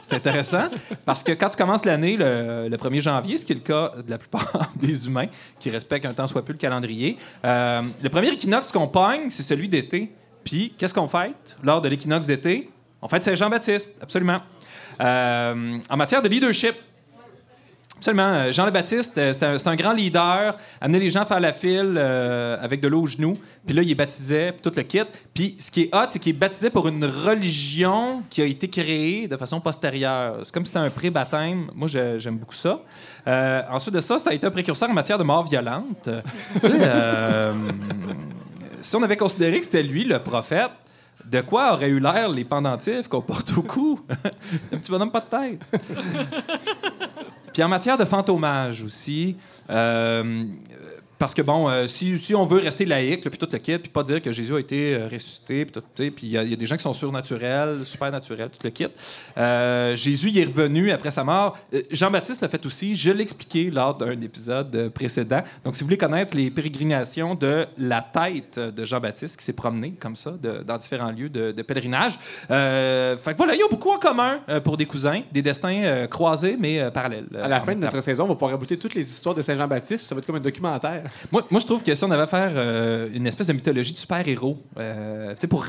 c'est 0.02 0.16
intéressant 0.16 0.70
parce 1.06 1.24
que 1.24 1.32
quand 1.32 1.50
tu 1.50 1.58
commences 1.58 1.86
l'année 1.86 2.18
le, 2.18 2.68
le 2.70 2.78
1er 2.78 3.02
janvier, 3.02 3.38
ce 3.38 3.46
qui 3.46 3.54
est 3.54 3.56
le 3.56 3.62
cas 3.62 3.94
de 4.06 4.10
la 4.10 4.18
plupart 4.18 4.72
des 4.76 5.08
humains 5.08 5.28
qui 5.60 5.70
respectent 5.70 6.06
un 6.06 6.14
temps 6.14 6.28
soit 6.28 6.44
peu 6.44 6.54
le 6.54 6.60
calendrier, 6.60 7.18
euh, 7.46 7.82
le 8.02 8.10
premier 8.10 8.30
équinoxe 8.30 8.72
qu'on 8.72 8.88
pogne, 8.88 9.30
c'est 9.30 9.44
celui 9.44 9.70
d'été. 9.70 10.12
Puis, 10.44 10.74
qu'est-ce 10.78 10.94
qu'on 10.94 11.08
fête 11.08 11.58
lors 11.62 11.82
de 11.82 11.90
l'équinoxe 11.90 12.26
d'été? 12.26 12.70
On 13.02 13.08
fête 13.08 13.24
Saint-Jean-Baptiste, 13.24 13.96
absolument. 14.02 14.40
Euh, 15.02 15.78
en 15.90 15.98
matière 15.98 16.22
de 16.22 16.30
leadership, 16.30 16.76
Absolument. 17.98 18.32
Euh, 18.32 18.52
Jean 18.52 18.66
le 18.66 18.72
Baptiste, 18.72 19.18
euh, 19.18 19.34
c'est 19.34 19.68
un, 19.68 19.76
grand 19.76 19.94
leader. 19.94 20.56
Amener 20.80 21.00
les 21.00 21.10
gens 21.10 21.26
faire 21.26 21.40
la 21.40 21.52
file 21.52 21.96
euh, 21.98 22.58
avec 22.62 22.80
de 22.80 22.88
l'eau 22.88 23.02
aux 23.02 23.08
genoux. 23.08 23.38
Puis 23.66 23.76
là, 23.76 23.82
il 23.82 23.90
est 23.90 23.96
baptisé, 23.96 24.52
puis 24.52 24.62
tout 24.62 24.72
le 24.76 24.84
kit. 24.84 25.02
Puis 25.34 25.56
ce 25.58 25.72
qui 25.72 25.84
est 25.84 25.96
hot, 25.96 26.06
c'est 26.10 26.20
qu'il 26.20 26.36
est 26.36 26.40
baptisé 26.40 26.70
pour 26.70 26.88
une 26.88 27.06
religion 27.06 28.22
qui 28.30 28.42
a 28.42 28.46
été 28.46 28.70
créée 28.70 29.28
de 29.28 29.36
façon 29.36 29.60
postérieure. 29.60 30.38
C'est 30.44 30.54
comme 30.54 30.66
si 30.66 30.70
c'était 30.70 30.86
un 30.86 30.90
pré-baptême. 30.92 31.72
Moi, 31.74 31.88
j'aime 31.88 32.38
beaucoup 32.38 32.56
ça. 32.56 32.82
Ensuite 33.72 33.96
de 33.96 34.00
ça, 34.00 34.20
ça 34.20 34.30
a 34.30 34.34
été 34.34 34.46
un 34.46 34.52
précurseur 34.52 34.90
en 34.90 34.94
matière 34.94 35.18
de 35.18 35.24
mort 35.24 35.46
violente. 35.46 36.10
Tu 36.54 36.60
sais, 36.62 36.72
si 38.82 38.96
on 38.96 39.04
avait 39.04 39.18
considéré 39.18 39.60
que 39.60 39.66
c'était 39.66 39.84
lui, 39.84 40.04
le 40.04 40.20
prophète, 40.20 40.72
de 41.26 41.42
quoi 41.42 41.74
auraient 41.74 41.90
eu 41.90 42.00
l'air 42.00 42.30
les 42.30 42.46
pendentifs 42.46 43.08
qu'on 43.08 43.22
porte 43.22 43.52
au 43.58 43.62
cou? 43.62 44.00
un 44.72 44.78
petit 44.78 44.92
bonhomme 44.92 45.12
pas 45.12 45.22
de 45.22 45.26
tête. 45.26 45.62
Puis 47.58 47.64
en 47.64 47.70
matière 47.70 47.98
de 47.98 48.06
fantomage 48.06 48.84
aussi, 48.84 49.36
euh, 49.72 50.46
parce 51.20 51.34
que 51.34 51.42
bon, 51.42 51.70
euh, 51.70 51.88
si, 51.88 52.18
si 52.20 52.36
on 52.36 52.46
veut 52.46 52.60
rester 52.60 52.86
laïque, 52.86 53.28
puis 53.30 53.38
tout 53.40 53.48
le 53.52 53.58
kit, 53.58 53.78
puis 53.78 53.90
pas 53.90 54.04
dire 54.04 54.22
que 54.22 54.32
Jésus 54.32 54.54
a 54.56 54.60
été 54.60 54.96
euh, 54.96 55.08
ressuscité, 55.12 55.66
puis 55.66 55.74
tout, 55.74 55.84
puis 55.96 56.28
il 56.28 56.30
y, 56.30 56.38
a- 56.38 56.44
il 56.44 56.50
y 56.52 56.54
a 56.54 56.56
des 56.56 56.66
gens 56.66 56.76
qui 56.76 56.84
sont 56.84 56.94
surnaturels, 56.94 57.86
supernaturels, 57.86 58.50
tout 58.50 58.60
le 58.64 58.70
kit. 58.70 58.88
Euh, 59.38 59.96
Jésus 59.96 60.30
il 60.30 60.38
est 60.38 60.44
revenu 60.46 60.92
après 60.92 61.12
sa 61.12 61.24
mort. 61.24 61.58
Jean-Baptiste 61.92 62.42
l'a 62.42 62.48
fait 62.48 62.66
aussi. 62.66 62.96
Je 62.96 63.12
l'ai 63.12 63.24
expliqué 63.24 63.70
lors 63.72 63.96
d'un 63.96 64.20
épisode 64.22 64.90
précédent. 64.90 65.42
Donc, 65.64 65.76
si 65.76 65.82
vous 65.82 65.88
voulez 65.88 65.98
connaître 65.98 66.36
les 66.38 66.50
pérégrinations 66.52 67.36
de 67.36 67.66
la 67.78 68.02
tête 68.02 68.60
de 68.60 68.84
Jean-Baptiste 68.86 69.38
qui 69.40 69.44
s'est 69.46 69.54
promené 69.54 69.94
comme 70.00 70.16
ça 70.16 70.32
de- 70.32 70.64
dans 70.64 70.78
différents 70.78 71.12
lieux 71.12 71.30
de, 71.30 71.52
de 71.52 71.62
pèlerinage, 71.62 72.14
fait 72.48 73.32
que 73.34 73.38
voilà, 73.38 73.56
il 73.56 73.60
y 73.60 73.64
a 73.64 73.68
beaucoup 73.70 73.92
en 73.92 73.98
commun 74.00 74.40
pour 74.64 74.78
des 74.78 74.86
cousins, 74.86 75.22
des 75.32 75.42
destins 75.42 76.08
croisés 76.10 76.58
mais 76.60 76.90
parallèles. 76.92 77.26
À 77.42 77.48
la 77.48 77.62
fin 77.62 77.74
de 77.76 77.80
notre 77.80 78.02
saison, 78.02 78.26
on 78.26 78.28
va 78.28 78.34
pouvoir 78.34 78.52
rabouter 78.52 78.78
toutes 78.78 78.94
les 78.96 79.10
histoires 79.10 79.36
de 79.36 79.42
Saint-Jean-Baptiste. 79.42 80.06
Ça 80.06 80.16
va 80.16 80.20
être 80.20 80.26
comme 80.26 80.36
un 80.36 80.40
documentaire. 80.40 81.04
Moi, 81.32 81.46
moi, 81.50 81.60
je 81.60 81.66
trouve 81.66 81.84
que 81.84 81.94
si 81.94 82.04
on 82.04 82.12
avait 82.12 82.24
à 82.24 82.28
faire 82.28 82.52
euh, 82.56 83.10
une 83.14 83.26
espèce 83.26 83.48
de 83.48 83.54
mythologie 83.54 83.94
de 83.94 83.98
super-héros, 83.98 84.58
euh, 84.78 85.36
pour 85.50 85.66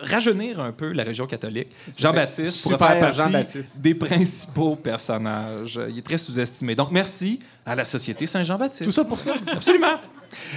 rajeunir 0.00 0.60
un 0.60 0.72
peu 0.72 0.92
la 0.92 1.04
région 1.04 1.26
catholique, 1.26 1.68
Jean-Baptiste 1.98 2.62
pourrait 2.62 2.78
faire 2.78 2.98
partie 2.98 3.18
Jean-Baptiste. 3.18 3.78
des 3.78 3.94
principaux 3.94 4.76
personnages. 4.76 5.78
Il 5.90 5.98
est 5.98 6.02
très 6.02 6.18
sous-estimé. 6.18 6.74
Donc, 6.74 6.90
merci 6.90 7.38
à 7.64 7.74
la 7.74 7.84
Société 7.84 8.26
Saint-Jean-Baptiste. 8.26 8.84
Tout 8.84 8.92
ça 8.92 9.04
pour 9.04 9.20
ça? 9.20 9.34
Absolument. 9.52 9.96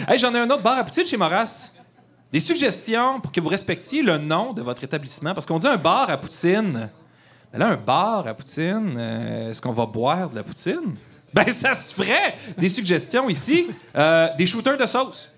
Hey, 0.07 0.17
J'en 0.17 0.33
ai 0.33 0.39
un 0.39 0.49
autre 0.49 0.63
bar 0.63 0.77
à 0.77 0.83
poutine 0.83 1.05
chez 1.05 1.17
Moras. 1.17 1.73
Des 2.31 2.39
suggestions 2.39 3.21
pour 3.21 3.31
que 3.31 3.39
vous 3.39 3.47
respectiez 3.49 4.01
le 4.01 4.17
nom 4.17 4.53
de 4.53 4.61
votre 4.61 4.83
établissement? 4.83 5.33
Parce 5.33 5.45
qu'on 5.45 5.59
dit 5.59 5.67
un 5.67 5.77
bar 5.77 6.09
à 6.09 6.17
poutine. 6.17 6.89
Mais 7.53 7.59
là, 7.59 7.69
un 7.69 7.77
bar 7.77 8.27
à 8.27 8.33
poutine, 8.33 8.95
euh, 8.97 9.49
est-ce 9.49 9.61
qu'on 9.61 9.71
va 9.71 9.85
boire 9.85 10.29
de 10.29 10.35
la 10.35 10.43
poutine? 10.43 10.95
Ben, 11.33 11.47
ça 11.49 11.73
se 11.73 11.93
ferait! 11.93 12.35
Des 12.57 12.69
suggestions 12.69 13.29
ici. 13.29 13.67
Euh, 13.95 14.29
des 14.37 14.45
shooters 14.45 14.77
de 14.77 14.85
sauce. 14.85 15.29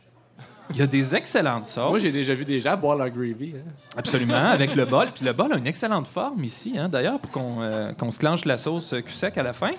Il 0.71 0.77
y 0.77 0.83
a 0.83 0.87
des 0.87 1.15
excellentes 1.15 1.65
sauces. 1.65 1.89
Moi, 1.89 1.97
j'ai 1.97 2.11
déjà 2.11 2.35
vu 2.35 2.45
des 2.45 2.61
gens 2.61 2.77
boire 2.77 2.95
leur 2.95 3.09
gravy. 3.09 3.53
hein. 3.55 3.71
Absolument, 3.97 4.35
avec 4.35 4.75
le 4.75 4.85
bol. 4.85 5.07
Puis 5.15 5.25
le 5.25 5.33
bol 5.33 5.51
a 5.51 5.57
une 5.57 5.65
excellente 5.65 6.07
forme 6.07 6.43
ici, 6.43 6.75
hein, 6.77 6.87
d'ailleurs, 6.87 7.17
pour 7.17 7.31
qu'on 7.31 7.55
euh, 7.63 7.91
qu'on 7.93 8.11
se 8.11 8.19
clenche 8.19 8.45
la 8.45 8.55
sauce 8.57 8.93
euh, 8.93 9.01
cul-sec 9.01 9.35
à 9.39 9.41
la 9.41 9.53
fin. 9.53 9.71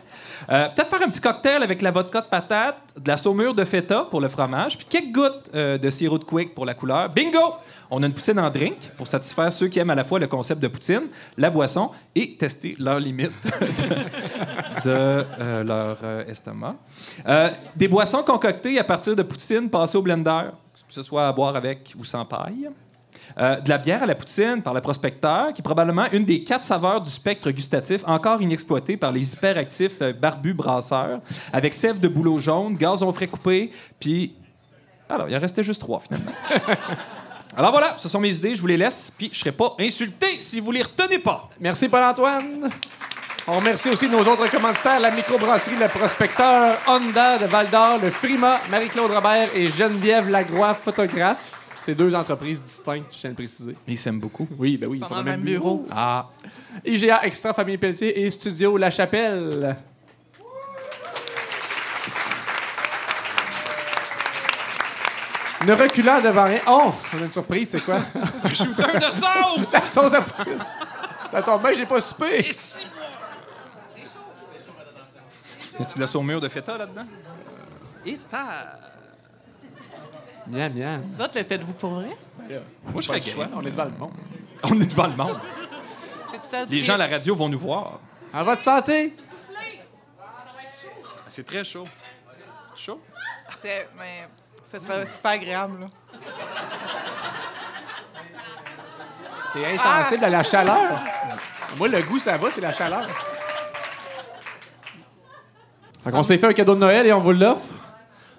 Euh, 0.51 0.69
Peut-être 0.75 0.91
faire 0.91 1.03
un 1.03 1.09
petit 1.09 1.21
cocktail 1.21 1.63
avec 1.63 1.81
la 1.81 1.93
vodka 1.93 2.21
de 2.23 2.27
patate, 2.27 2.77
de 3.03 3.09
la 3.09 3.17
saumure 3.17 3.55
de 3.55 3.65
feta 3.65 4.05
pour 4.11 4.21
le 4.21 4.29
fromage, 4.29 4.77
puis 4.77 4.87
quelques 4.89 5.13
gouttes 5.13 5.51
euh, 5.55 5.79
de 5.79 5.91
sirop 5.91 6.19
de 6.19 6.25
quick 6.25 6.55
pour 6.55 6.67
la 6.67 6.75
couleur. 6.75 7.09
Bingo! 7.09 7.55
On 7.91 8.03
a 8.03 8.07
une 8.07 8.13
poutine 8.13 8.39
en 8.39 8.51
drink 8.51 8.77
pour 8.97 9.09
satisfaire 9.09 9.53
ceux 9.53 9.69
qui 9.69 9.79
aiment 9.79 9.91
à 9.91 9.95
la 9.95 10.05
fois 10.05 10.19
le 10.19 10.27
concept 10.27 10.63
de 10.63 10.69
poutine, 10.69 11.09
la 11.37 11.51
boisson 11.51 11.91
et 12.15 12.37
tester 12.37 12.77
leurs 12.79 13.01
limites 13.01 13.33
de, 14.85 14.91
euh, 14.91 15.65
leur 15.65 15.99
euh, 16.03 16.25
estomac. 16.27 16.77
Des 17.75 17.89
boissons 17.89 18.23
concoctées 18.23 18.79
à 18.79 18.85
partir 18.85 19.17
de 19.17 19.23
poutine 19.23 19.69
passées 19.71 19.97
au 19.97 20.03
blender, 20.03 20.51
que 20.87 20.95
ce 20.95 21.03
soit 21.03 21.27
à 21.27 21.33
boire 21.33 21.57
avec 21.57 21.95
ou 21.99 22.05
sans 22.05 22.25
paille. 22.25 22.69
Euh, 23.39 23.61
de 23.61 23.69
la 23.69 23.79
bière 23.79 24.03
à 24.03 24.07
la 24.07 24.15
poutine 24.15 24.61
par 24.63 24.75
le 24.75 24.81
prospecteur, 24.81 25.53
qui 25.53 25.61
est 25.61 25.63
probablement 25.63 26.07
une 26.13 26.25
des 26.25 26.43
quatre 26.43 26.65
saveurs 26.65 27.01
du 27.01 27.11
spectre 27.11 27.51
gustatif 27.51 28.03
encore 28.07 28.43
inexploitées 28.43 28.97
par 28.97 29.13
les 29.13 29.33
hyperactifs 29.33 30.03
euh, 30.03 30.13
barbus 30.13 30.55
brasseurs, 30.55 31.21
avec 31.53 31.75
sève 31.75 32.01
de 32.01 32.09
bouleau 32.09 32.39
jaune, 32.39 32.77
gazon 32.77 33.13
frais 33.13 33.29
coupé, 33.29 33.71
puis... 33.99 34.35
Alors, 35.09 35.29
il 35.29 35.37
en 35.37 35.41
restait 35.41 35.65
juste 35.65 35.81
trois, 35.81 36.01
finalement. 36.01 36.31
Alors 37.57 37.73
voilà, 37.73 37.97
ce 37.99 38.09
sont 38.09 38.21
mes 38.21 38.35
idées, 38.35 38.55
je 38.55 38.61
vous 38.61 38.69
les 38.69 38.77
laisse, 38.77 39.13
puis 39.17 39.29
je 39.33 39.39
serai 39.41 39.51
pas 39.51 39.75
insulté 39.81 40.39
si 40.39 40.61
vous 40.61 40.71
les 40.71 40.83
retenez 40.83 41.19
pas. 41.19 41.49
Merci, 41.59 41.89
Paul-Antoine. 41.89 42.71
On 43.49 43.57
remercie 43.57 43.89
aussi 43.89 44.09
nos 44.09 44.21
autres 44.21 44.49
commanditaires, 44.49 45.01
la 45.01 45.11
microbrasserie 45.11 45.77
Le 45.77 45.89
Prospecteur, 45.89 46.79
Honda 46.87 47.39
de 47.39 47.47
Val-d'Or, 47.47 47.99
le 48.01 48.11
Frima, 48.11 48.61
Marie-Claude 48.71 49.11
Robert 49.11 49.49
et 49.55 49.67
Geneviève 49.67 50.29
Lagroix, 50.31 50.75
photographe. 50.75 51.60
C'est 51.81 51.95
deux 51.95 52.15
entreprises 52.15 52.63
distinctes, 52.63 53.13
je 53.13 53.19
tiens 53.19 53.31
à 53.31 53.33
le 53.33 53.37
préciser. 53.37 53.75
Ils 53.89 53.97
s'aiment 53.97 54.21
beaucoup. 54.21 54.47
Oui, 54.59 54.77
ben 54.77 54.89
oui, 54.91 54.99
Ils 54.99 55.05
ils 55.05 55.09
sont 55.09 55.15
dans 55.15 55.23
le 55.23 55.31
même 55.31 55.41
bureau. 55.41 55.87
Ah, 55.91 56.29
IGA 56.85 57.25
Extra 57.25 57.55
Famille 57.55 57.79
Pelletier 57.79 58.21
et 58.21 58.31
Studio 58.31 58.77
La 58.77 58.91
Chapelle. 58.91 59.77
Ne 65.67 65.75
reculant 65.75 66.21
devant 66.21 66.45
rien. 66.45 66.61
Oh, 66.67 66.93
on 67.15 67.19
a 67.19 67.25
une 67.25 67.33
surprise, 67.33 67.71
c'est 67.71 67.85
quoi? 67.85 68.01
shooter 68.53 68.99
de 68.99 69.13
sauce! 69.13 69.73
La 69.73 69.81
sauce 69.81 70.15
à 70.15 70.23
poutine. 70.23 70.59
Ça 71.31 71.43
tombe 71.43 71.63
bien, 71.63 71.73
j'ai 71.75 71.87
pas 71.87 72.01
soupé. 72.01 72.51
Y 75.79 75.83
a-tu 75.83 75.95
de 75.95 76.01
la 76.01 76.07
saumure 76.07 76.41
de 76.41 76.49
feta 76.49 76.77
là-dedans? 76.77 77.07
Et 78.07 78.19
ta... 80.51 80.59
Miam, 80.59 80.73
miam. 80.75 81.03
Ça, 81.17 81.27
le 81.39 81.45
faites-vous 81.45 81.73
pour 81.75 81.91
vrai? 81.91 82.17
Moi, 82.49 82.95
je 82.97 83.01
serais 83.01 83.23
choix, 83.23 83.49
on 83.55 83.65
est 83.65 83.71
devant 83.71 83.85
le 83.85 83.91
monde. 83.91 84.13
On 84.63 84.79
est 84.79 84.87
devant 84.87 85.07
le 85.07 85.17
monde. 85.17 85.41
C'est 86.31 86.51
ça. 86.51 86.65
Les 86.69 86.83
gens 86.83 86.95
à 86.95 86.99
la 86.99 87.07
radio 87.07 87.35
vont 87.35 87.49
nous 87.49 87.59
voir. 87.59 88.01
À 88.33 88.43
votre 88.43 88.61
santé! 88.61 89.17
C'est 91.29 91.47
très 91.47 91.65
chaud. 91.65 91.87
C'est 92.75 92.85
chaud? 92.85 93.01
C'est, 93.63 93.89
mais 93.97 94.29
ça 94.71 94.79
serait 94.85 95.07
super 95.07 95.31
agréable, 95.31 95.81
là. 95.81 95.87
T'es 99.53 99.65
insensible 99.65 100.25
à 100.25 100.31
la 100.31 100.43
chaleur? 100.43 101.01
Moi, 101.79 101.89
le 101.89 102.03
goût, 102.03 102.19
ça 102.19 102.37
va, 102.37 102.51
c'est 102.51 102.61
la 102.61 102.73
chaleur. 102.73 103.07
Fait 106.05 106.11
qu'on 106.11 106.23
s'est 106.23 106.39
fait 106.39 106.47
un 106.47 106.53
cadeau 106.53 106.75
de 106.75 106.81
Noël 106.81 107.07
et 107.07 107.13
on 107.13 107.21
vous 107.21 107.33
l'offre. 107.33 107.69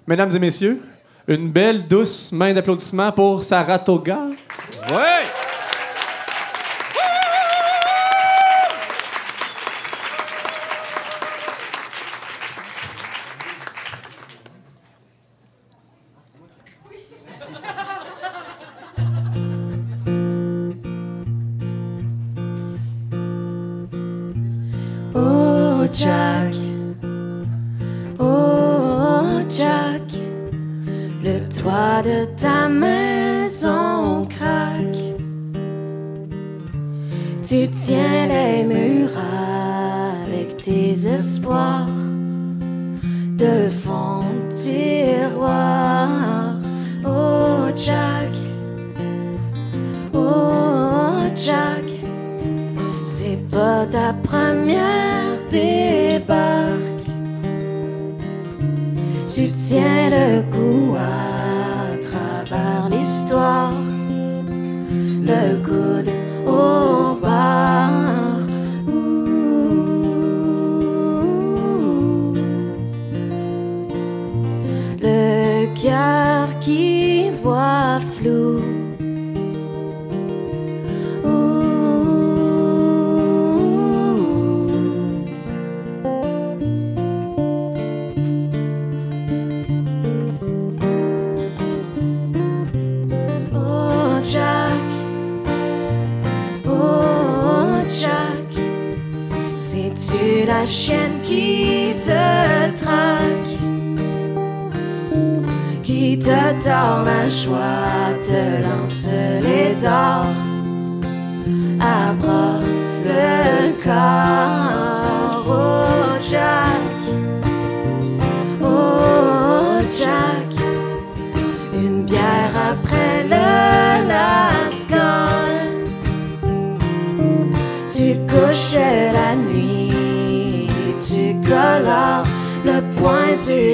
Mesdames 0.06 0.34
et 0.34 0.38
messieurs, 0.38 0.82
une 1.28 1.50
belle, 1.50 1.86
douce 1.86 2.32
main 2.32 2.52
d'applaudissement 2.52 3.12
pour 3.12 3.42
Saratoga. 3.42 4.18
Ouais! 4.90 5.51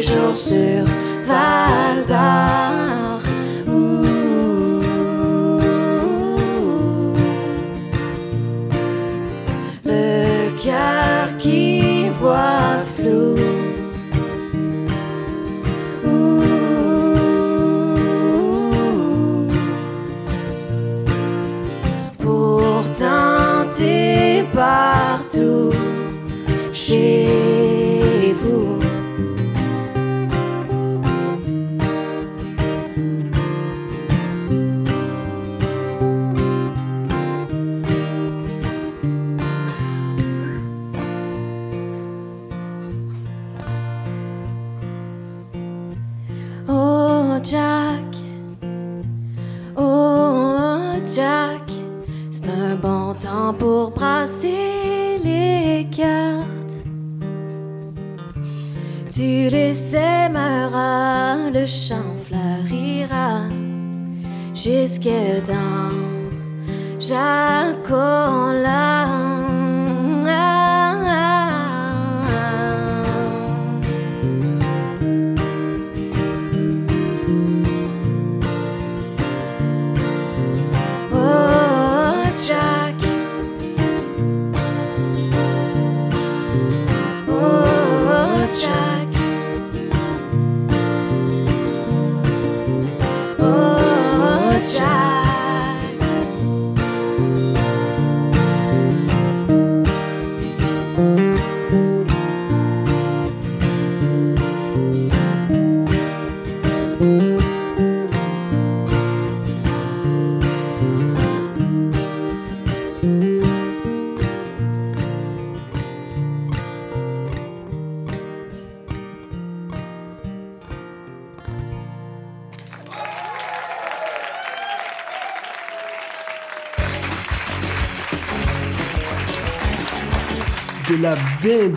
jours 0.08 0.36
sur 0.36 0.84
24. 1.26 2.57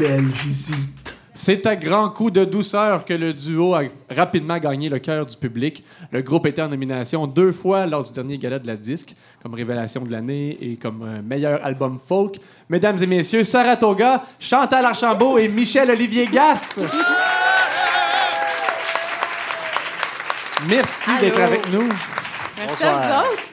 Belle 0.02 0.26
visite. 0.44 1.16
C'est 1.36 1.68
à 1.68 1.76
grands 1.76 2.10
coups 2.10 2.34
de 2.34 2.44
douceur 2.44 3.06
que 3.06 3.14
le 3.14 3.34
duo 3.34 3.76
a 3.76 3.84
rapidement 4.10 4.58
gagné 4.58 4.90
le 4.90 4.98
cœur 4.98 5.28
du 5.28 5.38
public. 5.38 5.84
Le 6.12 6.24
groupe 6.24 6.48
était 6.48 6.64
en 6.64 6.70
nomination 6.70 7.28
deux 7.28 7.52
fois 7.52 7.86
lors 7.86 8.04
du 8.04 8.12
dernier 8.12 8.40
gala 8.40 8.58
de 8.58 8.66
la 8.66 8.78
disque, 8.78 9.16
comme 9.44 9.54
révélation 9.54 10.02
de 10.02 10.12
l'année 10.12 10.58
et 10.60 10.76
comme 10.76 11.04
euh, 11.04 11.22
meilleur 11.22 11.64
album 11.64 12.00
folk. 12.00 12.38
Mesdames 12.68 12.98
et 13.02 13.06
messieurs, 13.06 13.44
Saratoga, 13.44 14.24
Chantal 14.40 14.86
Archambault 14.86 15.38
et 15.38 15.48
Michel 15.48 15.92
Olivier 15.92 16.26
Gass. 16.26 16.80
Merci 20.68 21.12
d'être 21.20 21.42
avec 21.42 21.72
nous. 21.72 21.90
Merci 22.58 22.84
à 22.84 22.96
vous 22.96 23.32
autres. 23.32 23.51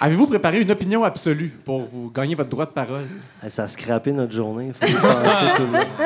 Avez-vous 0.00 0.26
préparé 0.28 0.60
une 0.60 0.70
opinion 0.70 1.02
absolue 1.02 1.48
pour 1.64 1.80
vous 1.80 2.10
gagner 2.10 2.36
votre 2.36 2.50
droit 2.50 2.66
de 2.66 2.70
parole? 2.70 3.06
Ça 3.48 3.64
a 3.64 3.68
scrappé 3.68 4.12
notre 4.12 4.32
journée. 4.32 4.72
Faut 4.80 4.86
tout 4.86 5.62
le 5.62 5.68
monde. 5.68 5.86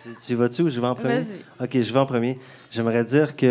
Tu, 0.00 0.16
tu 0.28 0.34
vas-tu 0.36 0.62
ou 0.62 0.68
je 0.70 0.80
vais 0.80 0.86
en 0.86 0.94
premier? 0.94 1.18
Vas-y. 1.18 1.64
OK, 1.64 1.82
je 1.82 1.92
vais 1.92 1.98
en 1.98 2.06
premier. 2.06 2.38
J'aimerais 2.70 3.04
dire 3.04 3.34
que 3.34 3.46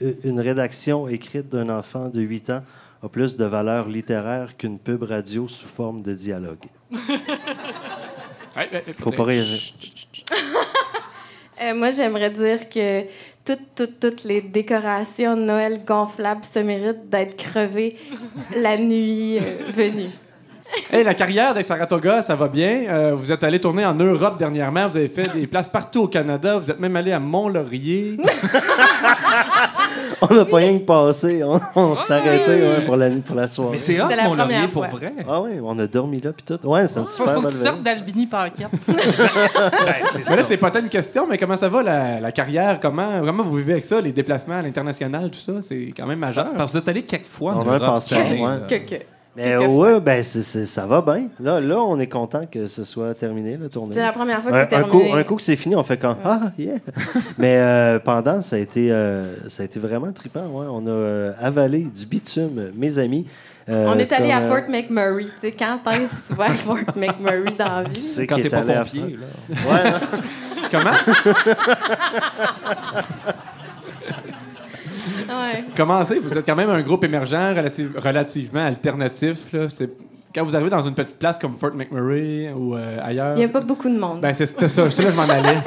euh, 0.00 0.12
une 0.22 0.38
rédaction 0.40 1.08
écrite 1.08 1.48
d'un 1.48 1.68
enfant 1.68 2.08
de 2.08 2.20
8 2.20 2.50
ans 2.50 2.62
a 3.02 3.08
plus 3.08 3.36
de 3.36 3.44
valeur 3.44 3.88
littéraire 3.88 4.56
qu'une 4.56 4.78
pub 4.78 5.02
radio 5.02 5.48
sous 5.48 5.66
forme 5.66 6.00
de 6.00 6.14
dialogue. 6.14 6.64
Faut 9.00 9.10
pas 9.10 9.24
rire. 9.24 9.44
Euh, 11.60 11.74
moi, 11.74 11.90
j'aimerais 11.90 12.30
dire 12.30 12.68
que 12.68 13.02
toutes, 13.48 13.74
toutes, 13.74 14.00
toutes 14.00 14.24
les 14.24 14.42
décorations 14.42 15.34
de 15.34 15.42
Noël 15.42 15.82
gonflables 15.86 16.44
se 16.44 16.58
méritent 16.58 17.08
d'être 17.08 17.36
crevées 17.36 17.96
la 18.54 18.76
nuit 18.76 19.38
euh, 19.38 19.40
venue. 19.74 20.10
Hey, 20.90 21.04
la 21.04 21.12
carrière 21.12 21.54
de 21.54 21.60
Saratoga, 21.60 22.22
ça 22.22 22.34
va 22.34 22.48
bien. 22.48 22.84
Euh, 22.88 23.12
vous 23.14 23.30
êtes 23.30 23.44
allé 23.44 23.58
tourner 23.60 23.84
en 23.84 23.92
Europe 23.94 24.38
dernièrement. 24.38 24.88
Vous 24.88 24.96
avez 24.96 25.08
fait 25.08 25.30
des 25.34 25.46
places 25.46 25.68
partout 25.68 26.04
au 26.04 26.08
Canada. 26.08 26.58
Vous 26.58 26.70
êtes 26.70 26.80
même 26.80 26.96
allé 26.96 27.12
à 27.12 27.18
Mont-Laurier. 27.20 28.16
On 30.22 30.34
n'a 30.34 30.44
pas 30.46 30.56
rien 30.56 30.78
que 30.78 30.84
passé. 30.84 31.42
On, 31.44 31.60
on 31.76 31.94
s'est 31.94 32.12
arrêté 32.12 32.50
ouais, 32.62 32.84
pour, 32.86 32.96
la, 32.96 33.10
pour 33.10 33.36
la 33.36 33.48
soirée. 33.48 33.72
Mais 33.72 33.78
c'est 33.78 34.00
hot, 34.00 34.06
C'est 34.08 34.16
la 34.16 34.24
mon 34.24 34.34
laurier, 34.34 34.54
première 34.54 34.70
pour 34.70 34.86
fois. 34.86 34.98
vrai. 34.98 35.12
Ah 35.28 35.40
oui, 35.42 35.52
on 35.62 35.78
a 35.78 35.86
dormi 35.86 36.20
là 36.20 36.32
puis 36.32 36.44
tout. 36.44 36.66
Ouais, 36.66 36.88
c'est 36.88 37.00
Faut, 37.00 37.06
super 37.06 37.34
faut 37.34 37.42
que 37.42 37.48
tu 37.48 37.56
sortes 37.58 37.82
d'Albini. 37.82 38.26
Ben, 38.26 38.50
c'est 38.56 40.18
Mais 40.18 40.24
ça. 40.24 40.36
là, 40.36 40.42
c'est 40.48 40.56
pas 40.56 40.70
tant 40.70 40.80
une 40.80 40.88
question, 40.88 41.26
mais 41.28 41.38
comment 41.38 41.56
ça 41.56 41.68
va 41.68 41.82
la, 41.82 42.20
la 42.20 42.32
carrière? 42.32 42.78
Comment 42.80 43.20
vraiment 43.20 43.42
vous 43.44 43.56
vivez 43.56 43.74
avec 43.74 43.84
ça, 43.84 44.00
les 44.00 44.12
déplacements 44.12 44.56
à 44.58 44.62
l'international, 44.62 45.30
tout 45.30 45.38
ça? 45.38 45.52
C'est 45.68 45.92
quand 45.96 46.06
même 46.06 46.18
majeur. 46.18 46.48
Parce 46.56 46.72
que 46.72 46.78
vous 46.78 46.82
êtes 46.82 46.88
allé 46.88 47.02
quelques 47.02 47.26
fois 47.26 47.52
en 47.54 47.58
On 47.66 47.68
a 47.70 47.74
un 47.74 47.78
Europe 47.78 48.02
ouais. 48.10 48.78
Que, 48.80 48.96
que. 48.96 49.02
Mais 49.38 49.56
ouais, 49.66 50.00
ben 50.00 50.22
c'est, 50.24 50.42
c'est- 50.42 50.66
ça 50.66 50.84
va 50.86 51.00
bien. 51.00 51.28
Là, 51.40 51.60
là, 51.60 51.80
on 51.80 51.98
est 52.00 52.08
content 52.08 52.42
que 52.50 52.66
ce 52.66 52.82
soit 52.84 53.14
terminé, 53.14 53.56
la 53.56 53.68
tournée. 53.68 53.94
C'est 53.94 54.00
la 54.02 54.12
première 54.12 54.42
fois 54.42 54.50
que 54.50 54.56
c'est 54.56 54.62
un 54.76 54.82
terminé. 54.82 55.10
coup, 55.10 55.16
un 55.16 55.22
coup 55.22 55.36
que 55.36 55.42
c'est 55.42 55.54
fini, 55.56 55.76
on 55.76 55.84
fait 55.84 55.96
comme 55.96 56.16
Ah, 56.24 56.50
yeah! 56.58 56.74
Mais 57.38 57.56
euh, 57.58 57.98
pendant, 58.00 58.42
ça 58.42 58.56
a, 58.56 58.58
été, 58.58 58.90
euh, 58.90 59.34
ça 59.48 59.62
a 59.62 59.66
été 59.66 59.78
vraiment 59.78 60.10
trippant. 60.12 60.46
Ouais. 60.46 60.66
On 60.68 60.86
a 60.86 60.90
euh, 60.90 61.32
avalé 61.40 61.80
du 61.84 62.04
bitume, 62.04 62.70
mes 62.74 62.98
amis. 62.98 63.26
Euh, 63.68 63.86
On 63.94 63.98
est 63.98 64.10
allé 64.12 64.32
à 64.32 64.40
Fort 64.40 64.68
McMurray. 64.68 65.24
Tu 65.24 65.30
sais, 65.42 65.52
quand 65.52 65.78
est-ce 65.92 66.14
que 66.16 66.28
tu 66.28 66.34
vas 66.34 66.46
à 66.46 66.50
Fort 66.54 66.78
McMurray 66.96 67.54
dans 67.58 67.82
la 67.82 67.82
vie? 67.84 68.00
c'est 68.00 68.26
Quand 68.26 68.40
t'es 68.40 68.48
pas 68.48 68.58
à 68.58 68.62
pompier, 68.62 69.18
là. 69.20 69.56
Ouais, 69.70 69.90
non? 69.90 70.18
Comment? 70.70 70.90
Ouais. 75.28 75.64
C'est? 76.04 76.18
Vous 76.18 76.32
êtes 76.36 76.46
quand 76.46 76.56
même 76.56 76.70
un 76.70 76.80
groupe 76.82 77.04
émergent, 77.04 77.34
relati- 77.54 77.96
relativement 77.98 78.64
alternatif. 78.64 79.52
Là. 79.52 79.68
C'est... 79.68 79.90
Quand 80.34 80.42
vous 80.44 80.54
arrivez 80.54 80.70
dans 80.70 80.86
une 80.86 80.94
petite 80.94 81.18
place 81.18 81.38
comme 81.38 81.54
Fort 81.54 81.74
McMurray 81.74 82.52
ou 82.54 82.74
euh, 82.76 82.98
ailleurs... 83.02 83.34
Il 83.36 83.40
n'y 83.40 83.44
a 83.44 83.48
pas 83.48 83.60
beaucoup 83.60 83.88
de 83.88 83.98
monde. 83.98 84.20
Ben, 84.20 84.34
c'est- 84.34 84.46
c'était 84.46 84.68
ça. 84.68 84.88
J'étais 84.88 85.02
là, 85.04 85.10
je 85.10 85.16
m'en 85.16 85.22
allais. 85.28 85.58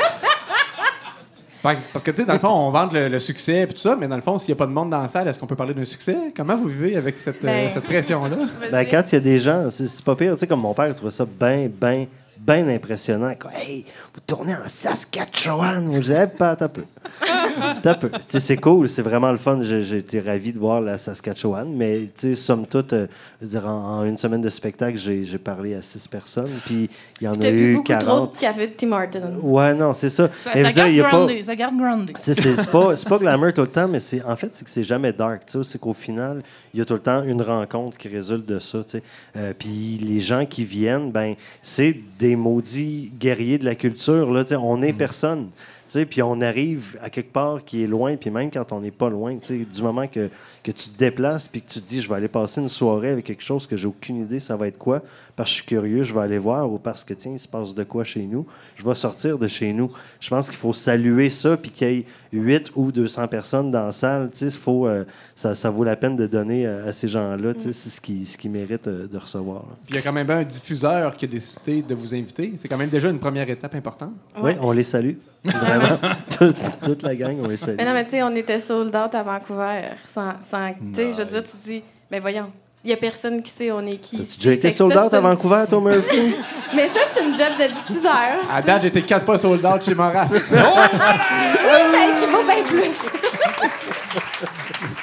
Parce 1.64 1.78
parce 1.94 2.04
que, 2.04 2.10
tu 2.10 2.18
sais, 2.22 2.26
dans 2.26 2.34
le 2.34 2.40
fond, 2.40 2.50
on 2.50 2.72
vante 2.72 2.92
le, 2.94 3.08
le 3.08 3.20
succès 3.20 3.62
et 3.62 3.68
tout 3.68 3.78
ça, 3.78 3.96
mais 4.00 4.08
dans 4.08 4.16
le 4.16 4.22
fond, 4.22 4.40
s'il 4.40 4.50
n'y 4.50 4.54
a 4.54 4.56
pas 4.58 4.66
de 4.66 4.72
monde 4.72 4.90
dans 4.90 5.00
la 5.02 5.08
salle, 5.08 5.28
est-ce 5.28 5.38
qu'on 5.38 5.46
peut 5.46 5.56
parler 5.56 5.76
d'un 5.76 5.86
succès? 5.86 6.18
Comment 6.36 6.56
vous 6.56 6.66
vivez 6.68 6.98
avec 6.98 7.20
cette, 7.20 7.44
euh, 7.46 7.48
Ben. 7.48 7.70
cette 7.72 7.84
pression-là? 7.84 8.36
Ben, 8.72 8.88
quand 8.90 9.04
il 9.12 9.14
y 9.14 9.18
a 9.18 9.20
des 9.20 9.38
gens, 9.38 9.70
c'est, 9.70 9.86
c'est 9.86 10.04
pas 10.04 10.16
pire. 10.16 10.34
Tu 10.34 10.40
sais, 10.40 10.48
comme 10.48 10.62
mon 10.62 10.74
père, 10.74 10.88
il 10.88 10.96
trouvait 10.96 11.12
ça 11.12 11.24
bien, 11.40 11.70
bien, 11.70 12.08
bien 12.46 12.68
impressionnant. 12.68 13.34
Hey, 13.54 13.86
vous 14.14 14.22
tournez 14.26 14.56
en 14.56 14.68
Saskatchewan. 14.68 16.02
J'ai 16.02 16.26
pas, 16.28 16.56
t'as 16.56 16.68
peu. 16.68 16.84
T'as 17.84 17.96
peu. 17.96 18.10
Tu 18.10 18.18
sais, 18.28 18.40
c'est 18.40 18.58
cool, 18.58 18.88
c'est 18.88 19.02
vraiment 19.02 19.32
le 19.32 19.38
fun. 19.38 19.60
J'ai, 19.62 19.98
été 19.98 20.20
ravi 20.20 20.54
de 20.54 20.60
voir 20.60 20.82
la 20.82 20.98
Saskatchewan. 20.98 21.68
Mais, 21.72 22.10
tu 22.16 22.30
sais, 22.30 22.36
somme 22.36 22.66
toute, 22.66 22.94
euh, 22.94 23.08
dire, 23.42 23.68
en, 23.68 24.00
en 24.00 24.06
une 24.06 24.18
semaine 24.18 24.42
de 24.42 24.50
spectacle, 24.50 24.98
j'ai, 24.98 25.26
parlé 25.38 25.76
à 25.76 25.82
six 25.82 26.08
personnes. 26.08 26.52
Puis, 26.66 26.90
il 27.20 27.26
y 27.26 27.28
en 27.28 27.40
a 27.40 27.50
eu 27.50 27.74
beaucoup 27.74 27.88
40. 27.88 28.06
trop 28.06 28.36
de 28.36 28.42
café 28.42 28.68
de 28.68 28.74
Tim 28.74 28.92
Hortons. 28.92 29.40
Ouais, 29.42 29.74
non, 29.74 29.94
c'est 29.94 30.10
ça. 30.10 30.30
Ça, 30.44 30.54
ça 30.54 30.62
dire, 30.62 30.74
garde 30.74 30.90
il 30.90 30.96
y 30.96 31.02
a 31.02 31.04
pas- 31.04 31.10
groundé. 31.10 31.44
Ça 31.44 31.56
garde 31.56 31.78
groundé. 31.78 32.14
c'est, 32.18 32.72
pas, 32.72 32.96
c'est 32.96 33.10
pas 33.10 33.18
glamour 33.20 33.54
tout 33.54 33.62
le 33.62 33.68
temps, 33.68 33.88
mais 33.88 34.00
c'est, 34.00 34.24
en 34.24 34.36
fait, 34.36 34.50
c'est 34.54 34.64
que 34.64 34.72
c'est 34.72 34.84
jamais 34.84 35.12
dark. 35.12 35.46
tu 35.46 35.58
sais. 35.58 35.72
C'est 35.72 35.80
qu'au 35.80 35.94
final, 35.94 36.42
il 36.74 36.80
y 36.80 36.82
a 36.82 36.86
tout 36.86 36.94
le 36.94 37.00
temps 37.00 37.24
une 37.24 37.42
rencontre 37.42 37.98
qui 37.98 38.08
résulte 38.08 38.46
de 38.46 38.60
ça. 38.60 38.84
tu 38.84 38.92
sais. 39.00 39.04
Euh, 39.36 39.54
Puis 39.58 40.00
les 40.02 40.20
gens 40.20 40.46
qui 40.46 40.64
viennent, 40.64 41.12
ben, 41.12 41.36
c'est 41.62 41.96
des 42.20 42.31
maudits 42.36 43.12
guerriers 43.20 43.58
de 43.58 43.66
la 43.66 43.76
culture. 43.76 44.32
Là, 44.32 44.44
on 44.62 44.82
est 44.82 44.94
personne. 44.94 45.50
tu 45.56 45.64
sais. 45.88 46.06
Puis 46.06 46.22
on 46.22 46.42
arrive 46.42 46.98
à 47.02 47.10
quelque 47.10 47.32
part 47.32 47.64
qui 47.64 47.84
est 47.84 47.88
loin, 47.88 48.16
puis 48.16 48.30
même 48.30 48.52
quand 48.52 48.72
on 48.72 48.82
n'est 48.82 48.92
pas 48.92 49.10
loin, 49.10 49.36
du 49.36 49.82
moment 49.82 50.08
que, 50.08 50.30
que 50.64 50.72
tu 50.72 50.90
te 50.90 50.98
déplaces 50.98 51.48
puis 51.48 51.62
que 51.62 51.70
tu 51.70 51.82
te 51.82 51.88
dis 51.88 52.02
je 52.02 52.10
vais 52.10 52.16
aller 52.16 52.28
passer 52.28 52.62
une 52.62 52.70
soirée 52.70 53.10
avec 53.10 53.26
quelque 53.26 53.44
chose 53.44 53.68
que 53.68 53.76
j'ai 53.76 53.88
aucune 53.88 54.22
idée 54.22 54.40
ça 54.40 54.56
va 54.56 54.68
être 54.68 54.78
quoi, 54.78 55.02
parce 55.36 55.50
que 55.50 55.52
je 55.52 55.56
suis 55.56 55.66
curieux, 55.66 56.04
je 56.04 56.14
vais 56.14 56.22
aller 56.22 56.38
voir, 56.38 56.72
ou 56.72 56.78
parce 56.78 57.04
que 57.04 57.14
tiens, 57.14 57.32
il 57.34 57.40
se 57.40 57.48
passe 57.48 57.74
de 57.74 57.84
quoi 57.84 58.04
chez 58.04 58.24
nous, 58.24 58.46
je 58.76 58.84
vais 58.84 58.94
sortir 58.94 59.38
de 59.38 59.48
chez 59.48 59.74
nous. 59.74 59.92
Je 60.20 60.30
pense 60.30 60.48
qu'il 60.48 60.58
faut 60.58 60.74
saluer 60.74 61.30
ça, 61.30 61.58
puis 61.58 61.72
qu'il 61.72 61.88
y 61.88 62.00
ait 62.00 62.06
8 62.34 62.72
ou 62.76 62.92
200 62.92 63.28
personnes 63.28 63.72
dans 63.72 63.86
la 63.86 63.92
salle, 63.92 64.30
tu 64.32 64.40
sais, 64.40 64.46
il 64.46 64.52
faut, 64.52 64.88
euh, 64.88 65.06
ça, 65.36 65.56
ça 65.56 65.70
vaut 65.70 65.84
la 65.84 65.96
peine 65.96 66.16
de 66.16 66.28
donner 66.28 66.66
euh, 66.66 66.90
à 66.90 66.94
ces 66.94 67.08
gens-là, 67.08 67.54
tu 67.54 67.62
sais, 67.62 67.74
c'est 67.74 67.90
ce 67.90 68.02
qu'ils 68.02 68.28
ce 68.28 68.38
qu'ils 68.38 68.52
méritent 68.52 68.88
euh, 68.88 69.08
de 69.08 69.18
recevoir. 69.18 69.64
Puis 69.86 69.92
il 69.92 69.96
y 69.96 70.00
a 70.00 70.02
quand 70.02 70.14
même 70.14 70.30
un 70.30 70.44
diffuseur 70.44 71.16
qui 71.16 71.26
a 71.26 71.28
décidé 71.28 71.82
de 71.82 71.96
vous 71.96 72.14
inviter. 72.14 72.54
C'est 72.58 72.68
quand 72.68 72.78
même 72.78 72.90
déjà 72.90 73.10
une 73.10 73.20
première 73.20 73.50
étape 73.50 73.76
importante. 73.76 74.14
Oui, 74.42 74.52
on 74.62 74.72
les 74.72 74.84
salue. 74.84 75.16
Vraiment. 75.44 75.98
toute, 76.38 76.56
toute 76.84 77.02
la 77.02 77.16
gang, 77.16 77.38
on 77.42 77.48
les 77.48 77.58
salue. 77.58 77.78
Mais 77.78 77.86
non, 77.86 77.94
mais 77.94 78.06
tu 78.06 78.12
sais, 78.12 78.24
on 78.24 78.36
était 78.36 78.60
sold 78.60 78.96
out 78.96 79.16
à 79.16 79.24
Vancouver. 79.24 79.82
Sans, 80.06 80.34
sans- 80.52 80.74
tu 80.74 80.96
sais, 80.96 81.12
je 81.12 81.18
veux 81.18 81.26
dire, 81.26 81.44
tu 81.44 81.58
dis, 81.66 81.84
mais 82.12 82.20
voyons, 82.20 82.52
il 82.84 82.88
n'y 82.88 82.94
a 82.94 82.98
personne 82.98 83.42
qui 83.42 83.52
sait 83.52 83.72
on 83.72 83.82
est 83.88 83.98
qui. 83.98 84.18
T'as-tu 84.18 84.38
déjà 84.38 84.52
été 84.54 84.72
sold 84.72 84.98
out 84.98 85.14
à 85.14 85.20
Vancouver, 85.22 85.64
toi, 85.70 85.80
Murphy? 85.82 86.36
Mais 86.74 86.88
ça, 86.88 87.02
c'est 87.14 87.22
une 87.24 87.36
job 87.36 87.50
de 87.60 87.68
diffuseur. 87.80 88.14
À 88.50 88.62
date, 88.62 88.82
j'ai 88.84 88.88
été 88.88 89.02
quatre 89.02 89.26
fois 89.26 89.38
sold 89.38 89.66
out 89.66 89.84
chez 89.84 89.94
Moras. 89.94 90.28
Oui, 90.32 90.38
ça 90.48 92.08
équivaut 92.18 92.44
bien 92.44 92.64
plus. 92.68 92.96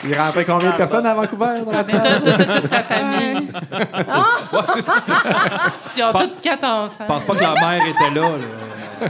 Il 0.05 0.19
rentrait 0.19 0.45
combien 0.45 0.71
de 0.71 0.77
personnes 0.77 1.05
à 1.07 1.15
Vancouver 1.15 1.61
dans 1.65 1.73
la 1.73 1.85
toute 1.85 2.71
ta 2.71 2.83
famille. 2.85 3.49
Ouais, 4.53 4.61
c'est 4.75 4.81
ça. 4.83 4.95
Puis 5.05 5.99
ils 5.99 6.03
ont 6.05 6.13
tous 6.13 6.31
quatre 6.41 6.65
enfants. 6.65 6.95
Je 7.01 7.05
pense 7.07 7.25
pas 7.25 7.35
que 7.35 7.43
la 7.43 7.55
mère 7.55 7.83
était 7.87 8.11
là. 8.15 8.29
là. 8.31 9.09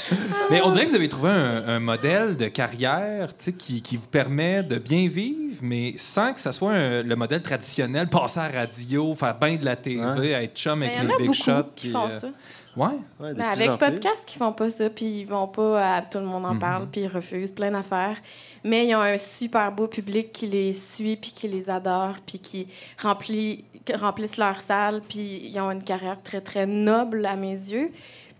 Mais 0.50 0.60
on 0.62 0.70
dirait 0.70 0.84
que 0.84 0.90
vous 0.90 0.96
avez 0.96 1.08
trouvé 1.08 1.30
un, 1.30 1.68
un 1.68 1.80
modèle 1.80 2.36
de 2.36 2.48
carrière 2.48 3.28
tu 3.36 3.44
sais, 3.46 3.52
qui, 3.52 3.82
qui 3.82 3.96
vous 3.96 4.06
permet 4.08 4.62
de 4.62 4.76
bien 4.78 5.08
vivre, 5.08 5.58
mais 5.62 5.94
sans 5.96 6.32
que 6.32 6.40
ça 6.40 6.52
soit 6.52 6.72
un- 6.72 7.02
le 7.02 7.16
modèle 7.16 7.42
traditionnel, 7.42 8.08
passer 8.08 8.40
à 8.40 8.50
la 8.50 8.60
radio, 8.60 9.14
faire 9.14 9.36
bien 9.38 9.56
de 9.56 9.64
la 9.64 9.76
TV, 9.76 10.30
être 10.30 10.56
chum 10.56 10.82
avec 10.82 10.94
il 10.96 10.98
y 10.98 11.00
en 11.00 11.08
les 11.08 11.14
a 11.14 11.16
big 11.18 11.26
beaucoup 11.26 11.38
shots. 11.42 11.70
qui 11.76 11.86
puis, 11.86 11.90
font 11.92 12.06
euh, 12.08 12.20
ça. 12.20 12.28
Ouais. 12.74 12.86
Ouais, 13.20 13.34
Ben, 13.34 13.44
avec 13.44 13.68
podcast 13.78 14.22
qui 14.26 14.38
font 14.38 14.52
pas 14.52 14.70
ça, 14.70 14.88
puis 14.88 15.04
ils 15.04 15.24
vont 15.26 15.46
pas 15.46 15.96
à 15.96 16.00
tout 16.02 16.18
le 16.18 16.24
monde 16.24 16.46
en 16.46 16.58
parle, 16.58 16.86
puis 16.90 17.02
ils 17.02 17.06
refusent 17.08 17.52
plein 17.52 17.70
d'affaires. 17.70 18.16
Mais 18.64 18.86
ils 18.86 18.94
ont 18.94 19.00
un 19.02 19.18
super 19.18 19.70
beau 19.72 19.88
public 19.88 20.32
qui 20.32 20.46
les 20.46 20.72
suit, 20.72 21.16
puis 21.16 21.32
qui 21.32 21.48
les 21.48 21.68
adore, 21.68 22.14
puis 22.26 22.38
qui 22.38 22.68
remplit, 23.02 23.64
qui 23.84 23.94
remplissent 23.94 24.38
leur 24.38 24.58
salle, 24.62 25.02
puis 25.06 25.50
ils 25.52 25.60
ont 25.60 25.70
une 25.70 25.82
carrière 25.82 26.16
très, 26.22 26.40
très 26.40 26.64
noble 26.66 27.26
à 27.26 27.36
mes 27.36 27.52
yeux. 27.52 27.90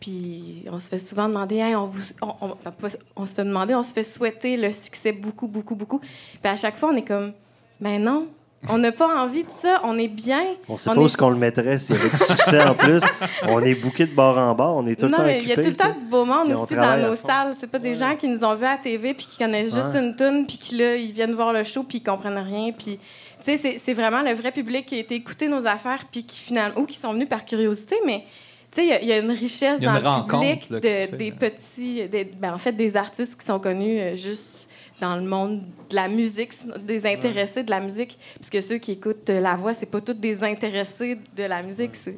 Puis 0.02 0.64
on 0.68 0.80
se 0.80 0.88
fait 0.88 0.98
souvent 0.98 1.28
demander, 1.28 1.58
Hey, 1.58 1.76
on, 1.76 1.86
vous, 1.86 2.02
on, 2.20 2.32
on- 2.40 2.48
pas- 2.56 2.88
on 3.14 3.24
se 3.24 3.34
fait 3.34 3.44
demander, 3.44 3.72
on 3.76 3.84
se 3.84 3.92
fait 3.92 4.02
souhaiter 4.02 4.56
le 4.56 4.72
succès 4.72 5.12
beaucoup, 5.12 5.46
beaucoup, 5.46 5.76
beaucoup. 5.76 6.00
Puis 6.00 6.52
à 6.52 6.56
chaque 6.56 6.76
fois, 6.76 6.90
on 6.92 6.96
est 6.96 7.02
comme, 7.06 7.32
ben 7.80 8.02
non, 8.02 8.26
on 8.68 8.78
n'a 8.78 8.90
pas 8.90 9.22
envie 9.22 9.44
de 9.44 9.48
ça, 9.62 9.80
on 9.84 9.96
est 9.98 10.08
bien. 10.08 10.42
On 10.68 10.76
sait 10.76 10.90
On 10.90 10.94
pas 10.96 11.00
où 11.02 11.06
est- 11.06 11.16
qu'on 11.16 11.30
le 11.30 11.36
mettrait 11.36 11.78
s'il 11.78 11.94
y 11.94 11.98
avait 12.00 12.10
du 12.10 12.16
succès 12.16 12.62
en 12.64 12.74
plus. 12.74 13.00
On 13.44 13.60
est 13.62 13.76
bouqué 13.76 14.06
de 14.06 14.12
bord 14.14 14.36
en 14.38 14.52
bord, 14.56 14.76
on 14.76 14.86
est 14.86 14.96
tout 14.96 15.06
le 15.06 15.12
non, 15.12 15.18
temps 15.18 15.22
mais 15.24 15.40
il 15.40 15.48
y 15.48 15.52
a 15.52 15.56
tout 15.56 15.62
le 15.68 15.74
temps 15.76 15.94
du 15.96 16.04
beau 16.06 16.24
monde 16.24 16.50
aussi 16.52 16.74
dans 16.74 16.96
nos 17.00 17.14
salles. 17.14 17.54
C'est 17.60 17.70
pas 17.70 17.78
des 17.78 17.94
gens 17.94 18.16
qui 18.16 18.26
nous 18.26 18.42
ont 18.42 18.56
vus 18.56 18.64
à 18.64 18.72
la 18.72 18.78
TV 18.78 19.14
puis 19.14 19.26
qui 19.26 19.38
connaissent 19.38 19.72
juste 19.74 19.94
Ouais. 19.94 20.00
une 20.00 20.16
tune 20.16 20.46
puis 20.48 20.58
qui 20.58 20.76
là 20.76 20.96
ils 20.96 21.12
viennent 21.12 21.34
voir 21.34 21.52
le 21.52 21.62
show 21.62 21.84
puis 21.84 21.98
ils 21.98 22.02
comprennent 22.04 22.38
rien 22.38 22.72
puis 22.72 22.98
tu 22.98 23.44
sais 23.44 23.56
c'est- 23.56 23.80
c'est 23.84 23.94
vraiment 23.94 24.22
le 24.22 24.32
vrai 24.34 24.50
public 24.52 24.86
qui 24.86 24.96
a 24.96 24.98
été 24.98 25.14
écouter 25.16 25.46
nos 25.48 25.64
affaires 25.66 26.04
puis 26.10 26.24
qui 26.24 26.40
finalement 26.40 26.80
ou 26.80 26.86
qui 26.86 26.96
sont 26.98 27.12
venus 27.12 27.28
par 27.28 27.44
curiosité 27.44 27.96
mais 28.06 28.24
il 28.78 28.88
y 28.88 28.92
a- 28.92 29.02
il 29.02 29.08
y, 29.08 29.12
a 29.12 29.18
une 29.18 29.30
richesse 29.30 29.78
Il 29.78 29.84
y 29.84 29.86
a 29.86 29.98
dans 30.00 30.16
une 30.18 30.26
le 30.26 30.28
public 30.38 30.70
là, 30.70 30.80
de- 30.80 30.88
fait, 30.88 31.16
des 31.16 31.30
là. 31.30 31.36
petits 31.36 32.08
des- 32.08 32.24
ben, 32.24 32.54
en 32.54 32.58
fait 32.58 32.72
des 32.72 32.96
artistes 32.96 33.36
qui 33.38 33.46
sont 33.46 33.58
connus 33.58 33.98
euh, 34.00 34.16
juste 34.16 34.68
dans 35.00 35.16
le 35.16 35.22
monde 35.22 35.62
de 35.90 35.94
la 35.96 36.06
musique, 36.08 36.52
des 36.86 37.04
intéressés 37.06 37.64
de 37.64 37.70
la 37.70 37.80
musique. 37.80 38.16
Puisque 38.40 38.66
ceux 38.68 38.78
qui 38.78 38.92
écoutent 38.92 39.28
euh, 39.30 39.40
la 39.40 39.56
voix, 39.56 39.74
c'est 39.74 39.86
pas 39.86 40.00
tous 40.00 40.12
des 40.14 40.44
intéressés 40.44 41.18
de 41.36 41.42
la 41.42 41.62
musique. 41.62 41.92
Puis 41.92 42.14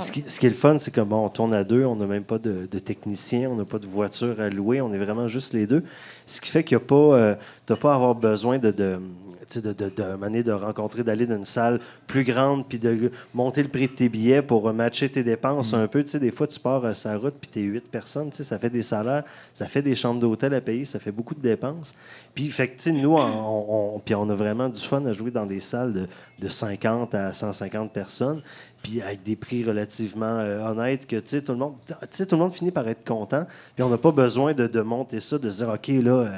ce, 0.00 0.10
qui, 0.10 0.24
ce 0.26 0.40
qui 0.40 0.46
est 0.46 0.50
le 0.50 0.56
fun, 0.56 0.76
c'est 0.80 0.90
que 0.90 1.00
bon, 1.00 1.24
on 1.24 1.28
tourne 1.28 1.54
à 1.54 1.62
deux, 1.62 1.84
on 1.84 1.94
n'a 1.94 2.06
même 2.06 2.24
pas 2.24 2.38
de, 2.38 2.66
de 2.68 2.78
technicien, 2.80 3.48
on 3.48 3.54
n'a 3.54 3.64
pas 3.64 3.78
de 3.78 3.86
voiture 3.86 4.40
à 4.40 4.48
louer, 4.50 4.80
on 4.80 4.92
est 4.92 4.98
vraiment 4.98 5.28
juste 5.28 5.52
les 5.52 5.68
deux. 5.68 5.84
Ce 6.26 6.40
qui 6.40 6.50
fait 6.50 6.64
qu'il 6.64 6.76
n'y 6.76 6.82
a 6.82 6.86
pas, 6.86 6.96
euh, 6.96 7.34
t'as 7.64 7.76
pas 7.76 7.92
à 7.92 7.94
avoir 7.94 8.16
besoin 8.16 8.58
de, 8.58 8.72
de, 9.54 9.60
de, 9.72 9.72
de, 9.90 10.42
de 10.42 10.52
rencontrer, 10.52 11.02
d'aller 11.02 11.26
dans 11.26 11.36
une 11.36 11.44
salle 11.44 11.80
plus 12.06 12.24
grande, 12.24 12.66
puis 12.68 12.78
de 12.78 13.10
monter 13.34 13.62
le 13.62 13.68
prix 13.68 13.88
de 13.88 13.92
tes 13.92 14.08
billets 14.08 14.42
pour 14.42 14.68
euh, 14.68 14.72
matcher 14.72 15.08
tes 15.08 15.22
dépenses 15.22 15.74
un 15.74 15.86
peu. 15.86 16.02
Des 16.02 16.30
fois, 16.30 16.46
tu 16.46 16.58
pars 16.60 16.84
à 16.84 16.94
sa 16.94 17.16
route, 17.16 17.34
puis 17.40 17.50
tu 17.52 17.60
es 17.60 17.62
huit 17.62 17.88
personnes, 17.90 18.30
ça 18.32 18.58
fait 18.58 18.70
des 18.70 18.82
salaires, 18.82 19.24
ça 19.54 19.66
fait 19.66 19.82
des 19.82 19.94
chambres 19.94 20.20
d'hôtel 20.20 20.54
à 20.54 20.60
payer, 20.60 20.84
ça 20.84 20.98
fait 20.98 21.12
beaucoup 21.12 21.34
de 21.34 21.40
dépenses. 21.40 21.94
Puis, 22.34 22.50
fait 22.50 22.68
que, 22.68 22.90
nous, 22.90 23.14
on, 23.14 23.94
on- 23.96 23.98
puis 23.98 24.14
on 24.14 24.28
a 24.28 24.34
vraiment 24.34 24.68
du 24.68 24.80
fun 24.80 25.04
à 25.06 25.12
jouer 25.12 25.30
dans 25.30 25.46
des 25.46 25.60
salles 25.60 25.92
de, 25.94 26.06
de 26.38 26.48
50 26.48 27.14
à 27.14 27.32
150 27.32 27.92
personnes 27.92 28.42
puis 28.82 29.00
avec 29.00 29.22
des 29.24 29.34
prix 29.36 29.64
relativement 29.64 30.26
euh, 30.38 30.60
honnêtes 30.70 31.06
que 31.06 31.16
tout 31.18 31.52
le 31.52 31.58
monde 31.58 31.74
tout 31.86 32.26
le 32.30 32.36
monde 32.36 32.52
finit 32.52 32.70
par 32.70 32.86
être 32.86 33.04
content 33.04 33.46
puis 33.74 33.82
on 33.82 33.88
n'a 33.88 33.96
pas 33.98 34.12
besoin 34.12 34.52
de, 34.52 34.66
de 34.66 34.80
monter 34.82 35.20
ça 35.20 35.38
de 35.38 35.50
se 35.50 35.64
dire 35.64 35.68
ok 35.72 35.88
là, 36.04 36.12
euh, 36.12 36.28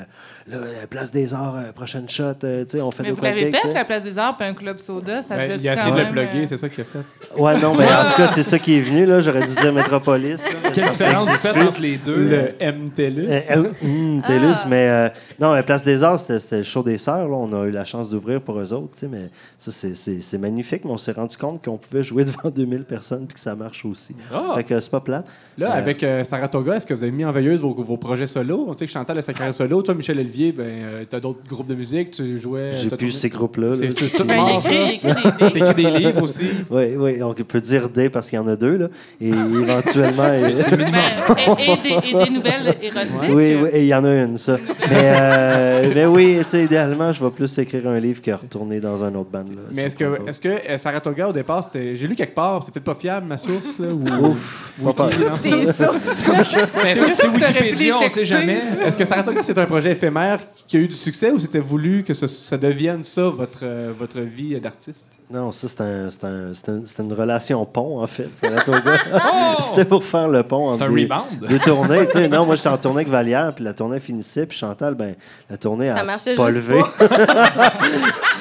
là 0.50 0.56
euh, 0.58 0.86
place 0.88 1.10
des 1.10 1.34
arts 1.34 1.56
euh, 1.56 1.72
prochaine 1.72 2.08
shot 2.08 2.24
euh, 2.44 2.64
tu 2.64 2.70
sais 2.72 2.80
on 2.80 2.90
fait 2.90 3.02
Mais 3.02 3.10
des 3.10 3.14
vous 3.14 3.22
l'avez 3.22 3.50
fait, 3.50 3.72
la 3.72 3.84
place 3.84 4.02
des 4.02 4.18
arts, 4.18 4.36
puis 4.36 4.46
un 4.46 4.54
club 4.54 4.78
soda, 4.78 5.22
ça 5.22 5.36
Ben, 5.36 5.58
il 5.60 5.68
a 5.68 5.74
essayé 5.74 5.90
de 5.92 5.98
le 5.98 6.08
plugger, 6.12 6.42
euh, 6.42 6.46
c'est 6.48 6.56
ça 6.56 6.68
qu'il 6.68 6.82
a 6.82 6.84
fait. 6.84 7.40
ouais 7.40 7.60
non 7.60 7.74
mais 7.76 7.84
en 7.84 8.10
tout 8.10 8.16
cas 8.16 8.30
c'est 8.32 8.42
ça 8.42 8.58
qui 8.58 8.76
est 8.78 8.80
venu 8.80 9.06
là 9.06 9.20
j'aurais 9.20 9.46
dû 9.46 9.54
dire 9.54 9.72
Métropolis 9.72 10.38
là. 10.42 10.70
Quelle 10.72 10.88
différence 10.88 11.28
vous 11.28 11.34
faites 11.36 11.56
entre 11.56 11.80
les 11.80 11.96
deux? 11.96 12.28
Le 12.60 12.72
MTLUS. 12.72 13.26
Euh, 13.28 13.40
euh, 13.50 13.72
hum, 13.82 14.22
TELUS, 14.26 14.52
Ah. 14.62 14.66
mais 14.68 14.88
euh, 14.88 15.08
non, 15.40 15.54
mais 15.54 15.62
Place 15.62 15.84
des 15.84 16.02
Arts, 16.02 16.20
c'était 16.20 16.58
le 16.58 16.62
show 16.62 16.82
des 16.82 16.98
Sœurs. 16.98 17.28
là. 17.28 17.34
On 17.36 17.52
a 17.52 17.64
eu 17.66 17.70
la 17.70 17.84
chance 17.84 18.10
d'ouvrir 18.10 18.40
pour 18.40 18.58
eux 18.58 18.72
autres, 18.72 18.92
tu 18.94 19.00
sais, 19.00 19.08
mais 19.08 19.30
ça, 19.58 19.70
c'est- 19.70 20.38
magnifique. 20.38 20.84
Mais 20.84 20.90
on 20.90 20.98
s'est 20.98 21.12
rendu 21.12 21.36
compte 21.36 21.64
qu'on 21.64 21.78
pouvait 21.78 22.02
jouer 22.02 22.24
devant 22.26 22.50
2000 22.50 22.84
personnes 22.84 23.26
puis 23.26 23.34
que 23.34 23.40
ça 23.40 23.54
marche 23.54 23.84
aussi. 23.84 24.14
Ah. 24.32 24.52
Fait 24.56 24.64
que 24.64 24.78
c'est 24.80 24.90
pas 24.90 25.00
plate. 25.00 25.26
Là, 25.56 25.72
avec 25.72 26.04
Saratoga, 26.24 26.76
est-ce 26.76 26.86
que 26.86 26.94
vous 26.94 27.02
avez 27.02 27.12
mis 27.12 27.24
en 27.24 27.32
veilleuse 27.32 27.60
vos, 27.60 27.96
projets 27.96 28.26
solo? 28.26 28.66
On 28.68 28.72
sait 28.74 28.86
que 28.86 28.92
Chantal 28.92 29.18
a 29.18 29.22
sa 29.22 29.32
carrière 29.32 29.54
solo. 29.54 29.82
Toi, 29.82 29.94
Michel 29.94 30.18
Olivier, 30.38 30.52
ben, 30.52 31.04
tu 31.10 31.16
as 31.16 31.20
d'autres 31.20 31.40
groupes 31.48 31.66
de 31.66 31.74
musique, 31.74 32.12
tu 32.12 32.38
jouais. 32.38 32.70
J'ai 32.72 32.88
plus 32.90 33.10
ces 33.10 33.28
groupes-là. 33.28 33.70
là. 33.70 33.88
Tout 33.92 34.24
Ben, 34.24 34.46
écrit, 34.58 34.70
des 34.70 35.08
livres. 35.08 35.50
T'écris 35.50 35.74
des 35.74 35.90
livres 35.98 36.22
aussi. 36.22 36.44
Oui, 36.70 36.84
oui, 36.96 37.22
on 37.22 37.34
peut 37.34 37.60
dire 37.60 37.88
des 37.88 38.08
parce 38.08 38.30
qu'il 38.30 38.36
y 38.36 38.40
en 38.40 38.46
a 38.46 38.54
deux, 38.54 38.76
là. 38.76 38.88
Et 39.20 39.28
éventuellement. 39.30 40.36
C'est 40.38 40.70
le 40.70 40.76
minimum. 40.76 40.92
Ben, 41.28 41.56
et, 41.58 41.72
et 41.72 41.76
des, 41.76 42.08
et 42.08 42.24
des 42.24 42.30
nouvelles 42.30 42.76
érotiques. 42.82 43.34
oui, 43.34 43.56
oui, 43.62 43.68
et 43.72 43.80
il 43.82 43.86
y 43.88 43.94
en 43.94 44.04
a 44.04 44.14
une, 44.14 44.38
ça. 44.38 44.56
Mais, 44.88 44.96
euh, 44.96 45.92
mais 45.94 46.06
oui, 46.06 46.38
tu 46.44 46.50
sais, 46.50 46.64
idéalement, 46.64 47.12
je 47.12 47.24
vais 47.24 47.30
plus 47.30 47.58
écrire 47.58 47.88
un 47.88 47.98
livre 47.98 48.22
que 48.22 48.30
retourner 48.30 48.78
dans 48.80 49.02
un 49.02 49.14
autre 49.16 49.30
band. 49.30 49.40
Là, 49.40 49.62
Mais 49.74 49.82
est-ce 49.82 49.96
que, 49.96 50.28
est-ce 50.28 50.38
que 50.38 50.48
euh, 50.48 50.78
Saratoga, 50.78 51.28
au 51.28 51.32
départ, 51.32 51.64
c'était. 51.64 51.96
J'ai 51.96 52.06
lu 52.06 52.14
quelque 52.14 52.34
part, 52.34 52.62
c'est 52.62 52.72
peut-être 52.72 52.84
pas 52.84 52.94
fiable, 52.94 53.26
ma 53.26 53.38
source, 53.38 53.78
là, 53.80 53.88
ou. 53.88 54.26
Ouf, 54.26 54.72
ou- 54.80 54.92
pas 54.92 55.04
non? 55.04 55.10
Des 55.42 55.72
sources. 55.72 56.28
Mais 56.84 56.92
Est-ce 56.92 57.04
que 57.06 57.16
c'est 57.16 57.28
Wikipédia, 57.28 57.98
on 57.98 58.08
sait 58.08 58.24
jamais. 58.24 58.58
Est-ce 58.84 58.96
que 58.96 59.04
Saratoga, 59.04 59.40
c'est 59.42 59.58
un 59.58 59.66
projet 59.66 59.92
éphémère? 59.92 60.27
Qui 60.66 60.76
a 60.76 60.80
eu 60.80 60.88
du 60.88 60.94
succès 60.94 61.30
ou 61.30 61.38
c'était 61.38 61.58
voulu 61.60 62.02
que 62.04 62.12
ce- 62.14 62.26
ça 62.26 62.56
devienne 62.56 63.02
ça, 63.04 63.22
votre, 63.28 63.60
euh, 63.62 63.92
votre 63.96 64.20
vie 64.20 64.58
d'artiste? 64.60 65.06
Non, 65.30 65.52
ça, 65.52 65.68
c'est 65.68 65.80
un, 65.82 66.08
c'est 66.10 66.24
un- 66.24 66.50
c'est 66.54 66.68
un- 66.70 66.80
c'est 66.86 67.02
une 67.02 67.12
relation 67.12 67.64
pont, 67.66 68.00
en 68.02 68.06
fait. 68.06 68.30
Saratoga. 68.34 68.92
C'était 69.62 69.84
pour 69.84 70.02
faire 70.02 70.26
le 70.28 70.42
pont 70.42 70.72
C'est 70.72 70.84
un 70.84 70.90
des, 70.90 71.02
rebound. 71.04 71.46
des 71.48 71.58
tournées. 71.58 72.06
tu 72.06 72.12
sais. 72.12 72.28
Non, 72.30 72.46
moi, 72.46 72.54
j'étais 72.54 72.68
en 72.70 72.78
tournée 72.78 73.00
avec 73.02 73.08
Vallière, 73.08 73.52
puis 73.54 73.62
la 73.64 73.74
tournée 73.74 74.00
finissait, 74.00 74.46
puis 74.46 74.56
Chantal, 74.56 74.94
ben, 74.94 75.14
la 75.50 75.56
tournée 75.58 75.90
a 75.90 76.02
pas 76.36 76.50
levé. 76.50 76.80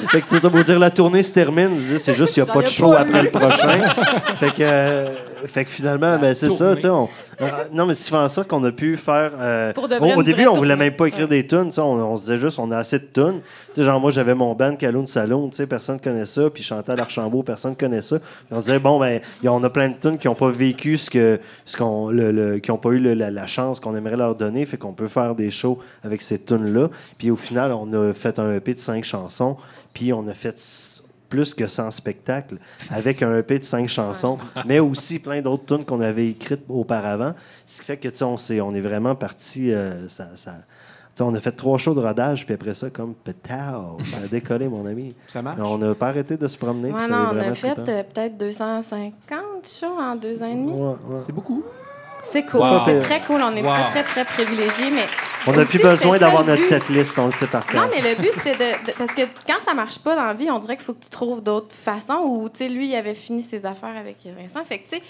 fait 0.09 0.21
que, 0.21 0.39
tu 0.39 0.49
beau 0.49 0.63
dire 0.63 0.79
la 0.79 0.89
tournée 0.91 1.23
se 1.23 1.33
termine, 1.33 1.79
c'est 1.97 2.13
juste 2.13 2.33
qu'il 2.33 2.43
n'y 2.43 2.49
a 2.49 2.53
pas 2.53 2.61
de 2.61 2.67
show 2.67 2.93
après 2.93 3.23
le 3.23 3.29
prochain. 3.31 3.79
fait 4.39 4.51
que, 4.51 4.61
euh, 4.61 5.09
fait 5.45 5.65
que 5.65 5.71
finalement, 5.71 6.17
ben, 6.19 6.33
c'est 6.35 6.49
ça, 6.49 6.75
tu 6.75 6.81
sais. 6.81 6.89
on- 6.89 7.07
euh, 7.41 7.45
non, 7.71 7.85
mais 7.85 7.93
c'est 7.93 8.13
en 8.15 8.27
sorte 8.29 8.47
qu'on 8.47 8.63
a 8.63 8.71
pu 8.71 8.97
faire. 8.97 9.31
euh, 9.39 9.71
Pour 9.73 9.87
de 9.87 9.95
au- 9.95 10.23
début, 10.23 10.47
on 10.47 10.53
voulait 10.53 10.73
tournée. 10.73 10.85
même 10.89 10.95
pas 10.95 11.05
écrire 11.07 11.27
des 11.27 11.45
tunes, 11.45 11.69
on, 11.77 11.81
on 11.81 12.17
se 12.17 12.23
disait 12.23 12.37
juste, 12.37 12.57
on 12.59 12.71
a 12.71 12.77
assez 12.77 12.97
de 12.99 13.05
tunes. 13.13 13.41
Tu 13.67 13.75
sais, 13.75 13.83
genre, 13.83 13.99
moi, 13.99 14.09
j'avais 14.11 14.33
mon 14.33 14.53
band 14.55 14.75
Caloun 14.75 15.05
Saloon, 15.07 15.49
tu 15.49 15.57
sais, 15.57 15.67
personne 15.67 15.99
connaît 15.99 16.25
ça, 16.25 16.49
puis 16.49 16.63
Chantal 16.63 16.99
Archambault, 16.99 17.43
personne 17.43 17.75
connaît 17.75 18.01
ça. 18.01 18.17
Puis 18.19 18.27
on 18.51 18.59
se 18.59 18.65
disait, 18.65 18.79
bon, 18.79 18.99
ben, 18.99 19.19
y 19.43 19.47
a- 19.47 19.53
on 19.53 19.63
a 19.63 19.69
plein 19.69 19.89
de 19.89 19.95
tunes 19.97 20.17
qui 20.17 20.27
n'ont 20.27 20.35
pas 20.35 20.49
vécu 20.49 20.97
ce 20.97 21.09
que, 21.09 21.39
ce 21.65 21.77
qu'on, 21.77 22.09
le, 22.09 22.31
le- 22.31 22.57
qui 22.59 22.71
n'ont 22.71 22.77
pas 22.77 22.89
eu 22.89 22.99
le- 22.99 23.13
la, 23.13 23.29
la 23.29 23.45
chance 23.47 23.79
qu'on 23.79 23.95
aimerait 23.95 24.17
leur 24.17 24.35
donner, 24.35 24.65
fait 24.65 24.77
qu'on 24.77 24.93
peut 24.93 25.07
faire 25.07 25.35
des 25.35 25.51
shows 25.51 25.77
avec 26.03 26.21
ces 26.21 26.39
tunes-là. 26.39 26.89
Puis 27.17 27.29
au 27.29 27.35
final, 27.35 27.71
on 27.71 27.91
a 27.93 28.13
fait 28.13 28.39
un 28.39 28.53
EP 28.55 28.73
de 28.73 28.79
cinq 28.79 29.03
chansons, 29.03 29.57
puis 29.93 30.11
on 30.13 30.27
a 30.27 30.33
fait 30.33 30.55
plus 31.29 31.53
que 31.53 31.67
100 31.67 31.91
spectacles 31.91 32.57
avec 32.89 33.21
un 33.21 33.37
EP 33.37 33.59
de 33.59 33.63
cinq 33.63 33.87
chansons, 33.89 34.37
mais 34.65 34.79
aussi 34.79 35.19
plein 35.19 35.41
d'autres 35.41 35.65
tunes 35.65 35.85
qu'on 35.85 36.01
avait 36.01 36.29
écrites 36.29 36.63
auparavant. 36.69 37.33
Ce 37.65 37.79
qui 37.81 37.85
fait 37.87 37.97
que, 37.97 38.07
tu 38.09 38.17
sais, 38.17 38.23
on, 38.23 38.37
s'est- 38.37 38.61
on 38.61 38.73
est 38.73 38.81
vraiment 38.81 39.15
parti. 39.15 39.71
euh, 39.71 40.07
ça, 40.07 40.29
ça- 40.35 40.51
tu 41.15 41.23
sais, 41.23 41.29
on 41.29 41.33
a 41.33 41.39
fait 41.39 41.51
trois 41.51 41.77
shows 41.79 41.95
de 41.95 41.99
rodage, 41.99 42.45
puis 42.45 42.53
après 42.53 42.73
ça, 42.75 42.89
comme 42.91 43.15
pétard, 43.15 43.97
ça 44.05 44.17
a 44.23 44.27
décollé, 44.31 44.67
mon 44.67 44.85
ami. 44.85 45.15
Ça 45.27 45.41
marche? 45.41 45.59
On 45.63 45.77
n'a 45.79 45.95
pas 45.95 46.09
arrêté 46.09 46.37
de 46.37 46.47
se 46.47 46.57
promener. 46.57 46.91
Ouais, 46.91 47.07
non, 47.09 47.29
on 47.33 47.37
a 47.37 47.53
fait 47.55 47.77
euh, 47.79 48.03
peut-être 48.03 48.37
250 48.37 49.13
shows 49.67 49.99
en 49.99 50.15
deux 50.15 50.41
ans 50.41 50.45
et 50.47 50.55
demi. 50.55 50.71
Ouais, 50.71 50.79
ouais. 51.07 51.19
C'est 51.25 51.31
beaucoup. 51.33 51.63
C'est 52.31 52.43
cool. 52.45 52.61
Wow. 52.61 52.79
C'est 52.85 52.99
très 52.99 53.21
cool. 53.21 53.41
On 53.41 53.55
est 53.55 53.61
Wow. 53.61 53.69
très, 53.91 54.03
très, 54.03 54.23
très 54.23 54.25
privilégiés. 54.25 54.91
Mais 54.91 55.05
On 55.47 55.51
n'a 55.53 55.65
plus 55.65 55.79
besoin 55.79 56.17
d'avoir 56.17 56.43
notre 56.45 56.61
but. 56.61 56.67
setlist, 56.67 57.17
on 57.19 57.27
le 57.27 57.31
sait 57.31 57.47
par 57.47 57.65
cœur. 57.65 57.81
Non, 57.81 57.89
mais 57.93 58.01
le 58.01 58.15
but, 58.21 58.31
c'était 58.35 58.53
de, 58.55 58.85
de- 58.87 58.91
Parce 58.97 59.13
que 59.13 59.21
quand 59.47 59.57
ça 59.65 59.73
marche 59.73 59.99
pas 59.99 60.15
dans 60.15 60.25
la 60.25 60.33
vie, 60.33 60.49
on 60.51 60.59
dirait 60.59 60.75
qu'il 60.75 60.85
faut 60.85 60.93
que 60.93 61.03
tu 61.03 61.09
trouves 61.09 61.41
d'autres 61.41 61.73
façons. 61.75 62.21
Ou, 62.25 62.49
tu 62.49 62.57
sais, 62.57 62.69
lui, 62.69 62.87
il 62.89 62.95
avait 62.95 63.15
fini 63.15 63.41
ses 63.41 63.65
affaires 63.65 63.95
avec 63.97 64.17
Vincent. 64.25 64.63
Fait 64.65 64.79
que, 64.79 64.89
tu 64.89 64.97
sais, 64.97 65.03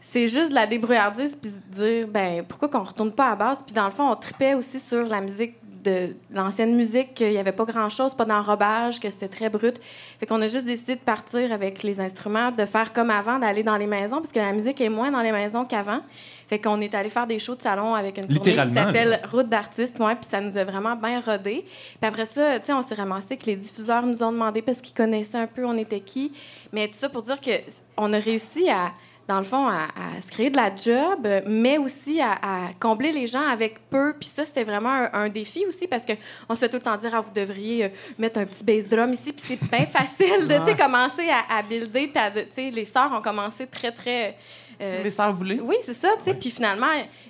c'est 0.00 0.28
juste 0.28 0.50
de 0.50 0.54
la 0.54 0.66
débrouillardise 0.66 1.36
puis 1.40 1.50
se 1.50 1.58
dire, 1.80 2.06
ben, 2.08 2.42
pourquoi 2.46 2.68
qu'on 2.68 2.82
retourne 2.82 3.12
pas 3.12 3.26
à 3.26 3.30
la 3.30 3.36
base? 3.36 3.58
Puis, 3.64 3.74
dans 3.74 3.84
le 3.86 3.90
fond, 3.90 4.08
on 4.10 4.16
tripait 4.16 4.54
aussi 4.54 4.78
sur 4.80 5.06
la 5.06 5.20
musique 5.20 5.54
de 5.88 6.14
l'ancienne 6.32 6.76
musique, 6.76 7.14
qu'il 7.14 7.30
n'y 7.30 7.38
avait 7.38 7.52
pas 7.52 7.64
grand-chose, 7.64 8.14
pas 8.14 8.24
d'enrobage, 8.24 9.00
que 9.00 9.10
c'était 9.10 9.28
très 9.28 9.48
brut. 9.48 9.80
Fait 10.18 10.26
qu'on 10.26 10.40
a 10.42 10.48
juste 10.48 10.66
décidé 10.66 10.94
de 10.96 11.00
partir 11.00 11.52
avec 11.52 11.82
les 11.82 12.00
instruments, 12.00 12.50
de 12.50 12.64
faire 12.64 12.92
comme 12.92 13.10
avant, 13.10 13.38
d'aller 13.38 13.62
dans 13.62 13.76
les 13.76 13.86
maisons, 13.86 14.16
parce 14.16 14.32
que 14.32 14.40
la 14.40 14.52
musique 14.52 14.80
est 14.80 14.88
moins 14.88 15.10
dans 15.10 15.22
les 15.22 15.32
maisons 15.32 15.64
qu'avant. 15.64 16.00
Fait 16.48 16.58
qu'on 16.58 16.80
est 16.80 16.94
allé 16.94 17.10
faire 17.10 17.26
des 17.26 17.38
shows 17.38 17.56
de 17.56 17.62
salon 17.62 17.94
avec 17.94 18.16
une 18.16 18.26
tournée 18.26 18.52
qui 18.52 18.74
s'appelle 18.74 19.20
Route 19.30 19.48
d'artistes, 19.48 19.98
ouais, 20.00 20.14
puis 20.14 20.28
ça 20.30 20.40
nous 20.40 20.56
a 20.56 20.64
vraiment 20.64 20.96
bien 20.96 21.20
rodé. 21.20 21.64
Puis 22.00 22.08
après 22.08 22.26
ça, 22.26 22.58
tu 22.58 22.66
sais, 22.66 22.72
on 22.72 22.82
s'est 22.82 22.94
ramassé 22.94 23.36
que 23.36 23.46
les 23.46 23.56
diffuseurs 23.56 24.06
nous 24.06 24.22
ont 24.22 24.32
demandé 24.32 24.62
parce 24.62 24.80
qu'ils 24.80 24.94
connaissaient 24.94 25.36
un 25.36 25.46
peu 25.46 25.66
on 25.66 25.76
était 25.76 26.00
qui. 26.00 26.32
Mais 26.72 26.88
tout 26.88 26.94
ça 26.94 27.10
pour 27.10 27.22
dire 27.22 27.40
que 27.40 27.50
on 27.98 28.12
a 28.12 28.18
réussi 28.18 28.70
à 28.70 28.92
dans 29.28 29.38
le 29.38 29.44
fond, 29.44 29.68
à, 29.68 29.82
à 29.82 30.20
se 30.26 30.30
créer 30.30 30.48
de 30.48 30.56
la 30.56 30.74
job, 30.74 31.28
mais 31.46 31.76
aussi 31.76 32.18
à, 32.20 32.32
à 32.32 32.58
combler 32.80 33.12
les 33.12 33.26
gens 33.26 33.46
avec 33.46 33.78
peu. 33.90 34.14
Puis 34.18 34.30
ça, 34.34 34.46
c'était 34.46 34.64
vraiment 34.64 34.88
un, 34.90 35.10
un 35.12 35.28
défi 35.28 35.64
aussi 35.68 35.86
parce 35.86 36.04
qu'on 36.06 36.54
se 36.54 36.60
fait 36.60 36.68
tout 36.70 36.76
le 36.78 36.82
temps 36.82 36.96
dire, 36.96 37.10
ah, 37.14 37.20
vous 37.20 37.32
devriez 37.32 37.84
euh, 37.84 37.88
mettre 38.18 38.40
un 38.40 38.46
petit 38.46 38.64
bass 38.64 38.86
drum 38.88 39.12
ici. 39.12 39.32
Puis 39.34 39.44
c'est 39.46 39.70
bien 39.70 39.84
facile 39.86 40.48
de, 40.48 40.76
commencer 40.80 41.28
à, 41.28 41.58
à 41.58 41.62
builder. 41.62 42.10
Puis, 42.54 42.70
les 42.70 42.84
sœurs 42.86 43.12
ont 43.14 43.20
commencé 43.20 43.66
très, 43.66 43.92
très... 43.92 44.36
euh, 44.80 45.02
Les 45.04 45.10
sœurs 45.10 45.34
voulées. 45.34 45.60
oui, 45.62 45.76
c'est 45.84 45.92
ça. 45.94 46.08
Puis 46.40 46.50
finalement, 46.50 46.86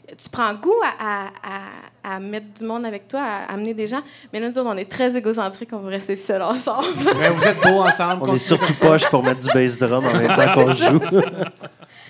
tu 0.07 0.29
prends 0.31 0.55
goût 0.55 0.81
à, 1.01 1.25
à- 1.25 1.27
à- 1.27 2.15
à 2.15 2.20
mettre 2.20 2.47
du 2.59 2.65
monde 2.65 2.87
avec 2.87 3.07
toi, 3.09 3.20
à 3.20 3.53
amener 3.53 3.75
des 3.75 3.87
gens. 3.89 4.01
Mais 4.33 4.39
là, 4.41 4.49
nous 4.49 4.57
autres, 4.59 4.70
on 4.73 4.77
est 4.79 4.89
très 4.91 5.15
égocentriques, 5.16 5.70
on 5.73 5.79
veut 5.79 5.91
rester 5.91 6.15
seuls 6.16 6.41
ensemble. 6.41 6.87
Mais 7.19 7.29
vous 7.29 7.43
êtes 7.45 7.61
beaux 7.61 7.81
ensemble. 7.83 8.23
On 8.31 8.35
est 8.35 8.39
surtout 8.39 8.73
poche 8.81 9.07
pour 9.11 9.23
mettre 9.23 9.41
du 9.41 9.49
bass 9.53 9.77
drum 9.79 10.07
en 10.07 10.15
même 10.15 10.29
temps 10.37 10.55
qu'on 10.55 10.73
joue. 10.73 11.01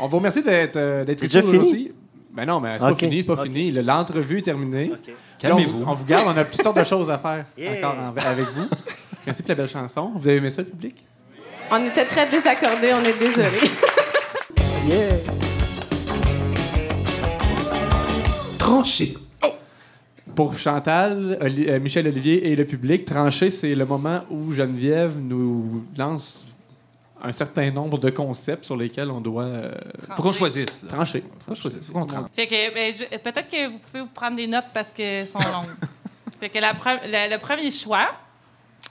On 0.00 0.06
vous 0.06 0.18
remercie 0.18 0.42
d'être 0.42 0.76
euh, 0.76 1.04
d'être 1.04 1.24
ici 1.24 1.38
aujourd'hui. 1.38 1.92
Ben 2.32 2.46
non, 2.46 2.60
mais 2.60 2.74
c'est 2.74 2.80
pas 2.84 2.94
fini, 2.94 3.20
c'est 3.20 3.26
pas 3.26 3.42
fini. 3.42 3.70
Le- 3.72 3.82
L'entrevue 3.82 4.38
est 4.38 4.42
terminée. 4.42 4.92
On 4.92 4.96
Calmez-vous. 5.40 5.78
vous- 5.80 5.84
On, 5.86 5.94
vous 5.94 6.04
garde, 6.04 6.26
on 6.28 6.36
a 6.38 6.44
toutes 6.44 6.62
sortes 6.62 6.78
de 6.78 6.84
choses 6.94 7.10
à 7.10 7.18
faire 7.18 7.46
Yeah. 7.56 7.78
encore 7.78 7.96
en- 7.98 8.14
avec 8.30 8.44
vous. 8.46 8.68
Merci 9.26 9.42
pour 9.42 9.48
la 9.50 9.54
belle 9.56 9.68
chanson. 9.68 10.12
Vous 10.14 10.28
avez 10.28 10.36
aimé 10.38 10.50
ça, 10.50 10.62
le 10.62 10.68
public? 10.68 10.94
on 11.70 11.84
était 11.86 12.04
très 12.06 12.26
désaccordés, 12.28 12.92
on 12.94 13.04
est 13.04 13.18
désolés. 13.18 13.70
Tranché. 18.58 19.14
Pour 20.34 20.56
Chantal, 20.56 21.36
Oli- 21.40 21.68
euh, 21.68 21.80
Michel 21.80 22.06
Olivier 22.06 22.50
et 22.52 22.56
le 22.56 22.64
public, 22.64 23.04
trancher, 23.04 23.50
c'est 23.50 23.74
le 23.74 23.84
moment 23.84 24.20
où 24.30 24.52
Geneviève 24.52 25.12
nous 25.20 25.82
lance 25.96 26.44
un 27.22 27.32
certain 27.32 27.70
nombre 27.70 27.98
de 27.98 28.10
concepts 28.10 28.64
sur 28.64 28.76
lesquels 28.76 29.10
on 29.10 29.20
doit 29.20 29.44
euh, 29.44 29.72
Faut 30.16 30.22
qu'on 30.22 30.32
choisisse. 30.32 30.82
là. 30.82 30.88
trancher. 30.90 31.22
Faut 31.22 31.50
qu'on 31.50 31.54
choisisse. 31.54 31.86
Faut 31.86 31.92
qu'on 31.92 32.06
tranche. 32.06 32.30
Fait 32.34 32.46
que 32.46 32.74
ben, 32.74 32.92
je- 32.92 33.16
peut-être 33.18 33.48
que 33.48 33.66
vous 33.68 33.78
pouvez 33.78 34.00
vous 34.02 34.08
prendre 34.14 34.36
des 34.36 34.46
notes 34.46 34.66
parce 34.72 34.92
qu'elles 34.92 35.26
sont 35.26 35.38
longues. 35.38 35.70
fait 36.40 36.48
que 36.48 36.58
la 36.58 36.72
pre- 36.74 37.00
le, 37.04 37.32
le 37.34 37.38
premier 37.38 37.70
choix, 37.70 38.08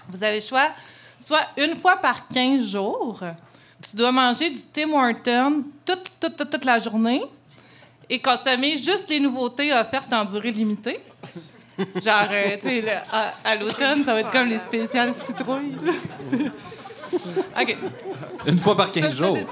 vous 0.09 0.23
avez 0.23 0.35
le 0.39 0.45
choix, 0.45 0.69
soit 1.19 1.45
une 1.57 1.75
fois 1.75 1.97
par 1.97 2.27
15 2.27 2.63
jours, 2.69 3.19
tu 3.89 3.95
dois 3.95 4.11
manger 4.11 4.49
du 4.49 4.59
Tim 4.73 4.91
Horton 4.93 5.63
toute, 5.85 6.03
toute, 6.19 6.35
toute, 6.35 6.49
toute 6.49 6.65
la 6.65 6.79
journée 6.79 7.21
et 8.09 8.19
consommer 8.21 8.77
juste 8.77 9.09
les 9.09 9.19
nouveautés 9.19 9.71
offertes 9.73 10.11
en 10.13 10.25
durée 10.25 10.51
limitée. 10.51 10.99
Genre, 12.03 12.27
euh, 12.31 12.57
tu 12.59 12.67
sais, 12.69 12.91
à, 13.11 13.33
à 13.43 13.55
l'automne, 13.55 14.03
ça 14.03 14.13
va 14.13 14.21
être 14.21 14.31
comme 14.31 14.47
les 14.49 14.57
spéciales 14.59 15.13
citrouilles. 15.13 15.75
OK. 17.61 17.77
Une 18.47 18.57
fois 18.57 18.75
par 18.77 18.87
Ça, 18.87 19.01
15 19.01 19.03
ça, 19.03 19.09
jours. 19.17 19.33
Ouais, 19.37 19.43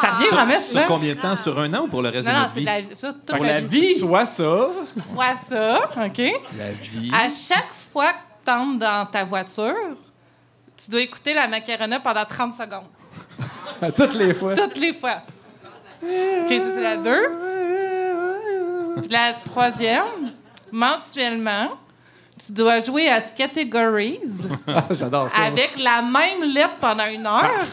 ça 0.00 0.10
revient 0.12 0.26
Sur, 0.26 0.36
vraiment 0.36 0.50
sur 0.52 0.60
souvent. 0.60 0.84
combien 0.88 1.14
de 1.14 1.20
temps? 1.20 1.36
Sur 1.36 1.58
un 1.58 1.74
an 1.74 1.82
ou 1.84 1.88
pour 1.88 2.02
le 2.02 2.08
reste 2.10 2.26
Non, 2.28 2.34
de 2.34 2.38
notre 2.40 2.54
vie? 2.54 2.64
la, 2.64 2.78
ça, 2.96 3.12
Pour 3.26 3.44
la 3.44 3.60
vie? 3.60 3.80
vie, 3.94 3.98
soit 3.98 4.26
ça. 4.26 4.66
Soit 5.12 5.34
ça, 5.46 5.80
OK? 6.04 6.18
La 6.58 6.72
vie. 6.72 7.10
À 7.12 7.28
chaque 7.28 7.72
fois 7.92 8.12
que 8.12 8.18
tu 8.44 8.50
entres 8.50 8.78
dans 8.78 9.06
ta 9.06 9.24
voiture, 9.24 9.74
tu 10.76 10.90
dois 10.90 11.00
écouter 11.00 11.34
la 11.34 11.48
macarena 11.48 11.98
pendant 12.00 12.24
30 12.24 12.54
secondes. 12.54 12.86
À 13.82 13.90
toutes 13.92 14.14
les 14.14 14.34
fois. 14.34 14.54
Toutes 14.56 14.76
les 14.78 14.92
fois. 14.92 15.22
OK, 16.02 16.08
ça, 16.48 16.48
c'est 16.48 16.82
la 16.82 16.96
deux. 16.96 17.32
Puis 19.00 19.08
la 19.10 19.34
troisième, 19.44 20.32
mensuellement, 20.72 21.70
tu 22.44 22.52
dois 22.52 22.78
jouer 22.80 23.08
à 23.08 23.20
Categories 23.20 24.20
Ah, 24.66 24.84
J'adore 24.90 25.30
ça. 25.30 25.38
avec 25.42 25.72
la 25.78 26.02
même 26.02 26.44
lettre 26.52 26.76
pendant 26.80 27.06
une 27.06 27.26
heure. 27.26 27.66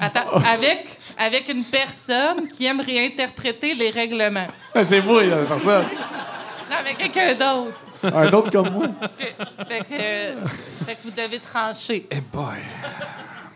Attends, 0.00 0.30
avec, 0.46 0.98
avec 1.18 1.48
une 1.48 1.64
personne 1.64 2.48
qui 2.48 2.66
aime 2.66 2.80
réinterpréter 2.80 3.74
les 3.74 3.90
règlements. 3.90 4.46
C'est 4.84 5.02
moi, 5.02 5.22
faire 5.22 5.58
ça. 5.60 5.82
Non, 6.70 6.76
avec 6.80 6.96
quelqu'un 6.98 7.32
d'autre. 7.34 7.78
Un 8.02 8.32
autre 8.32 8.50
comme 8.50 8.70
moi. 8.70 8.86
OK. 8.86 9.34
Fait 9.68 9.78
que, 9.80 9.84
euh, 9.92 10.34
fait 10.86 10.94
que 10.94 10.98
vous 11.04 11.10
devez 11.10 11.38
trancher. 11.38 12.06
Eh 12.10 12.20
boy. 12.20 12.56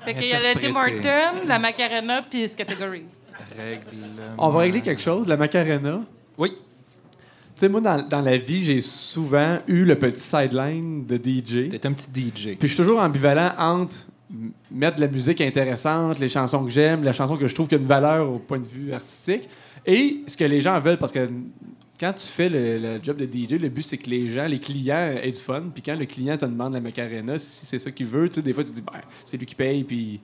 Fait 0.04 0.14
qu'il 0.14 0.24
y 0.26 0.32
a 0.32 0.38
le 0.54 0.58
Tim. 0.60 0.74
Horton, 0.74 1.46
la 1.46 1.58
Macarena, 1.58 2.22
puis 2.22 2.48
Categories. 2.56 3.04
Règlement. 3.56 4.34
On 4.38 4.48
va 4.48 4.60
régler 4.60 4.80
quelque 4.80 5.02
chose, 5.02 5.28
la 5.28 5.36
Macarena. 5.36 6.00
Oui. 6.38 6.56
Tu 7.58 7.64
sais, 7.64 7.68
moi, 7.68 7.80
dans, 7.80 8.00
dans 8.00 8.20
la 8.20 8.36
vie, 8.36 8.62
j'ai 8.62 8.80
souvent 8.80 9.58
eu 9.66 9.84
le 9.84 9.96
petit 9.96 10.20
sideline 10.20 11.04
de 11.04 11.16
DJ. 11.16 11.68
T'es 11.68 11.84
un 11.88 11.92
petit 11.92 12.06
DJ. 12.06 12.56
Puis 12.56 12.68
je 12.68 12.74
suis 12.74 12.76
toujours 12.76 13.00
ambivalent 13.00 13.50
entre 13.58 13.96
mettre 14.70 14.96
de 14.96 15.00
la 15.00 15.08
musique 15.08 15.40
intéressante, 15.40 16.20
les 16.20 16.28
chansons 16.28 16.64
que 16.64 16.70
j'aime, 16.70 17.02
la 17.02 17.12
chanson 17.12 17.36
que 17.36 17.48
je 17.48 17.54
trouve 17.54 17.66
qui 17.66 17.74
a 17.74 17.78
une 17.78 17.84
valeur 17.84 18.30
au 18.30 18.38
point 18.38 18.60
de 18.60 18.66
vue 18.66 18.92
artistique, 18.92 19.48
et 19.84 20.22
ce 20.28 20.36
que 20.36 20.44
les 20.44 20.60
gens 20.60 20.78
veulent, 20.78 20.98
parce 20.98 21.10
que 21.10 21.28
quand 21.98 22.12
tu 22.12 22.28
fais 22.28 22.48
le, 22.48 22.78
le 22.78 23.00
job 23.02 23.16
de 23.16 23.24
DJ, 23.24 23.60
le 23.60 23.70
but 23.70 23.82
c'est 23.82 23.98
que 23.98 24.08
les 24.08 24.28
gens, 24.28 24.44
les 24.44 24.60
clients 24.60 25.16
aient 25.20 25.32
du 25.32 25.40
fun, 25.40 25.62
puis 25.72 25.82
quand 25.82 25.96
le 25.96 26.04
client 26.04 26.36
te 26.36 26.44
demande 26.44 26.74
la 26.74 26.80
Macarena, 26.80 27.40
si 27.40 27.66
c'est 27.66 27.80
ça 27.80 27.90
qu'il 27.90 28.06
veut, 28.06 28.28
tu 28.28 28.36
sais, 28.36 28.42
des 28.42 28.52
fois 28.52 28.62
tu 28.62 28.70
te 28.70 28.76
dis, 28.76 28.82
ben, 28.82 29.00
c'est 29.24 29.36
lui 29.36 29.46
qui 29.46 29.54
paye, 29.54 29.82
puis 29.82 30.20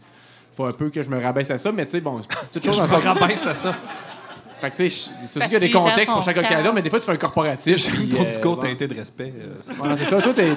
faut 0.55 0.67
un 0.67 0.73
peu 0.73 0.91
que 0.91 1.03
je 1.03 1.09
me 1.09 1.21
rabaisse 1.21 1.51
à 1.51 1.59
ça, 1.59 1.73
mais 1.73 1.85
tu 1.85 1.93
sais, 1.93 2.01
bon, 2.01 2.21
toute 2.53 2.65
chose 2.65 2.81
me 2.81 2.87
son 2.87 2.99
rabaisse 2.99 3.47
à 3.47 3.55
ça. 3.55 3.75
Fait 4.71 4.71
que 4.71 4.77
tu 4.77 4.91
sais, 4.91 5.41
qu'il 5.41 5.53
y 5.53 5.57
a 5.57 5.61
des 5.61 5.71
contextes 5.71 6.07
pour 6.13 6.23
chaque 6.23 6.39
occasion, 6.39 6.73
mais 6.73 6.83
des 6.83 6.91
fois 6.91 7.01
tu 7.01 7.07
fais 7.07 7.13
un 7.13 7.17
corporatif. 7.17 7.87
Ton 8.11 8.23
euh, 8.23 8.25
discours 8.25 8.57
bon. 8.57 8.63
teinté 8.63 8.87
de 8.87 8.95
respect. 8.95 9.33
euh, 9.37 9.55
c'est- 9.99 10.05
ça, 10.05 10.23
toi, 10.23 10.33
t'es. 10.35 10.55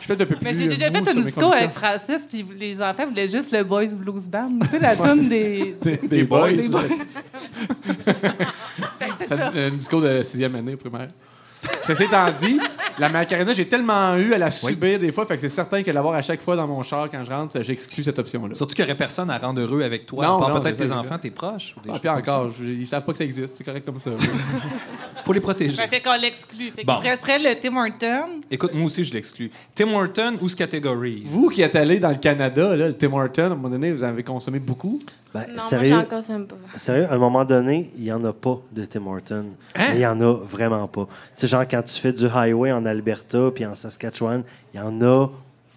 Je 0.00 0.06
fais 0.06 0.12
un 0.12 0.16
peu 0.16 0.26
plus. 0.26 0.38
Mais 0.42 0.52
j'ai 0.52 0.68
déjà 0.68 0.86
euh, 0.86 0.92
fait 0.92 1.12
une 1.14 1.24
disco 1.24 1.52
avec. 1.52 1.70
Francis, 1.70 2.26
puis 2.28 2.46
les 2.58 2.80
enfants 2.80 3.06
voulaient 3.08 3.28
juste 3.28 3.52
le 3.52 3.64
Boys 3.64 3.86
Blues 3.96 4.28
Band. 4.28 4.58
Tu 4.62 4.68
sais, 4.68 4.78
la 4.78 4.96
tune 4.96 5.28
des. 5.28 5.76
Des, 5.80 5.96
des 5.96 6.24
boys. 6.24 6.52
Des 6.52 6.68
boys. 6.68 6.82
C'est 9.26 9.32
un 9.32 9.70
discours 9.70 10.02
de 10.02 10.22
sixième 10.22 10.54
année 10.56 10.76
primaire. 10.76 11.08
Ceci 11.86 12.04
étant 12.04 12.26
dit, 12.42 12.58
la 12.98 13.08
Macarena, 13.08 13.52
j'ai 13.52 13.66
tellement 13.68 14.16
eu 14.16 14.32
à 14.32 14.38
la 14.38 14.50
subir 14.50 14.98
des 14.98 15.12
fois, 15.12 15.26
fait 15.26 15.34
que 15.36 15.40
c'est 15.42 15.48
certain 15.50 15.82
que 15.82 15.90
l'avoir 15.90 16.14
à 16.14 16.22
chaque 16.22 16.40
fois 16.40 16.56
dans 16.56 16.66
mon 16.66 16.82
char 16.82 17.10
quand 17.10 17.22
je 17.24 17.30
rentre, 17.30 17.60
j'exclus 17.62 18.04
cette 18.04 18.18
option-là. 18.18 18.54
Surtout 18.54 18.74
qu'il 18.74 18.84
n'y 18.84 18.90
aurait 18.90 18.96
personne 18.96 19.28
à 19.30 19.36
rendre 19.38 19.60
heureux 19.60 19.82
avec 19.82 20.06
toi. 20.06 20.24
Non, 20.24 20.36
à 20.36 20.40
part 20.40 20.48
non, 20.54 20.60
peut-être 20.60 20.76
c'est 20.76 20.82
tes 20.84 20.88
ça, 20.88 20.98
enfants, 20.98 21.18
tes 21.18 21.30
proches. 21.30 21.74
ou 21.76 21.80
des 21.80 21.90
Ah, 21.90 21.92
choses 21.92 22.00
puis 22.00 22.08
comme 22.10 22.18
encore, 22.18 22.50
je- 22.58 22.64
ils 22.64 22.86
savent 22.86 23.04
pas 23.04 23.12
que 23.12 23.18
ça 23.18 23.24
existe, 23.24 23.56
c'est 23.56 23.64
correct 23.64 23.84
comme 23.84 24.00
ça. 24.00 24.10
ça. 24.16 24.26
Faut 25.24 25.32
les 25.32 25.40
protéger. 25.40 25.74
Ça 25.76 25.86
fait 25.86 26.00
qu'on 26.00 26.14
l'exclut. 26.14 26.70
Fait 26.70 26.84
Bon. 26.84 27.00
qu'il 27.00 27.10
resterait 27.10 27.38
le 27.38 27.54
Tim 27.60 27.76
Horton. 27.76 28.40
Écoute, 28.50 28.72
moi 28.74 28.84
aussi, 28.86 29.04
je 29.04 29.12
l'exclus. 29.14 29.50
Tim 29.74 29.92
Horton 29.94 30.36
ou 30.40 30.48
Categories? 30.48 31.22
Vous 31.24 31.48
qui 31.48 31.62
êtes 31.62 31.76
allé 31.76 31.98
dans 31.98 32.10
le 32.10 32.16
Canada, 32.16 32.76
là, 32.76 32.88
le 32.88 32.94
Tim 32.94 33.12
Hortons, 33.12 33.42
à 33.42 33.46
un 33.46 33.48
moment 33.50 33.68
donné, 33.70 33.92
vous 33.92 34.02
avez 34.02 34.22
consommé 34.22 34.58
beaucoup. 34.58 35.00
Ben, 35.34 35.46
Non, 35.48 35.54
moi, 35.54 35.62
sérieux, 35.64 35.96
pas. 36.08 36.20
sérieux, 36.78 37.06
à 37.10 37.14
un 37.14 37.18
moment 37.18 37.44
donné, 37.44 37.90
il 37.98 38.04
n'y 38.04 38.12
en 38.12 38.24
a 38.24 38.32
pas 38.32 38.60
de 38.70 38.84
Tim 38.84 39.04
Hortons. 39.06 39.46
Hein? 39.74 39.86
Il 39.92 39.98
n'y 39.98 40.06
en 40.06 40.20
a 40.20 40.32
vraiment 40.32 40.86
pas. 40.86 41.06
Tu 41.06 41.10
sais, 41.34 41.46
genre, 41.48 41.64
quand 41.68 41.82
tu 41.82 42.00
fais 42.00 42.12
du 42.12 42.26
highway 42.26 42.70
en 42.70 42.86
Alberta 42.86 43.50
puis 43.52 43.66
en 43.66 43.74
Saskatchewan, 43.74 44.44
il 44.72 44.80
n'y 44.80 44.86
en 44.86 45.02
a 45.02 45.28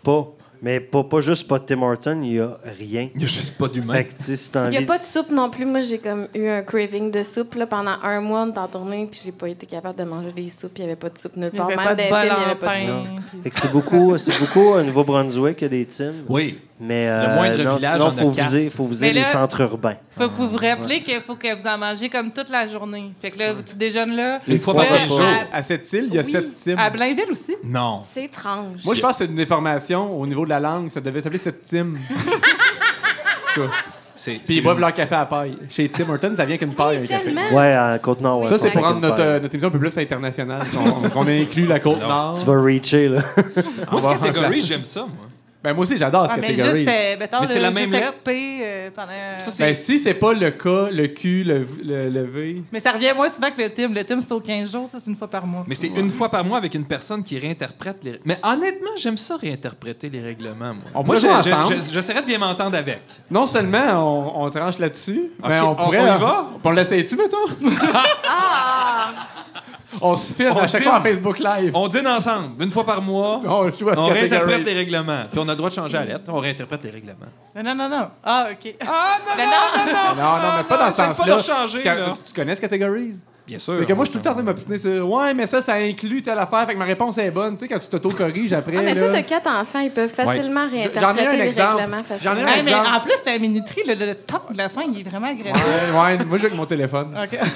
pas. 0.03 0.27
Mais 0.61 0.79
pas, 0.79 1.03
pas 1.03 1.21
juste 1.21 1.47
pas 1.47 1.59
de 1.59 1.65
Tim 1.65 1.81
Hortons, 1.83 2.19
il 2.23 2.29
n'y 2.33 2.39
a 2.39 2.57
rien. 2.79 3.09
Il 3.13 3.17
n'y 3.19 3.23
a 3.23 3.27
juste 3.27 3.57
pas 3.59 3.67
d'humain. 3.67 4.03
Si 4.19 4.33
Il 4.55 4.69
n'y 4.69 4.77
a 4.77 4.81
pas 4.81 4.97
de 4.97 5.03
soupe 5.03 5.29
non 5.29 5.49
plus. 5.51 5.65
Moi, 5.65 5.81
j'ai 5.81 5.99
comme 5.99 6.27
eu 6.33 6.47
un 6.47 6.63
craving 6.63 7.11
de 7.11 7.23
soupe 7.23 7.53
là, 7.55 7.67
pendant 7.67 7.95
un 8.01 8.21
mois 8.21 8.41
on 8.47 8.59
en 8.59 8.67
tournée, 8.67 9.07
puis 9.09 9.21
j'ai 9.23 9.31
pas 9.31 9.49
été 9.49 9.65
capable 9.67 9.99
de 9.99 10.03
manger 10.03 10.31
des 10.31 10.49
soupes. 10.49 10.71
Il 10.77 10.81
n'y 10.81 10.87
avait 10.87 10.95
pas 10.95 11.09
de 11.09 11.17
soupe 11.17 11.35
nulle 11.35 11.49
Il 11.53 11.53
n'y 11.53 11.57
part. 11.57 11.67
avait 11.67 11.75
Même 11.75 11.85
pas 11.85 11.91
de 11.95 11.97
des 11.97 12.03
il 12.03 12.09
n'y 12.09 12.15
en 12.31 12.45
avait 12.45 12.55
pas 12.55 12.75
de 12.75 12.85
soupe. 12.85 13.53
c'est 13.53 13.71
beaucoup, 13.71 14.15
beaucoup 14.39 14.67
au 14.73 14.81
Nouveau-Brunswick 14.83 15.57
qu'il 15.57 15.65
y 15.65 15.65
a 15.65 15.69
des 15.69 15.85
Tim. 15.85 16.13
Oui. 16.27 16.59
Mais 16.79 17.05
Le 17.07 17.33
moindre 17.33 17.63
non, 17.63 17.75
village 17.77 17.93
sinon, 17.93 18.05
en 18.05 18.11
faut 18.11 18.29
viser, 18.29 18.69
faut 18.69 18.85
viser 18.85 19.07
Mais 19.07 19.13
les 19.13 19.21
là- 19.21 19.31
centres 19.31 19.61
urbains. 19.61 19.95
Faut 20.11 20.29
que 20.29 20.33
vous 20.35 20.47
vous 20.47 20.57
rappelez 20.57 21.01
qu'il 21.01 21.19
faut 21.21 21.35
que 21.35 21.59
vous 21.59 21.67
en 21.67 21.77
mangez 21.77 22.07
comme 22.07 22.31
toute 22.31 22.49
la 22.51 22.67
journée. 22.67 23.11
Fait 23.19 23.31
que 23.31 23.39
là, 23.39 23.53
tu 23.67 23.75
déjeunes 23.75 24.15
là. 24.15 24.37
Une 24.47 24.61
fois 24.61 24.75
par 24.75 25.07
jours. 25.07 25.21
à, 25.21 25.57
À 25.57 25.63
cette 25.63 25.91
île, 25.93 26.05
il 26.09 26.13
y 26.15 26.19
a 26.19 26.21
Oui. 26.21 26.31
sept 26.31 26.53
teams. 26.55 26.77
à 26.77 26.89
Blainville 26.91 27.31
aussi? 27.31 27.55
Non. 27.63 28.03
C'est 28.13 28.25
étrange. 28.25 28.81
Moi, 28.85 28.93
je 28.93 29.01
pense 29.01 29.13
que 29.13 29.17
c'est 29.17 29.25
une 29.25 29.35
déformation 29.35 30.19
au 30.21 30.27
niveau 30.27 30.45
de 30.45 30.49
la 30.49 30.59
langue. 30.59 30.91
Ça 30.91 31.01
devait 31.01 31.19
s'appeler 31.21 31.39
cette 31.39 31.63
team. 31.65 31.97
En 32.09 33.61
tout 33.63 33.67
cas. 33.69 33.73
C'est, 34.13 34.33
Puis 34.43 34.55
ils 34.55 34.61
boivent 34.63 34.79
leur 34.79 34.93
café 34.93 35.13
à 35.15 35.25
paille. 35.25 35.57
Chez 35.69 35.89
Tim 35.89 36.09
Hortons, 36.09 36.33
ça 36.35 36.45
vient 36.45 36.57
qu'une 36.57 36.73
paille, 36.73 36.97
un 36.97 37.05
café. 37.05 37.35
Ouais, 37.53 37.73
à 37.73 37.99
Côte-Nord. 37.99 38.41
ouais, 38.41 38.47
Ça, 38.49 38.57
c'est 38.57 38.71
pour 38.71 38.83
avec 38.85 38.95
rendre 38.95 38.99
notre, 39.07 39.21
euh, 39.21 39.39
notre 39.39 39.53
émission 39.53 39.67
un 39.67 39.71
peu 39.71 39.79
plus 39.79 39.95
internationale. 39.97 40.61
qu'on 41.13 41.27
inclut 41.27 41.65
la 41.67 41.79
Côte-Nord. 41.79 42.35
Tu 42.39 42.45
vas 42.45 42.61
reacher, 42.61 43.09
là. 43.09 43.21
Moi, 43.91 44.01
va- 44.01 44.15
Categories, 44.15 44.61
j'aime 44.61 44.83
ça, 44.83 45.01
moi. 45.01 45.27
Ben, 45.67 45.73
moi 45.73 45.83
aussi, 45.83 45.97
j'adore 45.97 46.23
Ah, 46.29 46.29
cette 46.33 46.39
mais 46.41 46.47
catégorie. 46.53 46.85
juste, 46.85 46.89
euh, 46.95 47.15
mettons, 47.19 47.41
Mais 47.41 47.47
c'est 47.47 47.55
le- 47.55 47.61
la 47.61 47.71
même 47.71 47.91
lettre. 47.91 48.13
Euh, 48.29 48.89
pendant... 48.95 49.07
Ça, 49.37 49.51
c'est- 49.51 49.65
Ben, 49.65 49.73
si 49.73 49.99
c'est 49.99 50.13
pas 50.13 50.31
le 50.31 50.51
K, 50.51 50.63
le 50.93 51.07
Q, 51.07 51.43
le, 51.43 51.57
v- 51.57 51.81
le, 51.83 52.09
le 52.09 52.23
V. 52.23 52.61
Mais 52.71 52.79
ça 52.79 52.93
revient 52.93 53.11
moins 53.13 53.29
souvent 53.29 53.51
que 53.51 53.61
le 53.61 53.69
Tim. 53.69 53.89
Le 53.93 54.01
Tim, 54.05 54.21
c'est 54.21 54.31
aux 54.31 54.39
15 54.39 54.71
jours. 54.71 54.87
Ça, 54.87 54.99
c'est 55.03 55.09
une 55.09 55.17
fois 55.17 55.27
par 55.29 55.45
mois. 55.45 55.65
Mais 55.67 55.75
c'est 55.75 55.87
une 55.89 56.09
fois 56.09 56.29
par 56.29 56.45
mois 56.45 56.57
avec 56.57 56.73
une 56.73 56.85
personne 56.85 57.21
qui 57.21 57.37
réinterprète 57.37 57.97
les. 58.01 58.21
Mais 58.23 58.37
honnêtement, 58.43 58.91
j'aime 58.95 59.17
ça 59.17 59.35
réinterpréter 59.35 60.09
les 60.09 60.21
règlements, 60.21 60.73
moi. 60.73 60.83
On 60.93 61.03
moi, 61.03 61.03
pourrait 61.03 61.19
jouer 61.19 61.29
je- 61.43 61.49
je- 61.49 61.53
ensemble. 61.53 61.81
je- 61.81 61.91
j'essaierais 61.93 62.21
de 62.21 62.27
bien 62.27 62.37
m'entendre 62.37 62.77
avec. 62.77 63.01
Non 63.29 63.45
seulement 63.45 64.31
on, 64.37 64.45
on 64.45 64.49
tranche 64.49 64.79
là-dessus, 64.79 65.31
mais 65.45 65.59
Ok, 65.59 65.65
on 65.67 65.71
on- 65.71 65.75
pourrait. 65.75 65.99
on 65.99 66.15
y 66.15 66.19
va? 66.19 66.49
On 66.63 66.71
l'essaye-tu, 66.71 67.17
mettons? 67.17 67.37
On 70.01 70.15
se 70.15 70.33
filme 70.33 70.51
On 70.53 70.59
à 70.59 70.67
chaque 70.67 70.81
dîne. 70.81 70.89
fois 70.89 70.99
en 70.99 71.01
Facebook 71.01 71.39
Live. 71.39 71.71
On 71.73 71.87
dîne 71.87 72.07
ensemble, 72.07 72.63
une 72.63 72.71
fois 72.71 72.85
par 72.85 73.01
mois. 73.01 73.39
On 73.45 73.71
joue 73.71 73.89
à 73.89 73.93
On 73.97 74.05
réinterprète 74.07 74.65
les 74.65 74.73
règlements. 74.73 75.23
Puis 75.31 75.39
on 75.39 75.47
a 75.47 75.51
le 75.51 75.55
droit 75.55 75.69
de 75.69 75.75
changer 75.75 75.97
la 75.97 76.05
lettre. 76.05 76.23
On 76.27 76.39
réinterprète 76.39 76.83
les 76.83 76.91
règlements. 76.91 77.31
Non, 77.55 77.63
non, 77.63 77.75
non, 77.75 77.89
non. 77.89 78.07
Ah, 78.23 78.47
OK. 78.51 78.75
Ah, 78.81 79.17
non, 79.25 79.33
Ben 79.37 79.45
non, 79.45 79.51
non, 79.51 79.93
non. 79.93 80.15
Non, 80.15 80.37
non, 80.37 80.57
mais 80.57 80.61
c'est 80.61 80.67
pas 80.67 80.77
dans 80.77 80.91
ce 80.91 81.47
sens-là. 81.47 82.17
Tu, 82.25 82.33
connais 82.33 82.55
ce 82.55 82.61
catégorie? 82.61 83.13
Bien 83.47 83.57
sûr. 83.59 83.79
Fait 83.79 83.85
que 83.85 83.93
moi, 83.93 84.03
je 84.03 84.09
suis 84.09 84.19
tout 84.19 84.21
le 84.21 84.23
temps 84.25 84.31
en 84.31 84.33
train 84.33 84.41
de 84.43 84.47
m'obstiner 84.47 84.77
sur 84.77 85.09
Ouais, 85.09 85.33
mais 85.33 85.47
ça, 85.47 85.61
ça 85.61 85.75
inclut 85.75 86.21
telle 86.21 86.37
affaire. 86.37 86.65
Fait 86.67 86.73
que 86.73 86.79
ma 86.79 86.83
réponse 86.85 87.17
est 87.17 87.31
bonne. 87.31 87.55
Tu 87.55 87.63
sais, 87.63 87.69
quand 87.69 87.79
tu 87.79 87.87
t'auto-corriges 87.87 88.51
après. 88.51 88.75
Ah, 88.77 88.81
mais 88.81 88.93
là, 88.93 88.99
toi, 89.01 89.09
t'as 89.09 89.23
quatre 89.23 89.49
enfants, 89.49 89.79
ils 89.79 89.89
peuvent 89.89 90.09
facilement 90.09 90.67
J'en 90.69 90.75
ai 90.75 90.81
un 90.81 90.83
réinterpréter 91.31 91.47
exemple. 91.47 91.95
J'en 92.21 92.35
ai 92.35 92.43
un. 92.43 92.47
Hey, 92.47 92.63
mais 92.63 92.71
exemple. 92.71 92.89
en 92.93 92.99
plus, 92.99 93.13
c'est 93.23 93.35
un 93.35 93.39
minuterie. 93.39 93.83
Le, 93.87 93.93
le 93.93 94.15
top 94.15 94.51
de 94.51 94.57
la 94.57 94.67
fin, 94.67 94.81
il 94.91 94.99
est 94.99 95.09
vraiment 95.09 95.27
agressif. 95.27 95.65
Ouais, 95.65 95.97
ouais, 95.97 96.25
moi, 96.25 96.37
j'ai 96.37 96.47
avec 96.47 96.57
mon 96.57 96.65
téléphone. 96.65 97.17
OK. 97.23 97.39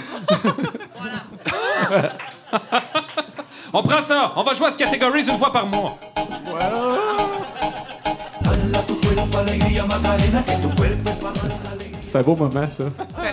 On 3.73 3.84
prend 3.84 4.01
ça. 4.01 4.34
On 4.35 4.43
va 4.43 4.53
jouer 4.53 4.68
à 4.68 4.72
ce 4.72 4.77
catégories 4.77 5.27
une 5.27 5.38
fois 5.38 5.51
par 5.51 5.65
mois. 5.65 5.97
C'est 12.01 12.18
un 12.18 12.22
beau 12.22 12.35
moment, 12.35 12.68
ça. 12.68 12.84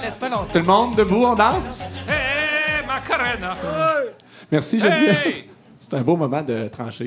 Laisse 0.01 0.15
pas 0.15 0.29
longtemps. 0.29 0.47
Tout 0.53 0.59
le 0.59 0.65
monde 0.65 0.97
debout, 0.97 1.25
on 1.25 1.35
danse? 1.35 1.81
Hey, 2.09 2.28
Macarena! 2.99 3.55
Merci, 4.51 4.81
Geneviève. 4.81 5.27
Hey! 5.27 5.45
C'est 5.81 5.97
un 5.97 6.03
beau 6.03 6.17
moment 6.17 6.43
de 6.43 6.69
trancher. 6.69 7.07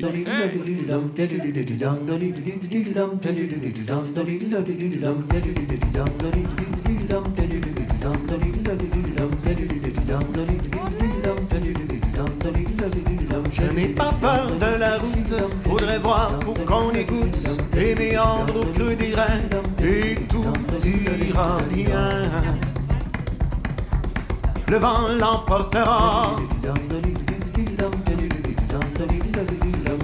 Je 13.50 13.62
n'ai 13.72 13.88
pas 13.88 14.12
peur 14.20 14.50
de 14.50 14.78
la 14.78 14.98
route, 14.98 15.34
faudrait 15.64 15.98
voir, 15.98 16.40
faut 16.42 16.54
qu'on 16.66 16.90
écoute 16.92 17.48
les 17.74 17.94
méandres 17.94 18.60
au 18.60 18.64
creux 18.64 18.96
des 18.96 19.14
reins 19.14 19.42
et 19.80 20.16
tout 20.28 20.44
ira 20.84 21.58
bien 21.70 22.71
le 24.72 24.78
vent 24.78 25.08
l'emportera. 25.20 26.34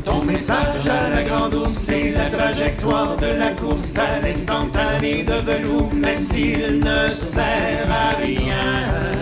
Ton 0.05 0.23
message 0.25 0.87
à 0.87 1.09
la 1.09 1.23
grande 1.23 1.55
ours, 1.55 1.75
c'est 1.75 2.11
la 2.11 2.29
trajectoire 2.29 3.17
de 3.17 3.29
la 3.39 3.53
course 3.53 3.97
à 3.97 4.21
l'instantané 4.21 5.23
de 5.23 5.33
velours, 5.33 5.95
même 5.95 6.21
s'il 6.21 6.81
ne 6.81 7.11
sert 7.11 7.89
à 7.91 8.17
rien. 8.21 9.15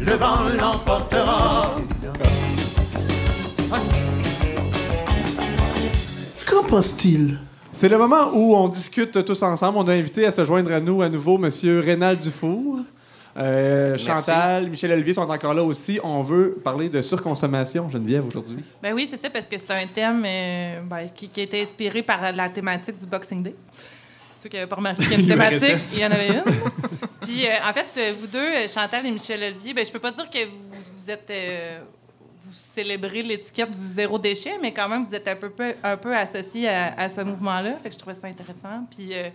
Le 0.00 0.12
vent 0.12 0.50
l'emportera. 0.60 1.76
Qu'en 6.46 6.62
pense-t-il? 6.62 7.38
C'est 7.72 7.88
le 7.88 7.96
moment 7.96 8.32
où 8.34 8.54
on 8.54 8.68
discute 8.68 9.24
tous 9.24 9.42
ensemble. 9.42 9.78
On 9.78 9.88
a 9.88 9.94
invité 9.94 10.26
à 10.26 10.30
se 10.30 10.44
joindre 10.44 10.72
à 10.72 10.80
nous 10.80 11.00
à 11.00 11.08
nouveau 11.08 11.36
M. 11.42 11.48
Rénal 11.80 12.18
Dufour. 12.18 12.80
Euh. 13.36 13.96
Chantal, 13.98 14.68
Michel 14.70 14.92
Olivier 14.92 15.12
sont 15.14 15.28
encore 15.28 15.52
là 15.54 15.62
aussi. 15.62 16.00
On 16.02 16.22
veut 16.22 16.58
parler 16.64 16.88
de 16.88 17.02
surconsommation, 17.02 17.88
Geneviève, 17.90 18.24
aujourd'hui. 18.26 18.64
Ben 18.82 18.92
oui, 18.94 19.06
c'est 19.10 19.20
ça, 19.20 19.28
parce 19.30 19.46
que 19.46 19.58
c'est 19.58 19.70
un 19.70 19.86
thème 19.86 20.22
euh, 20.26 20.80
ben, 20.82 21.02
qui, 21.14 21.28
qui 21.28 21.40
a 21.40 21.42
été 21.44 21.62
inspiré 21.62 22.02
par 22.02 22.32
la 22.32 22.48
thématique 22.48 22.96
du 22.96 23.06
Boxing 23.06 23.42
Day. 23.42 23.54
Ceux 24.36 24.48
qui 24.48 24.56
n'avaient 24.56 24.68
pas 24.68 24.76
remarqué 24.76 25.02
qu'il 25.04 25.12
y 25.12 25.14
a 25.16 25.18
une 25.20 25.28
thématique, 25.28 25.76
il 25.94 25.98
y 26.00 26.06
en 26.06 26.10
avait 26.12 26.28
une. 26.28 26.42
Puis, 27.22 27.46
euh, 27.46 27.50
en 27.68 27.72
fait, 27.72 28.14
vous 28.20 28.26
deux, 28.26 28.66
Chantal 28.68 29.04
et 29.06 29.10
Michel 29.10 29.42
Olivier, 29.42 29.74
ben, 29.74 29.84
je 29.84 29.90
peux 29.90 29.98
pas 29.98 30.12
dire 30.12 30.28
que 30.30 30.44
vous, 30.46 30.76
vous 30.96 31.10
êtes. 31.10 31.28
euh, 31.30 31.80
vous 32.44 32.52
célébrez 32.52 33.22
l'étiquette 33.24 33.70
du 33.72 33.76
zéro 33.76 34.18
déchet, 34.20 34.52
mais 34.62 34.72
quand 34.72 34.88
même, 34.88 35.04
vous 35.04 35.14
êtes 35.14 35.26
un 35.26 35.34
peu, 35.34 35.50
peu- 35.50 35.74
un 35.82 35.96
peu 35.96 36.16
associés 36.16 36.68
à, 36.68 36.94
à 36.96 37.08
ce 37.08 37.20
mouvement-là. 37.22 37.72
Fait 37.82 37.88
que 37.88 37.94
je 37.94 37.98
trouvais 37.98 38.14
ça 38.14 38.28
intéressant. 38.28 38.86
Puis, 38.88 39.08
euh, 39.12 39.30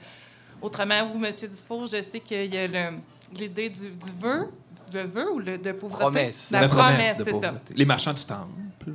autrement, 0.61 1.05
vous, 1.07 1.23
M. 1.23 1.31
Dufour, 1.51 1.87
je 1.87 2.01
sais 2.09 2.19
qu'il 2.21 2.53
y 2.53 2.57
a 2.57 2.67
le- 2.67 2.97
l'idée 3.37 3.69
du, 3.69 3.89
du 3.91 4.11
vœu. 4.19 4.49
Le 4.93 5.03
vœu 5.03 5.31
ou 5.31 5.39
le, 5.39 5.57
de 5.57 5.71
pauvreté? 5.71 6.03
Promesse. 6.03 6.47
La, 6.51 6.67
promesse, 6.67 7.15
c'est 7.23 7.39
ça. 7.39 7.53
Les 7.73 7.85
marchands 7.85 8.13
du 8.13 8.25
temple. 8.25 8.49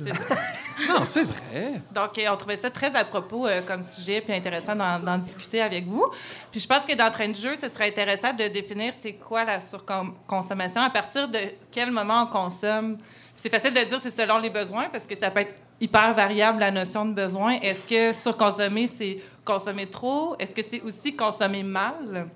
Non, 0.87 1.05
c'est 1.05 1.23
vrai. 1.23 1.81
Donc, 1.91 2.17
euh, 2.17 2.27
on 2.31 2.37
trouvait 2.37 2.57
ça 2.57 2.69
très 2.69 2.95
à 2.95 3.03
propos 3.03 3.47
euh, 3.47 3.61
comme 3.67 3.81
sujet, 3.81 4.21
puis 4.21 4.33
intéressant 4.33 4.75
d'en 4.75 5.17
discuter 5.17 5.61
avec 5.61 5.85
vous. 5.85 6.05
Puis 6.51 6.59
je 6.59 6.67
pense 6.67 6.85
que 6.85 6.93
dans 6.93 7.09
Train 7.09 7.29
de 7.29 7.35
jeu, 7.35 7.55
ce 7.61 7.67
serait 7.69 7.87
intéressant 7.87 8.33
de 8.33 8.47
définir 8.47 8.93
c'est 9.01 9.13
quoi 9.13 9.43
la 9.43 9.59
surconsommation, 9.59 10.81
à 10.81 10.89
partir 10.89 11.27
de 11.27 11.39
quel 11.71 11.91
moment 11.91 12.23
on 12.23 12.27
consomme. 12.27 12.97
Puis 12.97 13.43
C'est 13.43 13.49
facile 13.49 13.73
de 13.73 13.83
dire 13.83 13.99
c'est 14.01 14.15
selon 14.15 14.37
les 14.37 14.49
besoins, 14.49 14.87
parce 14.89 15.05
que 15.05 15.17
ça 15.17 15.31
peut 15.31 15.41
être 15.41 15.55
hyper 15.81 16.13
variable, 16.13 16.59
la 16.59 16.71
notion 16.71 17.05
de 17.05 17.13
besoin. 17.13 17.53
Est-ce 17.61 17.83
que 17.83 18.17
surconsommer, 18.17 18.87
c'est 18.87 19.19
consommer 19.43 19.89
trop? 19.89 20.35
Est-ce 20.37 20.53
que 20.53 20.61
c'est 20.67 20.81
aussi 20.81 21.15
consommer 21.15 21.63
mal? 21.63 22.27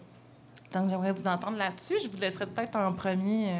Donc, 0.73 0.89
j'aimerais 0.89 1.11
vous 1.11 1.27
entendre 1.27 1.57
là-dessus. 1.57 1.95
Je 2.01 2.07
vous 2.07 2.17
laisserai 2.17 2.45
peut-être 2.45 2.75
en 2.75 2.93
premier... 2.93 3.49
euh, 3.49 3.59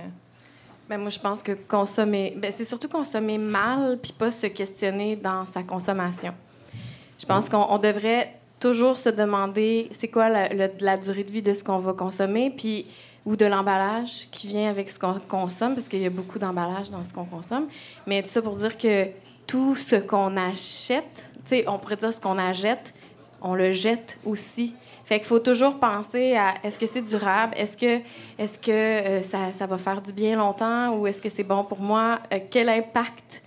Ben, 0.89 0.97
moi, 0.97 1.09
je 1.09 1.19
pense 1.19 1.41
que 1.41 1.53
consommer, 1.53 2.33
ben, 2.38 2.51
c'est 2.55 2.65
surtout 2.65 2.89
consommer 2.89 3.38
mal, 3.38 3.97
puis 4.01 4.11
pas 4.11 4.31
se 4.31 4.47
questionner 4.47 5.15
dans 5.15 5.45
sa 5.45 5.63
consommation. 5.63 6.33
Je 7.19 7.25
pense 7.25 7.49
qu'on 7.49 7.65
on 7.69 7.77
devrait 7.77 8.33
toujours 8.59 8.97
se 8.97 9.09
demander 9.09 9.89
c'est 9.97 10.07
quoi 10.07 10.29
la, 10.29 10.97
durée 10.97 11.23
de 11.23 11.31
vie 11.31 11.41
de 11.41 11.53
ce 11.53 11.63
qu'on 11.63 11.79
va 11.79 11.93
consommer, 11.93 12.49
puis 12.49 12.88
ou 13.25 13.35
de 13.35 13.45
l'emballage 13.45 14.27
qui 14.31 14.47
vient 14.47 14.69
avec 14.69 14.89
ce 14.89 14.97
qu'on 14.97 15.19
consomme, 15.27 15.75
parce 15.75 15.88
qu'il 15.88 16.01
y 16.01 16.05
a 16.07 16.09
beaucoup 16.09 16.39
d'emballage 16.39 16.89
dans 16.89 17.03
ce 17.03 17.13
qu'on 17.13 17.25
consomme. 17.25 17.67
Mais 18.07 18.23
tout 18.23 18.29
ça 18.29 18.41
pour 18.41 18.55
dire 18.55 18.77
que 18.77 19.07
tout 19.45 19.75
ce 19.75 19.97
qu'on 19.97 20.35
achète, 20.38 21.25
on 21.67 21.77
pourrait 21.77 21.97
dire 21.97 22.13
ce 22.13 22.19
qu'on 22.19 22.39
achète, 22.39 22.93
on 23.41 23.53
le 23.53 23.73
jette 23.73 24.17
aussi. 24.25 24.73
Fait 25.11 25.17
qu'il 25.17 25.27
faut 25.27 25.39
toujours 25.39 25.77
penser 25.77 26.38
à 26.38 26.53
est-ce 26.63 26.79
que 26.79 26.88
c'est 26.88 27.01
durable, 27.01 27.53
est-ce 27.57 27.75
que, 27.75 28.01
est-ce 28.39 28.57
que 28.57 28.71
euh, 28.71 29.21
ça, 29.21 29.67
va 29.67 29.77
faire 29.77 30.01
du 30.01 30.13
bien 30.13 30.38
longtemps? 30.38 30.95
Ou 30.95 31.05
est-ce 31.05 31.21
que 31.21 31.27
c'est 31.27 31.43
bon 31.43 31.65
pour 31.65 31.81
moi, 31.81 32.21
Euh, 32.31 32.39
quel 32.49 32.69
impact 32.69 33.41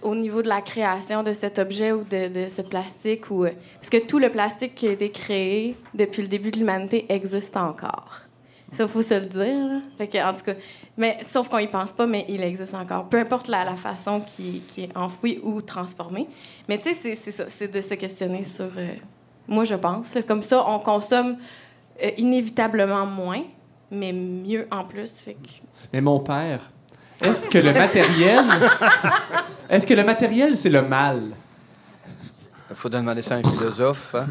au 0.00 0.14
niveau 0.14 0.40
de 0.40 0.48
la 0.48 0.62
création 0.62 1.22
de 1.22 1.34
cet 1.34 1.58
objet 1.58 1.92
ou 1.92 2.02
de, 2.04 2.46
ce 2.48 2.62
plastique. 2.62 3.30
Ou, 3.30 3.44
euh, 3.44 3.50
parce 3.78 3.90
que 3.90 3.98
tout 4.06 4.18
le 4.18 4.30
plastique 4.30 4.74
qui 4.74 4.88
a 4.88 4.92
été 4.92 5.10
créé 5.10 5.76
depuis 5.92 6.22
le 6.22 6.28
début 6.28 6.50
de 6.50 6.58
l'humanité 6.58 7.04
existe 7.10 7.58
encore. 7.58 8.22
Ça, 8.72 8.84
il 8.84 8.88
faut 8.88 9.02
se 9.02 9.20
le 9.20 9.26
dire. 9.26 9.82
Fait 9.98 10.08
que, 10.08 10.16
en 10.26 10.32
tout 10.32 10.44
cas, 10.46 10.54
mais, 10.96 11.18
sauf 11.22 11.50
qu'on 11.50 11.58
y 11.58 11.66
pense 11.66 11.92
pas, 11.92 12.06
mais 12.06 12.24
il 12.26 12.42
existe 12.42 12.72
encore. 12.72 13.10
Peu 13.10 13.18
importe 13.18 13.48
la, 13.48 13.76
façon 13.76 14.22
qui, 14.22 14.62
est 14.78 14.96
enfouie 14.96 15.40
ou 15.42 15.60
transformée. 15.60 16.26
Mais 16.70 16.78
tu 16.78 16.94
sais, 16.94 17.14
c'est- 17.16 17.50
c'est 17.50 17.68
de 17.68 17.82
se 17.82 17.92
questionner 17.92 18.44
sur... 18.44 18.70
moi, 19.48 19.64
je 19.64 19.74
pense. 19.74 20.16
Comme 20.26 20.42
ça, 20.42 20.64
on 20.68 20.78
consomme 20.78 21.36
euh, 22.02 22.10
inévitablement 22.16 23.06
moins, 23.06 23.42
mais 23.90 24.12
mieux 24.12 24.66
en 24.70 24.84
plus. 24.84 25.10
Fait 25.12 25.34
que... 25.34 25.48
Mais 25.92 26.00
mon 26.00 26.20
père, 26.20 26.70
est-ce 27.22 27.48
que 27.48 27.58
le 27.58 27.72
matériel. 27.72 28.44
Est-ce 29.68 29.86
que 29.86 29.94
le 29.94 30.04
matériel, 30.04 30.56
c'est 30.56 30.70
le 30.70 30.82
mal? 30.82 31.30
Il 32.70 32.76
faut 32.76 32.88
demander 32.88 33.22
ça 33.22 33.36
à 33.36 33.38
un 33.38 33.42
philosophe. 33.42 34.14
hein. 34.14 34.26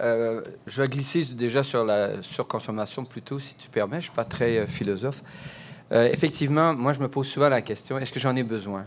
Euh, 0.00 0.40
je 0.66 0.82
vais 0.82 0.88
glisser 0.88 1.24
déjà 1.24 1.62
sur 1.62 1.84
la 1.84 2.22
surconsommation 2.22 3.04
plutôt, 3.04 3.38
si 3.38 3.54
tu 3.56 3.68
permets. 3.68 3.96
Je 3.96 3.96
ne 3.96 4.02
suis 4.02 4.12
pas 4.12 4.24
très 4.24 4.58
euh, 4.58 4.66
philosophe. 4.66 5.22
Euh, 5.90 6.08
effectivement, 6.12 6.74
moi, 6.74 6.92
je 6.92 7.00
me 7.00 7.08
pose 7.08 7.26
souvent 7.26 7.48
la 7.48 7.60
question 7.60 7.98
est-ce 7.98 8.12
que 8.12 8.20
j'en 8.20 8.36
ai 8.36 8.42
besoin? 8.42 8.84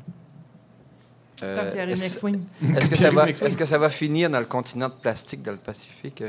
Comme 1.39 1.67
Pierre 1.71 1.89
est-ce 1.89 2.01
que- 2.01 2.07
McSwing. 2.07 2.41
Est-ce 2.77 2.89
que, 2.89 2.95
ça 2.95 3.09
va, 3.11 3.29
est-ce 3.29 3.57
que 3.57 3.65
ça 3.65 3.77
va 3.77 3.89
finir 3.89 4.29
dans 4.29 4.39
le 4.39 4.45
continent 4.45 4.89
de 4.89 4.93
plastique, 4.93 5.41
dans 5.43 5.51
le 5.51 5.57
Pacifique? 5.57 6.23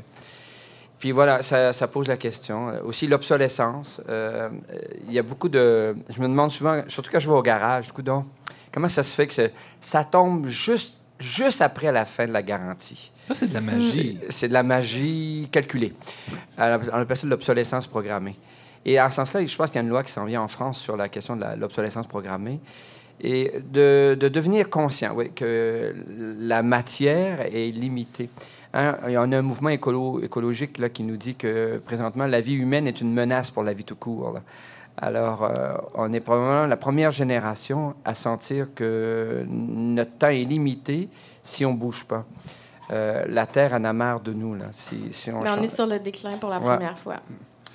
Puis 0.98 1.12
voilà, 1.12 1.42
ça, 1.42 1.72
ça 1.72 1.88
pose 1.88 2.08
la 2.08 2.16
question. 2.16 2.70
Euh, 2.70 2.80
Aussi 2.84 3.06
l'obsolescence. 3.06 4.00
Euh, 4.08 4.48
euh, 4.72 4.78
Il 5.06 5.12
y 5.12 5.18
a 5.18 5.22
beaucoup 5.22 5.48
de... 5.48 5.94
Je 6.14 6.20
me 6.20 6.26
demande 6.28 6.50
souvent, 6.50 6.82
surtout 6.88 7.10
quand 7.12 7.20
je 7.20 7.28
vais 7.28 7.34
au 7.36 7.42
garage, 7.42 7.92
coudonc, 7.92 8.24
comment 8.72 8.88
ça 8.88 9.02
se 9.02 9.14
fait 9.14 9.26
que 9.26 9.50
ça 9.80 10.04
tombe 10.04 10.46
juste, 10.46 11.02
juste 11.20 11.60
après 11.60 11.92
la 11.92 12.04
fin 12.06 12.26
de 12.26 12.32
la 12.32 12.42
garantie? 12.42 13.12
Ça, 13.28 13.34
c'est 13.34 13.46
de 13.48 13.54
la 13.54 13.60
magie. 13.60 14.18
C'est- 14.22 14.32
C'est 14.32 14.48
de 14.48 14.54
la 14.54 14.62
magie 14.62 15.48
calculée. 15.52 15.92
Alors, 16.56 16.80
On 16.92 16.98
appelle 16.98 17.16
ça 17.16 17.26
de 17.26 17.30
l'obsolescence 17.32 17.86
programmée. 17.86 18.36
Et 18.84 19.00
en 19.00 19.10
ce 19.10 19.16
sens-là, 19.16 19.44
je 19.44 19.56
pense 19.56 19.70
qu'il 19.70 19.76
y 19.76 19.78
a 19.78 19.82
une 19.82 19.90
loi 19.90 20.02
qui 20.02 20.12
s'en 20.12 20.24
vient 20.24 20.40
en 20.40 20.48
France 20.48 20.78
sur 20.78 20.96
la 20.96 21.08
question 21.08 21.36
de 21.36 21.40
la- 21.42 21.56
l'obsolescence 21.56 22.06
programmée. 22.06 22.60
Et 23.20 23.52
de, 23.72 24.14
de 24.18 24.28
devenir 24.28 24.68
conscient 24.68 25.12
oui, 25.14 25.30
que 25.32 25.94
la 26.38 26.62
matière 26.62 27.40
est 27.42 27.70
limitée. 27.74 28.28
Hein, 28.74 28.96
il 29.06 29.12
y 29.12 29.16
a 29.16 29.22
un 29.22 29.42
mouvement 29.42 29.70
écolo- 29.70 30.22
écologique 30.22 30.78
là, 30.78 30.90
qui 30.90 31.02
nous 31.02 31.16
dit 31.16 31.34
que 31.34 31.78
présentement, 31.78 32.26
la 32.26 32.42
vie 32.42 32.54
humaine 32.54 32.86
est 32.86 33.00
une 33.00 33.12
menace 33.14 33.50
pour 33.50 33.62
la 33.62 33.72
vie 33.72 33.84
tout 33.84 33.96
court. 33.96 34.32
là. 34.34 34.42
Alors, 34.98 35.44
euh, 35.44 35.74
on 35.94 36.12
est 36.12 36.20
probablement 36.20 36.66
la 36.66 36.76
première 36.76 37.10
génération 37.10 37.94
à 38.04 38.14
sentir 38.14 38.68
que 38.74 39.44
notre 39.48 40.12
temps 40.18 40.28
est 40.28 40.44
limité 40.44 41.08
si 41.42 41.64
on 41.64 41.72
ne 41.72 41.78
bouge 41.78 42.04
pas. 42.04 42.24
Euh, 42.90 43.24
la 43.28 43.46
Terre 43.46 43.72
en 43.74 43.84
a 43.84 43.92
marre 43.92 44.20
de 44.20 44.32
nous. 44.32 44.54
Là, 44.54 44.66
si, 44.72 44.96
si 45.10 45.30
on 45.30 45.40
Mais 45.42 45.50
on 45.50 45.54
change. 45.56 45.64
est 45.64 45.68
sur 45.74 45.86
le 45.86 45.98
déclin 45.98 46.36
pour 46.38 46.50
la 46.50 46.58
Ouais. 46.58 46.64
première 46.64 46.98
fois. 46.98 47.16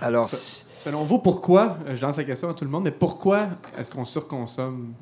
Alors, 0.01 0.30
Se- 0.30 0.63
Selon 0.80 1.03
vous, 1.03 1.19
pourquoi, 1.19 1.77
je 1.93 2.01
lance 2.03 2.18
la 2.18 2.23
question 2.23 2.49
à 2.49 2.53
tout 2.55 2.63
le 2.65 2.72
monde, 2.72 2.84
mais 2.85 2.91
pourquoi 2.91 3.47
est-ce 3.77 3.91
qu'on 3.91 4.05
surconsomme? 4.05 4.93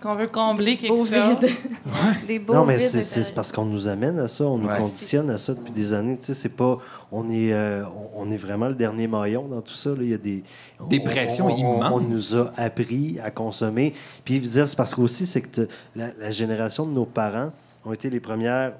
Qu'on 0.00 0.14
veut 0.14 0.26
combler 0.26 0.76
quelque 0.76 0.94
chose. 0.96 1.12
vide. 1.12 1.50
Des 2.28 2.38
beaux 2.38 2.52
Non, 2.54 2.64
mais 2.64 2.76
vides 2.76 2.88
c'est- 2.88 3.02
c'est 3.02 3.24
c'est 3.24 3.32
parce 3.34 3.50
qu'on 3.50 3.64
nous 3.64 3.88
amène 3.88 4.18
à 4.18 4.28
ça, 4.28 4.44
on 4.44 4.58
nous 4.58 4.68
Ouais. 4.68 4.76
conditionne 4.78 5.30
à 5.30 5.38
ça 5.38 5.54
depuis 5.54 5.72
des 5.72 5.92
années. 5.92 6.16
Tu 6.18 6.26
sais, 6.26 6.34
c'est 6.34 6.48
pas, 6.50 6.78
on 7.10 7.28
est, 7.28 7.52
euh, 7.52 7.82
on 8.14 8.30
est 8.30 8.36
vraiment 8.36 8.68
le 8.68 8.74
dernier 8.74 9.06
maillon 9.06 9.46
dans 9.48 9.60
tout 9.62 9.74
ça. 9.74 9.90
là. 9.90 9.96
Il 10.00 10.08
y 10.10 10.14
a 10.14 10.18
des, 10.18 10.42
Des 10.88 11.00
on- 11.00 11.04
pressions 11.04 11.46
on- 11.46 11.50
on- 11.50 11.80
On 11.94 12.00
immenses. 12.00 12.32
nous 12.32 12.36
a 12.40 12.52
appris 12.56 13.18
à 13.24 13.30
consommer. 13.30 13.94
Puis, 14.24 14.36
je 14.36 14.40
veux 14.40 14.48
dire, 14.48 14.68
c'est 14.68 14.76
parce 14.76 14.94
qu'aussi, 14.94 15.26
c'est 15.26 15.40
que 15.42 15.68
la, 15.94 16.08
la 16.20 16.30
génération 16.30 16.84
de 16.86 16.92
nos 16.92 17.06
parents 17.06 17.50
ont 17.84 17.92
été 17.92 18.10
les 18.10 18.20
premières 18.20 18.72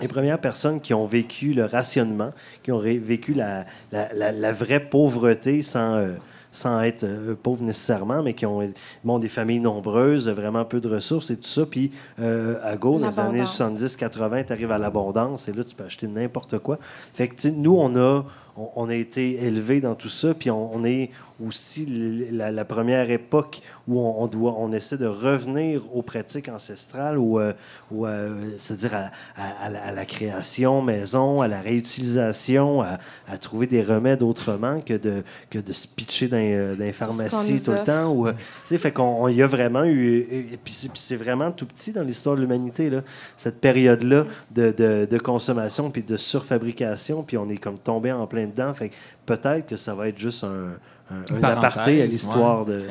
les 0.00 0.06
premières 0.08 0.40
personnes 0.40 0.80
qui 0.80 0.94
ont 0.94 1.04
vécu 1.04 1.52
le 1.52 1.64
rationnement, 1.64 2.30
qui 2.62 2.70
ont 2.70 2.78
ré- 2.78 2.96
vécu 2.98 3.34
la, 3.34 3.66
la, 3.90 4.10
la- 4.14 4.30
la 4.32 4.52
vraie 4.52 4.78
pauvreté 4.80 5.62
sans, 5.62 5.94
euh, 5.96 6.12
sans 6.52 6.80
être 6.82 7.04
euh, 7.04 7.34
pauvres 7.40 7.62
nécessairement, 7.62 8.22
mais 8.22 8.34
qui 8.34 8.46
ont 8.46 8.60
bon, 9.04 9.18
des 9.18 9.28
familles 9.28 9.60
nombreuses, 9.60 10.28
vraiment 10.28 10.64
peu 10.64 10.80
de 10.80 10.88
ressources 10.88 11.30
et 11.30 11.36
tout 11.36 11.48
ça. 11.48 11.66
Puis 11.66 11.92
euh, 12.18 12.58
à 12.62 12.76
Go, 12.76 12.98
dans 12.98 13.08
les 13.08 13.20
années 13.20 13.38
L'abondance. 13.38 13.98
70-80, 13.98 14.46
tu 14.46 14.52
arrives 14.52 14.72
à 14.72 14.78
l'abondance 14.78 15.48
et 15.48 15.52
là, 15.52 15.64
tu 15.64 15.74
peux 15.74 15.84
acheter 15.84 16.06
n'importe 16.06 16.58
quoi. 16.58 16.78
Fait 17.14 17.28
que, 17.28 17.48
nous, 17.48 17.76
on 17.76 17.96
a, 17.96 18.24
on, 18.56 18.68
on 18.76 18.88
a 18.88 18.94
été 18.94 19.44
élevés 19.44 19.80
dans 19.80 19.94
tout 19.94 20.08
ça, 20.08 20.34
puis 20.34 20.50
on, 20.50 20.74
on 20.74 20.84
est 20.84 21.10
aussi 21.46 21.86
la, 22.32 22.50
la 22.50 22.64
première 22.64 23.10
époque 23.10 23.62
où 23.88 23.98
on, 24.00 24.22
on 24.22 24.26
doit, 24.26 24.54
on 24.58 24.72
essaie 24.72 24.98
de 24.98 25.06
revenir 25.06 25.82
aux 25.94 26.02
pratiques 26.02 26.48
ancestrales, 26.48 27.18
ou, 27.18 27.38
euh, 27.40 27.52
ou, 27.90 28.06
euh, 28.06 28.34
c'est-à-dire 28.58 28.94
à, 28.94 29.10
à- 29.36 29.66
à 29.66 29.68
la, 29.70 29.82
à 29.84 29.92
la 29.92 30.04
création 30.04 30.82
maison, 30.82 31.40
à 31.42 31.48
la 31.48 31.60
réutilisation, 31.60 32.82
à, 32.82 32.98
trouver 33.40 33.66
des 33.66 33.82
remèdes 33.82 34.22
autrement 34.22 34.80
que 34.80 34.94
de, 34.94 35.22
que 35.48 35.58
de 35.58 35.72
se 35.72 35.86
pitcher 35.88 36.28
dans, 36.28 36.36
euh, 36.36 36.74
dans 36.76 36.84
les 36.84 36.92
pharmacies 36.92 37.60
tout 37.60 37.72
le 37.72 37.84
temps. 37.84 38.12
Ou, 38.12 38.28
fait 38.64 38.92
qu'on 38.92 39.24
on 39.24 39.28
y 39.28 39.42
a 39.42 39.46
vraiment 39.46 39.84
eu, 39.84 40.18
et, 40.18 40.38
et 40.54 40.58
puis 40.62 40.72
c'est, 40.72 41.16
vraiment 41.16 41.50
tout 41.50 41.66
petit 41.66 41.92
dans 41.92 42.02
l'histoire 42.02 42.36
de 42.36 42.40
l'humanité, 42.40 42.90
là, 42.90 43.02
cette 43.36 43.60
période-là 43.60 44.26
de, 44.50 44.70
de, 44.70 45.06
de 45.10 45.18
consommation 45.18 45.90
puis 45.90 46.02
de 46.02 46.16
surfabrication, 46.16 47.22
puis 47.22 47.36
on 47.36 47.48
est 47.48 47.56
comme 47.58 47.78
tombé 47.78 48.12
en 48.12 48.26
plein 48.26 48.46
dedans. 48.46 48.72
Fait 48.74 48.90
peut-être 49.26 49.66
que 49.66 49.76
ça 49.76 49.94
va 49.94 50.08
être 50.08 50.18
juste 50.18 50.44
un, 50.44 50.72
un, 51.10 51.34
un 51.34 51.42
aparté 51.42 52.02
à 52.02 52.06
l'histoire 52.06 52.64
de, 52.64 52.86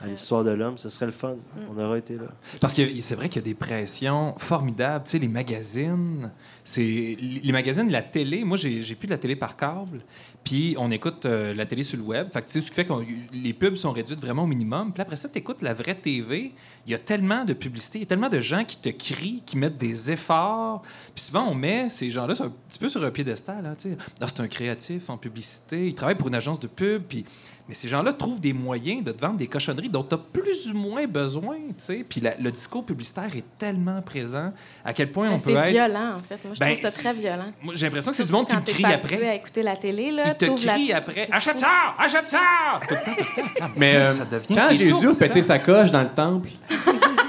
à 0.00 0.06
l'histoire 0.06 0.44
de 0.44 0.50
l'homme. 0.50 0.78
Ce 0.78 0.88
serait 0.88 1.06
le 1.06 1.12
fun. 1.12 1.36
On 1.70 1.80
aurait 1.80 2.00
été 2.00 2.16
là. 2.16 2.26
Parce 2.60 2.74
que 2.74 2.82
c'est 3.00 3.14
vrai 3.14 3.28
qu'il 3.28 3.42
y 3.42 3.44
a 3.44 3.48
des 3.48 3.54
pressions 3.54 4.34
formidables. 4.38 5.04
Tu 5.04 5.12
sais, 5.12 5.18
les 5.18 5.28
magazines, 5.28 6.30
c'est 6.64 7.16
les 7.20 7.52
magazines, 7.52 7.90
la 7.90 8.02
télé. 8.02 8.44
Moi, 8.44 8.56
j'ai 8.56 8.82
j'ai 8.82 8.94
plus 8.94 9.06
de 9.06 9.12
la 9.12 9.18
télé 9.18 9.36
par 9.36 9.56
câble. 9.56 10.00
Puis 10.44 10.74
on 10.78 10.90
écoute 10.90 11.24
euh, 11.24 11.54
la 11.54 11.66
télé 11.66 11.84
sur 11.84 11.98
le 11.98 12.04
web. 12.04 12.28
Fait 12.32 12.42
que, 12.42 12.46
tu 12.46 12.52
sais, 12.54 12.60
ce 12.60 12.68
qui 12.68 12.74
fait 12.74 12.84
que 12.84 12.92
les 13.32 13.52
pubs 13.52 13.76
sont 13.76 13.92
réduites 13.92 14.20
vraiment 14.20 14.42
au 14.42 14.46
minimum. 14.46 14.92
Puis 14.92 15.02
après 15.02 15.16
ça, 15.16 15.28
tu 15.28 15.38
écoutes 15.38 15.62
la 15.62 15.72
vraie 15.72 15.94
TV. 15.94 16.52
Il 16.86 16.90
y 16.90 16.94
a 16.94 16.98
tellement 16.98 17.44
de 17.44 17.52
publicité, 17.52 17.98
il 17.98 18.02
y 18.02 18.04
a 18.04 18.08
tellement 18.08 18.28
de 18.28 18.40
gens 18.40 18.64
qui 18.64 18.78
te 18.78 18.88
crient, 18.88 19.42
qui 19.46 19.56
mettent 19.56 19.78
des 19.78 20.10
efforts. 20.10 20.82
Puis 21.14 21.24
souvent, 21.24 21.46
on 21.48 21.54
met 21.54 21.88
ces 21.90 22.10
gens-là 22.10 22.34
un 22.40 22.52
petit 22.68 22.78
peu 22.78 22.88
sur 22.88 23.04
un 23.04 23.10
piédestal. 23.10 23.64
Hein, 23.66 23.76
tu 23.78 23.90
sais. 23.90 23.96
Ah, 24.20 24.26
c'est 24.26 24.40
un 24.40 24.48
créatif 24.48 25.08
en 25.10 25.16
publicité. 25.16 25.86
Il 25.86 25.94
travaille 25.94 26.16
pour 26.16 26.28
une 26.28 26.34
agence 26.34 26.58
de 26.58 26.66
pub. 26.66 27.02
Puis... 27.02 27.24
Mais 27.68 27.74
ces 27.74 27.86
gens-là 27.88 28.12
trouvent 28.12 28.40
des 28.40 28.52
moyens 28.52 29.04
de 29.04 29.12
te 29.12 29.20
vendre 29.20 29.36
des 29.36 29.46
cochonneries 29.46 29.88
dont 29.88 30.02
tu 30.02 30.14
as 30.14 30.18
plus 30.18 30.68
ou 30.70 30.74
moins 30.76 31.06
besoin. 31.06 31.56
tu 31.68 31.74
sais. 31.78 32.04
Puis 32.08 32.20
la- 32.20 32.36
le 32.36 32.50
discours 32.50 32.84
publicitaire 32.84 33.30
est 33.36 33.44
tellement 33.56 34.02
présent 34.02 34.52
à 34.84 34.92
quel 34.92 35.12
point 35.12 35.30
on 35.30 35.38
peut 35.38 35.50
C'est 35.52 35.56
être. 35.56 35.70
violent, 35.70 36.16
en 36.16 36.20
fait. 36.20 36.44
Moi, 36.44 36.54
je 36.54 36.58
Ben, 36.60 36.74
trouve 36.76 36.90
ça 36.90 37.00
très 37.02 37.12
c'est- 37.12 37.20
violent. 37.22 37.52
J'ai 37.74 37.86
l'impression 37.86 38.10
que 38.10 38.16
c'est 38.16 38.24
du 38.24 38.32
monde 38.32 38.46
qui 38.48 38.54
quand 38.54 38.60
me 38.60 38.66
crie 38.66 38.84
après. 38.84 38.94
habitué 39.14 39.28
à 39.28 39.34
écouter 39.36 39.62
la 39.62 39.76
télé, 39.76 40.10
là. 40.10 40.24
Il 40.28 40.34
te 40.34 40.66
la- 40.66 40.72
crie 40.74 40.92
après. 40.92 41.26
c'est 41.26 41.32
Achète 41.32 41.58
ça! 41.58 41.68
Achète 41.98 42.26
ça! 42.26 42.40
Mais 43.76 43.94
euh, 43.96 44.08
Ça 44.08 44.24
devient 44.24 44.54
quand 44.54 44.74
Jésus 44.74 45.08
a 45.08 45.14
pété 45.14 45.42
sa 45.42 45.58
coche 45.60 45.90
dans 45.92 46.02
le 46.02 46.08
temple, 46.10 46.48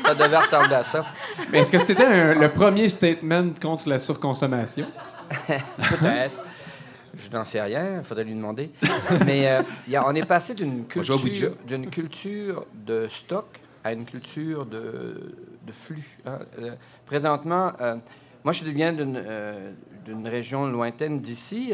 Ça 0.05 0.15
devait 0.15 0.37
ressembler 0.37 0.75
à 0.75 0.83
ça. 0.83 1.05
mais 1.51 1.59
est-ce 1.59 1.71
que 1.71 1.79
c'était 1.79 2.33
le 2.35 2.49
premier 2.49 2.89
statement 2.89 3.49
contre 3.61 3.87
la 3.87 3.99
surconsommation? 3.99 4.85
Peut-être. 5.47 6.41
N'en 7.33 7.45
sais 7.45 7.61
rien, 7.61 7.97
il 7.97 8.03
faudrait 8.03 8.23
lui 8.25 8.35
demander. 8.35 8.69
Mais 9.25 9.47
euh, 9.49 9.63
il 9.87 9.93
y 9.93 9.95
a- 9.95 10.07
on 10.07 10.13
est 10.13 10.25
passé 10.25 10.53
d'une 10.53 10.85
culture, 10.85 11.17
d'une 11.67 11.89
culture 11.89 12.65
de 12.73 13.07
stock 13.09 13.59
à 13.83 13.91
une 13.93 14.05
culture 14.05 14.65
de, 14.65 15.35
de 15.65 15.71
flux. 15.71 16.19
hein. 16.25 16.39
Euh, 16.59 16.75
présentement, 17.05 17.73
euh, 17.81 17.95
moi, 18.43 18.53
je 18.53 18.63
viens 18.65 18.93
d'une 18.93 20.27
région 20.27 20.67
lointaine 20.67 21.19
d'ici, 21.21 21.71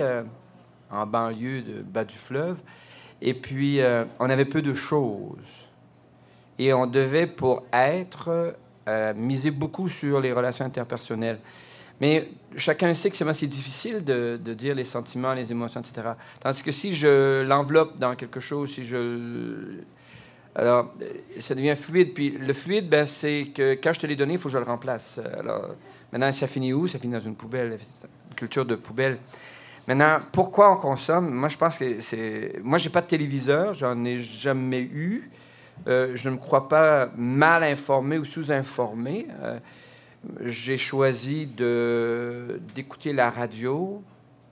en 0.91 1.06
banlieue 1.06 1.61
de 1.61 1.81
bas 1.81 2.06
du 2.06 2.15
fleuve, 2.15 2.60
et 3.22 3.34
puis 3.34 3.80
on 4.19 4.30
avait 4.30 4.45
peu 4.45 4.61
de 4.61 4.73
choses. 4.76 5.49
Et 6.60 6.72
on 6.73 6.86
devait, 6.86 7.26
pour 7.26 7.64
être, 7.73 8.56
miser 9.15 9.49
beaucoup 9.49 9.90
sur 9.90 10.19
les 10.22 10.31
relations 10.31 10.64
interpersonnelles. 10.65 11.40
Mais 12.01 12.30
chacun 12.55 12.93
sait 12.93 13.09
que 13.09 13.17
c'est 13.17 13.47
difficile 13.47 14.03
de, 14.03 14.38
dire 14.53 14.76
les 14.76 14.85
sentiments, 14.85 15.34
les 15.34 15.51
émotions, 15.51 15.81
etc. 15.81 16.09
Tandis 16.39 16.63
que 16.63 16.71
si 16.71 16.95
je 16.95 17.43
l'enveloppe 17.43 17.99
dans 17.99 18.15
quelque 18.15 18.39
chose, 18.39 18.73
si 18.73 18.85
je... 18.85 19.80
Alors, 20.55 20.93
ça 21.39 21.55
devient 21.55 21.76
fluide. 21.76 22.13
Puis 22.13 22.31
le 22.31 22.53
fluide, 22.53 22.89
ben, 22.89 23.05
c'est 23.05 23.47
que 23.53 23.73
quand 23.73 23.93
je 23.93 23.99
te 23.99 24.07
l'ai 24.07 24.15
donné, 24.15 24.34
il 24.34 24.39
faut 24.39 24.49
que 24.49 24.53
je 24.53 24.57
le 24.57 24.63
remplace. 24.63 25.19
Alors, 25.38 25.76
maintenant, 26.11 26.31
ça 26.31 26.47
finit 26.47 26.73
où? 26.73 26.88
Ça 26.88 26.99
finit 26.99 27.13
dans 27.13 27.19
une 27.19 27.35
poubelle, 27.35 27.77
une 28.30 28.35
culture 28.35 28.65
de 28.65 28.76
poubelle. 28.76 29.19
Maintenant, 29.88 30.19
pourquoi 30.31 30.71
on 30.73 30.77
consomme? 30.77 31.34
Moi, 31.34 31.49
je 31.49 31.57
pense 31.57 31.80
que 31.80 32.01
c'est... 32.01 32.59
Moi, 32.63 32.77
j'ai 32.77 32.89
pas 32.89 33.01
de 33.01 33.07
téléviseur, 33.07 33.73
j'en 33.73 34.03
ai 34.05 34.19
jamais 34.19 34.81
eu. 34.81 35.30
Euh, 35.88 36.11
je 36.15 36.30
ne 36.30 36.35
me 36.35 36.39
crois 36.39 36.67
pas 36.67 37.09
mal 37.15 37.63
informé 37.63 38.17
ou 38.17 38.26
sous-informé. 38.26 39.27
Euh, 39.41 39.59
j'ai 40.41 40.78
choisi 40.78 41.46
d'écouter 42.76 43.14
la 43.14 43.30
radio. 43.30 44.04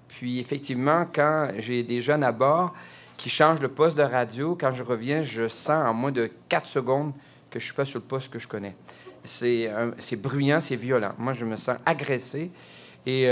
Puis, 0.08 0.40
effectivement, 0.40 1.06
quand 1.14 1.50
j'ai 1.58 1.84
des 1.84 2.02
jeunes 2.02 2.24
à 2.24 2.32
bord 2.32 2.74
qui 3.18 3.30
changent 3.30 3.62
le 3.62 3.70
poste 3.70 3.98
de 3.98 4.04
radio, 4.04 4.58
quand 4.60 4.72
je 4.72 4.84
reviens, 4.84 5.24
je 5.24 5.48
sens 5.48 5.88
en 5.88 5.94
moins 5.94 6.12
de 6.12 6.30
4 6.50 6.68
secondes 6.68 7.14
que 7.50 7.60
je 7.60 7.66
suis 7.66 7.74
pas 7.74 7.86
sur 7.86 8.00
le 8.00 8.06
poste 8.06 8.30
que 8.30 8.40
je 8.40 8.48
connais. 8.48 8.76
C'est, 9.24 9.70
c'est 10.00 10.16
bruyant, 10.16 10.62
c'est 10.62 10.76
violent. 10.76 11.14
Moi, 11.18 11.34
je 11.34 11.44
me 11.46 11.56
sens 11.56 11.78
agressé. 11.86 12.52
Et 13.06 13.30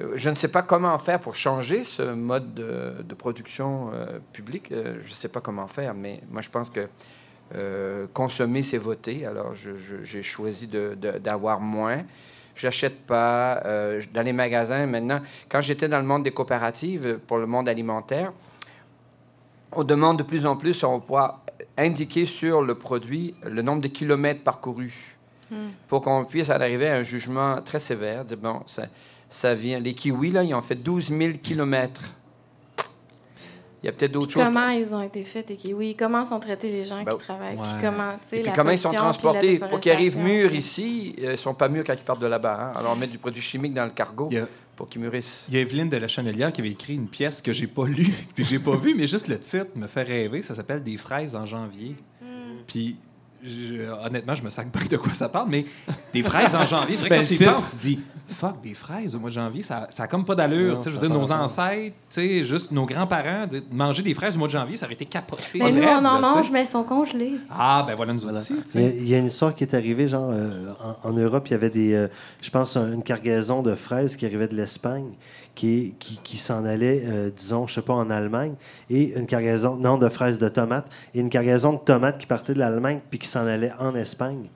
euh, 0.00 0.14
je 0.14 0.30
ne 0.30 0.34
sais 0.34 0.48
pas 0.48 0.62
comment 0.62 0.96
faire 0.98 1.20
pour 1.20 1.34
changer 1.34 1.84
ce 1.84 2.02
mode 2.02 2.54
de, 2.54 3.14
production 3.14 3.90
euh, 3.92 4.18
publique. 4.32 4.72
Euh, 4.72 4.98
je 5.02 5.10
ne 5.10 5.14
sais 5.14 5.28
pas 5.28 5.40
comment 5.40 5.66
faire, 5.66 5.94
mais 5.94 6.20
moi, 6.30 6.40
je 6.40 6.48
pense 6.48 6.70
que 6.70 6.88
euh, 7.54 8.06
consommer, 8.12 8.62
c'est 8.62 8.78
voter. 8.78 9.26
Alors, 9.26 9.54
j'ai 9.54 10.22
choisi 10.22 10.68
d'avoir 10.68 11.60
moins. 11.60 12.04
J'achète 12.54 13.06
pas 13.06 13.62
euh, 13.64 14.02
dans 14.12 14.22
les 14.22 14.32
magasins 14.32 14.86
maintenant. 14.86 15.20
Quand 15.48 15.60
j'étais 15.60 15.88
dans 15.88 15.98
le 15.98 16.04
monde 16.04 16.24
des 16.24 16.32
coopératives 16.32 17.18
pour 17.26 17.38
le 17.38 17.46
monde 17.46 17.68
alimentaire, 17.68 18.32
on 19.72 19.84
demande 19.84 20.18
de 20.18 20.22
plus 20.22 20.46
en 20.46 20.56
plus, 20.56 20.82
on 20.84 21.00
pourra 21.00 21.44
indiquer 21.78 22.26
sur 22.26 22.62
le 22.62 22.74
produit 22.74 23.34
le 23.44 23.62
nombre 23.62 23.80
de 23.80 23.88
kilomètres 23.88 24.42
parcourus 24.42 25.16
pour 25.88 26.02
qu'on 26.02 26.24
puisse 26.24 26.50
en 26.50 26.60
arriver 26.60 26.88
à 26.88 26.96
un 26.96 27.02
jugement 27.02 27.60
très 27.62 27.80
sévère. 27.80 28.24
Dire, 28.24 28.36
bon, 28.36 28.60
ça, 28.66 28.86
ça 29.28 29.54
vient. 29.54 29.80
Les 29.80 29.94
kiwis, 29.94 30.30
là, 30.30 30.42
ils 30.42 30.54
ont 30.54 30.62
fait 30.62 30.76
12 30.76 31.08
000 31.08 31.32
kilomètres. 31.42 32.02
Il 33.82 33.86
y 33.86 33.88
a 33.88 33.92
peut-être 33.92 34.12
d'autres 34.12 34.32
choses. 34.32 34.44
Comment 34.44 34.68
ils 34.68 34.92
ont 34.92 35.02
été 35.02 35.24
faits, 35.24 35.50
et 35.50 35.56
qui- 35.56 35.72
oui, 35.72 35.96
comment 35.98 36.24
sont 36.24 36.38
traités 36.40 36.70
les 36.70 36.84
gens 36.84 37.02
Ben, 37.02 37.12
qui 37.12 37.18
travaillent, 37.18 37.56
ouais. 37.56 37.62
puis 37.62 37.72
comment, 37.80 38.12
tu 38.22 38.28
sais, 38.28 38.36
Et 38.36 38.40
puis 38.40 38.50
la 38.50 38.56
comment 38.56 38.70
ils 38.72 38.78
sont 38.78 38.92
transportés 38.92 39.58
pour 39.58 39.80
qu'ils 39.80 39.92
arrivent 39.92 40.18
mûrs 40.18 40.54
ici, 40.54 41.14
euh, 41.22 41.32
ils 41.32 41.38
sont 41.38 41.54
pas 41.54 41.68
mûrs 41.68 41.84
quand 41.86 41.94
ils 41.94 41.98
partent 42.04 42.20
de 42.20 42.26
là-bas. 42.26 42.72
hein. 42.74 42.78
Alors 42.78 42.92
on 42.92 42.96
met 42.96 43.06
du 43.06 43.16
produit 43.18 43.40
chimique 43.42 43.72
dans 43.74 43.84
le 43.84 43.90
cargo 43.90 44.28
pour 44.76 44.88
qu'ils 44.88 45.00
mûrissent. 45.00 45.44
Il 45.48 45.54
y 45.54 45.58
a 45.58 45.60
Evelyne 45.60 45.88
de 45.88 45.96
la 45.96 46.08
Chanelière 46.08 46.52
qui 46.52 46.60
avait 46.60 46.70
écrit 46.70 46.94
une 46.94 47.08
pièce 47.08 47.40
que 47.42 47.52
j'ai 47.52 47.66
pas 47.66 47.86
lue, 47.86 48.12
puis 48.34 48.44
j'ai 48.44 48.58
pas 48.58 48.76
vue, 48.76 48.94
mais 48.94 49.06
juste 49.06 49.28
le 49.28 49.38
titre 49.38 49.68
me 49.76 49.86
fait 49.86 50.02
rêver. 50.02 50.42
Ça 50.42 50.54
s'appelle 50.54 50.82
Des 50.82 50.96
fraises 50.96 51.34
en 51.34 51.44
janvier. 51.46 51.96
Puis, 52.66 52.96
je- 53.44 54.06
honnêtement, 54.06 54.34
je 54.34 54.42
me 54.42 54.50
sac 54.50 54.68
pas 54.70 54.80
de 54.88 54.96
quoi 54.96 55.12
ça 55.12 55.28
parle, 55.28 55.48
mais 55.50 55.64
des 56.12 56.22
fraises 56.22 56.54
en 56.54 56.64
janvier, 56.66 56.96
c'est 56.96 57.06
vrai 57.06 57.08
que 57.08 57.14
Ben, 57.14 57.20
quand 57.22 57.26
tu 57.36 57.42
y 57.42 57.44
penses, 57.46 57.70
tu 57.70 57.76
te 57.76 57.82
dis, 57.82 57.98
fuck, 58.28 58.60
des 58.62 58.74
fraises 58.74 59.14
au 59.16 59.18
mois 59.18 59.30
de 59.30 59.34
janvier, 59.34 59.62
ça, 59.62 59.86
ça 59.90 60.04
a 60.04 60.06
comme 60.06 60.24
pas 60.24 60.34
d'allure. 60.34 60.80
Je 60.84 60.90
veux 60.90 60.98
dire, 60.98 61.10
nos 61.10 61.30
ancêtres, 61.32 61.96
tu 62.08 62.20
sais, 62.20 62.44
juste 62.44 62.70
nos 62.72 62.86
grands-parents, 62.86 63.46
de- 63.46 63.62
manger 63.72 64.02
des 64.02 64.14
fraises 64.14 64.36
au 64.36 64.38
mois 64.38 64.48
de 64.48 64.52
janvier, 64.52 64.76
ça 64.76 64.86
aurait 64.86 64.94
été 64.94 65.06
capoté. 65.06 65.42
Mais 65.58 65.72
nous, 65.72 65.82
on 65.82 66.04
en 66.04 66.20
mange, 66.20 66.50
mais 66.50 66.64
ils 66.64 66.68
sont 66.68 66.82
congelés. 66.84 67.34
Ah, 67.50 67.84
ben 67.86 67.94
voilà, 67.94 68.12
nous 68.12 68.20
Voilà. 68.20 68.38
aussi. 68.38 68.54
Il 68.74 69.08
y, 69.08 69.14
a, 69.14 69.18
une 69.18 69.26
histoire 69.26 69.54
qui 69.54 69.64
est 69.64 69.74
arrivée, 69.74 70.08
genre, 70.08 70.30
euh, 70.32 70.72
en, 71.04 71.08
en 71.10 71.12
Europe, 71.12 71.44
il 71.48 71.52
y 71.52 71.54
avait 71.54 71.70
des, 71.70 71.92
euh, 71.94 72.08
je 72.40 72.50
pense, 72.50 72.76
un- 72.76 72.92
une 72.92 73.02
cargaison 73.02 73.62
de 73.62 73.74
fraises 73.74 74.16
qui 74.16 74.26
arrivait 74.26 74.48
de 74.48 74.54
l'Espagne, 74.56 75.10
qui, 75.60 76.36
s'en 76.36 76.64
allait, 76.64 77.02
euh, 77.06 77.30
disons, 77.34 77.66
je 77.66 77.74
sais 77.74 77.82
pas, 77.82 77.92
en 77.92 78.10
Allemagne, 78.10 78.54
et 78.88 79.16
une 79.18 79.26
cargaison, 79.26 79.76
non, 79.76 79.98
de 79.98 80.08
fraises 80.08 80.38
de 80.38 80.48
tomates, 80.48 80.88
et 81.14 81.20
une 81.20 81.28
cargaison 81.28 81.74
de 81.74 81.78
tomates 81.78 82.18
qui 82.18 82.26
partait 82.26 82.54
de 82.54 82.58
l'Allemagne, 82.58 83.00
puis 83.10 83.18
qui 83.18 83.28
s'en 83.28 83.46
allait 83.46 83.72
en 83.78 83.94
Espagne. 83.94 84.48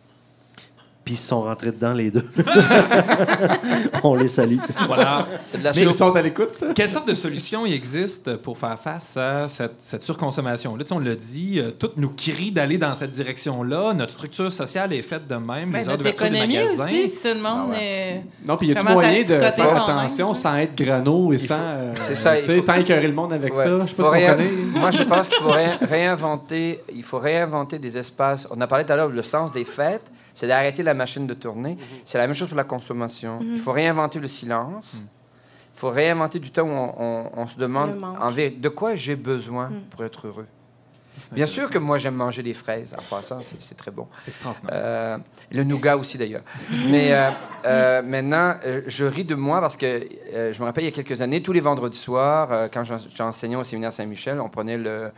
Puis 1.05 1.15
ils 1.15 1.19
se 1.19 1.29
sont 1.29 1.43
rentrés 1.43 1.71
dedans, 1.71 1.93
les 1.93 2.11
deux. 2.11 2.25
On 4.03 4.15
les 4.15 4.29
salue. 4.29 4.57
Voilà. 4.87 5.27
C'est 5.47 5.59
de 5.59 5.65
la 5.65 5.73
Mais. 5.73 5.83
Ils 5.83 5.93
sont 5.95 6.15
à 6.17 6.23
l'écoute. 6.23 6.51
Quelle 6.75 6.89
sorte 6.89 7.07
de 7.09 7.15
solution 7.15 7.67
il 7.67 7.75
existe 7.75 8.37
pour 8.37 8.57
faire 8.59 8.79
face 8.79 9.17
à 9.17 9.49
cette, 9.49 9.75
cette 9.79 10.03
surconsommation-là? 10.03 10.83
Tu 10.85 10.89
sais, 10.89 10.95
on 10.95 10.99
l'a 10.99 11.15
dit, 11.15 11.61
euh, 11.61 11.71
tout 11.73 11.91
nous 11.97 12.11
crie 12.11 12.51
d'aller 12.53 12.79
dans 12.79 12.95
cette 12.95 13.11
direction-là. 13.11 13.93
Notre 13.95 14.13
structure 14.13 14.51
sociale 14.51 14.93
est 14.93 15.03
faite 15.03 15.27
de 15.27 15.35
même. 15.35 15.71
Ben, 15.71 15.79
les 15.79 15.89
heures 15.89 15.99
d'ouverture 15.99 16.31
des 16.31 16.39
magasins. 16.39 16.85
aussi, 16.85 16.95
si 17.11 17.11
tout 17.21 17.29
le 17.29 17.35
monde 17.43 17.71
Ah 17.75 17.83
est... 17.83 18.23
Non, 18.47 18.57
puis 18.57 18.69
y 18.69 18.71
a-tu 18.73 18.79
Comment 18.79 19.01
ça 19.01 19.07
moyen 19.07 19.21
de 19.23 19.27
faire 19.27 19.57
même, 19.75 19.77
attention 19.77 20.35
ça? 20.35 20.41
sans 20.43 20.57
être 20.57 20.77
grano 20.77 21.33
et 21.33 21.37
Il 21.37 21.39
sans, 21.41 21.55
faut- 21.57 21.61
euh, 21.63 21.93
c'est 21.97 22.15
ça, 22.15 22.39
il 22.39 22.45
faut- 22.45 22.63
sans 22.63 22.75
écœurer 22.77 23.07
le 23.09 23.15
monde 23.15 23.33
avec 23.33 23.55
Ouais. 23.55 23.65
ça? 23.65 23.81
Je 23.85 23.91
sais 23.91 23.95
pas 24.03 24.09
réin-. 24.11 24.37
Moi, 24.77 24.91
je 24.91 25.03
pense 25.03 25.29
qu'il 25.29 25.39
faut 25.43 25.51
ré- 25.51 25.77
réinventer, 25.83 26.81
il 26.95 27.03
faut 27.05 27.19
réinventer 27.19 27.79
des 27.79 27.97
espaces. 27.99 28.47
On 28.51 28.61
a 28.61 28.67
parlé 28.67 28.85
tout 28.85 28.93
à 28.93 28.97
l'heure 28.97 29.09
le 29.11 29.23
sens 29.23 29.53
des 29.53 29.65
fêtes, 29.65 30.11
c'est 30.35 30.47
d'arrêter 30.49 30.83
la 30.83 30.95
machine 30.95 31.27
de 31.27 31.35
tourner. 31.35 31.79
C'est 32.05 32.19
la 32.19 32.27
même 32.27 32.35
chose 32.35 32.49
pour 32.49 32.57
la 32.57 32.65
consommation. 32.65 33.39
Il 33.43 33.59
faut 33.59 33.73
réinventer 33.73 34.19
le 34.19 34.29
silence. 34.29 35.01
Il 35.77 35.79
faut 35.81 35.91
réinventer 35.91 36.39
du 36.39 36.51
temps 36.51 36.63
où 36.65 36.71
on, 36.71 36.95
on- 36.99 37.31
on 37.37 37.47
se 37.47 37.57
demande 37.59 37.91
en 38.21 38.31
vérité, 38.31 38.57
de 38.61 38.69
quoi 38.69 38.95
j'ai 38.97 39.17
besoin 39.17 39.71
pour 39.91 40.05
être 40.05 40.27
heureux. 40.27 40.47
Bien 41.33 41.47
sûr 41.47 41.71
que 41.71 41.79
moi, 41.79 41.97
j'aime 41.99 42.17
manger 42.17 42.43
des 42.43 42.55
fraises. 42.55 42.93
En 42.99 43.03
passant, 43.03 43.39
c'est 43.41 43.63
c'est 43.63 43.77
très 43.77 43.93
bon. 43.93 44.09
Euh, 44.73 45.17
le 45.53 45.63
nougat 45.63 45.97
aussi, 45.97 46.19
d'ailleurs. 46.19 46.43
Mais 46.91 47.13
euh, 47.13 47.31
euh, 47.67 48.03
maintenant, 48.03 48.55
euh, 48.67 48.83
je 48.89 49.05
ris 49.05 49.25
de 49.25 49.37
moi 49.37 49.61
parce 49.61 49.77
que 49.77 49.87
euh, 49.87 50.53
je 50.53 50.59
me 50.61 50.65
rappelle 50.65 50.83
il 50.83 50.89
y 50.89 50.93
a 50.93 50.95
quelques 51.03 51.21
années, 51.23 51.41
tous 51.41 51.53
les 51.53 51.61
vendredis 51.61 51.97
soirs, 51.99 52.51
euh, 52.53 52.69
quand 52.73 52.83
j'en- 52.83 52.99
j'enseignais 53.15 53.55
au 53.55 53.63
séminaire 53.63 53.93
Saint-Michel, 53.93 54.41
on 54.41 54.49
prenait 54.49 54.77
le- 54.77 55.13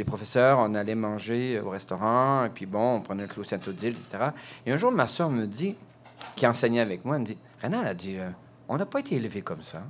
les 0.00 0.04
professeurs, 0.04 0.58
on 0.58 0.74
allait 0.74 0.94
manger 0.94 1.60
au 1.60 1.68
restaurant, 1.68 2.46
et 2.46 2.48
puis 2.48 2.64
bon, 2.64 2.96
on 2.96 3.00
prenait 3.02 3.24
le 3.24 3.28
Clos 3.28 3.44
Saint-Odile, 3.44 3.90
etc. 3.90 4.30
Et 4.64 4.72
un 4.72 4.78
jour, 4.78 4.90
ma 4.90 5.06
soeur 5.06 5.28
me 5.28 5.46
dit, 5.46 5.76
qui 6.36 6.46
enseignait 6.46 6.80
avec 6.80 7.04
moi, 7.04 7.16
elle 7.16 7.22
me 7.22 7.26
dit 7.26 7.36
Rénal 7.60 7.86
a 7.86 7.92
dit, 7.92 8.16
euh, 8.16 8.30
on 8.68 8.78
n'a 8.78 8.86
pas 8.86 9.00
été 9.00 9.16
élevé 9.16 9.42
comme 9.42 9.62
ça. 9.62 9.82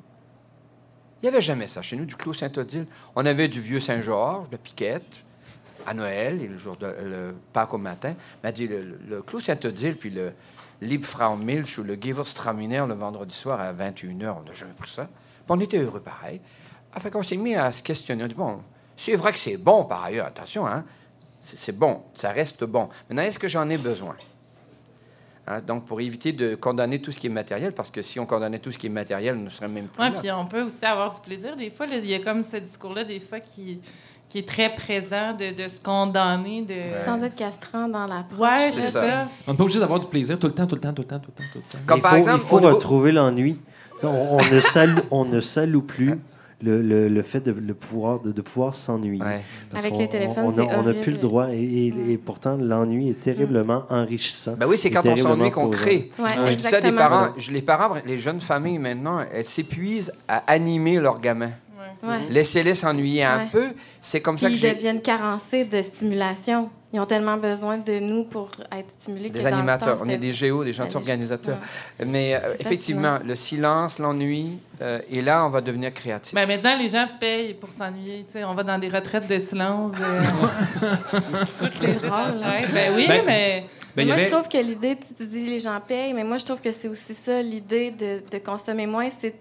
Il 1.23 1.27
n'y 1.27 1.28
avait 1.28 1.41
jamais 1.41 1.69
ça 1.69 1.81
chez 1.81 1.97
nous, 1.97 2.07
du 2.07 2.16
Clos 2.16 2.32
Saint-Odile. 2.32 2.87
On 3.15 3.24
avait 3.24 3.47
du 3.47 3.61
vieux 3.61 3.78
Saint-Georges, 3.78 4.51
de 4.51 4.57
piquette, 4.57 5.24
à 5.87 5.95
Noël 5.95 6.43
et 6.43 6.49
le 6.49 6.59
jour 6.59 6.77
de 6.77 7.32
Pâques 7.53 7.73
au 7.73 7.78
matin. 7.78 8.15
m'a 8.43 8.51
dit 8.51 8.66
le, 8.66 8.99
le, 9.09 9.23
Clos 9.23 9.41
Saint-Odile 9.41 9.95
puis 9.95 10.11
le 10.11 10.32
Liebfraumilch 10.81 11.78
ou 11.78 11.85
le 11.85 11.95
Gewürztraminer 11.95 12.85
le 12.89 12.95
vendredi 12.95 13.35
soir 13.35 13.61
à 13.61 13.73
21h. 13.73 14.35
On 14.41 14.43
n'a 14.43 14.53
jamais 14.53 14.73
pris 14.73 14.91
ça. 14.91 15.05
Puis 15.05 15.45
on 15.49 15.61
était 15.61 15.78
heureux 15.78 16.01
pareil. 16.01 16.41
Fait 16.99 17.11
qu'on 17.11 17.23
s'est 17.23 17.37
mis 17.37 17.55
à 17.55 17.70
se 17.70 17.82
questionner. 17.82 18.24
On 18.24 18.27
dit, 18.27 18.35
bon, 18.35 18.61
C'est 19.01 19.16
vrai 19.16 19.32
que 19.32 19.39
c'est 19.39 19.56
bon 19.56 19.85
par 19.86 20.05
ailleurs, 20.05 20.27
attention, 20.27 20.66
hein. 20.66 20.85
C'est 21.43 21.72
bon, 21.77 22.02
ça 22.14 22.32
reste 22.32 22.64
bon. 22.64 22.90
Maintenant, 23.09 23.22
est-ce 23.22 23.39
que 23.39 23.48
j'en 23.48 23.66
ai 23.70 23.78
besoin? 23.78 24.14
Hein, 25.47 25.62
donc, 25.66 25.86
pour 25.86 26.02
éviter 26.02 26.32
de 26.32 26.55
condamner 26.55 27.01
tout 27.01 27.10
ce 27.10 27.18
qui 27.18 27.28
est 27.28 27.31
matériel, 27.31 27.72
parce 27.72 27.89
que 27.89 28.02
si 28.02 28.20
on 28.20 28.27
condamnait 28.27 28.59
tout 28.59 28.70
ce 28.70 28.77
qui 28.77 28.89
est 28.89 28.90
matériel, 28.90 29.36
on 29.36 29.44
ne 29.44 29.48
serait 29.48 29.68
même 29.68 29.89
plus 29.89 30.02
Ouais, 30.02 30.10
là. 30.10 30.18
puis 30.20 30.31
on 30.31 30.44
peut 30.44 30.60
aussi 30.60 30.85
avoir 30.85 31.14
du 31.14 31.20
plaisir. 31.22 31.56
Des 31.56 31.70
fois, 31.70 31.86
il 31.90 32.05
y 32.05 32.14
a 32.14 32.18
comme 32.22 32.43
ce 32.43 32.59
discours-là, 32.59 33.05
des 33.05 33.20
fois, 33.20 33.40
qui, 33.40 33.81
qui 34.28 34.39
est 34.40 34.47
très 34.47 34.74
présent 34.74 35.32
de, 35.32 35.55
de 35.64 35.68
se 35.68 35.81
condamner. 35.81 36.60
De... 36.60 36.74
Sans 37.06 37.22
être 37.22 37.36
castrant 37.36 37.89
dans 37.89 38.06
l'approche. 38.06 38.39
Ouais, 38.39 38.68
C'est 38.70 38.82
c'est 38.82 38.90
ça. 38.90 39.02
ça. 39.09 39.28
On 39.47 39.52
n'est 39.52 39.56
pas 39.56 39.62
obligé 39.64 39.81
d'avoir 39.81 39.98
du 39.98 40.06
plaisir 40.09 40.39
tout 40.39 40.47
le 40.47 40.52
temps, 40.52 40.66
tout 40.66 40.74
le 40.74 40.81
temps, 40.82 40.93
tout 40.93 41.02
le 41.02 41.09
temps, 41.09 41.20
tout 41.20 41.31
le 41.39 41.43
temps, 41.43 41.51
tout 41.55 41.59
le 41.59 41.72
temps. 41.72 41.78
Comme 41.86 42.01
il 42.01 42.02
par 42.02 42.10
faut, 42.10 42.16
exemple, 42.18 42.40
il 42.44 42.48
faut 42.48 42.59
retrouver 42.59 43.12
l'ennui. 43.12 43.59
On, 44.02 44.09
on 44.39 44.55
ne 44.55 44.60
s'alloue, 44.60 45.02
on 45.10 45.24
ne 45.24 45.40
s'alloue 45.40 45.82
plus 45.82 46.18
le, 46.62 46.82
le- 46.82 47.09
le 47.09 47.23
fait 47.23 47.41
de, 47.41 47.53
le 47.53 47.74
pouvoir, 47.74 48.20
de, 48.20 48.32
de 48.32 48.41
pouvoir 48.43 48.74
s'ennuyer. 48.74 49.23
Ouais. 49.23 49.43
Avec 49.77 49.97
les 49.97 50.09
téléphones, 50.09 50.45
on 50.78 50.82
n'a 50.82 50.93
plus 50.95 51.12
le 51.12 51.19
droit. 51.19 51.49
Et, 51.53 51.62
et- 51.89 52.12
et 52.12 52.19
pourtant, 52.19 52.57
l'ennui 52.61 53.09
est 53.11 53.20
terriblement 53.20 53.85
enrichissant. 53.89 54.55
Ben 54.59 54.66
oui, 54.66 54.77
c'est 54.78 54.91
quand 54.91 55.07
on 55.07 55.16
s'ennuie 55.16 55.51
qu'on 55.51 55.69
crée. 55.70 56.11
Ouais, 56.19 56.28
Je 56.51 56.55
dis 56.57 56.62
ça 56.62 56.81
des 56.81 56.93
parents, 56.93 57.28
les 57.51 57.62
parents, 57.62 57.95
les 58.07 58.19
jeunes 58.19 58.41
familles 58.41 58.78
maintenant, 58.78 59.24
elles 59.32 59.47
s'épuisent 59.47 60.12
à 60.28 60.43
animer 60.47 60.99
leurs 61.01 61.20
gamins. 61.20 61.51
Ouais. 62.02 62.18
Laissez-les 62.31 62.74
s'ennuyer 62.74 63.24
un 63.24 63.39
Ouais. 63.40 63.48
peu. 63.52 63.68
C'est 64.01 64.20
comme 64.20 64.39
ça 64.39 64.48
que 64.48 64.55
ils 64.55 64.60
deviennent 64.60 65.02
carencés 65.02 65.64
de 65.64 65.82
stimulation. 65.82 66.70
Ils 66.93 66.98
ont 66.98 67.06
tellement 67.06 67.36
besoin 67.36 67.78
de 67.78 68.01
nous 68.01 68.24
pour 68.24 68.51
être 68.72 68.90
stimulés 68.98 69.31
des 69.31 69.47
animateurs. 69.47 69.97
temps, 69.98 70.05
On 70.05 70.09
est 70.09 70.16
des 70.16 70.32
géos, 70.32 70.64
des 70.64 70.72
gentils 70.72 70.97
Ouais, 70.97 71.02
organisateurs. 71.02 71.59
Mais 72.05 72.35
euh, 72.35 72.55
effectivement, 72.59 73.18
le 73.24 73.36
silence, 73.36 74.01
l'ennui, 74.01 74.59
euh, 74.82 74.98
et 75.09 75.20
là, 75.20 75.44
on 75.47 75.51
va 75.51 75.60
devenir 75.60 75.94
créatif. 75.94 76.35
Ben, 76.35 76.48
maintenant, 76.48 76.77
les 76.77 76.89
gens 76.89 77.06
payent 77.20 77.55
pour 77.55 77.70
s'ennuyer. 77.70 78.24
Tu 78.27 78.32
sais, 78.32 78.44
on 78.44 78.55
va 78.55 78.64
dans 78.64 78.78
des 78.78 78.89
retraites 78.89 79.28
de 79.28 79.39
silence. 79.39 79.93
C'est 81.81 81.94
drôle. 82.01 82.40
là. 82.40 82.51
Ouais, 82.51 82.66
ben 82.72 82.93
oui, 82.97 83.06
Ben- 83.09 83.22
mais. 83.27 83.66
Ben, 83.97 84.02
y 84.02 84.06
moi, 84.06 84.14
avait- 84.14 84.27
je 84.27 84.32
trouve 84.32 84.48
que 84.48 84.59
l'idée, 84.59 84.97
tu, 84.97 85.14
tu 85.14 85.27
dis 85.27 85.47
les 85.48 85.59
gens 85.60 85.81
payent, 85.86 86.12
mais 86.12 86.22
moi, 86.24 86.39
je 86.39 86.44
trouve 86.44 86.60
que 86.60 86.70
c'est 86.72 86.86
aussi 86.89 87.12
ça, 87.14 87.43
l'idée 87.43 87.90
de, 87.90 88.20
de 88.31 88.39
consommer 88.39 88.86
moins, 88.86 89.09
c'est 89.10 89.35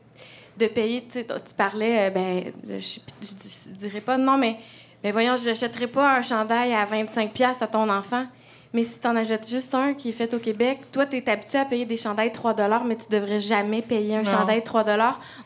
de 0.60 0.68
payer. 0.68 1.04
Tu 1.12 1.20
sais, 1.20 1.26
tu 1.26 1.54
parlais, 1.58 2.08
euh, 2.08 2.10
ben, 2.12 2.44
je, 2.68 2.80
sais 2.80 3.02
plus, 3.02 3.30
je, 3.30 3.36
dis- 3.36 3.70
je 3.74 3.76
dirais 3.88 4.02
pas 4.02 4.18
non, 4.18 4.38
mais 4.38 4.58
ben, 5.04 5.12
voyons, 5.12 5.36
je 5.38 5.50
n'achèterai 5.50 5.88
pas 5.88 6.18
un 6.18 6.22
chandail 6.22 6.74
à 6.74 6.86
25$ 6.86 7.56
à 7.62 7.68
ton 7.68 7.90
enfant. 7.90 8.26
Mais 8.72 8.84
si 8.84 9.00
tu 9.02 9.08
en 9.08 9.16
achètes 9.16 9.50
juste 9.50 9.74
un 9.74 9.96
qui 9.96 10.10
est 10.10 10.14
fait 10.14 10.32
au 10.34 10.38
Québec, 10.38 10.80
toi, 10.92 11.08
tu 11.08 11.18
es 11.18 11.28
habitué 11.28 11.58
à 11.58 11.66
payer 11.66 11.86
des 11.86 11.98
chandails 11.98 12.32
3 12.32 12.54
mais 12.86 12.96
tu 12.98 13.08
devrais 13.10 13.40
jamais 13.42 13.82
payer 13.82 14.16
un 14.18 14.22
Non. 14.22 14.30
chandail 14.32 14.64
3 14.64 14.86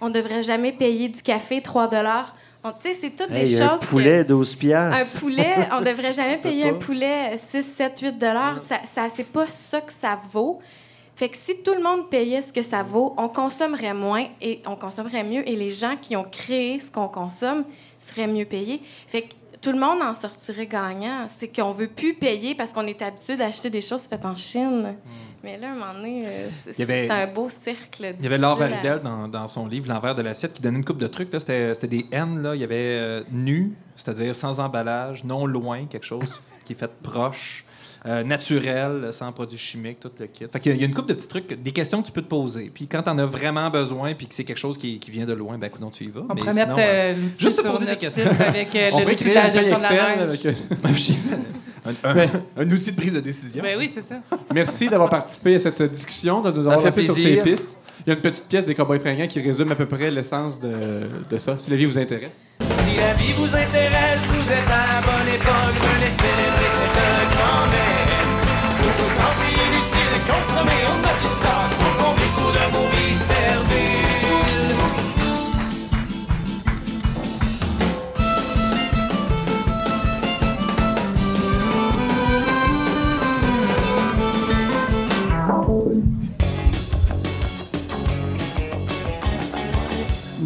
On 0.02 0.10
devrait 0.10 0.44
jamais 0.44 0.74
payer 0.74 1.08
du 1.08 1.22
café 1.22 1.62
3 1.62 1.88
Donc, 1.88 2.80
tu 2.84 2.90
sais, 2.90 2.98
c'est 3.00 3.10
toutes 3.12 3.32
Hey, 3.32 3.46
des 3.46 3.62
un 3.62 3.70
choses. 3.70 3.80
que- 3.80 3.86
poulet 3.86 4.24
12 4.26 4.56
un 4.56 4.60
piastres. 4.60 5.20
poulet, 5.22 5.56
on 5.72 5.80
devrait 5.90 6.12
jamais 6.12 6.38
payer 6.38 6.68
un 6.70 6.74
poulet 6.74 7.38
6, 7.38 7.64
7, 7.64 7.98
8 8.02 8.18
dollars. 8.18 8.58
Ça, 8.68 8.76
ça 8.94 9.08
c'est 9.16 9.28
pas 9.28 9.48
ça 9.48 9.80
que 9.80 9.94
ça 10.02 10.20
vaut. 10.30 10.60
Fait 11.24 11.30
que 11.30 11.38
si 11.38 11.56
tout 11.64 11.74
le 11.74 11.82
monde 11.82 12.10
payait 12.10 12.42
ce 12.42 12.52
que 12.52 12.62
ça 12.62 12.84
vaut, 12.84 13.16
on 13.18 13.30
consommerait 13.30 13.94
moins 13.94 14.26
et 14.42 14.62
on 14.66 14.76
consommerait 14.76 15.24
mieux 15.24 15.48
et 15.48 15.56
les 15.56 15.70
gens 15.72 15.96
qui 15.96 16.18
ont 16.18 16.26
créé 16.26 16.82
ce 16.82 16.92
qu'on 16.92 17.08
consomme 17.08 17.64
seraient 18.06 18.28
mieux 18.28 18.44
payés. 18.44 18.82
Fait 19.08 19.22
que 19.22 19.34
tout 19.62 19.72
le 19.72 19.80
monde 19.80 20.02
en 20.02 20.14
sortirait 20.14 20.68
gagnant. 20.68 21.28
C'est 21.38 21.48
qu'on 21.48 21.72
veut 21.72 21.88
plus 21.88 22.14
payer 22.14 22.56
parce 22.56 22.74
qu'on 22.74 22.86
est 22.88 23.02
habitué 23.02 23.38
d'acheter 23.38 23.70
des 23.70 23.80
choses 23.80 24.02
faites 24.02 24.26
en 24.26 24.36
Chine. 24.36 24.96
Mais 25.46 25.58
là, 25.58 25.70
à 25.70 25.72
un 25.72 25.76
moment 25.76 25.94
donné, 25.94 26.26
euh, 26.26 26.50
c'est 26.76 27.08
Hmm. 27.08 27.12
Un 27.12 27.28
beau 27.28 27.48
cercle. 27.48 28.16
Il 28.20 28.24
y 28.26 28.28
avait 28.28 28.38
Laure 28.38 28.58
Varidel 28.58 29.00
dans, 29.00 29.30
dans 29.30 29.48
son 29.48 29.66
livre 29.66 29.88
L'envers 29.88 30.16
de 30.16 30.24
l'assiette 30.24 30.52
qui 30.52 30.62
donnait 30.62 30.80
une 30.80 30.84
coupe 30.84 30.98
de 30.98 31.08
trucs. 31.08 31.30
c'était 31.40 31.88
des 31.88 32.06
N. 32.12 32.42
Là. 32.42 32.54
Il 32.54 32.60
y 32.60 32.66
avait 32.66 32.98
euh, 33.00 33.24
nu, 33.32 33.72
c'est-à-dire 33.96 34.36
sans 34.36 34.60
emballage, 34.60 35.24
non 35.24 35.46
loin, 35.46 35.86
quelque 35.86 36.06
chose 36.06 36.42
qui 36.66 36.74
est 36.74 36.76
fait 36.76 36.92
proche, 37.02 37.64
euh, 38.06 38.24
naturel, 38.24 39.10
sans 39.12 39.32
produits 39.32 39.58
chimiques, 39.58 40.00
tout 40.00 40.12
le 40.20 40.28
kit. 40.28 40.46
Fait 40.52 40.60
qu'il 40.60 40.76
y 40.76 40.80
y 40.80 40.84
a 40.84 40.86
une 40.86 40.94
coupe 40.94 41.08
de 41.08 41.14
petits 41.14 41.28
trucs, 41.28 41.62
des 41.62 41.72
questions 41.72 42.02
que 42.02 42.08
tu 42.08 42.12
peux 42.12 42.22
te 42.22 42.28
poser. 42.28 42.70
Puis 42.74 42.88
quand 42.88 43.02
tu 43.04 43.10
en 43.10 43.18
as 43.18 43.26
vraiment 43.26 43.70
besoin 43.70 44.14
puis 44.14 44.28
que 44.28 44.34
c'est 44.34 44.44
quelque 44.44 44.58
chose 44.58 44.78
qui, 44.78 45.00
qui 45.00 45.10
vient 45.12 45.26
de 45.26 45.34
loin, 45.34 45.58
ben 45.58 45.68
écoute, 45.68 45.82
tu 45.94 46.04
y 46.06 46.08
vas. 46.10 46.22
On 46.30 46.34
Mais 46.34 46.42
pourrait 46.42 46.52
sinon, 46.52 46.68
mettre 46.68 46.80
euh, 46.80 47.12
euh, 47.12 47.14
juste 47.38 47.58
se 47.58 47.62
poser 47.62 47.86
des 47.86 47.98
questions. 47.98 48.30
avec 48.40 48.76
euh, 48.76 48.90
On 48.94 49.00
le 49.00 49.06
de 49.06 49.34
la 49.34 49.50
gestion 49.50 49.78
de 49.78 49.82
la 49.84 50.22
avec... 50.24 50.46
un, 51.86 52.10
un- 52.10 52.28
un 52.58 52.72
outil 52.72 52.92
de 52.92 52.96
prise 52.96 53.14
de 53.14 53.20
décision. 53.20 53.64
Ben 53.64 53.78
oui, 53.78 53.92
c'est 53.94 54.08
ça. 54.08 54.16
Merci 54.54 54.90
d'avoir 54.90 55.10
participé 55.10 55.56
à 55.56 55.60
cette 55.60 55.82
discussion, 55.84 56.42
de 56.42 56.52
nous 56.52 56.60
avoir 56.68 56.80
fait 56.82 56.90
lancé 56.90 57.04
sur 57.04 57.16
ces 57.16 57.42
pistes. 57.42 57.76
Il 58.06 58.10
y 58.10 58.12
a 58.12 58.16
une 58.16 58.22
petite 58.22 58.46
pièce 58.48 58.66
des 58.66 58.76
Cowboys 58.76 59.00
fringants 59.00 59.28
qui 59.28 59.40
résume 59.40 59.72
à 59.72 59.76
peu 59.76 59.86
près 59.86 60.12
l'essence 60.12 60.60
de, 60.60 60.72
de 61.30 61.38
ça, 61.38 61.58
si 61.58 61.70
la 61.72 61.78
vie 61.78 61.86
vous 61.86 61.98
intéresse. 61.98 62.58
Si 62.60 62.98
la 62.98 63.14
vie 63.14 63.32
vous 63.38 63.46
intéresse, 63.46 64.20
vous 64.28 64.52
êtes 64.52 64.68
à 64.70 64.96
la 64.96 65.02
bonne 65.02 65.34
époque, 65.34 66.03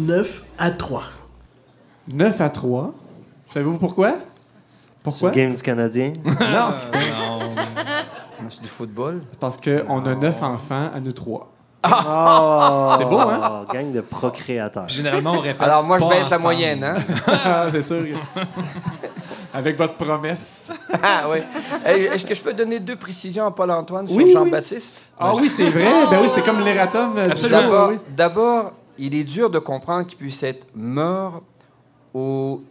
9 0.08 0.42
à 0.56 0.70
3. 0.70 1.02
9 2.10 2.40
à 2.40 2.48
3. 2.48 2.92
Savez-vous 3.52 3.76
pourquoi? 3.76 4.14
Pourquoi? 5.02 5.30
C'est 5.34 5.38
game 5.38 5.54
du 5.54 5.60
Canadien? 5.60 6.14
non! 6.24 6.30
non. 6.40 7.52
C'est 8.48 8.62
du 8.62 8.68
football. 8.68 9.20
Parce 9.38 9.58
qu'on 9.58 10.06
a 10.06 10.14
9 10.14 10.42
enfants 10.42 10.88
à 10.94 10.98
nous 11.00 11.12
trois. 11.12 11.52
Oh, 11.84 11.88
c'est 12.98 13.04
beau, 13.04 13.18
hein? 13.18 13.66
Oh, 13.68 13.70
gang 13.70 13.92
de 13.92 14.00
procréateurs. 14.00 14.88
Généralement, 14.88 15.32
on 15.32 15.40
répète. 15.40 15.60
Alors, 15.60 15.84
moi, 15.84 15.98
je 15.98 16.06
baisse 16.06 16.30
la 16.30 16.38
moyenne, 16.38 16.82
hein? 16.82 16.96
c'est 17.70 17.82
sûr. 17.82 18.16
Avec 19.52 19.76
votre 19.76 19.94
promesse. 19.94 20.64
ah, 21.02 21.26
oui. 21.30 21.40
Est-ce 21.84 22.24
que 22.24 22.34
je 22.34 22.40
peux 22.40 22.54
donner 22.54 22.80
deux 22.80 22.96
précisions 22.96 23.46
à 23.46 23.50
Paul-Antoine 23.50 24.08
sur 24.08 24.26
Jean-Baptiste? 24.26 25.02
Ah, 25.20 25.34
oui, 25.34 25.52
c'est 25.54 25.68
vrai. 25.68 25.84
Ben 26.10 26.20
oui, 26.22 26.30
c'est 26.30 26.42
comme 26.42 26.64
l'erratum. 26.64 27.18
Euh, 27.18 27.26
Absolument. 27.30 27.90
D'abord 28.08 28.72
il 28.98 29.14
est 29.14 29.24
dur 29.24 29.50
de 29.50 29.58
comprendre 29.58 30.06
qu'il 30.06 30.18
puisse 30.18 30.42
être 30.42 30.66
mort 30.74 31.42
au, 32.14 32.62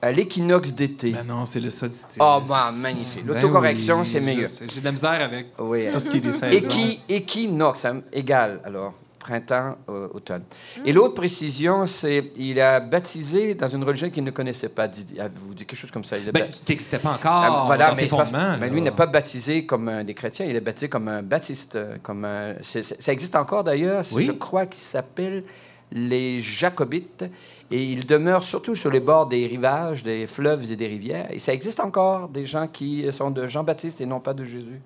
à 0.00 0.10
l'équinoxe 0.12 0.72
d'été. 0.72 1.12
Ben 1.12 1.24
non, 1.24 1.44
c'est 1.44 1.60
le 1.60 1.70
solstice. 1.70 2.16
Oh, 2.20 2.40
bah, 2.48 2.70
magnifique. 2.82 3.24
Ben 3.24 3.34
L'autocorrection, 3.34 4.00
oui, 4.00 4.06
c'est 4.06 4.20
meilleur. 4.20 4.48
J'ai 4.72 4.80
de 4.80 4.84
la 4.84 4.92
misère 4.92 5.22
avec 5.22 5.48
Oui. 5.58 5.90
tout 5.92 5.98
ce 5.98 6.08
qui 6.08 6.16
est 6.18 6.20
des 6.20 6.32
saisons. 6.32 6.50
Équi, 6.56 7.00
équinoxe, 7.08 7.86
égal, 8.12 8.60
alors, 8.64 8.94
printemps, 9.22 9.76
euh, 9.88 10.08
automne. 10.12 10.42
Et 10.84 10.92
l'autre 10.92 11.14
précision, 11.14 11.86
c'est 11.86 12.30
il 12.36 12.60
a 12.60 12.80
baptisé 12.80 13.54
dans 13.54 13.68
une 13.68 13.84
religion 13.84 14.10
qu'il 14.10 14.24
ne 14.24 14.30
connaissait 14.30 14.68
pas. 14.68 14.88
Vous 14.88 15.54
dit 15.54 15.64
quelque 15.64 15.78
chose 15.78 15.90
comme 15.90 16.04
ça? 16.04 16.18
Il 16.18 16.28
a 16.28 16.32
Ben, 16.32 16.50
qui 16.50 16.62
n'existait 16.72 16.98
pas 16.98 17.18
Ah, 17.22 17.48
encore 17.50 17.66
voilà, 17.66 17.88
dans 17.88 17.94
ses 17.94 18.02
mais 18.02 18.08
parce- 18.08 18.30
fondements. 18.30 18.58
ben, 18.58 18.70
lui, 18.70 18.78
il 18.78 18.84
n'est 18.84 18.90
pas 18.90 19.06
baptisé 19.06 19.64
comme 19.64 19.88
un 19.88 20.04
des 20.04 20.14
chrétiens, 20.14 20.46
il 20.46 20.56
est 20.56 20.60
baptisé 20.60 20.88
comme 20.88 21.08
un 21.08 21.22
baptiste. 21.22 21.76
euh, 21.76 21.96
Comme 22.02 22.24
un- 22.24 22.54
ça 22.62 23.12
existe 23.12 23.36
encore 23.36 23.64
d'ailleurs, 23.64 24.04
Oui. 24.12 24.24
je 24.24 24.32
crois 24.32 24.66
qu'ils 24.66 24.82
s'appellent 24.82 25.44
les 25.92 26.40
Jacobites. 26.40 27.24
Et 27.70 27.82
ils 27.84 28.04
demeurent 28.06 28.44
surtout 28.44 28.74
sur 28.74 28.90
les 28.90 29.00
bords 29.00 29.26
des 29.26 29.46
rivages, 29.46 30.02
des 30.02 30.26
fleuves 30.26 30.70
et 30.70 30.76
des 30.76 30.86
rivières. 30.86 31.28
Et 31.30 31.38
ça 31.38 31.54
existe 31.54 31.80
encore 31.80 32.28
des 32.28 32.44
gens 32.44 32.66
qui 32.66 33.06
sont 33.12 33.30
de 33.30 33.46
Jean-Baptiste 33.46 34.00
et 34.02 34.06
non 34.06 34.20
pas 34.20 34.34
de 34.34 34.44
Jésus. 34.44 34.78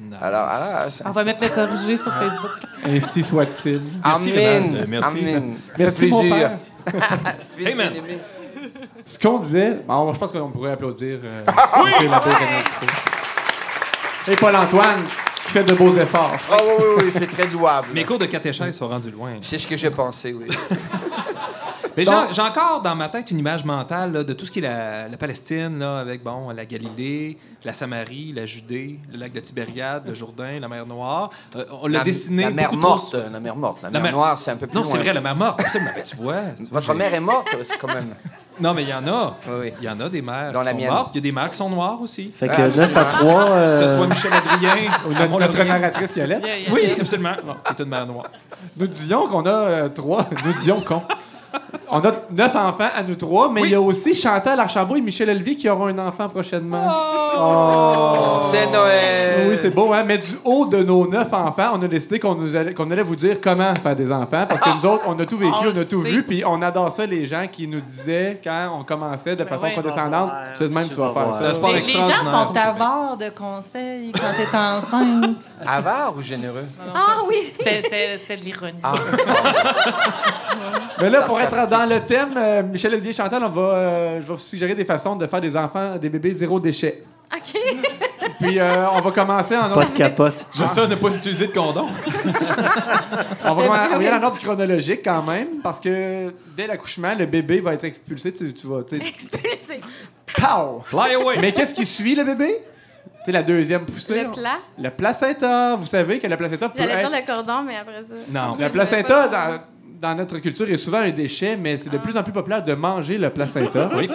Nice. 0.00 0.18
Alors, 0.20 0.48
ah, 0.50 0.56
ça- 0.56 1.04
On 1.06 1.10
va 1.10 1.24
mettre 1.24 1.42
le 1.44 1.50
corrigé 1.50 1.96
sur 1.96 2.12
Facebook. 2.12 2.50
Ainsi 2.84 3.22
soit-il. 3.22 3.80
Merci, 4.04 4.32
Amen. 4.32 4.84
Merci. 4.88 5.18
Amen. 5.20 5.54
Merci, 5.78 6.06
mon 6.08 6.22
père. 6.22 6.58
Bien-aimé. 7.56 8.18
Ce 9.04 9.18
qu'on 9.18 9.38
disait, 9.38 9.78
bon, 9.86 10.12
je 10.12 10.18
pense 10.18 10.32
qu'on 10.32 10.50
pourrait 10.50 10.72
applaudir 10.72 11.18
euh, 11.24 11.44
M. 11.46 12.10
Dufault. 12.10 12.86
Et 14.28 14.36
Paul-Antoine, 14.36 15.04
qui 15.44 15.52
fait 15.52 15.64
de 15.64 15.74
beaux 15.74 15.90
efforts. 15.96 16.34
Ah 16.50 16.56
oui, 16.62 16.72
oui, 16.78 17.04
oui, 17.04 17.10
c'est 17.12 17.30
très 17.30 17.46
louable. 17.46 17.88
Mes 17.94 18.04
cours 18.04 18.18
de 18.18 18.26
catéchèse 18.26 18.76
sont 18.76 18.88
rendus 18.88 19.10
loin. 19.10 19.34
C'est 19.40 19.58
ce 19.58 19.66
que 19.66 19.76
j'ai 19.76 19.90
pensé, 19.90 20.34
oui. 20.34 20.46
Mais 21.96 22.04
j'ai 22.04 22.12
j'ai 22.32 22.42
encore 22.42 22.82
dans 22.82 22.94
ma 22.94 23.08
tête 23.08 23.30
une 23.30 23.38
image 23.38 23.64
mentale 23.64 24.12
là, 24.12 24.22
de 24.24 24.32
tout 24.32 24.44
ce 24.46 24.50
qui 24.52 24.58
est 24.58 24.62
la, 24.62 25.08
la 25.08 25.16
Palestine, 25.16 25.78
là, 25.78 25.98
avec 25.98 26.22
bon, 26.22 26.50
la 26.50 26.64
Galilée, 26.66 27.38
la 27.64 27.72
Samarie, 27.72 28.32
la 28.34 28.44
Judée, 28.46 28.98
le 29.12 29.18
lac 29.18 29.32
de 29.32 29.40
Tibériade, 29.40 30.02
le 30.06 30.14
Jourdain, 30.14 30.58
la 30.60 30.68
mer 30.68 30.86
Noire. 30.86 31.30
Euh, 31.56 31.64
on 31.82 31.86
l'a 31.86 32.04
dessiné 32.04 32.44
La 32.44 32.50
mer 32.50 32.68
trop- 32.68 32.76
morte. 32.76 33.14
La 33.14 33.40
mer 33.40 33.56
morte. 33.56 33.78
La, 33.82 33.90
La 33.90 34.00
mer 34.00 34.12
noire, 34.12 34.38
c'est 34.38 34.50
un 34.50 34.56
peu 34.56 34.66
plus 34.66 34.76
Non, 34.76 34.84
c'est 34.84 34.98
vrai, 34.98 35.12
la 35.12 35.20
mer 35.20 35.34
morte. 35.34 35.60
Mais 35.94 36.02
tu 36.02 36.16
vois. 36.16 36.34
tu 36.56 36.64
vois, 36.64 36.80
Votre 36.80 36.94
mère 36.94 37.14
est 37.14 37.20
morte, 37.20 37.48
c'est 37.64 37.78
quand 37.78 37.88
même. 37.88 38.14
Non, 38.58 38.72
mais 38.72 38.84
il 38.84 38.88
y 38.88 38.94
en 38.94 39.06
a. 39.06 39.36
Oui, 39.48 39.54
oui. 39.60 39.72
Il 39.82 39.84
y 39.84 39.88
en 39.90 40.00
a 40.00 40.08
des 40.08 40.22
mères 40.22 40.50
Dans 40.50 40.60
qui 40.60 40.64
la 40.64 40.72
sont 40.72 40.78
mienne. 40.78 40.88
mortes. 40.90 41.10
Il 41.12 41.16
y 41.16 41.18
a 41.18 41.20
des 41.28 41.30
mères 41.30 41.50
qui 41.50 41.56
sont 41.58 41.68
noires 41.68 42.00
aussi. 42.00 42.30
Fait 42.34 42.48
que 42.48 42.54
Ah, 42.56 42.68
9 42.74 42.96
à 42.96 43.04
3. 43.04 43.44
Que 43.44 43.66
ce 43.66 43.70
euh, 43.82 43.96
soit 43.98 44.06
Michel 44.06 44.32
Adrien 44.32 44.74
Ou 45.06 45.10
notre, 45.12 45.38
notre 45.40 45.62
narratrice 45.64 46.16
Yolette. 46.16 46.42
Yeah, 46.42 46.58
yeah, 46.60 46.72
Oui, 46.72 46.80
yeah. 46.84 46.94
absolument. 46.98 47.34
C'est 47.68 47.82
une 47.82 47.90
mère 47.90 48.06
noire. 48.06 48.30
Nous 48.78 48.86
disions 48.86 49.26
qu'on 49.28 49.44
a 49.44 49.50
euh, 49.50 49.88
trois. 49.90 50.26
Nous 50.42 50.52
disions 50.54 50.80
qu'on. 50.80 51.02
On 51.88 52.00
a 52.00 52.12
neuf 52.30 52.54
enfants 52.56 52.88
à 52.96 53.02
nous 53.02 53.14
trois, 53.14 53.48
mais 53.50 53.62
il 53.62 53.70
y 53.70 53.74
a 53.74 53.80
aussi 53.80 54.14
Chantal 54.14 54.58
Archambault 54.58 54.96
et 54.96 55.00
Michel 55.00 55.30
Olivier 55.30 55.54
qui 55.56 55.68
auront 55.68 55.86
un 55.86 55.98
enfant 55.98 56.28
prochainement. 56.28 56.84
Oh, 57.38 58.40
c'est 58.50 58.70
Noël. 58.72 59.46
Oui, 59.48 59.58
c'est 59.58 59.70
beau, 59.70 59.92
hein? 59.92 60.02
Mais 60.04 60.18
du 60.18 60.32
haut 60.44 60.66
de 60.66 60.82
nos 60.82 61.06
neuf 61.06 61.32
enfants, 61.32 61.72
on 61.74 61.82
a 61.82 61.88
décidé 61.88 62.18
qu'on 62.18 62.34
nous 62.34 62.56
allait, 62.56 62.74
allait 62.78 63.02
vous 63.02 63.16
dire 63.16 63.40
comment 63.40 63.72
faire 63.82 63.94
des 63.94 64.10
enfants. 64.10 64.46
Parce 64.48 64.60
que 64.60 64.70
nous 64.76 64.86
autres, 64.86 65.04
on 65.06 65.18
a 65.18 65.26
tout 65.26 65.38
vécu, 65.38 65.52
On 65.54 65.68
on, 65.68 65.80
a 65.80 65.84
tout 65.84 66.04
sait. 66.04 66.10
vu, 66.10 66.22
puis 66.24 66.42
on 66.44 66.60
adore 66.62 66.90
ça, 66.90 67.06
les 67.06 67.24
gens 67.24 67.46
qui 67.50 67.68
nous 67.68 67.80
disaient 67.80 68.40
quand 68.42 68.78
on 68.80 68.84
commençait 68.84 69.36
de 69.36 69.44
façon 69.44 69.66
ouais. 69.66 69.74
condescendante. 69.74 70.30
C'est 70.58 70.68
de 70.68 70.74
même 70.74 70.88
que 70.88 70.94
tu 70.94 71.00
vas 71.00 71.10
faire 71.10 71.32
ça. 71.34 71.38
voir. 71.38 71.48
Le 71.48 71.52
sport 71.54 71.72
Les, 71.72 71.82
les 71.82 71.92
gens 71.92 72.24
sont 72.24 72.56
avares 72.56 73.16
de 73.16 73.28
conseils 73.30 74.12
quand 74.12 74.32
t'es 74.36 74.56
enceinte. 74.56 75.36
Avare 75.66 76.14
ou 76.16 76.22
généreux? 76.22 76.64
Ah 76.94 77.18
oui! 77.28 77.36
C'était- 77.56 78.36
de 78.36 78.44
l'ironie. 78.44 78.78
Ah. 78.82 78.92
Mais 81.00 81.10
là, 81.10 81.22
pour 81.22 81.38
être 81.40 81.45
dans 81.50 81.88
le 81.88 82.00
thème, 82.00 82.30
euh, 82.36 82.62
Michel 82.62 82.92
Olivier 82.94 83.12
Chantal, 83.12 83.42
on 83.44 83.48
va, 83.48 83.60
euh, 83.62 84.20
je 84.20 84.26
vais 84.26 84.34
vous 84.34 84.38
suggérer 84.40 84.74
des 84.74 84.84
façons 84.84 85.16
de 85.16 85.26
faire 85.26 85.40
des 85.40 85.56
enfants, 85.56 85.96
des 85.96 86.08
bébés 86.08 86.32
zéro 86.32 86.58
déchet. 86.60 87.04
OK. 87.34 87.60
Puis 88.40 88.58
euh, 88.58 88.88
on 88.92 89.00
va 89.00 89.10
commencer 89.10 89.56
en 89.56 89.62
Pas 89.62 89.76
ordre, 89.76 89.90
de 89.92 89.96
capote. 89.96 90.46
J'aime 90.54 90.66
ça, 90.68 90.86
ne 90.86 90.94
pas 90.94 91.08
utiliser 91.08 91.46
de 91.46 91.52
condom. 91.52 91.86
on 93.44 93.54
va, 93.54 93.62
commen- 93.66 93.88
on 93.92 93.96
va 93.96 94.02
y 94.02 94.06
aller 94.08 94.10
en 94.10 94.22
ordre 94.22 94.38
chronologique 94.38 95.00
quand 95.04 95.22
même, 95.22 95.60
parce 95.62 95.80
que 95.80 96.32
dès 96.56 96.66
l'accouchement, 96.66 97.14
le 97.18 97.26
bébé 97.26 97.60
va 97.60 97.74
être 97.74 97.84
expulsé. 97.84 98.32
Tu, 98.32 98.52
tu 98.52 98.66
vas, 98.66 98.82
tu 98.82 98.98
sais, 99.00 99.06
Expulsé. 99.06 99.80
pow! 100.36 100.82
Fly 100.84 101.14
away. 101.14 101.36
Mais 101.40 101.52
qu'est-ce 101.52 101.72
qui 101.74 101.86
suit 101.86 102.14
le 102.14 102.24
bébé? 102.24 102.58
C'est 103.24 103.32
la 103.32 103.42
deuxième 103.42 103.84
poussée. 103.86 104.22
Le 104.22 104.30
plat. 104.30 104.58
Le 104.78 104.90
placenta. 104.90 105.74
Vous 105.76 105.86
savez 105.86 106.20
que 106.20 106.26
le 106.28 106.36
placenta 106.36 106.68
peut 106.68 106.78
J'allais 106.78 106.92
être... 107.02 107.10
dire 107.10 107.20
le 107.20 107.26
cordon, 107.26 107.62
mais 107.66 107.76
après 107.76 108.02
ça. 108.08 108.14
Non. 108.30 108.56
Le 108.58 108.68
placenta, 108.68 109.26
dans, 109.28 109.60
dans 110.00 110.14
notre 110.14 110.38
culture, 110.38 110.68
est 110.70 110.76
souvent 110.76 110.98
un 110.98 111.10
déchet, 111.10 111.56
mais 111.56 111.76
c'est 111.76 111.90
de 111.90 111.98
plus 111.98 112.16
en 112.16 112.22
plus 112.22 112.32
populaire 112.32 112.62
de 112.62 112.74
manger 112.74 113.18
le 113.18 113.30
placenta. 113.30 113.90
Oui. 113.96 114.08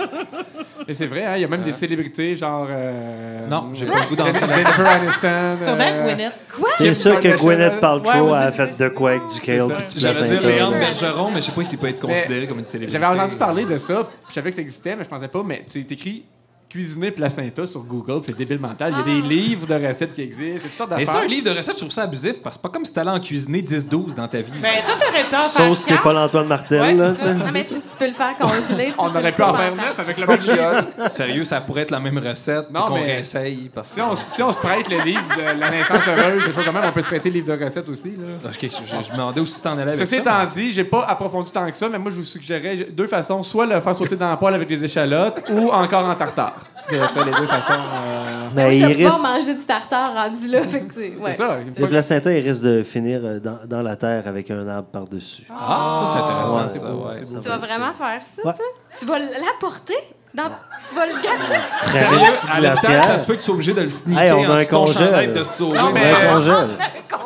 Et 0.88 0.96
c'est 0.96 1.06
vrai, 1.06 1.24
hein, 1.26 1.34
il 1.36 1.42
y 1.42 1.46
a 1.46 1.48
même 1.48 1.62
des 1.62 1.74
célébrités 1.74 2.36
genre... 2.36 2.68
euh, 2.70 3.48
Non, 3.48 3.70
j'ai 3.72 3.86
pas 3.86 4.00
le 4.02 4.08
goût 4.10 4.16
d'en 4.16 4.26
Jen- 4.26 4.34
Jennifer 4.34 4.88
Aniston. 4.88 5.58
Sûrement 5.64 5.84
euh, 5.88 6.04
Gwyneth. 6.08 6.34
C'est 6.80 6.94
sûr 6.96 7.20
que 7.20 7.38
Gwyneth 7.38 7.74
euh, 7.76 7.80
Paltrow 7.80 8.32
ouais, 8.32 8.38
a 8.40 8.52
fait 8.52 8.80
de 8.80 8.90
quoi 8.90 9.12
avec 9.12 9.22
du 9.28 9.40
kale 9.42 9.68
du 9.68 9.74
J'allais 10.00 10.28
dire. 10.28 10.48
Léandre. 10.48 10.80
Bergeron, 10.80 11.30
mais 11.30 11.40
je 11.42 11.46
sais 11.46 11.52
pas 11.52 11.64
s'il 11.64 11.78
peut 11.78 11.88
être 11.88 12.02
considéré 12.02 12.48
comme 12.48 12.60
une 12.60 12.66
célébrité. 12.66 13.00
J'avais 13.00 13.16
entendu 13.16 13.36
parler 13.38 13.66
de 13.66 13.78
ça, 13.78 14.10
je 14.28 14.34
savais 14.34 14.50
que 14.50 14.56
ça 14.56 14.62
existait, 14.64 14.96
mais 14.96 15.04
je 15.04 15.10
pensais 15.10 15.28
pas. 15.28 15.44
Mais 15.46 15.64
tu 15.72 15.80
écrit 15.80 16.26
cuisiner 16.72 17.12
placenta 17.12 17.68
sur 17.68 17.82
Google, 17.84 18.22
c'est 18.26 18.36
débile 18.38 18.60
mental. 18.60 18.94
Il 18.94 18.98
y 18.98 19.02
a 19.18 19.22
des 19.22 19.28
livres 19.28 19.68
de 19.68 19.74
recettes 19.88 20.14
qui 20.14 20.22
existent, 20.22 20.56
c'est 20.56 20.68
toutes 20.70 20.72
sortes 20.78 20.94
Mais 20.96 21.06
ça, 21.06 21.20
un 21.20 21.28
livre 21.28 21.52
de 21.52 21.58
recettes, 21.58 21.76
je 21.76 21.80
trouve 21.80 21.92
ça 21.92 22.04
abusif 22.04 22.42
parce 22.42 22.56
que 22.56 22.62
c'est 22.62 22.70
pas 22.70 22.74
comme 22.74 22.86
si 22.86 22.94
t'allais 22.94 23.12
en 23.12 23.20
cuisiner 23.20 23.62
10-12 23.62 24.16
dans 24.16 24.28
ta 24.28 24.38
vie. 24.42 24.52
Ben, 24.62 24.76
toi, 24.86 24.96
t'aurais 25.00 25.24
pu 25.26 25.36
en 25.36 25.38
faire 25.38 25.42
Sauf 25.42 25.78
si 25.78 25.86
t'es 25.88 25.98
pas 25.98 26.14
l'Antoine 26.14 26.48
Martel, 26.48 26.82
Ouais. 26.82 26.94
là. 26.94 27.14
Non, 27.36 27.46
mais 27.52 27.64
si 27.66 27.74
tu 27.74 27.98
peux 28.00 28.08
le 28.08 28.14
faire 28.14 28.38
congeler. 28.38 28.94
On 28.98 29.08
aurait 29.10 29.32
pu 29.34 29.44
en 29.44 29.54
faire 29.54 29.76
neuf 29.76 30.00
avec 30.00 30.18
le 30.18 30.26
même. 30.28 31.10
Sérieux, 31.10 31.44
ça 31.44 31.60
pourrait 31.62 31.82
être 31.82 31.92
la 31.92 32.00
même 32.00 32.18
recette 32.18 32.72
Non, 32.72 32.84
qu'on 32.88 32.96
mais- 32.96 33.04
réessaye. 33.06 33.70
Parce 33.74 33.90
que... 33.90 33.96
Si 33.96 34.02
on, 34.02 34.16
si 34.16 34.42
on 34.44 34.54
se 34.54 34.60
prête 34.60 34.90
le 34.90 35.00
livre 35.04 35.24
de 35.38 35.60
la 35.60 35.70
naissance 35.72 36.08
heureuse, 36.08 36.46
des 36.46 36.52
choses 36.54 36.66
comme 36.66 36.76
même, 36.76 36.84
on 36.88 36.92
peut 36.94 37.02
se 37.02 37.08
prêter 37.08 37.30
le 37.30 37.36
livre 37.42 37.56
de 37.58 37.64
recettes 37.66 37.90
aussi. 37.90 38.12
Là. 38.18 38.50
Ok, 38.50 38.58
je, 38.62 38.68
je- 38.68 39.04
je 39.08 39.12
me 39.12 39.18
demandais 39.18 39.42
où 39.42 39.46
tu 39.46 39.52
t'en 39.62 39.74
allais 39.74 39.82
avec 39.94 39.96
Ceci 39.98 40.16
ça. 40.16 40.22
étant 40.22 40.46
dit, 40.56 40.72
j'ai 40.72 40.84
pas 40.86 41.04
approfondi 41.06 41.52
tant 41.52 41.70
que 41.70 41.76
ça, 41.76 41.90
mais 41.90 41.98
moi 42.00 42.12
je 42.12 42.18
vous 42.18 42.24
suggérais 42.24 42.88
deux 42.92 43.08
façons 43.08 43.44
soit 43.44 43.66
le 43.66 43.80
faire 43.82 43.96
sauter 43.96 44.16
dans 44.16 44.30
la 44.30 44.38
poêle 44.38 44.54
avec 44.54 44.68
des 44.68 44.84
échalotes 44.84 45.42
ou 45.50 45.70
encore 45.70 46.06
en 46.06 46.16
tartare. 46.16 46.61
Je 46.90 46.96
fais 46.98 47.24
les 47.26 47.32
deux 47.32 47.48
façons. 47.48 47.72
euh, 47.74 48.32
Mais 48.56 48.78
il 48.78 48.86
risque, 48.86 49.22
manger 49.24 49.54
du 49.56 49.64
tartare 49.66 50.14
rendu 50.14 50.48
là. 50.50 50.62
Fait 50.64 50.82
que 50.82 50.94
c'est. 50.94 51.16
Ouais. 51.16 51.36
ça. 51.36 51.58
le 51.78 51.88
placenta, 51.88 52.32
il 52.34 52.48
risque 52.50 52.64
de 52.64 52.84
finir 52.84 53.22
euh, 53.24 53.40
dans, 53.40 53.60
dans 53.66 53.82
la 53.82 53.96
terre 53.96 54.24
avec 54.28 54.52
un 54.52 54.68
arbre 54.68 54.90
par-dessus. 54.90 55.44
Ah, 55.50 55.92
ça, 55.94 56.12
c'est 56.14 56.22
intéressant, 56.22 56.58
Ouais, 56.64 56.64
ça, 56.64 56.70
c'est 56.70 56.80
beau, 56.82 57.08
ouais. 57.08 57.22
c'est 57.24 57.34
beau. 57.36 57.42
Tu 57.42 57.48
vas 57.50 57.58
vraiment 57.60 57.94
faire 57.94 58.22
ça, 58.24 58.42
Ouais. 58.48 58.54
toi? 58.54 58.66
Tu 59.00 59.06
vas 59.06 59.20
l'apporter? 59.20 59.96
Dans... 60.34 60.50
Tu 60.90 60.96
vas 60.96 61.06
le 61.06 61.14
garder? 61.14 61.56
Très 61.82 62.00
Sérieux, 62.00 62.20
à 62.52 62.62
l'hôpital, 62.62 63.02
ça 63.04 63.18
se 63.18 63.24
peut 63.26 63.34
que 63.34 63.40
tu 63.40 63.46
sois 63.46 63.54
obligé 63.56 63.74
de 63.74 63.82
le 63.82 63.90
sneaker 63.90 64.24
Hey, 64.24 64.32
on 64.32 64.50
a 64.50 64.54
en 64.54 64.54
un 64.54 64.58
dessous 64.60 64.66
de 64.66 64.70
ton 64.72 64.86
congèle. 64.86 65.06
chandail 65.08 65.28
de 65.34 65.44
te 65.44 65.54
sauver. 65.54 65.78
Non, 65.78 65.86
On 65.90 65.92
mais- 65.92 66.12
a 66.12 66.18
un 66.32 66.34
congèle. 66.36 66.70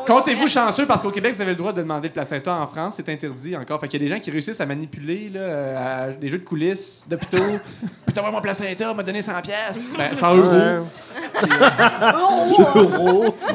Comptez-vous 0.08 0.48
chanceux 0.48 0.86
parce 0.86 1.02
qu'au 1.02 1.12
Québec, 1.12 1.36
vous 1.36 1.42
avez 1.42 1.52
le 1.52 1.56
droit 1.58 1.72
de 1.74 1.82
demander 1.82 2.08
le 2.08 2.14
placenta 2.14 2.54
en 2.56 2.68
France. 2.68 2.96
C'est 2.98 3.10
interdit 3.10 3.56
encore. 3.56 3.80
Fait 3.80 3.88
qu'il 3.88 4.02
y 4.02 4.06
a 4.06 4.08
des 4.08 4.14
gens 4.16 4.20
qui 4.20 4.30
réussissent 4.32 4.62
à 4.62 4.66
manipuler 4.66 5.30
là, 5.34 5.40
euh, 5.40 6.08
à 6.10 6.12
des 6.14 6.30
jeux 6.30 6.38
de 6.40 6.44
coulisses 6.44 7.04
d'hôpitaux. 7.08 7.38
Peux-tu 8.06 8.20
avoir 8.20 8.32
mon 8.34 8.42
placenta? 8.42 8.94
m'a 8.94 9.04
donné 9.04 9.22
100 9.22 9.42
pièces. 9.42 9.86
Ben, 9.98 10.16
100 10.16 10.36
euros. 10.36 10.86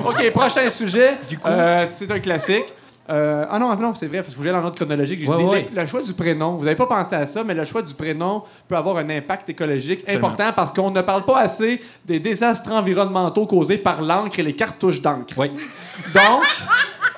OK, 0.04 0.30
prochain 0.32 0.68
sujet. 0.70 1.16
Euh, 1.46 1.86
c'est 1.92 2.10
un 2.10 2.18
classique. 2.20 2.72
Euh, 3.10 3.44
ah 3.50 3.58
non, 3.58 3.74
non, 3.76 3.92
c'est 3.94 4.06
vrai, 4.06 4.18
parce 4.22 4.34
que 4.34 4.38
vous 4.38 4.42
allez 4.44 4.52
dans 4.52 4.60
l'ordre 4.60 4.76
chronologique. 4.76 5.20
Je 5.24 5.28
Ouais, 5.30 5.36
dis, 5.36 5.42
ouais. 5.44 5.68
Le, 5.74 5.80
le 5.80 5.86
choix 5.86 6.00
du 6.02 6.12
prénom, 6.12 6.54
vous 6.56 6.64
n'avez 6.64 6.76
pas 6.76 6.86
pensé 6.86 7.14
à 7.16 7.26
ça, 7.26 7.42
mais 7.42 7.54
le 7.54 7.64
choix 7.64 7.82
du 7.82 7.92
prénom 7.94 8.44
peut 8.68 8.76
avoir 8.76 8.96
un 8.98 9.10
impact 9.10 9.48
écologique 9.48 10.08
important 10.08 10.52
parce 10.54 10.70
qu'on 10.72 10.90
ne 10.90 11.00
parle 11.02 11.24
pas 11.24 11.38
assez 11.40 11.80
des 12.04 12.20
désastres 12.20 12.70
environnementaux 12.70 13.46
causés 13.46 13.78
par 13.78 14.00
l'encre 14.00 14.38
et 14.38 14.42
les 14.44 14.54
cartouches 14.54 15.02
d'encre. 15.02 15.34
Oui. 15.38 15.50
Donc, 16.14 16.42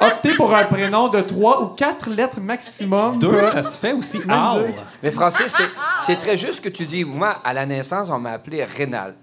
optez 0.01 0.31
pour 0.31 0.55
un 0.55 0.64
prénom 0.64 1.09
de 1.09 1.20
trois 1.20 1.62
ou 1.62 1.66
quatre 1.69 2.09
lettres 2.10 2.40
maximum. 2.40 3.19
Deux, 3.19 3.43
ça 3.43 3.62
se 3.62 3.77
fait 3.78 3.93
aussi. 3.93 4.19
Même 4.20 4.27
Ah, 4.31 4.55
deux. 4.59 4.66
Mais 5.02 5.10
Francis, 5.10 5.55
c'est- 6.06 6.16
très 6.16 6.36
juste 6.36 6.60
que 6.62 6.69
tu 6.70 6.85
dis. 6.85 7.05
Moi, 7.05 7.36
à 7.44 7.52
la 7.52 7.66
naissance, 7.66 8.09
on 8.10 8.19
m'a 8.19 8.31
appelé 8.32 8.64
Rénal. 8.64 9.14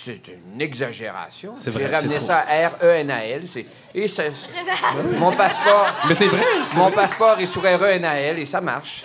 C'est 0.03 0.19
une 0.53 0.61
exagération. 0.61 1.53
C'est 1.55 1.71
J'ai 1.71 1.85
vrai, 1.85 1.95
ramené 1.95 2.15
c'est 2.19 2.25
ça 2.25 2.37
à 2.47 2.67
R-E-N-A-L. 2.69 3.43
c'est- 3.51 3.65
Et 3.93 4.07
ça, 4.09 4.23
mon 5.17 5.31
passeport, 5.31 5.87
Mais 6.09 6.15
c'est 6.15 6.25
vrai. 6.27 6.41
mon 6.75 6.91
passeport 6.91 7.39
est 7.39 7.45
sur 7.47 7.61
R-E-N-A-L 7.61 8.37
et 8.39 8.45
ça 8.45 8.59
marche. 8.61 9.03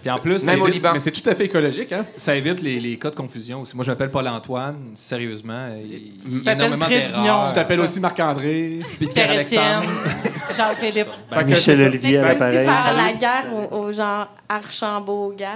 Puis 0.00 0.10
en 0.10 0.18
plus, 0.18 0.44
Même 0.46 0.56
ça 0.56 0.62
au 0.62 0.66
évite, 0.66 0.74
Liban. 0.76 0.90
Mais 0.94 0.98
c'est 0.98 1.10
tout 1.12 1.28
à 1.28 1.34
fait 1.34 1.44
écologique, 1.44 1.92
hein? 1.92 2.06
ça 2.16 2.34
évite 2.34 2.60
les, 2.62 2.80
les 2.80 2.98
cas 2.98 3.10
de 3.10 3.14
confusion 3.14 3.60
aussi. 3.60 3.76
Moi, 3.76 3.84
je 3.84 3.90
m'appelle 3.90 4.10
Paul-Antoine. 4.10 4.76
Sérieusement, 4.94 5.68
il 5.76 5.92
y 5.92 5.96
a 6.40 6.44
t'appelles 6.44 6.66
énormément 6.66 6.88
d'erreurs. 6.88 7.48
Tu 7.48 7.54
t'appelles 7.54 7.80
aussi 7.80 8.00
Marc-André. 8.00 8.80
Puis. 8.98 9.06
Pierre-Alexandre. 9.08 9.84
Jean-Philippe. 10.56 11.06
Fait 11.30 11.36
que 11.40 11.44
Michel 11.44 11.76
c'est 11.76 11.82
ça. 11.82 11.88
Olivier 11.88 12.18
à 12.18 12.22
Mais 12.24 12.32
tu 12.34 12.38
peux 12.38 12.44
aussi 12.46 12.56
l'appareil. 12.66 12.82
faire 12.84 12.94
la 12.96 13.12
guerre 13.12 13.44
aux, 13.70 13.76
aux 13.76 13.92
gens 13.92 14.26
Archambault-Gas. 14.48 15.48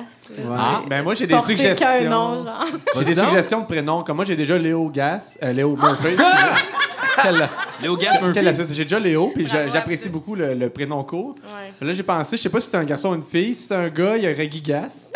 Ah, 0.51 0.83
ben 0.89 1.03
moi, 1.03 1.15
j'ai 1.15 1.27
des 1.27 1.35
Porter 1.35 1.55
qu'un 1.55 1.75
suggestions. 1.75 2.11
nom, 2.11 2.45
genre. 2.45 2.65
J'ai 2.97 3.05
des 3.05 3.15
Vas-y 3.15 3.15
donc. 3.15 3.31
De 3.51 3.65
prénoms. 3.67 4.03
Comme 4.03 4.17
moi, 4.17 4.25
j'ai 4.25 4.37
déjà 4.37 4.59
Léo 4.59 4.89
Gas. 4.91 5.35
euh, 5.43 5.53
Léo 5.53 5.77
Murphy. 5.77 6.17
Quel- 7.23 7.49
Léo 7.83 7.97
Gas 7.97 8.11
quel 8.15 8.23
Murphy. 8.25 8.43
lapsus. 8.43 8.67
J'ai 8.75 8.85
déjà 8.85 8.99
Léo, 8.99 9.33
puis 9.35 9.47
j'a- 9.47 9.55
Bravo, 9.65 9.73
j'apprécie 9.73 10.09
beaucoup 10.11 10.35
le, 10.35 10.55
le 10.55 10.69
prénom 10.71 11.03
court. 11.03 11.35
Ouais. 11.45 11.87
Là, 11.87 11.93
j'ai 11.95 12.03
pensé, 12.03 12.37
je 12.37 12.43
sais 12.43 12.49
pas 12.51 12.61
si 12.61 12.69
c'est 12.71 12.77
un 12.77 12.85
garçon 12.85 13.11
ou 13.11 13.15
une 13.15 13.23
fille. 13.23 13.55
Si 13.55 13.63
c'est 13.69 13.75
un 13.75 13.89
gars, 13.89 14.17
il 14.17 14.25
y 14.25 14.33
aurait 14.33 14.49
Guy 14.49 14.61
Gas. 14.61 15.11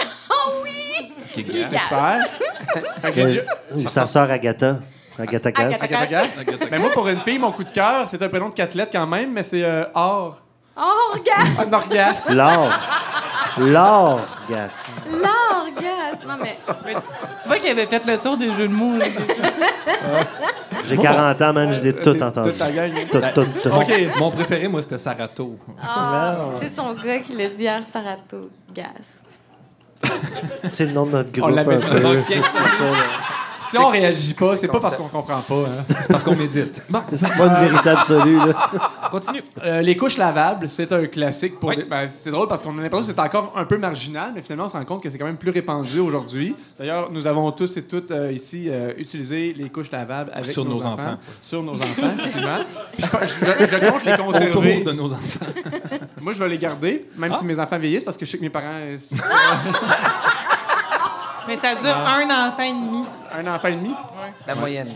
Qui 1.33 1.41
est 1.41 1.43
C'est 1.43 1.53
Gas. 1.53 1.81
super. 1.83 2.19
Fait 3.03 3.11
que 3.11 3.15
j'ai 3.17 3.25
déjà- 3.25 3.89
Sa 3.89 4.07
sœur 4.07 4.31
Agatha. 4.31 4.81
Agatha 5.19 5.53
Gas. 5.53 5.63
Agatha. 5.81 5.85
Agatha 5.85 6.07
Gas. 6.07 6.27
Mais 6.71 6.79
moi, 6.79 6.91
pour 6.91 7.07
une 7.09 7.21
fille, 7.21 7.39
mon 7.39 7.53
coup 7.53 7.65
de 7.65 7.71
cœur, 7.71 8.09
c'est 8.09 8.23
un 8.23 8.29
prénom 8.29 8.49
de 8.49 8.55
quatre 8.55 8.75
lettres 8.75 8.93
quand 8.93 9.07
même, 9.07 9.33
mais 9.33 9.43
c'est 9.43 9.63
euh, 9.63 9.85
Or. 9.95 10.41
Oh, 10.77 11.13
regarde! 11.15 11.49
Ah, 11.59 11.67
Norgas. 11.67 12.31
L'or. 12.35 12.71
L'or, 13.59 14.21
Gas. 14.49 15.03
L'or, 15.07 15.67
gas! 15.81 16.27
Non, 16.27 16.35
mais 16.41 16.57
Tu 17.43 17.49
vois 17.49 17.59
qu'il 17.59 17.71
avait 17.71 17.87
fait 17.87 18.07
le 18.07 18.19
tour 18.19 18.37
des 18.37 18.55
jeux 18.55 18.69
de 18.69 18.73
mots. 18.73 18.97
là, 18.97 19.05
déjà. 19.07 19.49
J'ai 20.87 20.97
40 20.97 21.43
ans, 21.43 21.53
man, 21.53 21.73
je 21.73 21.83
l'ai 21.83 21.93
tout 21.95 22.21
entendu. 22.23 22.51
toute 22.51 22.59
la 22.61 22.71
gang. 22.73 22.93
Tout, 23.11 23.21
tout, 23.35 23.47
tout. 23.63 23.69
OK. 23.69 23.93
Mon 24.19 24.31
préféré, 24.31 24.69
moi, 24.69 24.81
c'était 24.83 24.99
Sarato. 24.99 25.59
Ah. 25.83 26.37
c'est 26.61 26.75
son 26.75 26.93
gars 26.95 27.19
qui 27.19 27.35
l'a 27.35 27.49
dit 27.49 27.63
hier, 27.63 27.83
Sarato. 27.93 28.49
Gas. 28.75 28.87
C'est 30.71 30.87
le 30.87 30.93
nom 30.93 31.05
de 31.07 31.11
notre 31.13 31.29
On 31.39 31.41
groupe. 31.43 31.57
l'avait 31.57 31.75
un. 31.75 31.81
C'est 32.25 32.41
ça, 32.41 32.85
là. 32.85 32.97
Si 33.71 33.79
on 33.79 33.89
réagit 33.89 34.35
pas, 34.35 34.57
c'est 34.57 34.69
pas 34.69 34.81
parce 34.81 34.97
qu'on 34.97 35.09
comprend 35.09 35.41
pas. 35.41 35.55
hein. 35.55 35.85
C'est 36.03 36.09
parce 36.09 36.25
qu'on 36.25 36.37
médite. 36.37 36.83
Bon, 36.91 37.01
C'est 37.15 37.37
pas 37.39 37.47
une 37.47 37.65
vérité 37.69 37.89
absolue, 37.91 38.37
là. 38.39 38.71
continue. 39.11 39.43
Euh, 39.63 39.81
les 39.83 39.97
couches 39.97 40.17
lavables, 40.19 40.69
c'est 40.69 40.91
un 40.93 41.07
classique. 41.07 41.59
pour 41.61 41.69
Oui. 41.71 41.77
des- 41.77 41.85
ben, 41.85 42.09
c'est 42.09 42.31
drôle 42.31 42.49
parce 42.49 42.63
qu'on 42.63 42.77
a 42.79 42.83
l'impression 42.83 43.07
que 43.07 43.13
c'est 43.15 43.21
encore 43.21 43.53
un 43.57 43.65
peu 43.65 43.79
marginal, 43.79 44.33
mais 44.35 44.43
finalement, 44.43 44.65
on 44.65 44.69
se 44.69 44.77
rend 44.77 44.85
compte 44.85 45.03
que 45.03 45.11
c'est 45.11 45.19
quand 45.19 45.25
même 45.27 45.37
plus 45.37 45.51
répandu 45.51 46.01
aujourd'hui. 46.01 46.55
D'ailleurs, 46.79 47.11
nous 47.13 47.27
avons 47.27 47.51
tous 47.53 47.77
et 47.77 47.83
toutes 47.85 48.11
euh, 48.11 48.33
ici 48.33 48.67
euh, 48.69 48.93
utilisé 48.99 49.55
les 49.57 49.69
couches 49.69 49.91
lavables 49.93 50.31
avec 50.33 50.47
Sur 50.47 50.65
nos 50.65 50.85
enfants. 50.85 51.17
Sur 51.41 51.63
nos 51.63 51.75
enfants, 51.75 52.11
effectivement. 52.19 52.59
Puis 52.93 53.05
je, 53.05 53.27
je- 53.27 53.67
je 53.67 53.91
compte 53.91 54.05
les 54.05 54.17
conserver. 54.17 54.49
Autour 54.51 54.85
de 54.85 54.93
nos 54.93 55.13
enfants. 55.13 55.47
Moi, 56.21 56.33
je 56.33 56.39
vais 56.43 56.49
les 56.49 56.59
garder, 56.59 57.07
même 57.17 57.33
Ah. 57.35 57.39
si 57.39 57.45
mes 57.45 57.59
enfants 57.59 57.79
vieillissent, 57.79 58.05
parce 58.05 58.17
que 58.17 58.27
je 58.27 58.31
sais 58.33 58.39
que 58.39 58.43
mes 58.43 58.51
parents. 58.51 58.81
Mais 61.51 61.57
ça 61.57 61.75
dure 61.75 61.97
un 61.97 62.49
enfant 62.49 62.63
et 62.63 62.73
demi. 62.73 63.05
un 63.33 63.47
enfant 63.55 63.69
et 63.69 63.73
demi? 63.73 63.91
La 64.47 64.55
moyenne. 64.55 64.89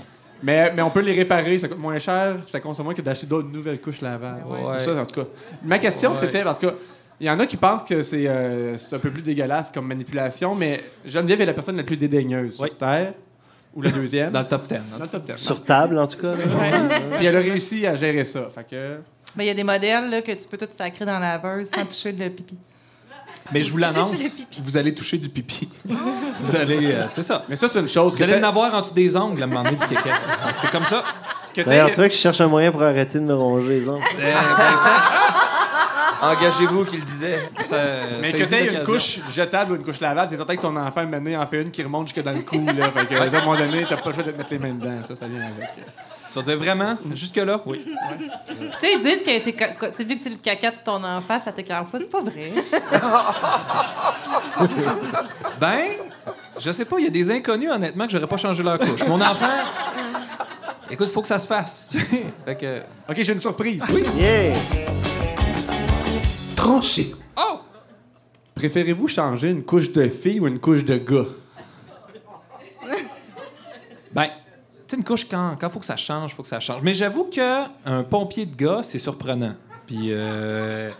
Mais, 0.42 0.72
mais 0.72 0.82
on 0.82 0.90
peut 0.90 1.00
les 1.00 1.12
réparer, 1.12 1.58
ça 1.58 1.68
coûte 1.68 1.78
moins 1.78 1.98
cher, 1.98 2.36
ça 2.46 2.60
consomme 2.60 2.84
moins 2.86 2.94
que 2.94 3.02
d'acheter 3.02 3.26
d'autres 3.26 3.48
nouvelles 3.48 3.80
couches 3.80 4.00
lavables. 4.00 4.44
Ouais. 4.46 4.78
Ça, 4.78 4.94
en 4.94 5.04
tout 5.04 5.22
cas. 5.22 5.28
Ma 5.62 5.78
question, 5.78 6.14
c'était 6.14 6.42
parce 6.42 6.58
que. 6.58 6.66
Il 7.20 7.26
y 7.28 7.30
en 7.30 7.38
a 7.38 7.46
qui 7.46 7.56
pensent 7.56 7.84
que 7.84 8.02
c'est 8.02 8.26
euh, 8.26 8.76
c'est 8.76 8.96
un 8.96 8.98
peu 8.98 9.08
plus 9.10 9.22
dégueulasse 9.22 9.70
comme 9.72 9.86
manipulation, 9.86 10.54
mais 10.56 10.82
Geneviève 11.06 11.40
est 11.42 11.46
la 11.46 11.52
personne 11.54 11.76
la 11.76 11.84
plus 11.84 11.96
dédaigneuse 11.96 12.56
Oui. 12.60 12.68
sur 12.68 12.76
Terre, 12.76 13.14
ou 13.72 13.82
la 13.82 13.90
deuxième. 13.90 14.32
Dans 14.32 14.40
le 14.40 14.48
top 14.48 14.66
10. 14.66 14.78
Dans 14.98 15.04
le 15.04 15.06
top 15.08 15.24
10. 15.24 15.36
Sur 15.36 15.64
table, 15.64 15.98
en 15.98 16.08
tout 16.08 16.18
cas. 16.18 16.34
Puis 17.16 17.24
elle 17.26 17.36
a 17.36 17.40
réussi 17.40 17.86
à 17.86 17.94
gérer 17.94 18.24
ça. 18.24 18.48
Fait 18.52 18.66
que... 18.68 18.98
Mais 19.36 19.44
il 19.44 19.46
y 19.46 19.50
a 19.50 19.54
des 19.54 19.62
modèles 19.64 20.10
là, 20.10 20.22
que 20.22 20.32
tu 20.32 20.48
peux 20.48 20.58
tout 20.58 20.68
sacrer 20.76 21.04
dans 21.04 21.18
la 21.20 21.36
laveuse 21.36 21.70
sans 21.72 21.84
toucher 21.86 22.12
le 22.12 22.28
pipi. 22.30 22.58
Mais 23.52 23.62
je 23.62 23.70
vous 23.70 23.76
l'annonce, 23.78 24.16
vous 24.62 24.76
allez 24.76 24.94
toucher 24.94 25.18
du 25.18 25.28
pipi. 25.28 25.68
vous 25.84 26.56
allez... 26.56 26.92
euh, 26.92 27.04
c'est 27.08 27.22
ça. 27.22 27.44
Mais 27.48 27.56
ça, 27.56 27.68
c'est 27.70 27.78
une 27.80 27.88
chose 27.88 28.16
Vous 28.16 28.22
allez 28.22 28.36
en 28.36 28.42
avoir 28.48 28.72
en 28.74 28.80
dessous 28.80 28.94
des 28.94 29.14
ongles 29.16 29.42
à 29.42 29.44
un 29.44 29.48
moment 29.48 29.64
donné 29.64 29.76
du 29.76 29.86
kéké. 29.86 30.10
C'est 30.54 30.70
comme 30.70 30.84
ça. 30.84 31.02
D'ailleurs, 31.66 31.92
truc, 31.92 32.10
je 32.12 32.16
cherche 32.16 32.40
un 32.40 32.48
moyen 32.48 32.72
pour 32.72 32.82
arrêter 32.82 33.18
de 33.20 33.24
me 33.24 33.34
ronger 33.34 33.80
les 33.80 33.88
ongles. 33.88 34.02
Euh, 34.20 34.34
Engagez-vous, 36.22 36.84
qu'il 36.86 37.04
disait. 37.04 37.38
ça- 37.58 37.76
Mais 38.22 38.30
ça 38.30 38.38
que 38.38 38.44
t'aies 38.44 38.74
une 38.74 38.82
couche 38.82 39.20
jetable 39.34 39.72
ou 39.72 39.76
une 39.76 39.84
couche 39.84 40.00
lavable, 40.00 40.28
c'est 40.30 40.36
certain 40.36 40.56
que 40.56 40.62
ton 40.62 40.74
enfant, 40.76 41.04
maintenant, 41.06 41.42
en 41.42 41.46
fait 41.46 41.60
une 41.62 41.70
qui 41.70 41.82
remonte 41.82 42.08
jusque 42.08 42.22
dans 42.24 42.32
le 42.32 42.40
cou. 42.40 42.64
Là, 42.76 42.88
fait 42.90 43.06
que, 43.06 43.14
à 43.14 43.24
un 43.24 43.44
moment 43.44 43.56
donné, 43.58 43.84
t'as 43.88 43.96
pas 43.96 44.08
le 44.10 44.14
choix 44.14 44.22
de 44.22 44.30
te 44.30 44.36
mettre 44.38 44.50
les 44.52 44.58
mains 44.58 44.72
dedans. 44.74 44.96
Ça, 45.06 45.14
ça 45.16 45.26
vient 45.26 45.40
avec. 45.42 45.70
Tu 46.34 46.40
vas 46.40 46.46
dire 46.46 46.58
vraiment? 46.58 46.98
Jusque-là? 47.14 47.62
Oui. 47.64 47.80
Puis 47.84 48.26
tu 48.58 48.80
sais, 48.80 48.94
ils 48.94 49.04
disent 49.04 49.22
que 49.22 50.02
vu 50.02 50.16
que 50.16 50.20
c'est 50.20 50.30
le 50.30 50.36
caca 50.42 50.72
de 50.72 50.76
ton 50.84 51.04
enfant, 51.04 51.40
ça 51.44 51.52
t'écœure 51.52 51.86
pas. 51.86 51.98
C'est 52.00 52.10
pas 52.10 52.22
vrai. 52.22 52.50
Ben, 55.60 55.84
je 56.58 56.72
sais 56.72 56.84
pas, 56.84 56.98
il 56.98 57.04
y 57.04 57.06
a 57.06 57.10
des 57.10 57.30
inconnus, 57.30 57.70
honnêtement, 57.70 58.06
que 58.06 58.12
j'aurais 58.12 58.26
pas 58.26 58.36
changé 58.36 58.62
leur 58.62 58.78
couche. 58.78 59.06
Mon 59.06 59.20
enfant, 59.20 59.46
écoute, 60.90 61.10
faut 61.10 61.22
que 61.22 61.28
ça 61.28 61.38
se 61.38 61.46
fasse. 61.46 61.96
fait 62.44 62.56
que... 62.56 62.80
OK, 63.08 63.16
j'ai 63.16 63.32
une 63.32 63.40
surprise. 63.40 63.82
Yeah! 64.16 64.56
Tranché. 66.56 67.14
Oh! 67.36 67.60
Préférez-vous 68.54 69.06
changer 69.06 69.50
une 69.50 69.62
couche 69.62 69.92
de 69.92 70.08
fille 70.08 70.40
ou 70.40 70.48
une 70.48 70.58
couche 70.58 70.84
de 70.84 70.96
gars? 70.96 71.26
Ben, 74.12 74.28
tu 74.83 74.83
une 74.94 75.04
couche, 75.04 75.28
quand, 75.28 75.56
quand 75.60 75.70
faut 75.70 75.78
que 75.78 75.86
ça 75.86 75.96
change, 75.96 76.34
faut 76.34 76.42
que 76.42 76.48
ça 76.48 76.60
change. 76.60 76.80
Mais 76.82 76.94
j'avoue 76.94 77.24
que 77.24 77.64
un 77.84 78.02
pompier 78.02 78.46
de 78.46 78.54
gars, 78.54 78.80
c'est 78.82 78.98
surprenant. 78.98 79.54
Puis, 79.86 80.08
euh, 80.10 80.90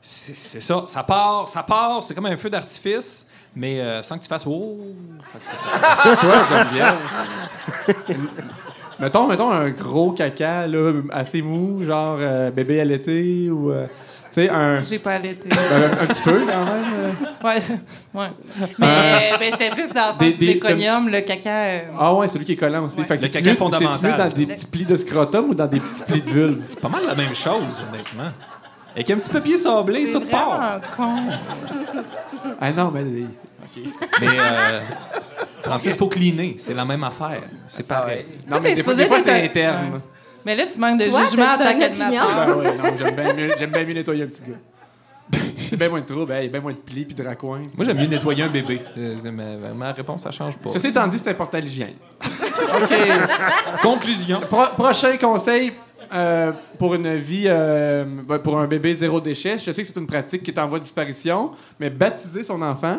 c'est 0.00 0.60
ça. 0.60 0.84
Ça 0.86 1.02
part, 1.02 1.48
ça 1.48 1.62
part, 1.62 2.02
c'est 2.02 2.14
comme 2.14 2.26
un 2.26 2.36
feu 2.36 2.50
d'artifice, 2.50 3.28
mais 3.54 3.80
euh, 3.80 4.02
sans 4.02 4.16
que 4.16 4.22
tu 4.22 4.28
fasses 4.28 4.46
«Oh!». 4.46 4.78
Toi, 6.20 6.64
bien. 6.72 6.98
mettons, 8.98 9.26
mettons 9.26 9.50
un 9.50 9.70
gros 9.70 10.12
caca 10.12 10.66
là, 10.66 10.92
assez 11.10 11.42
mou, 11.42 11.84
genre 11.84 12.16
euh, 12.20 12.50
bébé 12.50 12.80
allaité 12.80 13.50
ou. 13.50 13.72
Euh, 14.38 14.42
tu 14.42 14.46
sais, 14.46 14.48
un, 14.50 14.82
J'ai 14.82 14.98
pas 14.98 15.12
allaité. 15.12 15.48
un, 15.52 16.02
un 16.02 16.06
petit 16.06 16.22
peu 16.22 16.40
quand 16.46 16.64
même. 16.64 16.84
euh. 16.94 17.10
Ouais. 17.44 17.58
ouais. 18.14 18.28
Mais 18.78 19.32
ben, 19.38 19.50
c'était 19.52 19.70
plus 19.70 19.88
dans 19.90 20.16
Des- 20.16 20.30
le 20.30 20.36
des- 20.36 20.46
méconium, 20.54 21.08
le 21.08 21.20
caca. 21.20 21.50
euh, 21.50 21.80
Ah 21.98 22.14
ouais, 22.14 22.28
celui 22.28 22.44
qui 22.44 22.52
est 22.52 22.56
collant 22.56 22.84
aussi. 22.84 22.98
Ouais. 22.98 23.04
Fait 23.04 23.16
que 23.16 23.22
Le 23.22 23.28
caca 23.28 23.50
mieux- 23.50 23.56
fondamental. 23.56 23.92
C'est-tu 23.92 24.06
mieux 24.06 24.16
dans 24.18 24.28
des 24.28 24.46
petits 24.46 24.66
plis 24.66 24.84
de 24.84 24.96
scrotum 24.96 25.50
ou 25.50 25.54
dans 25.54 25.66
des 25.66 25.80
petits 25.80 26.04
plis 26.04 26.22
de 26.22 26.30
vulve? 26.30 26.62
C'est 26.68 26.80
pas 26.80 26.88
mal 26.88 27.02
la 27.06 27.14
même 27.14 27.34
chose, 27.34 27.84
honnêtement. 27.88 28.30
Avec 28.94 29.10
un 29.10 29.16
petit 29.16 29.30
papier 29.30 29.56
sablé, 29.56 30.06
C'est 30.06 30.12
tout 30.18 30.26
part. 30.26 30.80
vraiment 30.80 30.80
con. 30.96 31.32
Ah 32.60 32.70
non, 32.72 32.90
mais. 32.94 33.02
OK. 33.02 33.82
Mais, 34.20 34.26
euh, 34.28 34.80
Francis, 35.62 35.96
faut 35.96 36.06
cleaner. 36.08 36.54
C'est 36.58 36.74
la 36.74 36.84
même 36.84 37.02
affaire. 37.02 37.42
C'est 37.66 37.84
Ah 37.90 37.94
pareil. 38.00 38.26
Non, 38.48 38.58
mais 38.62 38.68
t'es 38.70 38.74
des 38.76 38.82
fois, 38.82 38.94
des 38.94 39.06
fois, 39.06 39.18
c'est 39.24 39.30
un- 39.32 39.44
interne. 39.44 40.00
Mais 40.44 40.54
là, 40.56 40.64
tu 40.66 40.78
manques 40.78 41.00
de 41.00 41.06
Toi, 41.06 41.24
jugement 41.24 41.44
en 41.54 41.58
tant 41.58 41.78
qu'animateur. 41.78 42.28
Ah 42.30 42.56
ouais, 42.56 42.76
non, 42.76 42.84
j'aime 42.98 43.14
bien 43.16 43.34
mieux, 43.34 43.50
j'aime 43.58 43.70
bien 43.70 43.84
mieux 43.84 43.94
nettoyer 43.94 44.22
un 44.24 44.26
petit 44.26 44.42
gars. 44.42 45.38
C'est 45.70 45.76
bien 45.76 45.88
moins 45.88 46.00
de 46.00 46.06
trouble, 46.06 46.34
il 46.38 46.44
y 46.44 46.46
a 46.46 46.48
bien 46.50 46.60
moins 46.60 46.72
de 46.72 46.76
plis 46.76 47.04
puis 47.06 47.14
de 47.14 47.22
raccoins. 47.24 47.62
Moi, 47.76 47.84
j'aime 47.84 47.96
mieux 47.98 48.06
nettoyer 48.06 48.42
un 48.42 48.48
bébé. 48.48 48.80
Euh, 48.98 49.16
ma, 49.32 49.72
ma 49.72 49.92
réponse, 49.92 50.22
ça 50.22 50.30
change 50.30 50.56
pas. 50.58 50.68
Ceci 50.70 50.88
étant 50.88 51.06
dit, 51.08 51.18
c'est 51.18 51.30
important 51.30 51.58
l'hygiène. 51.58 51.94
OK. 52.22 52.94
Conclusion. 53.82 54.40
Pro- 54.48 54.74
prochain 54.76 55.16
conseil 55.16 55.72
euh, 56.12 56.52
pour 56.78 56.94
une 56.94 57.16
vie, 57.16 57.44
euh, 57.46 58.04
ben, 58.04 58.38
pour 58.38 58.58
un 58.58 58.66
bébé 58.66 58.94
zéro 58.94 59.20
déchet. 59.20 59.58
Je 59.58 59.72
sais 59.72 59.82
que 59.82 59.88
c'est 59.88 59.96
une 59.98 60.06
pratique 60.06 60.42
qui 60.42 60.50
est 60.50 60.58
en 60.60 60.68
voie 60.68 60.78
de 60.78 60.84
disparition, 60.84 61.52
mais 61.80 61.88
baptiser 61.90 62.44
son 62.44 62.60
enfant. 62.62 62.98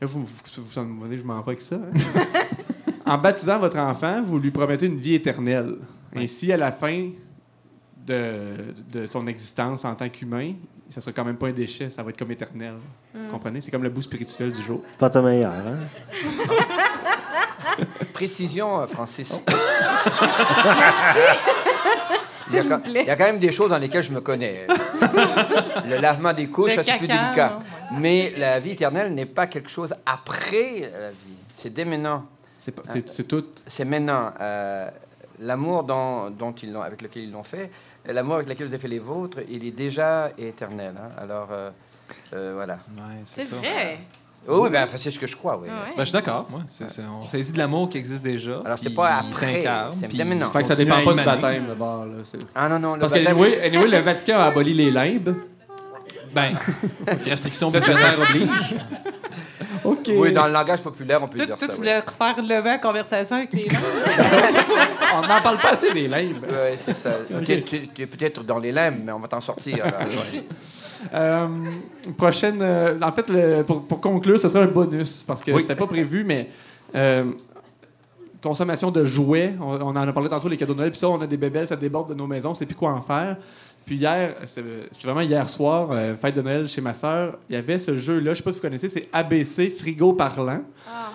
Là, 0.00 0.06
vous 0.06 0.20
vous, 0.20 0.26
vous, 0.26 0.62
vous 0.64 1.16
je 1.16 1.22
m'en 1.22 1.40
vais 1.40 1.48
avec 1.48 1.60
ça. 1.60 1.76
hein? 1.76 2.20
en 3.06 3.18
baptisant 3.18 3.58
votre 3.58 3.78
enfant, 3.78 4.22
vous 4.24 4.38
lui 4.38 4.50
promettez 4.50 4.86
une 4.86 4.96
vie 4.96 5.14
éternelle. 5.14 5.76
Ainsi, 6.14 6.52
à 6.52 6.56
la 6.56 6.70
fin 6.72 7.10
de, 8.06 8.74
de 8.92 9.06
son 9.06 9.26
existence 9.26 9.84
en 9.84 9.94
tant 9.94 10.08
qu'humain, 10.08 10.52
ça 10.88 11.00
sera 11.00 11.12
quand 11.12 11.24
même 11.24 11.36
pas 11.36 11.48
un 11.48 11.52
déchet, 11.52 11.90
ça 11.90 12.02
va 12.02 12.10
être 12.10 12.18
comme 12.18 12.30
éternel. 12.30 12.74
Vous 13.14 13.28
comprenez? 13.28 13.60
C'est 13.60 13.70
comme 13.70 13.82
le 13.82 13.90
bout 13.90 14.02
spirituel 14.02 14.52
du 14.52 14.62
jour. 14.62 14.82
Pas 14.98 15.08
ta 15.10 15.22
meilleure, 15.22 15.52
hein? 15.52 15.78
Précision, 18.12 18.80
euh, 18.80 18.86
Francis. 18.86 19.32
Oh. 19.34 19.40
Il 22.50 22.56
y, 22.56 22.58
a 22.58 22.60
S'il 22.62 22.68
quand, 22.68 22.76
vous 22.76 22.82
plaît. 22.84 23.00
il 23.02 23.06
y 23.08 23.10
a 23.10 23.16
quand 23.16 23.24
même 23.24 23.38
des 23.38 23.50
choses 23.50 23.70
dans 23.70 23.78
lesquelles 23.78 24.02
je 24.02 24.12
me 24.12 24.20
connais. 24.20 24.66
le 25.88 25.96
lavement 26.00 26.32
des 26.32 26.46
couches, 26.46 26.74
c'est 26.76 26.98
plus 26.98 27.06
délicat. 27.08 27.58
non? 27.90 27.98
Mais 27.98 28.32
la 28.36 28.60
vie 28.60 28.72
éternelle 28.72 29.12
n'est 29.14 29.26
pas 29.26 29.46
quelque 29.46 29.70
chose 29.70 29.94
après 30.06 30.80
la 30.92 31.10
vie. 31.10 31.16
C'est 31.54 31.70
dès 31.72 31.84
maintenant. 31.86 32.26
C'est 32.58 32.72
pas- 32.72 32.82
c'est- 32.92 33.08
c'est 33.08 33.24
tout. 33.26 33.44
C'est 33.66 33.84
maintenant. 33.86 34.30
Euh, 34.40 34.88
L'amour 35.40 35.82
dont, 35.84 36.30
dont 36.30 36.52
ils 36.52 36.72
l'ont- 36.72 36.82
avec 36.82 37.02
lequel 37.02 37.24
ils 37.24 37.32
l'ont 37.32 37.42
fait, 37.42 37.70
l'amour 38.06 38.36
avec 38.36 38.48
lequel 38.48 38.66
vous 38.66 38.72
avez 38.74 38.80
fait 38.82 38.88
les 38.88 38.98
vôtres, 38.98 39.38
il 39.50 39.66
est 39.66 39.70
déjà 39.72 40.30
éternel. 40.38 40.94
hein. 40.96 41.10
Alors, 41.20 41.48
euh, 41.50 41.70
euh, 42.34 42.52
voilà. 42.54 42.78
C'est 43.24 43.44
vrai. 43.50 43.98
Oh, 44.46 44.60
oui, 44.62 44.68
ben, 44.70 44.86
c'est 44.94 45.10
ce 45.10 45.18
que 45.18 45.26
je 45.26 45.34
crois, 45.36 45.56
oui. 45.58 45.68
Ah 45.70 45.84
ouais. 45.84 45.94
Ben, 45.96 46.00
je 46.00 46.04
suis 46.04 46.12
d'accord, 46.12 46.46
c'est- 46.68 46.84
on 47.02 47.26
saisit 47.26 47.52
de 47.54 47.58
l'amour 47.58 47.88
qui 47.88 47.96
existe 47.96 48.22
déjà. 48.22 48.60
Alors, 48.64 48.78
c'est 48.78 48.90
pas 48.90 49.16
après, 49.16 49.64
c'est 49.98 50.06
puis 50.08 50.18
dès 50.18 50.24
maintenant. 50.24 50.48
il 50.48 50.52
Fait 50.52 50.60
que 50.62 50.68
ça 50.68 50.74
continue 50.76 50.90
dépend 50.90 51.04
pas 51.04 51.18
du 51.20 51.24
baptême, 51.40 51.64
d'abord. 51.66 52.04
Ah 52.54 52.68
non, 52.68 52.78
non, 52.78 52.94
le 52.94 53.00
Parce 53.00 53.12
que, 53.14 53.26
anyway, 53.26 53.60
anyway, 53.64 53.88
le 53.88 53.98
Vatican 54.00 54.38
a 54.38 54.44
aboli 54.44 54.74
les 54.74 54.90
limbes. 54.90 55.34
Ben, 56.34 56.52
restriction 57.26 57.70
budgétaire 57.70 58.18
oblige. 58.20 58.74
OK. 59.90 60.10
Oui, 60.16 60.32
dans 60.32 60.46
le 60.46 60.52
langage 60.52 60.80
populaire, 60.80 61.20
on 61.22 61.28
peut 61.28 61.36
Toi, 61.36 61.46
dire 61.46 61.56
toi, 61.56 61.66
ça. 61.66 61.66
tu 61.66 61.72
oui. 61.72 61.78
voulais 61.78 61.98
refaire 62.00 62.36
lever 62.42 62.70
la 62.70 62.78
conversation 62.78 63.36
avec 63.36 63.52
les 63.52 63.62
gens. 63.68 63.78
On 65.16 65.20
n'en 65.22 65.40
parle 65.42 65.58
pas 65.58 65.70
assez 65.72 65.92
des 65.92 66.08
limbes. 66.08 66.44
Ouais, 66.48 66.74
c'est 66.76 66.94
ça. 66.94 67.10
Peut-être- 67.28 67.64
Tu, 67.66 67.88
tu 67.88 68.02
es 68.02 68.06
peut-être 68.06 68.42
dans 68.44 68.58
les 68.58 68.72
limbes, 68.72 69.00
mais 69.04 69.12
on 69.12 69.20
va 69.20 69.28
t'en 69.28 69.40
sortir. 69.40 69.84
Euh, 71.12 71.46
prochaine. 72.16 72.60
euh, 72.62 72.98
en 73.02 73.12
fait, 73.12 73.28
le- 73.28 73.62
pour, 73.62 73.82
pour 73.86 74.00
conclure, 74.00 74.38
ce 74.38 74.48
sera 74.48 74.64
un 74.64 74.68
bonus 74.68 75.22
parce 75.22 75.42
que 75.42 75.54
c'était 75.58 75.76
pas 75.76 75.86
prévu, 75.86 76.24
mais. 76.24 76.48
euh, 76.94 77.24
consommation 78.42 78.90
de 78.90 79.04
jouets, 79.06 79.54
on, 79.60 79.72
on 79.80 79.96
en 79.96 79.96
a 79.96 80.12
parlé 80.12 80.28
tantôt, 80.28 80.48
les 80.48 80.56
cadeaux 80.58 80.74
de 80.74 80.78
Noël, 80.78 80.90
puis 80.90 81.00
ça, 81.00 81.08
on 81.08 81.18
a 81.20 81.26
des 81.26 81.38
bébelles, 81.38 81.66
ça 81.66 81.76
déborde 81.76 82.10
de 82.10 82.14
nos 82.14 82.26
maisons, 82.26 82.50
on 82.50 82.54
sait 82.54 82.66
plus 82.66 82.74
quoi 82.74 82.90
en 82.92 83.00
faire. 83.00 83.38
Puis 83.86 83.96
hier, 83.96 84.34
c'est 84.46 84.62
vraiment 85.04 85.20
hier 85.20 85.46
soir, 85.48 85.88
euh, 85.92 86.16
fête 86.16 86.34
de 86.34 86.40
Noël 86.40 86.66
chez 86.66 86.80
ma 86.80 86.94
sœur, 86.94 87.38
il 87.50 87.54
y 87.54 87.58
avait 87.58 87.78
ce 87.78 87.96
jeu-là, 87.96 88.32
je 88.32 88.38
sais 88.38 88.42
pas 88.42 88.50
si 88.52 88.56
vous 88.56 88.62
connaissez, 88.62 88.88
c'est 88.88 89.08
ABC 89.12 89.68
Frigo 89.68 90.14
Parlant. 90.14 90.62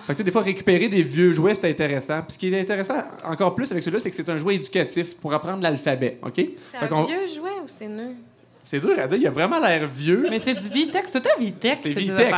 Fait 0.06 0.12
que, 0.12 0.12
tu 0.12 0.16
sais, 0.18 0.24
des 0.24 0.30
fois, 0.30 0.42
récupérer 0.42 0.88
des 0.88 1.02
vieux 1.02 1.32
jouets, 1.32 1.54
c'est 1.56 1.68
intéressant. 1.68 2.20
Puis 2.22 2.34
ce 2.34 2.38
qui 2.38 2.52
est 2.54 2.60
intéressant 2.60 2.94
encore 3.24 3.54
plus 3.56 3.70
avec 3.72 3.82
celui-là, 3.82 4.00
c'est 4.00 4.10
que 4.10 4.16
c'est 4.16 4.28
un 4.28 4.38
jouet 4.38 4.54
éducatif 4.54 5.16
pour 5.16 5.34
apprendre 5.34 5.62
l'alphabet, 5.62 6.18
OK? 6.22 6.34
C'est 6.36 6.92
un 6.92 7.02
vieux 7.04 7.26
jouet 7.34 7.58
ou 7.62 7.66
c'est 7.66 7.88
neuf? 7.88 8.12
C'est 8.62 8.78
dur 8.78 8.90
à 8.96 9.06
dire, 9.08 9.18
il 9.18 9.26
a 9.26 9.30
vraiment 9.30 9.58
l'air 9.58 9.88
vieux. 9.88 10.26
Mais 10.30 10.38
c'est 10.38 10.54
du 10.54 10.68
Vitex, 10.68 11.08
c'est 11.10 11.26
un 11.26 11.40
Vitex. 11.40 11.80
C'est 11.82 11.92
ces 11.92 11.98
Vitex, 12.00 12.30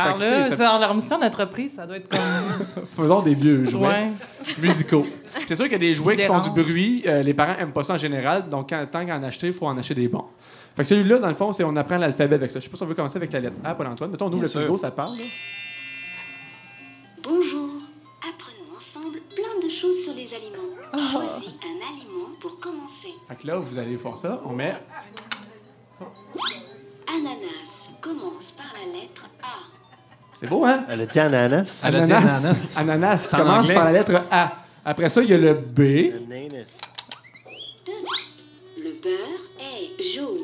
Genre, 0.57 0.79
leur 0.79 0.95
mission 0.95 1.19
d'entreprise, 1.19 1.73
ça 1.75 1.85
doit 1.85 1.97
être 1.97 2.07
comme. 2.09 2.85
Faisons 2.91 3.21
des 3.21 3.35
vieux 3.35 3.65
jouets 3.65 3.87
Ouais. 3.87 4.07
musicaux. 4.59 5.05
C'est 5.47 5.55
sûr 5.55 5.65
qu'il 5.65 5.73
y 5.73 5.75
a 5.75 5.79
des 5.79 5.93
jouets 5.93 6.15
qui 6.17 6.23
font 6.23 6.39
du 6.39 6.49
bruit. 6.51 7.03
euh, 7.05 7.23
les 7.23 7.33
parents 7.33 7.55
aiment 7.59 7.71
pas 7.71 7.83
ça 7.83 7.93
en 7.95 7.97
général. 7.97 8.47
Donc, 8.49 8.69
quand, 8.69 8.85
tant 8.91 9.05
qu'à 9.05 9.17
en 9.17 9.23
acheter, 9.23 9.47
il 9.47 9.53
faut 9.53 9.65
en 9.67 9.77
acheter 9.77 9.95
des 9.95 10.07
bons. 10.07 10.25
Fait 10.75 10.83
que 10.83 10.87
celui-là, 10.87 11.19
dans 11.19 11.27
le 11.27 11.33
fond, 11.35 11.53
c'est 11.53 11.63
on 11.63 11.75
apprend 11.75 11.97
l'alphabet 11.97 12.35
avec 12.35 12.49
ça. 12.51 12.59
Je 12.59 12.65
sais 12.65 12.69
pas 12.69 12.77
si 12.77 12.83
on 12.83 12.87
veut 12.87 12.95
commencer 12.95 13.17
avec 13.17 13.31
la 13.33 13.39
lettre 13.39 13.55
A, 13.63 13.75
Paul-Antoine. 13.75 14.09
Mettons, 14.11 14.25
on 14.25 14.29
ouvre 14.29 14.35
Bien 14.37 14.43
le 14.43 14.49
sûr. 14.49 14.61
frigo, 14.61 14.77
ça 14.77 14.91
parle. 14.91 15.17
là. 15.17 15.23
Bonjour, 17.23 17.69
apprenons 18.21 18.77
ensemble 18.77 19.19
plein 19.35 19.65
de 19.65 19.69
choses 19.71 20.03
sur 20.03 20.13
les 20.13 20.27
aliments. 20.33 21.11
Choisis 21.11 21.49
un 21.63 21.87
aliment 21.87 22.29
pour 22.41 22.59
commencer. 22.59 23.13
Fait 23.29 23.35
que 23.35 23.47
là, 23.47 23.57
vous 23.57 23.77
allez 23.77 23.97
faire 23.97 24.17
ça. 24.17 24.41
On 24.45 24.53
met. 24.53 24.75
Ananas 27.07 27.37
commence 28.01 28.43
par 28.57 28.73
la 28.73 28.91
lettre 28.99 29.23
A. 29.41 29.47
C'est 30.33 30.47
beau, 30.47 30.65
hein? 30.65 30.83
Elle 30.89 31.01
a 31.01 31.05
dit 31.05 31.19
ananas. 31.19 31.83
Elle 31.87 31.95
a 31.97 32.01
dit 32.01 32.11
ananas. 32.13 32.75
Ananas 32.77 33.17
C'est 33.23 33.35
en 33.35 33.37
commence 33.39 33.59
anglais. 33.59 33.73
par 33.75 33.85
la 33.85 33.91
lettre 33.91 34.21
A. 34.31 34.57
Après 34.85 35.09
ça, 35.09 35.21
il 35.23 35.29
y 35.29 35.33
a 35.33 35.37
le 35.37 35.53
B. 35.53 35.79
Le 38.77 38.91
beurre 39.01 39.41
est 39.59 40.13
jaune. 40.15 40.37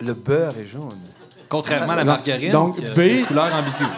Le 0.00 0.14
beurre 0.14 0.58
est 0.58 0.66
jaune. 0.66 1.00
Contrairement 1.48 1.92
à 1.92 1.96
la 1.96 2.04
margarine, 2.04 2.50
Donc, 2.52 2.78
qui 2.78 2.86
a 2.86 2.94
B. 2.94 2.98
une 3.00 3.26
couleur 3.26 3.52
ambiguë. 3.54 3.90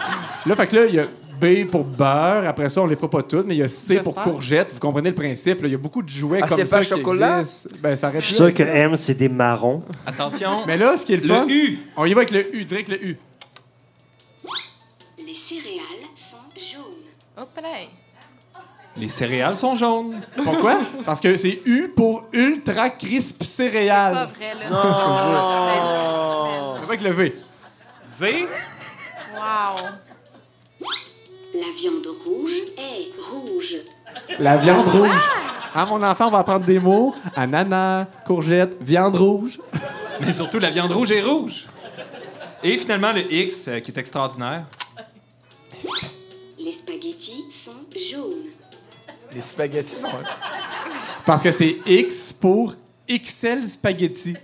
Là, 0.45 0.55
fait 0.55 0.67
que 0.67 0.75
là, 0.75 0.85
il 0.85 0.95
y 0.95 0.99
a 0.99 1.05
B 1.39 1.69
pour 1.69 1.83
beurre. 1.83 2.47
Après 2.47 2.69
ça, 2.69 2.81
on 2.81 2.87
les 2.87 2.95
fera 2.95 3.09
pas 3.09 3.23
toutes, 3.23 3.45
mais 3.45 3.55
il 3.55 3.59
y 3.59 3.63
a 3.63 3.67
C 3.67 3.99
pour 3.99 4.15
courgette. 4.15 4.73
Vous 4.73 4.79
comprenez 4.79 5.09
le 5.09 5.15
principe. 5.15 5.61
là. 5.61 5.67
Il 5.67 5.71
y 5.71 5.75
a 5.75 5.79
beaucoup 5.79 6.01
de 6.01 6.09
jouets 6.09 6.39
Ah, 6.43 6.47
comme 6.47 6.57
c'est 6.57 6.65
ça 6.65 6.77
pas 6.79 6.83
qui 6.83 6.89
chocolat? 6.89 7.39
existent. 7.41 7.69
Ben, 7.79 7.95
ça 7.95 8.09
aurait 8.09 8.21
Je 8.21 8.25
suis 8.25 8.35
sûr 8.35 8.53
que 8.53 8.63
ça. 8.65 8.71
M, 8.73 8.95
c'est 8.95 9.13
des 9.15 9.29
marrons. 9.29 9.83
Attention. 10.05 10.65
Mais 10.67 10.77
là, 10.77 10.97
ce 10.97 11.05
qui 11.05 11.13
est 11.13 11.17
le 11.17 11.27
fun, 11.27 11.45
Le 11.45 11.51
U. 11.53 11.79
on 11.95 12.05
y 12.05 12.13
va 12.13 12.21
avec 12.21 12.31
le 12.31 12.55
U, 12.55 12.65
direct 12.65 12.89
le 12.89 13.03
U. 13.05 13.17
Les 15.19 15.33
céréales 15.47 16.07
sont 16.31 16.59
jaunes. 16.73 17.07
Hop 17.37 17.49
là. 17.61 17.69
Les 18.99 19.09
céréales 19.09 19.55
sont 19.55 19.75
jaunes. 19.75 20.21
Pourquoi? 20.43 20.79
Parce 21.05 21.21
que 21.21 21.37
c'est 21.37 21.61
U 21.65 21.89
pour 21.95 22.25
Ultra 22.33 22.89
Crisp 22.89 23.39
Pas 23.39 23.45
Céréales. 23.45 24.29
vrai, 24.35 24.53
là. 24.59 24.69
Non! 24.69 24.77
C'est 26.77 26.83
avec 26.87 27.01
le 27.01 27.11
V. 27.11 27.35
V? 28.19 28.47
Wow. 29.35 29.75
La 31.53 31.67
viande 31.79 32.07
rouge 32.25 32.51
est 32.77 33.11
rouge. 33.31 33.75
La 34.39 34.57
viande 34.57 34.87
rouge. 34.87 35.21
Ah, 35.75 35.85
mon 35.85 36.01
enfant, 36.01 36.27
on 36.27 36.31
va 36.31 36.39
apprendre 36.39 36.65
des 36.65 36.79
mots. 36.79 37.13
Ananas, 37.35 38.05
courgette, 38.25 38.77
viande 38.81 39.15
rouge. 39.15 39.59
Mais 40.21 40.31
surtout, 40.31 40.57
la 40.59 40.71
viande 40.71 40.91
rouge 40.91 41.11
est 41.11 41.21
rouge. 41.21 41.67
Et 42.63 42.77
finalement, 42.79 43.11
le 43.11 43.31
X, 43.31 43.67
euh, 43.67 43.79
qui 43.79 43.91
est 43.91 43.97
extraordinaire. 43.99 44.63
Les 46.57 46.73
spaghettis 46.73 47.45
sont 47.63 47.85
jaunes. 48.11 48.36
Les 49.33 49.41
spaghettis 49.41 49.95
sont. 49.95 50.07
Parce 51.25 51.43
que 51.43 51.51
c'est 51.51 51.77
X 51.85 52.33
pour 52.33 52.75
XL 53.09 53.67
Spaghetti. 53.67 54.35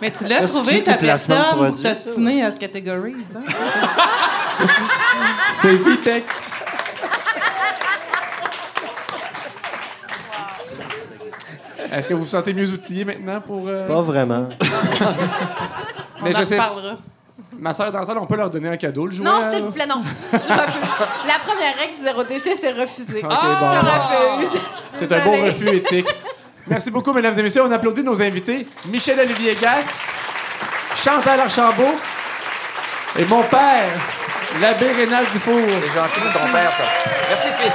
Mais 0.00 0.10
tu 0.10 0.26
l'as 0.26 0.46
trouvé, 0.46 0.82
ta 0.82 0.92
du 0.92 0.98
placement 0.98 1.36
de 1.36 1.42
personne, 1.42 1.72
pour 1.72 1.82
t'ostiner 1.82 2.44
à 2.44 2.54
ce 2.54 2.58
catégorie, 2.58 3.14
ça? 3.32 3.40
C'est 5.62 5.76
Vitech. 5.76 6.24
Est-ce 11.92 12.08
que 12.08 12.14
vous 12.14 12.22
vous 12.22 12.26
sentez 12.28 12.54
mieux 12.54 12.70
outillé 12.70 13.04
maintenant 13.04 13.40
pour. 13.40 13.68
euh, 13.68 13.86
Pas 13.86 14.02
vraiment. 14.02 14.48
On 16.20 16.24
Mais 16.24 16.36
en 16.36 16.40
je 16.40 16.44
sais- 16.44 16.54
reparlera. 16.54 16.96
Ma 17.58 17.74
soeur 17.74 17.92
dans 17.92 18.00
la 18.00 18.06
salle, 18.06 18.18
on 18.18 18.26
peut 18.26 18.36
leur 18.36 18.50
donner 18.50 18.68
un 18.68 18.76
cadeau, 18.76 19.06
le 19.06 19.12
jouet. 19.12 19.24
Non, 19.24 19.50
s'il 19.52 19.62
vous 19.62 19.70
plaît, 19.72 19.86
non. 19.86 20.02
Je 20.32 20.36
refuse. 20.36 20.48
La 21.26 21.38
première 21.46 21.76
règle 21.76 21.94
du 21.96 22.02
zéro 22.02 22.24
déchet, 22.24 22.56
c'est 22.60 22.72
refuser. 22.72 23.22
Ok, 23.24 23.30
Je 23.30 23.60
bon. 23.60 24.36
refuse. 24.36 24.60
C'est 24.94 25.12
un 25.12 25.18
beau 25.20 25.30
Désolée. 25.32 25.50
refus 25.50 25.68
éthique. 25.76 26.08
Merci 26.66 26.90
beaucoup, 26.90 27.12
mesdames 27.12 27.38
et 27.38 27.42
messieurs. 27.42 27.62
On 27.64 27.70
applaudit 27.72 28.02
nos 28.02 28.20
invités. 28.20 28.66
Michel-Olivier 28.86 29.56
Gasse, 29.60 30.06
Chantal 30.96 31.40
Archambault 31.40 31.94
et 33.18 33.24
mon 33.26 33.42
père, 33.42 33.88
l'abbé 34.60 34.86
Rénal 34.92 35.24
Dufour. 35.32 35.58
C'est 35.84 35.92
gentil 35.92 36.20
de 36.20 36.32
ton 36.32 36.52
père, 36.52 36.70
ça. 36.72 36.84
Merci, 37.28 37.48
fils. 37.58 37.74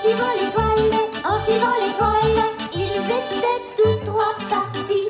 Suivant 0.00 0.32
l'étoile, 0.40 0.94
en 1.24 1.38
suivant 1.44 1.76
l'étoile. 1.82 2.40
Ils 2.72 3.04
étaient 3.18 3.60
tous 3.76 3.98
trois 4.06 4.34
partis 4.48 5.08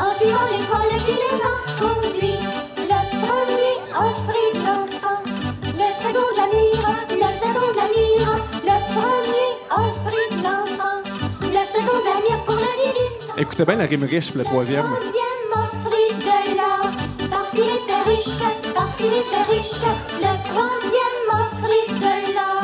en 0.00 0.10
suivant 0.14 0.46
l'étoile 0.52 0.94
qui 1.04 1.14
les 1.24 1.38
a 1.44 1.56
conduits. 1.78 2.40
Le 2.78 3.00
premier 3.20 3.72
offrit 4.06 4.50
de 4.54 4.60
l'encens, 4.66 5.24
le 5.62 5.88
second 6.02 6.28
de 6.30 6.36
la 6.40 6.46
myrrhe, 6.52 6.96
le 7.10 7.30
second 7.42 7.68
de 7.68 7.78
la 7.82 7.88
myrrhe. 7.94 8.38
Le 8.64 8.76
premier 8.96 9.50
offrit 9.84 10.28
de 10.30 10.42
l'encens, 10.42 11.04
le 11.42 11.62
second 11.74 11.98
de 12.00 12.08
la 12.08 12.20
myrrhe 12.24 12.44
pour 12.44 12.54
le 12.54 12.70
divin. 12.80 13.34
Écoutez 13.36 13.64
bien 13.64 13.76
la 13.76 13.84
rime 13.84 14.04
riche 14.04 14.28
pour 14.30 14.38
le 14.38 14.44
troisième. 14.44 14.84
Troisième 14.84 15.52
offrit 15.52 16.12
de 16.18 16.38
l'or, 16.56 16.88
parce 17.30 17.50
qu'il 17.50 17.68
était 17.78 18.02
riche, 18.06 18.42
parce 18.74 18.94
qu'il 18.96 19.12
était 19.12 19.44
riche. 19.50 19.84
Le 20.16 20.32
troisième 20.48 21.28
offrit 21.28 21.88
de 21.92 22.12
l'or, 22.34 22.59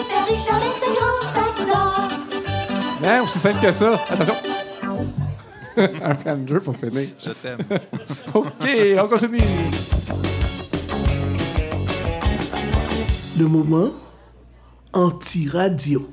avec 0.00 0.76
ses 0.76 0.92
grands 0.94 1.22
sacs 1.34 1.66
d'or. 1.66 3.22
Aussi 3.22 3.38
simple 3.38 3.60
que 3.60 3.72
ça. 3.72 3.94
Attention. 4.08 4.34
un 6.02 6.14
flanger 6.14 6.60
pour 6.60 6.76
finir. 6.76 7.08
Je 7.24 7.30
t'aime. 7.30 7.58
OK, 8.34 8.68
on 9.00 9.08
continue. 9.08 9.38
Le 13.38 13.46
moment 13.46 13.90
anti-radio. 14.92 16.10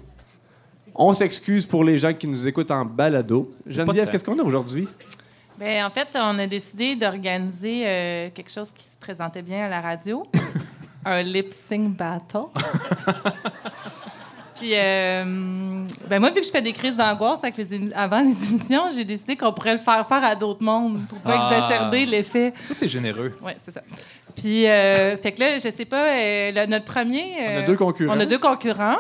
On 0.94 1.14
s'excuse 1.14 1.66
pour 1.66 1.84
les 1.84 1.98
gens 1.98 2.14
qui 2.14 2.28
nous 2.28 2.48
écoutent 2.48 2.72
en 2.72 2.86
balado. 2.86 3.52
Geneviève, 3.66 4.10
qu'est-ce 4.10 4.24
qu'on 4.24 4.40
a 4.40 4.44
aujourd'hui? 4.44 4.88
Ben, 5.58 5.86
en 5.86 5.90
fait, 5.90 6.08
on 6.16 6.38
a 6.38 6.48
décidé 6.48 6.96
d'organiser 6.96 7.88
euh, 7.88 8.30
quelque 8.34 8.52
chose 8.52 8.72
qui 8.74 8.84
se 8.84 8.98
présentait 8.98 9.42
bien 9.42 9.66
à 9.66 9.70
la 9.70 9.82
radio. 9.82 10.24
un 11.06 11.22
lip 11.24 11.54
sync 11.68 11.96
battle. 11.96 12.46
Puis, 14.56 14.72
euh, 14.74 15.86
ben 16.08 16.20
moi, 16.20 16.30
vu 16.30 16.40
que 16.40 16.46
je 16.46 16.52
fais 16.52 16.62
des 16.62 16.72
crises 16.72 16.96
d'angoisse 16.96 17.40
avec 17.44 17.58
les 17.58 17.66
émi- 17.78 17.92
avant 17.94 18.22
les 18.22 18.48
émissions, 18.48 18.84
j'ai 18.96 19.04
décidé 19.04 19.36
qu'on 19.36 19.52
pourrait 19.52 19.74
le 19.74 19.80
faire 19.80 20.08
faire 20.08 20.24
à 20.24 20.34
d'autres 20.34 20.64
mondes 20.64 21.06
pour 21.10 21.18
pas 21.20 21.34
Ah. 21.38 21.54
exacerber 21.54 22.06
l'effet. 22.06 22.54
Ça, 22.62 22.74
c'est 22.74 22.88
généreux. 22.88 23.36
Oui, 23.42 23.52
c'est 23.66 23.72
ça. 23.72 23.82
Puis, 24.34 24.66
euh, 24.66 25.18
fait 25.18 25.34
que 25.34 25.42
là, 25.42 25.58
je 25.58 25.70
sais 25.70 25.84
pas, 25.86 26.06
euh, 26.14 26.52
le- 26.54 26.66
notre 26.68 26.86
premier. 26.86 27.34
On 27.38 27.44
a 27.44 27.50
euh, 27.50 27.66
deux 27.66 27.76
concurrents. 27.76 28.14
On 28.16 28.20
a 28.22 28.26
deux 28.26 28.38
concurrents. 28.40 28.96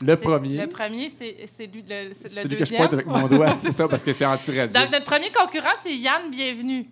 Le 0.00 0.14
premier. 0.14 0.56
Le 0.58 0.66
premier, 0.68 1.12
c'est 1.18 1.66
lui, 1.66 1.82
le, 1.88 2.12
c'est 2.14 2.32
le 2.32 2.42
Celui 2.42 2.56
que 2.56 2.64
je 2.64 2.74
pointe 2.76 2.92
avec 2.92 3.06
mon 3.06 3.26
doigt, 3.26 3.56
c'est 3.62 3.72
ça, 3.72 3.88
parce 3.88 4.04
que 4.04 4.12
c'est 4.12 4.24
anti-radio. 4.24 4.80
Donc, 4.80 4.92
notre 4.92 5.04
premier 5.06 5.30
concurrent, 5.30 5.74
c'est 5.84 5.96
Yann 5.96 6.30
Bienvenu. 6.30 6.86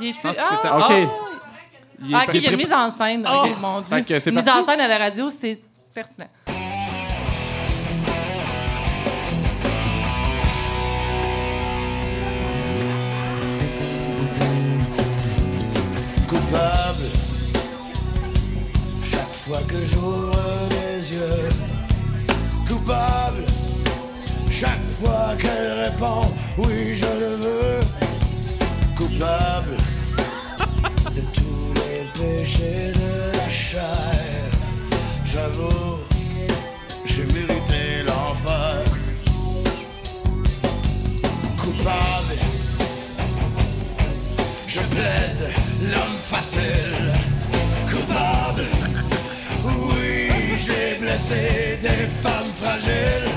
Il 0.00 0.10
est-tu... 0.10 0.28
Ah! 0.28 0.78
OK. 0.78 0.92
Ah, 0.92 1.08
Il 2.00 2.12
est 2.12 2.16
OK, 2.16 2.30
il 2.34 2.42
y 2.42 2.46
a 2.48 2.56
mise 2.56 2.72
en 2.72 2.90
scène. 2.90 3.26
OK, 3.26 3.50
mon 3.60 3.80
Dieu. 3.80 3.96
Fait 3.96 4.04
que 4.04 4.20
c'est 4.20 4.30
mise 4.30 4.48
en 4.48 4.64
scène 4.64 4.80
à 4.80 4.88
la 4.88 4.98
radio, 4.98 5.30
c'est 5.30 5.60
pertinent. 5.92 6.28
coupable. 16.28 17.08
Chaque 19.02 19.32
fois 19.32 19.60
que 19.66 19.84
j'ouvre 19.84 20.32
les 20.70 21.14
yeux, 21.14 21.48
coupable. 22.66 23.44
Chaque 24.50 24.84
fois 25.00 25.36
qu'elle 25.38 25.84
répond, 25.84 26.22
oui, 26.58 26.94
je 26.94 27.06
le 27.06 27.36
veux. 27.36 27.80
Coupable 28.96 29.76
péchés 32.18 32.92
de 32.94 33.36
la 33.36 33.48
chair. 33.48 34.50
J'avoue, 35.24 35.98
j'ai 37.04 37.24
mérité 37.24 38.02
l'enfer. 38.06 38.84
Coupable. 41.56 42.34
Je 44.66 44.80
plaide 44.94 45.42
l'homme 45.90 46.20
facile, 46.22 47.12
coupable. 47.90 48.66
Oui, 49.64 50.30
j'ai 50.58 50.98
blessé 51.00 51.78
des 51.80 52.06
femmes 52.22 52.52
fragiles, 52.54 53.30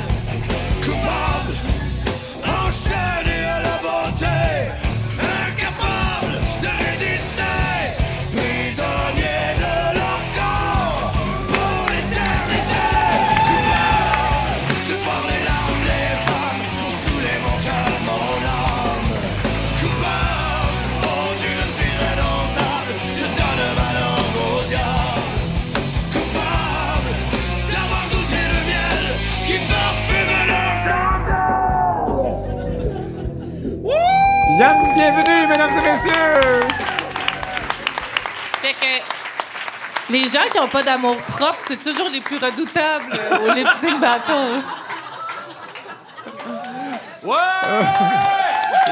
gens 40.31 40.47
qui 40.51 40.57
n'ont 40.59 40.67
pas 40.67 40.83
d'amour 40.83 41.15
propre, 41.17 41.59
c'est 41.67 41.81
toujours 41.81 42.09
les 42.09 42.21
plus 42.21 42.37
redoutables 42.37 43.11
euh, 43.13 43.49
au 43.49 43.53
lip 43.53 43.67
sync 43.81 43.99
battle. 43.99 44.61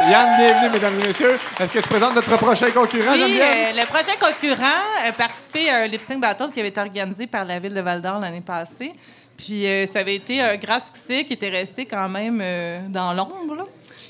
Yann, 0.10 0.38
bienvenue, 0.38 0.70
mesdames 0.72 1.00
et 1.04 1.08
messieurs. 1.08 1.40
Est-ce 1.60 1.72
que 1.74 1.80
tu 1.80 1.90
présentes 1.90 2.16
notre 2.16 2.36
prochain 2.38 2.68
concurrent, 2.72 3.14
Geneviève? 3.16 3.56
euh, 3.76 3.82
le 3.82 3.86
prochain 3.86 4.14
concurrent 4.20 4.82
a 5.08 5.12
participé 5.12 5.70
à 5.70 5.78
un 5.78 5.88
lip 5.88 6.02
sync 6.08 6.20
battle 6.20 6.52
qui 6.52 6.60
avait 6.60 6.70
été 6.70 6.80
organisé 6.82 7.28
par 7.28 7.46
la 7.46 7.60
ville 7.60 7.74
de 7.74 7.82
Val 7.82 8.02
d'Or 8.02 8.20
l'année 8.20 8.42
passée. 8.42 8.94
Puis 9.38 9.66
euh, 9.68 9.86
ça 9.86 10.00
avait 10.00 10.16
été 10.16 10.42
un 10.42 10.56
grand 10.58 10.80
succès 10.82 11.26
qui 11.26 11.34
était 11.34 11.50
resté 11.50 11.86
quand 11.86 12.10
même 12.10 12.40
euh, 12.42 12.80
dans 12.88 13.14
l'ombre. 13.14 13.56
là. 13.56 13.64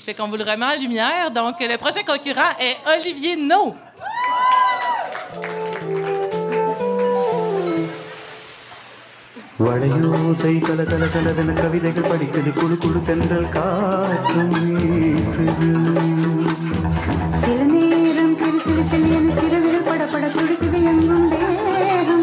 Fait 0.04 0.14
qu'on 0.14 0.28
vous 0.28 0.36
le 0.36 0.44
remet 0.44 0.64
en 0.66 0.74
lumière. 0.80 1.30
Donc, 1.30 1.56
le 1.60 1.76
prochain 1.76 2.00
concurrent 2.02 2.50
est 2.58 2.76
Olivier 2.98 3.36
No. 3.36 3.76
வளையோசை 9.64 10.52
கல 10.66 10.80
கல 10.90 11.04
கலவென 11.14 11.50
கவிதைகள் 11.60 12.08
படிக்குது 12.10 12.50
குழு 12.58 12.76
குழு 12.82 13.00
தென்றல் 13.08 13.48
காற்றும் 13.56 14.52
வீசுது. 14.54 15.68
சில 17.42 17.58
நேரம் 17.72 18.34
சிறு 18.40 18.58
சிறு 18.64 18.84
சிறு 18.90 19.10
என 19.18 19.34
சிறுவிரல் 19.38 19.86
பட 19.88 20.02
பட 20.12 20.26
துடிக்குது 20.36 20.80
எங்கும் 20.92 21.28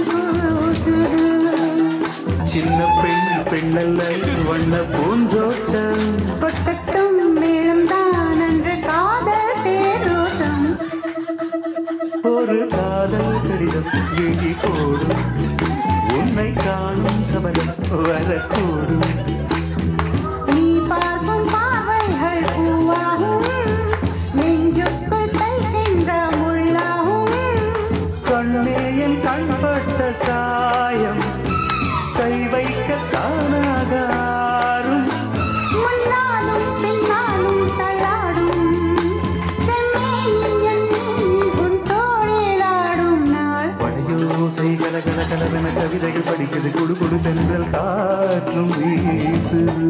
கூசுது 0.10 1.22
சின்ன 2.54 2.80
பெண் 3.02 3.30
பெண்ணல்ல 3.52 4.02
வண்ண 4.50 4.82
பூந்தோட்டம். 4.96 6.06
கொட்டட்டும் 6.44 7.20
மேளம்தான் 7.40 8.42
அன்று 8.48 8.76
காதல் 8.90 9.56
தேரோட்டம். 9.66 10.68
ஒரு 12.34 12.60
காதல் 12.76 13.42
கடிதம் 13.48 13.92
எழுதி 14.24 14.54
போடும் 14.64 15.37
వరకూడు 17.92 19.07
கவிதைகள் 45.87 46.27
படிக்குது 46.29 46.71
குடு 46.77 46.95
குடு 47.01 47.19
தென்றல் 47.27 47.69
காற்றும் 47.75 48.73
வீசுது 48.79 49.87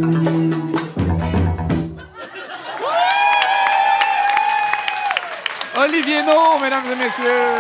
Olivier 5.83 6.23
No, 6.23 6.59
mesdames 6.61 6.91
et 6.93 6.97
messieurs. 6.97 7.57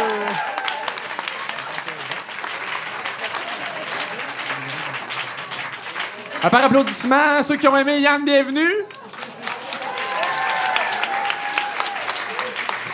À 6.42 6.50
part 6.50 6.64
applaudissements, 6.64 7.42
ceux 7.42 7.56
qui 7.56 7.68
ont 7.68 7.76
aimé 7.76 8.00
Yann, 8.00 8.24
bienvenue. 8.24 8.72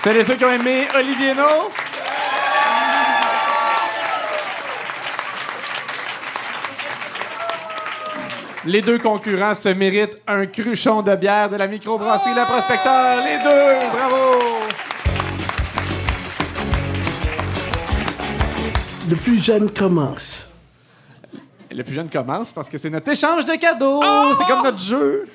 Celles 0.03 0.19
et 0.19 0.25
ceux 0.25 0.37
qui 0.37 0.45
ont 0.45 0.53
aimé 0.53 0.87
Olivier 0.95 1.35
No. 1.35 1.71
Les 8.66 8.82
deux 8.82 8.98
concurrents 8.98 9.56
se 9.56 9.68
méritent 9.68 10.22
un 10.26 10.46
cruchon 10.46 11.02
de 11.02 11.14
bière 11.16 11.50
de 11.50 11.58
la 11.58 11.68
microbrasserie 11.68 12.34
Le 12.34 12.46
Prospecteur. 12.46 13.18
Les 13.26 13.38
deux, 13.44 13.88
bravo! 13.92 14.40
Le 19.10 19.16
plus 19.18 19.44
jeune 19.44 19.70
commence. 19.70 20.50
Le 21.70 21.84
plus 21.84 21.94
jeune 21.94 22.10
commence 22.10 22.54
parce 22.54 22.70
que 22.70 22.78
c'est 22.78 22.90
notre 22.90 23.12
échange 23.12 23.44
de 23.44 23.54
cadeaux. 23.56 24.02
C'est 24.38 24.46
comme 24.46 24.64
notre 24.64 24.80
jeu. 24.80 25.28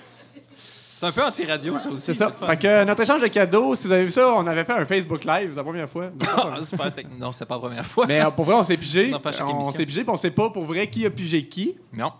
C'est 0.94 1.04
un 1.04 1.12
peu 1.12 1.22
anti-radio, 1.22 1.78
ça 1.78 1.90
aussi. 1.90 2.06
C'est 2.06 2.14
ça. 2.14 2.32
Fait 2.46 2.56
que 2.56 2.84
notre 2.84 3.02
échange 3.02 3.20
de 3.20 3.28
cadeaux, 3.28 3.74
si 3.74 3.86
vous 3.88 3.92
avez 3.92 4.04
vu 4.04 4.10
ça, 4.10 4.32
on 4.34 4.46
avait 4.46 4.64
fait 4.64 4.72
un 4.72 4.86
Facebook 4.86 5.24
Live 5.24 5.52
la 5.54 5.62
première 5.62 5.88
fois. 5.88 6.06
Ah, 6.34 6.62
super 6.62 6.94
technique. 6.94 7.20
Non, 7.20 7.30
c'était 7.30 7.44
pas 7.44 7.56
la 7.56 7.60
première 7.60 7.86
fois. 7.86 8.06
Mais 8.06 8.22
euh, 8.22 8.30
pour 8.30 8.46
vrai, 8.46 8.54
on 8.54 8.64
s'est 8.64 8.78
pigé. 8.78 9.12
On 9.14 9.70
s'est 9.70 9.84
pigé, 9.84 10.02
puis 10.02 10.10
on 10.10 10.16
sait 10.16 10.30
pas 10.30 10.48
pour 10.48 10.64
vrai 10.64 10.86
qui 10.86 11.04
a 11.04 11.10
pigé 11.10 11.44
qui. 11.46 11.76
Non. 11.92 12.10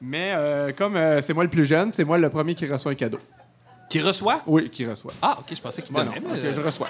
Mais 0.00 0.32
euh, 0.34 0.72
comme 0.76 0.96
euh, 0.96 1.20
c'est 1.22 1.34
moi 1.34 1.44
le 1.44 1.50
plus 1.50 1.64
jeune, 1.64 1.92
c'est 1.92 2.04
moi 2.04 2.18
le 2.18 2.30
premier 2.30 2.54
qui 2.54 2.66
reçoit 2.66 2.92
un 2.92 2.94
cadeau. 2.94 3.18
Qui 3.90 4.00
reçoit? 4.00 4.42
Oui, 4.46 4.68
qui 4.70 4.86
reçoit. 4.86 5.12
Ah, 5.22 5.36
OK, 5.40 5.46
je 5.54 5.60
pensais 5.60 5.82
qu'il 5.82 5.94
Bon, 5.94 6.04
donnait. 6.04 6.20
non, 6.20 6.28
mais, 6.34 6.48
ok, 6.48 6.54
je 6.54 6.60
reçois. 6.60 6.88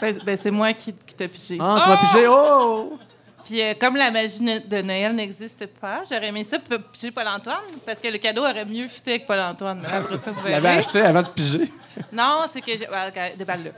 Ben, 0.00 0.16
ben, 0.24 0.38
c'est 0.40 0.50
moi 0.52 0.72
qui, 0.72 0.92
qui 0.94 1.14
t'ai 1.14 1.26
pigé. 1.28 1.58
Ah, 1.60 1.80
tu 1.82 1.88
m'as 1.88 1.96
pigé? 1.96 2.26
Oh! 2.28 2.98
Puis 3.44 3.62
euh, 3.62 3.74
comme 3.80 3.96
la 3.96 4.10
magie 4.10 4.42
ne- 4.42 4.58
de 4.60 4.82
Noël 4.82 5.14
n'existe 5.14 5.66
pas, 5.80 6.02
j'aurais 6.08 6.28
aimé 6.28 6.44
ça 6.44 6.58
p- 6.58 6.76
piger 6.92 7.10
Paul-Antoine 7.10 7.56
parce 7.86 7.98
que 7.98 8.08
le 8.08 8.18
cadeau 8.18 8.42
aurait 8.42 8.64
mieux 8.66 8.86
fité 8.86 9.12
avec 9.12 9.26
Paul-Antoine. 9.26 9.80
Mais 9.82 9.92
après 9.92 10.16
ça, 10.18 10.30
vous 10.30 10.42
Tu 10.42 10.50
l'avais 10.50 10.68
acheté 10.68 11.00
avant 11.00 11.22
de 11.22 11.28
piger. 11.28 11.72
Non, 12.12 12.42
c'est 12.52 12.60
que 12.60 12.72
j'ai... 12.76 12.88
Ouais, 12.88 13.08
ok, 13.08 13.36
déballe-le. 13.38 13.72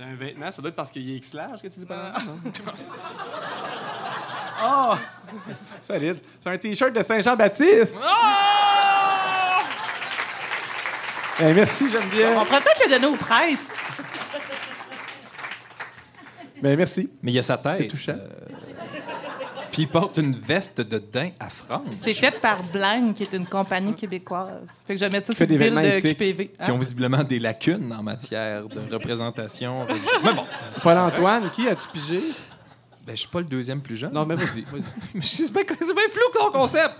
C'est 0.00 0.06
un 0.06 0.14
vêtement, 0.14 0.50
ça 0.50 0.62
doit 0.62 0.70
être 0.70 0.76
parce 0.76 0.90
qu'il 0.90 1.10
est 1.10 1.16
X-large 1.16 1.60
que 1.60 1.68
tu 1.68 1.78
dis 1.80 1.84
pas 1.84 2.14
Oh! 4.64 4.94
Solide. 5.86 6.16
C'est 6.40 6.48
un 6.50 6.56
T-shirt 6.56 6.92
de 6.94 7.02
Saint-Jean-Baptiste. 7.02 7.98
Eh, 11.42 11.52
merci, 11.52 11.90
Geneviève. 11.90 12.38
On 12.38 12.44
pourrait 12.46 12.60
peut-être 12.62 12.84
le 12.86 12.90
donner 12.92 13.06
au 13.08 13.16
prêtre. 13.16 13.60
Ben, 16.62 16.76
merci. 16.78 17.10
Mais 17.22 17.32
il 17.32 17.34
y 17.34 17.38
a 17.38 17.42
sa 17.42 17.58
tête. 17.58 17.76
C'est 17.80 17.88
touchant. 17.88 18.12
euh, 18.12 18.28
Il 19.80 19.88
porte 19.88 20.18
une 20.18 20.34
veste 20.34 20.82
de 20.82 20.98
daim 20.98 21.30
à 21.40 21.48
France. 21.48 21.96
C'est 22.02 22.12
fait 22.12 22.38
par 22.38 22.62
Blanc, 22.64 23.14
qui 23.14 23.22
est 23.22 23.32
une 23.32 23.46
compagnie 23.46 23.94
québécoise. 23.94 24.60
Fait 24.86 24.92
que 24.92 25.00
je 25.00 25.06
vais 25.06 25.10
mettre 25.10 25.28
ça 25.28 25.32
Qui 25.32 25.38
sur 25.38 25.46
le 25.46 25.58
des 25.58 25.70
bill 25.70 25.74
de. 25.74 26.12
QPV. 26.12 26.50
Qui 26.62 26.70
ont 26.70 26.76
visiblement 26.76 27.24
des 27.24 27.38
lacunes 27.38 27.90
en 27.90 28.02
matière 28.02 28.68
de 28.68 28.92
représentation. 28.92 29.86
Mais 30.22 30.34
bon, 30.34 30.44
Paul-Antoine, 30.82 31.50
qui 31.50 31.66
as-tu 31.66 31.88
pigé? 31.88 32.20
Ben, 33.10 33.16
je 33.16 33.20
suis 33.22 33.28
pas 33.28 33.40
le 33.40 33.44
deuxième 33.46 33.80
plus 33.80 33.96
jeune. 33.96 34.12
Non, 34.12 34.24
mais 34.24 34.36
vas-y. 34.36 34.64
c'est 35.20 35.52
bien, 35.52 35.64
flou 35.64 36.22
ton 36.32 36.52
concept. 36.52 36.94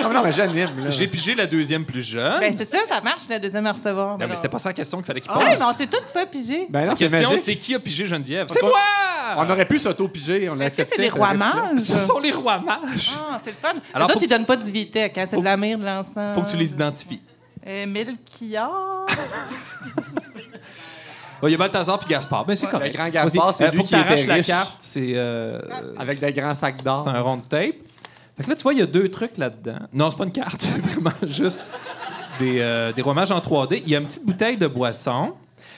non, 0.00 0.08
mais 0.08 0.14
non, 0.14 0.22
mais 0.22 0.32
j'anime. 0.32 0.68
J'ai 0.90 1.08
pigé 1.08 1.34
la 1.34 1.44
deuxième 1.48 1.84
plus 1.84 2.02
jeune. 2.02 2.38
Ben, 2.38 2.54
c'est 2.56 2.70
ça, 2.70 2.78
ça 2.88 3.00
marche, 3.00 3.22
la 3.28 3.40
deuxième 3.40 3.66
à 3.66 3.72
recevoir. 3.72 4.16
non, 4.16 4.28
mais 4.28 4.36
c'était 4.36 4.48
pas 4.48 4.60
ça 4.60 4.68
la 4.68 4.74
question 4.74 4.98
qu'il 4.98 5.06
fallait 5.06 5.20
qu'il 5.20 5.30
Ah, 5.34 5.38
pose. 5.38 5.44
ouais, 5.48 5.56
mais 5.58 5.64
on 5.64 5.74
s'est 5.76 5.88
tous 5.88 6.02
pas 6.14 6.26
pigé. 6.26 6.66
Ben 6.70 6.82
non, 6.82 6.86
la 6.86 6.96
c'est 6.96 7.08
question, 7.08 7.30
c'est 7.36 7.56
qui 7.56 7.74
a 7.74 7.80
pigé 7.80 8.06
Geneviève? 8.06 8.46
C'est 8.48 8.62
moi! 8.62 8.78
On 9.38 9.50
aurait 9.50 9.66
pu 9.66 9.80
s'auto-piger. 9.80 10.48
On 10.50 10.54
l'a 10.54 10.70
c'est 10.70 10.88
des 10.96 11.10
ça 11.10 11.16
rois 11.16 11.34
mages? 11.34 11.78
Ce 11.78 11.96
sont 11.96 12.20
les 12.20 12.30
rois 12.30 12.58
mages. 12.60 13.10
Ah, 13.16 13.40
c'est 13.42 13.50
le 13.50 13.56
fun. 13.56 13.74
Alors, 13.92 14.08
toi, 14.08 14.20
tu- 14.20 14.28
donnes 14.28 14.46
pas 14.46 14.56
du 14.56 14.70
Vitec, 14.70 15.18
hein? 15.18 15.26
C'est 15.28 15.36
de 15.36 15.44
la 15.44 15.56
mire, 15.56 15.78
de 15.78 15.84
l'encens. 15.84 16.34
Faut 16.34 16.42
que 16.42 16.48
tu 16.50 16.56
les 16.56 16.70
identifies. 16.70 17.22
Euh, 17.66 17.86
Melchior. 17.86 19.06
Il 21.42 21.50
y 21.50 21.54
a 21.54 21.58
Balthazar 21.58 21.98
puis 21.98 22.08
Gaspard. 22.08 22.44
Ben, 22.44 22.56
c'est 22.56 22.66
Ouais, 22.66 22.70
correct. 22.72 22.92
le 22.94 22.98
grand 22.98 23.08
Gaspard, 23.10 23.54
c'est 23.56 23.64
Euh, 23.64 23.70
lui 23.70 23.84
qui 23.84 23.94
était 23.94 24.26
la 24.26 24.34
riche. 24.34 24.46
carte. 24.46 24.76
C'est 24.78 25.12
euh, 25.14 25.60
Avec 25.98 26.20
des 26.20 26.32
grands 26.32 26.54
sacs 26.54 26.82
d'or. 26.82 27.02
c'est 27.04 27.10
un 27.10 27.20
rond 27.20 27.36
de 27.36 27.42
tape. 27.44 27.74
Fait 28.36 28.44
que 28.44 28.50
là, 28.50 28.56
tu 28.56 28.62
vois, 28.62 28.72
il 28.74 28.78
y 28.78 28.82
a 28.82 28.86
deux 28.86 29.08
trucs 29.10 29.36
là-dedans. 29.38 29.78
Non, 29.92 30.10
c'est 30.10 30.16
pas 30.16 30.24
une 30.24 30.32
carte. 30.32 30.60
C'est 30.62 30.78
vraiment 30.80 31.12
juste 31.22 31.62
des, 32.38 32.58
euh, 32.60 32.92
des 32.92 33.02
rois 33.02 33.14
mages 33.14 33.30
en 33.30 33.38
3D. 33.40 33.82
Il 33.84 33.90
y 33.90 33.96
a 33.96 33.98
une 33.98 34.06
petite 34.06 34.24
bouteille 34.24 34.56
de 34.56 34.66
boisson. 34.66 35.34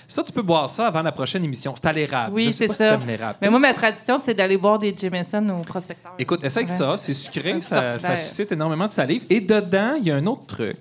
Ça, 0.07 0.23
tu 0.23 0.31
peux 0.33 0.43
boire 0.43 0.69
ça 0.69 0.87
avant 0.89 1.01
la 1.03 1.11
prochaine 1.13 1.43
émission. 1.45 1.75
C'est 1.75 1.87
à 1.89 1.93
l'érable. 1.93 2.31
Je 2.33 2.35
Oui, 2.47 2.53
sais 2.53 2.67
c'est 2.67 2.73
si 2.73 2.79
ça. 2.79 2.99
Mais 3.41 3.49
moi, 3.49 3.59
ma 3.59 3.73
tradition, 3.73 4.21
c'est 4.23 4.35
d'aller 4.35 4.59
boire 4.59 4.79
des 4.79 4.95
Jameson 4.97 5.49
au 5.49 5.63
prospecteur. 5.65 6.13
Écoute, 6.19 6.45
essaye 6.45 6.65
Ouais. 6.65 6.69
ça, 6.71 6.97
c'est 6.99 7.15
sucré, 7.15 7.61
ça 7.61 7.99
suscite 8.17 8.53
énormément 8.53 8.87
de 8.87 8.93
salive. 8.93 9.25
Et 9.31 9.41
dedans, 9.41 9.95
il 9.99 10.05
y 10.07 10.11
a 10.11 10.17
un 10.17 10.27
autre 10.27 10.47
truc. 10.47 10.77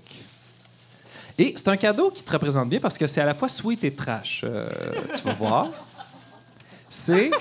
Et 1.38 1.54
c'est 1.56 1.68
un 1.70 1.78
cadeau 1.78 2.12
qui 2.12 2.24
te 2.24 2.32
représente 2.32 2.70
bien 2.70 2.80
parce 2.80 2.98
que 2.98 3.08
c'est 3.08 3.22
à 3.22 3.26
la 3.26 3.34
fois 3.34 3.48
sweet 3.50 3.84
et 3.84 3.92
trash. 3.94 4.42
euh, 4.44 4.68
tu 5.16 5.24
vas 5.24 5.34
voir. 5.34 5.68
C'est, 6.94 7.32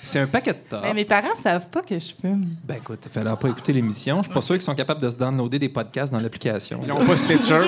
c'est 0.00 0.20
un 0.20 0.28
paquet 0.28 0.52
de 0.52 0.58
top. 0.68 0.78
Mais 0.84 0.94
mes 0.94 1.04
parents 1.04 1.34
savent 1.42 1.66
pas 1.66 1.82
que 1.82 1.98
je 1.98 2.12
fume. 2.14 2.46
Ben 2.62 2.76
écoute, 2.76 3.00
il 3.04 3.10
fallait 3.10 3.34
pas 3.34 3.48
écouter 3.48 3.72
l'émission. 3.72 4.18
Je 4.18 4.26
suis 4.28 4.32
pas 4.32 4.40
sûr 4.40 4.54
qu'ils 4.54 4.62
sont 4.62 4.76
capables 4.76 5.00
de 5.00 5.10
se 5.10 5.16
downloader 5.16 5.58
des 5.58 5.68
podcasts 5.68 6.12
dans 6.12 6.20
l'application. 6.20 6.78
Ils 6.84 6.88
n'ont 6.88 7.04
pas 7.04 7.16
Stitcher. 7.16 7.62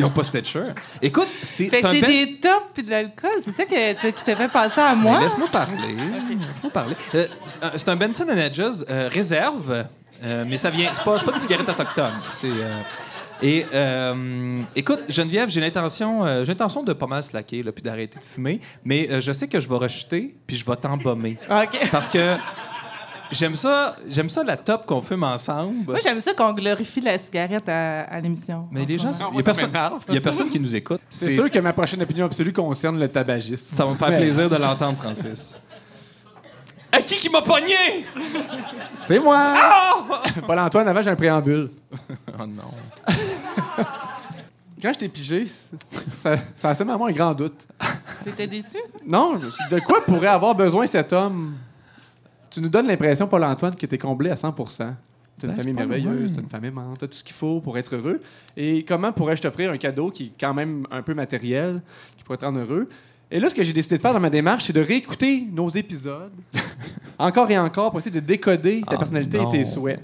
Ils 0.00 0.04
ont 0.04 0.10
pas 0.10 0.24
Stitcher. 0.24 0.64
Écoute, 1.00 1.28
c'est, 1.44 1.68
Fait 1.68 1.76
c'est 1.80 1.86
un 1.86 1.92
c'est 1.92 2.00
bel- 2.00 2.10
des 2.10 2.40
tops 2.40 2.64
puis 2.74 2.82
de 2.82 2.90
l'alcool. 2.90 3.30
C'est 3.44 3.52
ça 3.54 3.64
que 3.66 3.92
t- 4.02 4.12
qui 4.12 4.24
te 4.24 4.34
fait 4.34 4.48
penser 4.48 4.80
à 4.80 4.96
Mais 4.96 5.02
moi? 5.02 5.20
Laisse-moi 5.20 5.46
parler. 5.52 5.94
Laisse-moi 6.48 6.72
parler. 6.72 6.96
Euh, 7.14 7.28
c'est 7.46 7.62
un- 7.64 7.72
c'est 7.76 7.88
un 7.88 7.94
Benson 7.96 8.28
Hedges 8.28 8.60
euh, 8.90 9.08
réserve, 9.12 9.84
euh, 10.24 10.44
mais 10.44 10.56
ça 10.56 10.70
vient. 10.70 10.90
C'est 10.92 11.04
pas, 11.04 11.18
c'est 11.18 11.24
pas 11.24 11.32
des 11.32 11.38
cigarettes 11.38 11.68
autochtones. 11.68 12.20
C'est. 12.32 12.48
euh, 12.50 12.80
et 13.42 13.64
euh, 13.72 14.60
écoute, 14.76 15.00
Geneviève, 15.08 15.48
j'ai 15.48 15.60
l'intention, 15.60 16.24
euh, 16.24 16.40
j'ai 16.44 16.48
l'intention 16.52 16.82
de 16.82 16.92
pas 16.92 17.06
mal 17.06 17.22
slacker 17.22 17.62
là, 17.62 17.72
puis 17.72 17.82
d'arrêter 17.82 18.18
de 18.18 18.24
fumer, 18.24 18.60
mais 18.84 19.08
euh, 19.10 19.20
je 19.20 19.32
sais 19.32 19.48
que 19.48 19.60
je 19.60 19.68
vais 19.68 19.76
rejeter 19.76 20.34
puis 20.46 20.56
je 20.56 20.64
vais 20.64 20.76
t'embaumer 20.76 21.38
OK. 21.50 21.88
parce 21.90 22.08
que 22.08 22.36
j'aime 23.30 23.56
ça, 23.56 23.96
j'aime 24.08 24.28
ça 24.28 24.42
la 24.44 24.56
top 24.56 24.84
qu'on 24.86 25.00
fume 25.00 25.24
ensemble. 25.24 25.84
Moi, 25.86 25.98
j'aime 26.02 26.20
ça 26.20 26.34
qu'on 26.34 26.52
glorifie 26.52 27.00
la 27.00 27.16
cigarette 27.16 27.68
à, 27.68 28.02
à 28.02 28.20
l'émission. 28.20 28.68
mais 28.70 28.82
en 28.82 28.84
les 28.84 28.98
ce 28.98 29.04
gens, 29.04 29.12
moment. 29.12 29.30
Il 29.32 29.36
y 29.36 29.40
a 29.40 29.42
personne, 29.42 29.70
il 30.08 30.14
y 30.14 30.18
a 30.18 30.20
personne 30.20 30.50
qui 30.50 30.60
nous 30.60 30.76
écoute. 30.76 31.00
C'est 31.08 31.32
sûr 31.34 31.50
que 31.50 31.58
ma 31.60 31.72
prochaine 31.72 32.02
opinion 32.02 32.26
absolue 32.26 32.52
concerne 32.52 32.98
le 33.00 33.08
tabagisme. 33.08 33.74
Ça 33.74 33.84
va 33.84 33.92
me 33.92 33.96
faire 33.96 34.10
Mais 34.10 34.18
plaisir 34.18 34.50
de 34.50 34.56
l'entendre, 34.56 34.98
Francis. 34.98 35.58
À 36.92 37.00
qui 37.02 37.16
qui 37.16 37.28
m'a 37.30 37.40
pogné? 37.40 38.04
C'est 38.96 39.20
moi! 39.20 39.54
Paul-Antoine, 40.44 40.88
avant, 40.88 41.02
j'ai 41.02 41.10
un 41.10 41.16
préambule. 41.16 41.70
Oh 42.42 42.46
non. 42.46 43.14
Quand 44.82 44.92
je 44.94 44.98
t'ai 44.98 45.08
pigé, 45.08 45.46
ça, 46.22 46.36
ça 46.56 46.70
a 46.70 46.74
seulement 46.74 47.04
un 47.06 47.12
grand 47.12 47.34
doute. 47.34 47.66
T'étais 48.24 48.46
déçu? 48.46 48.78
Non, 49.06 49.38
de 49.70 49.80
quoi 49.80 50.04
pourrait 50.04 50.26
avoir 50.28 50.54
besoin 50.54 50.86
cet 50.86 51.12
homme? 51.12 51.54
Tu 52.50 52.60
nous 52.60 52.68
donnes 52.68 52.86
l'impression, 52.88 53.28
Paul-Antoine, 53.28 53.74
que 53.76 53.86
tu 53.86 53.94
es 53.94 53.98
comblé 53.98 54.30
à 54.30 54.34
100% 54.34 54.94
T'as 55.38 55.46
une 55.46 55.54
Ben, 55.54 55.60
famille 55.60 55.72
c'est 55.72 55.72
pas 55.72 55.86
merveilleuse, 55.86 56.20
loin. 56.26 56.34
t'as 56.34 56.40
une 56.42 56.48
femme 56.50 56.64
aimante, 56.66 56.98
t'as 56.98 57.06
tout 57.06 57.14
ce 57.16 57.24
qu'il 57.24 57.34
faut 57.34 57.60
pour 57.60 57.78
être 57.78 57.94
heureux. 57.94 58.20
Et 58.58 58.84
comment 58.84 59.10
pourrais-je 59.12 59.40
t'offrir 59.40 59.70
un 59.72 59.78
cadeau 59.78 60.10
qui 60.10 60.24
est 60.26 60.32
quand 60.38 60.52
même 60.52 60.86
un 60.90 61.00
peu 61.02 61.14
matériel, 61.14 61.80
qui 62.18 62.24
pourrait 62.24 62.36
te 62.38 62.44
rendre 62.44 62.58
heureux? 62.58 62.88
Et 63.30 63.40
là, 63.40 63.48
ce 63.48 63.54
que 63.54 63.62
j'ai 63.62 63.72
décidé 63.72 63.96
de 63.96 64.02
faire 64.02 64.12
dans 64.12 64.20
ma 64.20 64.28
démarche, 64.28 64.64
c'est 64.64 64.72
de 64.74 64.80
réécouter 64.82 65.46
nos 65.50 65.68
épisodes, 65.70 66.32
encore 67.18 67.50
et 67.50 67.56
encore, 67.58 67.90
pour 67.90 68.00
essayer 68.00 68.10
de 68.10 68.20
décoder 68.26 68.80
ta 68.82 68.94
Ah, 68.94 68.98
personnalité 68.98 69.38
non. 69.38 69.48
et 69.50 69.58
tes 69.58 69.64
souhaits. 69.64 70.00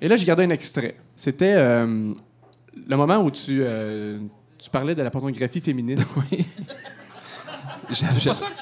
Et 0.00 0.08
là, 0.08 0.16
j'ai 0.16 0.24
gardé 0.24 0.42
un 0.44 0.50
extrait. 0.50 0.96
C'était 1.14 1.54
euh, 1.56 2.12
le 2.86 2.96
moment 2.96 3.18
où 3.18 3.30
tu, 3.30 3.60
euh, 3.62 4.18
tu 4.58 4.70
parlais 4.70 4.94
de 4.94 5.02
la 5.02 5.10
pornographie 5.10 5.60
féminine. 5.60 6.04
Oui. 6.16 6.46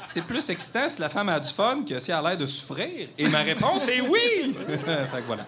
C'est 0.07 0.23
plus 0.23 0.51
excitant 0.51 0.87
si 0.87 1.01
la 1.01 1.09
femme 1.09 1.31
a 1.31 1.41
du 1.41 1.49
fun 1.49 1.81
que 1.89 1.99
si 1.99 2.11
elle 2.11 2.19
a 2.19 2.23
l'air 2.23 2.37
de 2.37 2.45
souffrir? 2.45 3.09
Et 3.17 3.27
ma 3.29 3.39
réponse 3.39 3.89
est 3.89 4.03
oui! 4.03 4.55
fait 4.69 5.21
que 5.21 5.27
voilà. 5.27 5.47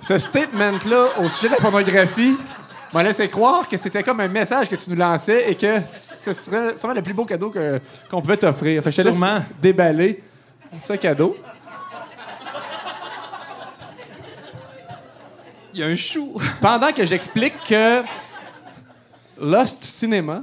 Ce 0.00 0.16
statement-là 0.16 1.20
au 1.20 1.28
sujet 1.28 1.48
de 1.48 1.54
la 1.54 1.60
pornographie 1.60 2.36
m'a 2.94 3.02
laissé 3.02 3.28
croire 3.28 3.68
que 3.68 3.76
c'était 3.76 4.02
comme 4.02 4.20
un 4.20 4.28
message 4.28 4.68
que 4.68 4.76
tu 4.76 4.88
nous 4.88 4.96
lançais 4.96 5.50
et 5.50 5.54
que 5.56 5.80
ce 5.86 6.32
serait 6.32 6.76
sûrement 6.78 6.94
le 6.94 7.02
plus 7.02 7.12
beau 7.12 7.26
cadeau 7.26 7.52
qu'on 8.10 8.22
pouvait 8.22 8.38
t'offrir. 8.38 8.86
Sûrement. 8.88 9.40
déballer 9.60 10.22
ce 10.82 10.94
cadeau. 10.94 11.36
Il 15.74 15.80
y 15.80 15.82
a 15.82 15.86
un 15.86 15.94
chou. 15.94 16.34
Pendant 16.60 16.92
que 16.92 17.04
j'explique 17.04 17.54
que 17.68 18.02
Lost 19.40 19.82
Cinema, 19.84 20.42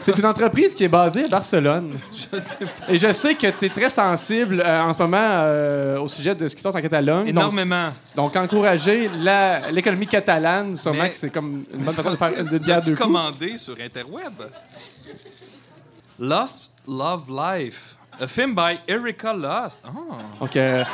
c'est 0.00 0.16
une 0.16 0.24
entreprise 0.26 0.72
qui 0.74 0.84
est 0.84 0.88
basée 0.88 1.24
à 1.24 1.28
Barcelone. 1.28 1.98
Je 2.32 2.38
sais 2.38 2.64
pas. 2.64 2.88
Et 2.92 2.96
je 2.98 3.12
sais 3.12 3.34
que 3.34 3.48
tu 3.50 3.66
es 3.66 3.68
très 3.68 3.90
sensible 3.90 4.62
euh, 4.64 4.80
en 4.82 4.92
ce 4.94 4.98
moment 5.02 5.18
euh, 5.20 5.98
au 5.98 6.08
sujet 6.08 6.34
de 6.34 6.48
ce 6.48 6.54
qui 6.54 6.60
se 6.60 6.64
passe 6.64 6.74
en 6.74 6.80
Catalogne. 6.80 7.26
Donc- 7.26 7.28
Énormément. 7.42 7.90
Donc, 8.16 8.34
encourager 8.36 9.10
la- 9.18 9.70
l'économie 9.70 10.06
catalane, 10.06 10.76
sûrement 10.78 11.02
Mais- 11.02 11.10
que 11.10 11.16
c'est 11.18 11.30
comme 11.30 11.64
une 11.74 11.82
bonne 11.82 11.94
façon 11.94 12.10
de 12.12 12.16
faire 12.16 12.32
une 12.52 12.58
bière 12.58 12.80
coups. 12.82 12.98
commandé 12.98 13.56
sur 13.58 13.74
Interweb? 13.78 14.32
Lost 16.18 16.70
Love 16.88 17.24
Life. 17.28 17.96
Un 18.20 18.26
film 18.28 18.54
by 18.54 18.78
Erika 18.86 19.34
Lost. 19.34 19.80
Ah. 19.84 19.90
Donc, 20.40 20.56
euh, 20.56 20.84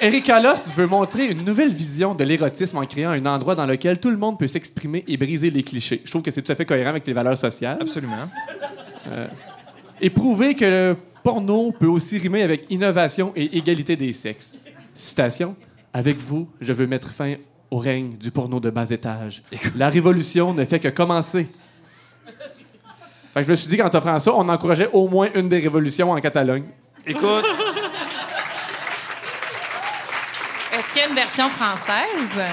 Erika 0.00 0.40
Lost 0.40 0.72
veut 0.74 0.86
montrer 0.86 1.26
une 1.26 1.44
nouvelle 1.44 1.72
vision 1.72 2.14
de 2.14 2.24
l'érotisme 2.24 2.78
en 2.78 2.86
créant 2.86 3.10
un 3.10 3.26
endroit 3.26 3.54
dans 3.54 3.66
lequel 3.66 4.00
tout 4.00 4.10
le 4.10 4.16
monde 4.16 4.38
peut 4.38 4.46
s'exprimer 4.46 5.04
et 5.06 5.16
briser 5.16 5.50
les 5.50 5.62
clichés. 5.62 6.00
Je 6.04 6.10
trouve 6.10 6.22
que 6.22 6.30
c'est 6.30 6.42
tout 6.42 6.52
à 6.52 6.54
fait 6.54 6.64
cohérent 6.64 6.90
avec 6.90 7.06
les 7.06 7.12
valeurs 7.12 7.36
sociales. 7.36 7.78
Absolument. 7.80 8.28
Euh, 9.08 9.26
et 10.00 10.10
prouver 10.10 10.54
que 10.54 10.64
le 10.64 10.96
porno 11.22 11.72
peut 11.72 11.86
aussi 11.86 12.18
rimer 12.18 12.42
avec 12.42 12.70
innovation 12.70 13.32
et 13.36 13.56
égalité 13.58 13.96
des 13.96 14.12
sexes. 14.12 14.60
Citation 14.94 15.54
Avec 15.92 16.16
vous, 16.16 16.48
je 16.60 16.72
veux 16.72 16.86
mettre 16.86 17.10
fin 17.10 17.34
au 17.70 17.78
règne 17.78 18.16
du 18.16 18.30
porno 18.30 18.58
de 18.60 18.70
bas 18.70 18.88
étage. 18.90 19.42
La 19.76 19.90
révolution 19.90 20.54
ne 20.54 20.64
fait 20.64 20.80
que 20.80 20.88
commencer. 20.88 21.48
Fait 23.34 23.40
que 23.40 23.46
je 23.46 23.50
me 23.50 23.56
suis 23.56 23.68
dit 23.68 23.76
qu'en 23.76 23.88
t'offrant 23.88 24.18
ça, 24.18 24.34
on 24.34 24.48
encourageait 24.48 24.88
au 24.92 25.08
moins 25.08 25.28
une 25.34 25.48
des 25.48 25.60
révolutions 25.60 26.10
en 26.10 26.20
Catalogne. 26.20 26.64
Écoute, 27.06 27.44
Est-ce 30.72 30.86
qu'il 30.88 30.89
y 30.89 30.89
a 31.00 31.08
une 31.08 31.14
version 31.14 31.48
française? 31.50 32.50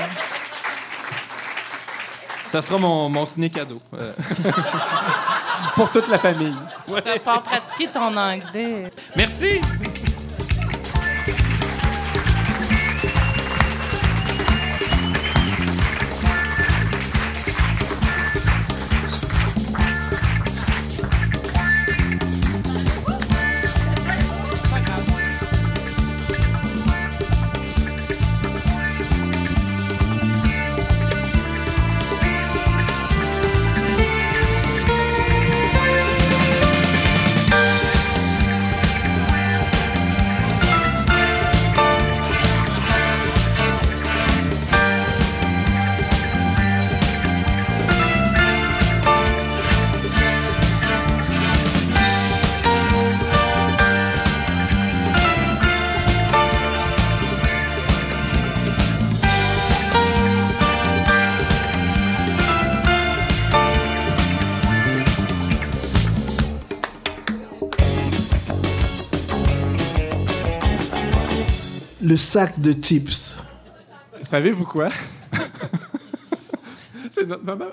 ça 2.43 2.61
sera 2.61 2.77
mon, 2.79 3.09
mon 3.09 3.25
ciné-cadeau. 3.25 3.81
Euh, 3.93 4.13
Pour 5.75 5.91
toute 5.91 6.07
la 6.07 6.17
famille. 6.17 6.55
Tu 6.85 6.91
vas 6.91 7.01
pas 7.19 7.39
pratiquer 7.39 7.87
ton 7.87 8.15
anglais. 8.15 8.89
Merci! 9.15 9.59
Sac 72.27 72.59
de 72.59 72.73
chips. 72.73 73.37
Savez-vous 74.21 74.65
quoi? 74.65 74.89
C'est 77.11 77.25
notre 77.27 77.43
moment. 77.45 77.65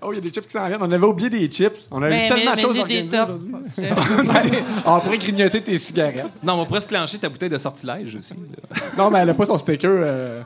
Oh, 0.00 0.12
il 0.12 0.16
y 0.16 0.18
a 0.18 0.20
des 0.20 0.30
chips 0.30 0.46
qui 0.46 0.52
s'en 0.52 0.66
viennent. 0.68 0.80
On 0.80 0.90
avait 0.90 1.04
oublié 1.06 1.28
des 1.28 1.48
chips. 1.50 1.86
On 1.90 2.00
a 2.02 2.08
Mais- 2.08 2.26
eu 2.26 2.28
tellement 2.28 2.50
mais- 2.52 2.56
de 2.56 2.60
choses 2.60 2.74
mais 2.74 2.80
organisées 2.80 3.16
tops, 3.16 3.30
aujourd'hui. 3.30 4.58
on 4.86 5.00
pourrait 5.00 5.18
grignoter 5.18 5.62
tes 5.62 5.76
cigarettes. 5.78 6.26
Non, 6.42 6.54
on 6.54 6.58
va 6.58 6.64
presque 6.66 6.88
clencher 6.88 7.18
ta 7.18 7.28
bouteille 7.28 7.48
de 7.48 7.58
sortilège 7.58 8.14
aussi. 8.14 8.34
là. 8.34 8.80
Non, 8.96 9.10
mais 9.10 9.18
elle 9.18 9.30
a 9.30 9.34
pas 9.34 9.46
son 9.46 9.58
sticker 9.58 9.90
euh, 9.90 10.42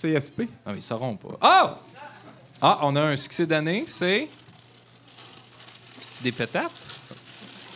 CSP. 0.00 0.48
Ah, 0.64 0.70
mais 0.72 0.78
ils 0.78 0.82
sauront 0.82 1.16
pas. 1.16 1.36
Ah! 1.42 1.76
Ah, 2.62 2.78
on 2.82 2.96
a 2.96 3.02
un 3.02 3.16
succès 3.16 3.44
d'année, 3.46 3.84
c'est. 3.86 4.26
C'est 6.00 6.22
des 6.22 6.32
pétates? 6.32 6.70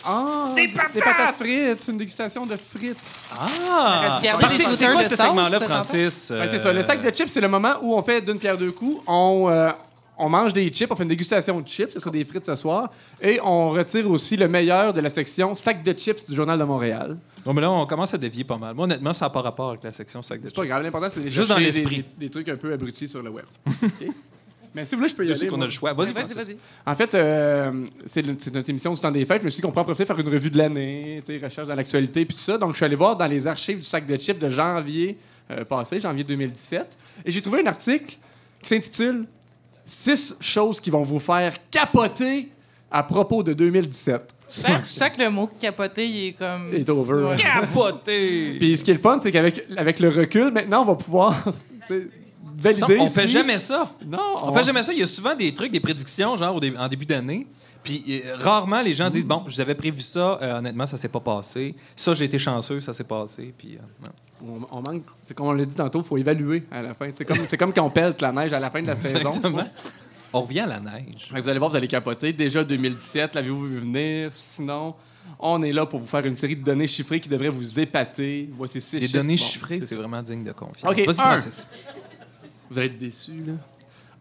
Ah, 0.04 0.52
des 0.56 0.68
patates! 0.68 1.36
frites. 1.36 1.88
Une 1.88 1.96
dégustation 1.96 2.46
de 2.46 2.56
frites. 2.56 2.96
Ah! 3.32 3.46
Ah, 3.70 4.20
les 4.22 4.28
c'est- 4.56 4.64
quoi 4.92 5.02
de 5.04 5.08
ce 5.08 5.16
segment-là, 5.16 5.58
de 5.58 5.64
Francis? 5.64 6.32
C'est 6.50 6.58
ça. 6.58 6.72
Le 6.72 6.82
sac 6.82 7.02
de 7.02 7.10
chips, 7.10 7.28
c'est 7.28 7.40
le 7.40 7.48
moment 7.48 7.74
où 7.82 7.94
on 7.94 8.02
fait 8.02 8.20
d'une 8.20 8.38
pierre 8.38 8.56
deux 8.58 8.70
coups. 8.72 9.02
On, 9.06 9.46
euh, 9.48 9.70
on 10.16 10.28
mange 10.28 10.52
des 10.52 10.68
chips, 10.70 10.90
on 10.90 10.96
fait 10.96 11.02
une 11.04 11.08
dégustation 11.08 11.60
de 11.60 11.66
chips, 11.68 11.92
ce 11.92 12.00
sera 12.00 12.10
des 12.10 12.24
frites 12.24 12.46
ce 12.46 12.56
soir. 12.56 12.90
Et 13.20 13.40
on 13.42 13.70
retire 13.70 14.10
aussi 14.10 14.36
le 14.36 14.48
meilleur 14.48 14.92
de 14.92 15.00
la 15.00 15.08
section 15.10 15.54
sac 15.54 15.82
de 15.82 15.92
chips 15.92 16.26
du 16.28 16.34
Journal 16.34 16.58
de 16.58 16.64
Montréal. 16.64 17.16
Bon, 17.44 17.54
mais 17.54 17.60
là, 17.62 17.70
on 17.70 17.86
commence 17.86 18.12
à 18.12 18.18
dévier 18.18 18.44
pas 18.44 18.58
mal. 18.58 18.74
Moi, 18.74 18.84
honnêtement, 18.84 19.14
ça 19.14 19.26
n'a 19.26 19.30
pas 19.30 19.40
rapport 19.42 19.70
avec 19.70 19.84
la 19.84 19.92
section 19.92 20.20
sac 20.22 20.40
de 20.40 20.48
C'est 20.48 20.54
pas 20.56 20.66
grave, 20.66 20.82
l'important, 20.82 21.08
c'est 21.08 21.20
de 21.20 21.28
Juste 21.28 21.48
dans 21.48 21.56
l'esprit. 21.56 21.84
Des, 21.98 22.02
des- 22.02 22.06
des 22.18 22.30
trucs 22.30 22.48
un 22.48 22.56
peu 22.56 22.72
abrutis 22.72 23.08
sur 23.08 23.22
le 23.22 23.30
web. 23.30 23.44
OK? 23.82 24.08
Mais 24.74 24.84
si 24.84 24.92
vous 24.94 24.98
voulez, 24.98 25.08
je 25.08 25.14
peux 25.14 25.24
y 25.24 25.28
aller. 25.28 25.34
sais 25.38 25.46
qu'on 25.46 25.60
a 25.60 25.64
le 25.66 25.70
choix. 25.70 25.92
Vas-y, 25.92 26.12
Vas-y, 26.12 26.34
vas-y. 26.34 26.56
En 26.86 26.94
fait, 26.94 27.14
euh, 27.14 27.86
c'est 28.06 28.22
le- 28.22 28.36
c'est 28.38 28.52
notre 28.54 28.68
émission 28.70 28.92
du 28.94 29.00
temps 29.00 29.10
des 29.10 29.24
fêtes. 29.24 29.40
Je 29.40 29.46
me 29.46 29.50
suis 29.50 29.56
dit 29.56 29.62
qu'on 29.62 29.68
pourrait 29.70 29.80
en 29.82 29.84
profiter 29.84 30.04
faire 30.06 30.18
une 30.18 30.28
revue 30.28 30.50
de 30.50 30.58
l'année, 30.58 31.22
tu 31.26 31.38
sais, 31.38 31.44
recherche 31.44 31.66
dans 31.68 31.74
l'actualité, 31.74 32.24
puis 32.24 32.34
tout 32.36 32.42
ça. 32.42 32.58
Donc, 32.58 32.72
je 32.72 32.76
suis 32.76 32.84
allé 32.84 32.94
voir 32.96 33.16
dans 33.16 33.26
les 33.26 33.46
archives 33.46 33.78
du 33.78 33.84
sac 33.84 34.06
de 34.06 34.16
chips 34.16 34.38
de 34.38 34.50
janvier 34.50 35.16
euh, 35.50 35.64
passé, 35.64 35.98
janvier 36.00 36.24
2017, 36.24 36.96
et 37.24 37.30
j'ai 37.30 37.40
trouvé 37.40 37.62
un 37.62 37.66
article 37.66 38.16
qui 38.62 38.68
s'intitule 38.68 39.24
Six 39.86 40.34
choses 40.38 40.80
qui 40.80 40.90
vont 40.90 41.02
vous 41.02 41.18
faire 41.18 41.54
capoter 41.70 42.50
à 42.90 43.02
propos 43.02 43.42
de 43.42 43.54
2017. 43.54 44.20
Chaque, 44.50 44.84
chaque 44.84 45.16
le 45.18 45.30
mot 45.30 45.48
capoté, 45.58 46.06
il 46.06 46.26
est 46.28 46.32
comme. 46.32 46.74
Est 46.74 46.88
over. 46.90 47.28
Ouais. 47.28 47.36
Capoté! 47.36 48.56
Puis 48.58 48.76
ce 48.76 48.84
qui 48.84 48.90
est 48.90 48.94
le 48.94 49.00
fun, 49.00 49.18
c'est 49.22 49.32
qu'avec 49.32 49.64
avec 49.76 50.00
le 50.00 50.10
recul, 50.10 50.50
maintenant, 50.50 50.82
on 50.82 50.84
va 50.84 50.94
pouvoir 50.94 51.42
tu 51.86 51.94
sais, 51.94 52.00
Ça, 52.02 52.06
valider. 52.58 52.98
on 53.00 53.08
fait 53.08 53.26
si- 53.26 53.32
jamais 53.34 53.58
ça. 53.58 53.90
Non, 54.04 54.36
On 54.42 54.52
fait 54.52 54.64
jamais 54.64 54.82
ça. 54.82 54.92
Il 54.92 54.98
y 54.98 55.02
a 55.02 55.06
souvent 55.06 55.34
des 55.34 55.52
trucs, 55.54 55.72
des 55.72 55.80
prédictions, 55.80 56.36
genre 56.36 56.54
au 56.56 56.60
dé- 56.60 56.74
en 56.78 56.88
début 56.88 57.06
d'année. 57.06 57.46
Puis 57.84 58.04
euh, 58.26 58.34
rarement, 58.36 58.82
les 58.82 58.92
gens 58.94 59.08
disent 59.08 59.24
Bon, 59.24 59.44
je 59.46 59.54
vous 59.54 59.60
avais 59.60 59.74
prévu 59.74 60.00
ça, 60.00 60.38
euh, 60.42 60.58
honnêtement, 60.58 60.86
ça 60.86 60.96
s'est 60.96 61.08
pas 61.08 61.20
passé. 61.20 61.74
Ça, 61.96 62.12
j'ai 62.14 62.24
été 62.24 62.38
chanceux, 62.38 62.80
ça 62.80 62.92
s'est 62.92 63.04
passé. 63.04 63.54
Puis, 63.56 63.76
euh, 63.76 64.04
non. 64.04 64.60
On, 64.70 64.78
on 64.78 64.82
manque, 64.82 65.02
c'est 65.26 65.34
comme 65.34 65.46
on 65.46 65.52
l'a 65.52 65.64
dit 65.64 65.74
tantôt, 65.74 66.00
il 66.00 66.04
faut 66.04 66.16
évaluer 66.18 66.62
à 66.70 66.82
la 66.82 66.94
fin. 66.94 67.08
C'est 67.14 67.24
comme, 67.24 67.38
c'est 67.48 67.56
comme 67.56 67.72
quand 67.72 67.84
on 67.84 67.90
pèle 67.90 68.14
la 68.20 68.30
neige 68.32 68.52
à 68.52 68.60
la 68.60 68.70
fin 68.70 68.80
de 68.82 68.86
la 68.86 68.96
saison. 68.96 69.16
Exactement. 69.30 69.64
On 70.32 70.42
revient 70.42 70.60
à 70.60 70.66
la 70.66 70.80
neige. 70.80 71.28
Fait 71.30 71.36
que 71.36 71.40
Vous 71.42 71.48
allez 71.48 71.58
voir, 71.58 71.70
vous 71.70 71.76
allez 71.76 71.88
capoter. 71.88 72.32
Déjà 72.32 72.62
2017, 72.62 73.34
l'avez-vous 73.34 73.64
vu 73.66 73.78
venir? 73.78 74.30
Sinon, 74.34 74.94
on 75.38 75.62
est 75.62 75.72
là 75.72 75.86
pour 75.86 76.00
vous 76.00 76.06
faire 76.06 76.24
une 76.26 76.36
série 76.36 76.54
de 76.56 76.62
données 76.62 76.86
chiffrées 76.86 77.18
qui 77.18 77.28
devraient 77.28 77.48
vous 77.48 77.80
épater. 77.80 78.48
Voici 78.52 78.80
six 78.82 78.96
Les 78.96 79.00
chiffres. 79.02 79.12
données 79.14 79.36
Bon, 79.36 79.42
chiffrées, 79.42 79.80
c'est 79.80 79.94
vraiment 79.94 80.20
digne 80.22 80.44
de 80.44 80.52
confiance. 80.52 80.84
OK, 80.92 80.98
Vas-y, 81.06 81.08
un. 81.08 81.36
Francis. 81.36 81.66
Vous 82.70 82.78
allez 82.78 82.88
être 82.88 82.98
déçus, 82.98 83.44
là. 83.46 83.54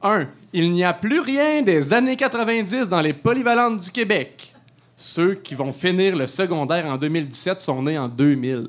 1. 0.02 0.28
Il 0.53 0.72
n'y 0.72 0.84
a 0.84 0.94
plus 0.94 1.19
rien 1.19 1.61
des 1.64 1.91
années 1.94 2.15
90 2.15 2.88
dans 2.88 3.02
les 3.02 3.14
polyvalentes 3.14 3.82
du 3.82 3.91
Québec. 3.91 4.53
Ceux 4.95 5.36
qui 5.36 5.56
vont 5.56 5.74
finir 5.74 6.15
le 6.15 6.28
secondaire 6.28 6.86
en 6.86 6.98
2017 6.98 7.61
sont 7.61 7.82
nés 7.84 7.98
en 7.98 8.07
2000. 8.07 8.68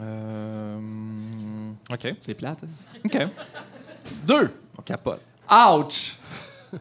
Euh, 0.00 0.78
OK. 1.90 2.14
C'est 2.24 2.34
plate. 2.34 2.58
hein? 2.64 2.68
OK. 3.04 3.28
2. 4.26 4.50
On 4.78 4.82
capote. 4.82 5.20
Ouch! 5.50 6.16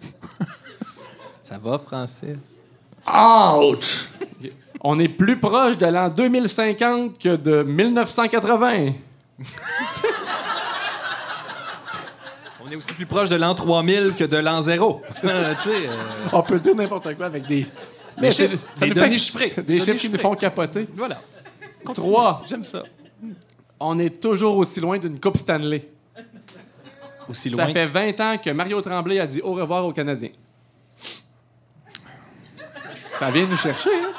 Ça 1.42 1.58
va, 1.60 1.80
Francis? 1.80 2.62
Ouch! 3.08 4.10
On 4.82 5.00
est 5.00 5.08
plus 5.10 5.40
proche 5.40 5.78
de 5.78 5.86
l'an 5.86 6.10
2050 6.10 7.18
que 7.20 7.36
de 7.36 7.64
1980. 7.64 8.94
On 12.66 12.72
est 12.72 12.76
aussi 12.76 12.94
plus 12.94 13.06
proche 13.06 13.30
de 13.30 13.36
l'an 13.36 13.54
3000 13.54 14.14
que 14.18 14.24
de 14.24 14.38
l'an 14.38 14.62
0. 14.62 15.02
tu 15.22 15.28
sais, 15.28 15.88
euh, 15.88 15.90
On 16.34 16.42
peut 16.42 16.60
dire 16.60 16.76
n'importe 16.76 17.16
quoi 17.16 17.28
avec 17.28 17.46
des, 17.46 17.66
Des 18.20 18.32
ça- 18.32 18.44
chiffres, 18.48 18.64
ça 18.74 18.80
des 18.82 18.88
nous 18.88 18.94
fait- 18.96 19.00
données 19.02 19.18
chiffrées. 19.18 19.54
Des 19.58 19.62
Données 19.62 19.80
chiffres 19.82 20.00
qui 20.02 20.10
nous 20.10 20.18
font 20.18 20.36
capoter. 20.36 20.88
voilà. 20.96 21.22
3. 21.94 22.44
J'aime 22.48 22.64
ça. 22.64 22.84
On 23.80 24.00
est 24.00 24.20
toujours 24.22 24.58
aussi 24.58 24.80
loin 24.80 24.98
d'une 24.98 25.20
Coupe 25.20 25.38
Stanley. 25.38 25.90
Aussi 27.30 27.52
Ça 27.52 27.66
loin. 27.66 27.74
fait 27.74 27.86
20 27.86 28.20
ans 28.22 28.38
que 28.44 28.50
Mario 28.52 28.82
Tremblay 28.82 29.20
a 29.20 29.28
dit 29.28 29.42
au 29.42 29.54
revoir 29.54 29.86
aux 29.86 29.94
Canadiens. 29.94 30.30
Ça 33.20 33.30
vient 33.32 33.46
nous 33.46 33.58
chercher, 33.58 33.90
hein? 34.04 34.12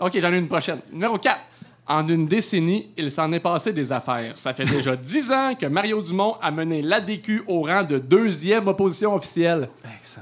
OK, 0.00 0.18
j'en 0.18 0.32
ai 0.32 0.38
une 0.38 0.48
prochaine. 0.48 0.80
Numéro 0.92 1.16
4. 1.18 1.38
En 1.86 2.08
une 2.08 2.26
décennie, 2.26 2.88
il 2.96 3.10
s'en 3.10 3.30
est 3.32 3.40
passé 3.40 3.70
des 3.72 3.92
affaires. 3.92 4.34
Ça 4.38 4.54
fait 4.54 4.64
déjà 4.64 4.96
10 4.96 5.30
ans 5.32 5.54
que 5.54 5.66
Mario 5.66 6.00
Dumont 6.00 6.36
a 6.40 6.50
mené 6.50 6.80
l'ADQ 6.80 7.42
au 7.46 7.60
rang 7.62 7.82
de 7.82 7.98
deuxième 7.98 8.66
opposition 8.68 9.14
officielle. 9.14 9.68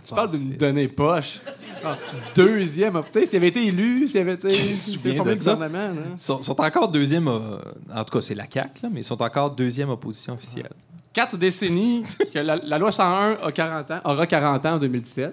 tu 0.04 0.12
parles 0.14 0.30
d'une 0.32 0.50
donnée 0.56 0.88
poche. 0.88 1.40
Ah, 1.84 1.96
deuxième 2.34 2.96
op- 2.96 3.06
Tu 3.12 3.20
sais, 3.20 3.26
s'il 3.26 3.36
avait 3.36 3.48
été 3.48 3.64
élu, 3.64 4.08
s'il 4.08 4.18
avait 4.18 4.34
été 4.34 4.48
de 4.48 5.30
le 5.34 5.40
ça? 5.40 5.54
gouvernement. 5.54 5.78
hein. 6.00 6.12
Ils 6.16 6.20
sont, 6.20 6.42
sont 6.42 6.60
encore 6.60 6.88
deuxième. 6.88 7.28
euh, 7.28 7.58
en 7.94 8.02
tout 8.04 8.12
cas, 8.18 8.20
c'est 8.20 8.34
la 8.34 8.46
CAQ, 8.52 8.82
là, 8.82 8.88
mais 8.92 9.00
ils 9.00 9.04
sont 9.04 9.22
encore 9.22 9.50
deuxième 9.52 9.90
opposition 9.90 10.34
officielle. 10.34 10.70
quatre 11.12 11.36
décennies 11.36 12.02
que 12.34 12.40
la, 12.40 12.56
la 12.56 12.78
loi 12.78 12.90
101 12.90 13.38
a 13.40 13.52
40 13.52 13.90
ans, 13.92 14.00
aura 14.04 14.26
40 14.26 14.66
ans 14.66 14.72
en 14.74 14.78
2017. 14.78 15.32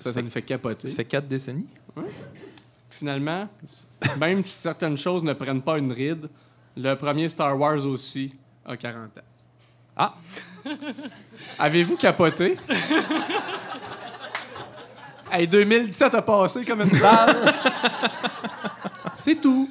Ça, 0.00 0.12
ça 0.12 0.20
nous 0.20 0.30
fait 0.30 0.42
capoter. 0.42 0.88
Ça 0.88 0.96
fait 0.96 1.04
quatre 1.04 1.28
décennies? 1.28 1.66
Finalement, 3.04 3.46
même 4.16 4.42
si 4.42 4.50
certaines 4.50 4.96
choses 4.96 5.22
ne 5.22 5.34
prennent 5.34 5.60
pas 5.60 5.76
une 5.76 5.92
ride, 5.92 6.26
le 6.74 6.94
premier 6.94 7.28
Star 7.28 7.54
Wars 7.60 7.84
aussi 7.84 8.34
a 8.64 8.78
40 8.78 9.18
ans. 9.18 9.20
Ah! 9.94 10.14
Avez-vous 11.58 11.98
capoté? 11.98 12.56
hey, 15.30 15.46
2017 15.46 16.14
a 16.14 16.22
passé 16.22 16.64
comme 16.64 16.80
une 16.80 16.98
balle. 16.98 17.36
C'est 19.18 19.38
tout. 19.38 19.68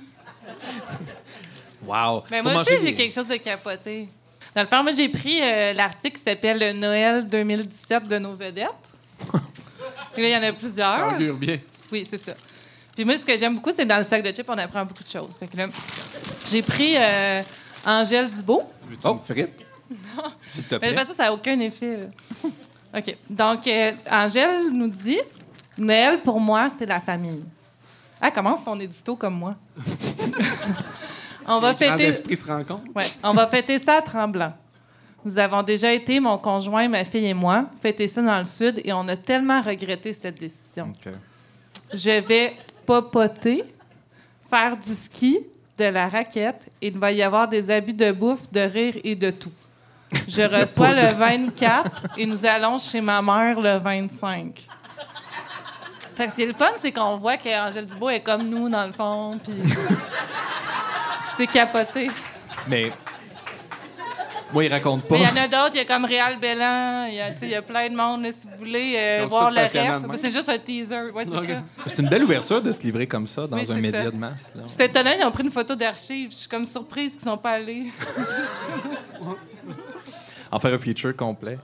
Wow. 1.87 2.23
Mais 2.29 2.43
Faut 2.43 2.49
moi 2.51 2.61
aussi, 2.61 2.73
j'ai 2.83 2.91
des- 2.91 2.93
quelque 2.93 3.13
chose 3.15 3.27
de 3.27 3.37
capoté. 3.37 4.09
Dans 4.55 4.61
le 4.61 4.67
fond, 4.67 4.83
moi, 4.83 4.91
j'ai 4.95 5.09
pris 5.09 5.41
euh, 5.41 5.73
l'article 5.73 6.19
qui 6.19 6.23
s'appelle 6.23 6.59
Le 6.59 6.73
Noël 6.73 7.27
2017 7.27 8.07
de 8.07 8.19
nos 8.19 8.35
vedettes. 8.35 8.67
Il 10.19 10.29
y 10.29 10.35
en 10.35 10.43
a 10.43 10.51
Ça 10.51 10.53
plusieurs. 10.53 11.13
augure 11.15 11.35
bien. 11.35 11.57
Oui, 11.91 12.03
c'est 12.07 12.23
ça. 12.23 12.33
Puis 12.95 13.05
moi, 13.05 13.17
ce 13.17 13.23
que 13.23 13.35
j'aime 13.37 13.55
beaucoup, 13.55 13.71
c'est 13.75 13.85
dans 13.85 13.97
le 13.97 14.03
sac 14.03 14.21
de 14.23 14.31
chips, 14.31 14.45
on 14.47 14.57
apprend 14.57 14.85
beaucoup 14.85 15.03
de 15.03 15.09
choses. 15.09 15.35
Fait 15.39 15.47
que 15.47 15.57
là, 15.57 15.67
j'ai 16.45 16.61
pris 16.61 16.95
euh, 16.97 17.41
Angèle 17.85 18.29
Dubo. 18.29 18.61
Veux-tu 18.87 19.07
une 19.07 19.19
frite? 19.19 19.49
S'il 20.47 20.63
te 20.63 20.75
Mais 20.75 20.79
plaît. 20.79 20.93
parce 20.95 21.09
que 21.09 21.15
ça 21.15 21.23
n'a 21.23 21.33
aucun 21.33 21.59
effet. 21.59 21.97
là. 21.97 22.49
OK. 22.97 23.17
Donc, 23.29 23.67
euh, 23.67 23.91
Angèle 24.11 24.69
nous 24.71 24.87
dit 24.87 25.19
Noël, 25.77 26.21
pour 26.21 26.39
moi, 26.39 26.69
c'est 26.77 26.85
la 26.85 26.99
famille. 26.99 27.43
Elle 28.21 28.31
commence 28.31 28.63
son 28.63 28.79
édito 28.79 29.15
comme 29.15 29.35
moi. 29.35 29.55
on 31.47 31.59
va 31.59 31.73
fêter. 31.75 32.13
se 32.13 32.47
rencontrent. 32.47 32.83
Ouais, 32.95 33.05
on 33.23 33.33
va 33.33 33.47
fêter 33.47 33.79
ça 33.79 33.95
à 33.95 34.01
Tremblant. 34.01 34.53
Nous 35.25 35.37
avons 35.39 35.63
déjà 35.63 35.91
été, 35.91 36.19
mon 36.19 36.37
conjoint, 36.37 36.87
ma 36.89 37.05
fille 37.05 37.25
et 37.25 37.33
moi, 37.33 37.65
fêter 37.81 38.07
ça 38.07 38.21
dans 38.21 38.39
le 38.39 38.45
sud 38.45 38.81
et 38.83 38.91
on 38.93 39.07
a 39.07 39.15
tellement 39.15 39.61
regretté 39.61 40.13
cette 40.13 40.37
décision. 40.39 40.91
Je 41.93 42.21
vais 42.21 42.53
popoter, 42.85 43.63
faire 44.49 44.77
du 44.77 44.93
ski, 44.93 45.39
de 45.77 45.85
la 45.85 46.07
raquette 46.07 46.61
et 46.81 46.87
il 46.87 46.97
va 46.97 47.11
y 47.11 47.21
avoir 47.21 47.47
des 47.47 47.69
habits 47.69 47.93
de 47.93 48.11
bouffe, 48.11 48.51
de 48.51 48.59
rire 48.59 48.95
et 49.03 49.15
de 49.15 49.31
tout. 49.31 49.51
Je 50.27 50.41
reçois 50.59 50.93
le 50.93 51.07
24 51.07 51.89
et 52.17 52.25
nous 52.25 52.45
allons 52.45 52.77
chez 52.77 53.01
ma 53.01 53.21
mère 53.21 53.59
le 53.59 53.77
25. 53.77 54.67
Fait 56.15 56.27
que 56.27 56.33
c'est 56.35 56.45
le 56.45 56.53
fun, 56.53 56.69
c'est 56.79 56.91
qu'on 56.91 57.17
voit 57.17 57.37
qu'Angèle 57.37 57.87
Dubois 57.87 58.15
est 58.15 58.21
comme 58.21 58.47
nous, 58.47 58.69
dans 58.69 58.85
le 58.85 58.91
fond, 58.91 59.39
puis 59.43 59.55
c'est 61.37 61.47
capoté. 61.47 62.11
Mais. 62.67 62.91
Moi, 64.53 64.65
il 64.65 64.71
raconte 64.71 65.03
pas. 65.05 65.15
Mais 65.15 65.21
il 65.21 65.27
y 65.27 65.31
en 65.39 65.43
a 65.43 65.47
d'autres, 65.47 65.71
il 65.73 65.77
y 65.77 65.81
a 65.81 65.85
comme 65.85 66.05
Réal 66.05 66.39
Bellan, 66.39 67.05
il 67.07 67.15
y 67.15 67.19
a, 67.19 67.31
tu 67.31 67.39
sais, 67.39 67.45
il 67.47 67.51
y 67.51 67.55
a 67.55 67.61
plein 67.61 67.89
de 67.89 67.95
monde, 67.95 68.23
là, 68.23 68.29
si 68.31 68.47
vous 68.47 68.57
voulez 68.57 68.93
euh, 68.97 69.25
voir 69.27 69.49
le 69.51 69.57
reste. 69.57 69.75
C'est 70.21 70.29
juste 70.29 70.49
un 70.49 70.59
teaser, 70.59 71.09
ouais, 71.13 71.25
c'est. 71.25 71.89
C'est 71.89 72.01
une 72.01 72.09
belle 72.09 72.23
ouverture 72.23 72.61
de 72.61 72.71
se 72.71 72.81
livrer 72.83 73.07
comme 73.07 73.27
ça 73.27 73.47
dans 73.47 73.57
Oui, 73.57 73.63
un 73.63 73.65
c'est 73.65 73.81
média 73.81 74.03
ça. 74.03 74.11
de 74.11 74.15
masse. 74.15 74.53
C'était 74.67 74.85
étonnant, 74.85 75.11
ils 75.19 75.25
ont 75.25 75.31
pris 75.31 75.43
une 75.43 75.51
photo 75.51 75.75
d'archives. 75.75 76.29
Je 76.31 76.35
suis 76.35 76.47
comme 76.49 76.65
surprise 76.65 77.13
qu'ils 77.13 77.21
sont 77.21 77.37
pas 77.37 77.51
allés. 77.51 77.85
En 80.51 80.59
faire 80.59 80.73
un 80.73 80.77
feature 80.79 81.15
complet. 81.15 81.57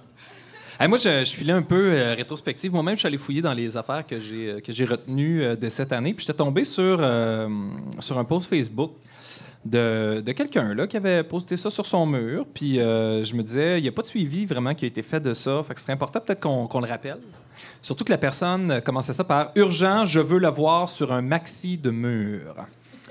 Hey, 0.80 0.88
moi, 0.88 0.98
je, 0.98 1.26
je 1.26 1.32
filais 1.32 1.54
un 1.54 1.62
peu 1.62 1.92
euh, 1.92 2.16
rétrospective. 2.16 2.72
Moi-même, 2.72 2.96
je 2.96 3.00
suis 3.00 3.08
allé 3.08 3.18
fouiller 3.18 3.42
dans 3.42 3.54
les 3.54 3.76
affaires 3.76 4.08
que 4.08 4.20
j'ai 4.20 4.48
euh, 4.50 4.60
que 4.62 4.72
j'ai 4.72 4.86
retenues 4.86 5.44
euh, 5.44 5.56
de 5.56 5.68
cette 5.68 5.92
année. 5.92 6.14
Puis 6.14 6.26
j'étais 6.26 6.38
tombé 6.38 6.64
sur, 6.64 6.98
euh, 7.02 7.50
sur 8.00 8.18
un 8.18 8.24
post 8.24 8.50
Facebook 8.50 8.94
de, 9.70 10.22
de 10.22 10.32
quelqu'un 10.32 10.74
là 10.74 10.88
qui 10.88 10.98
avait 10.98 11.24
posté 11.24 11.56
ça 11.58 11.70
sur 11.70 11.86
son 11.86 12.06
mur. 12.06 12.46
Puis 12.54 12.80
euh, 12.80 13.24
je 13.24 13.34
me 13.36 13.42
disais, 13.44 13.80
il 13.80 13.84
n'y 13.84 13.88
a 13.88 13.92
pas 13.92 14.02
de 14.02 14.08
suivi 14.08 14.46
vraiment 14.46 14.74
qui 14.74 14.86
a 14.86 14.88
été 14.88 15.02
fait 15.02 15.20
de 15.20 15.34
ça. 15.34 15.62
Fait 15.64 15.74
que 15.74 15.80
c'est 15.80 15.92
important 15.92 16.20
peut-être 16.20 16.40
qu'on 16.42 16.80
le 16.82 16.88
rappelle. 16.88 17.20
Surtout 17.82 18.04
que 18.04 18.12
la 18.12 18.18
personne 18.18 18.82
commençait 18.82 19.14
ça 19.14 19.24
par 19.24 19.52
urgent, 19.56 20.06
je 20.06 20.20
veux 20.20 20.40
le 20.40 20.48
voir 20.50 20.88
sur 20.90 21.12
un 21.12 21.22
maxi 21.22 21.78
de 21.78 21.90
mur. 21.92 22.56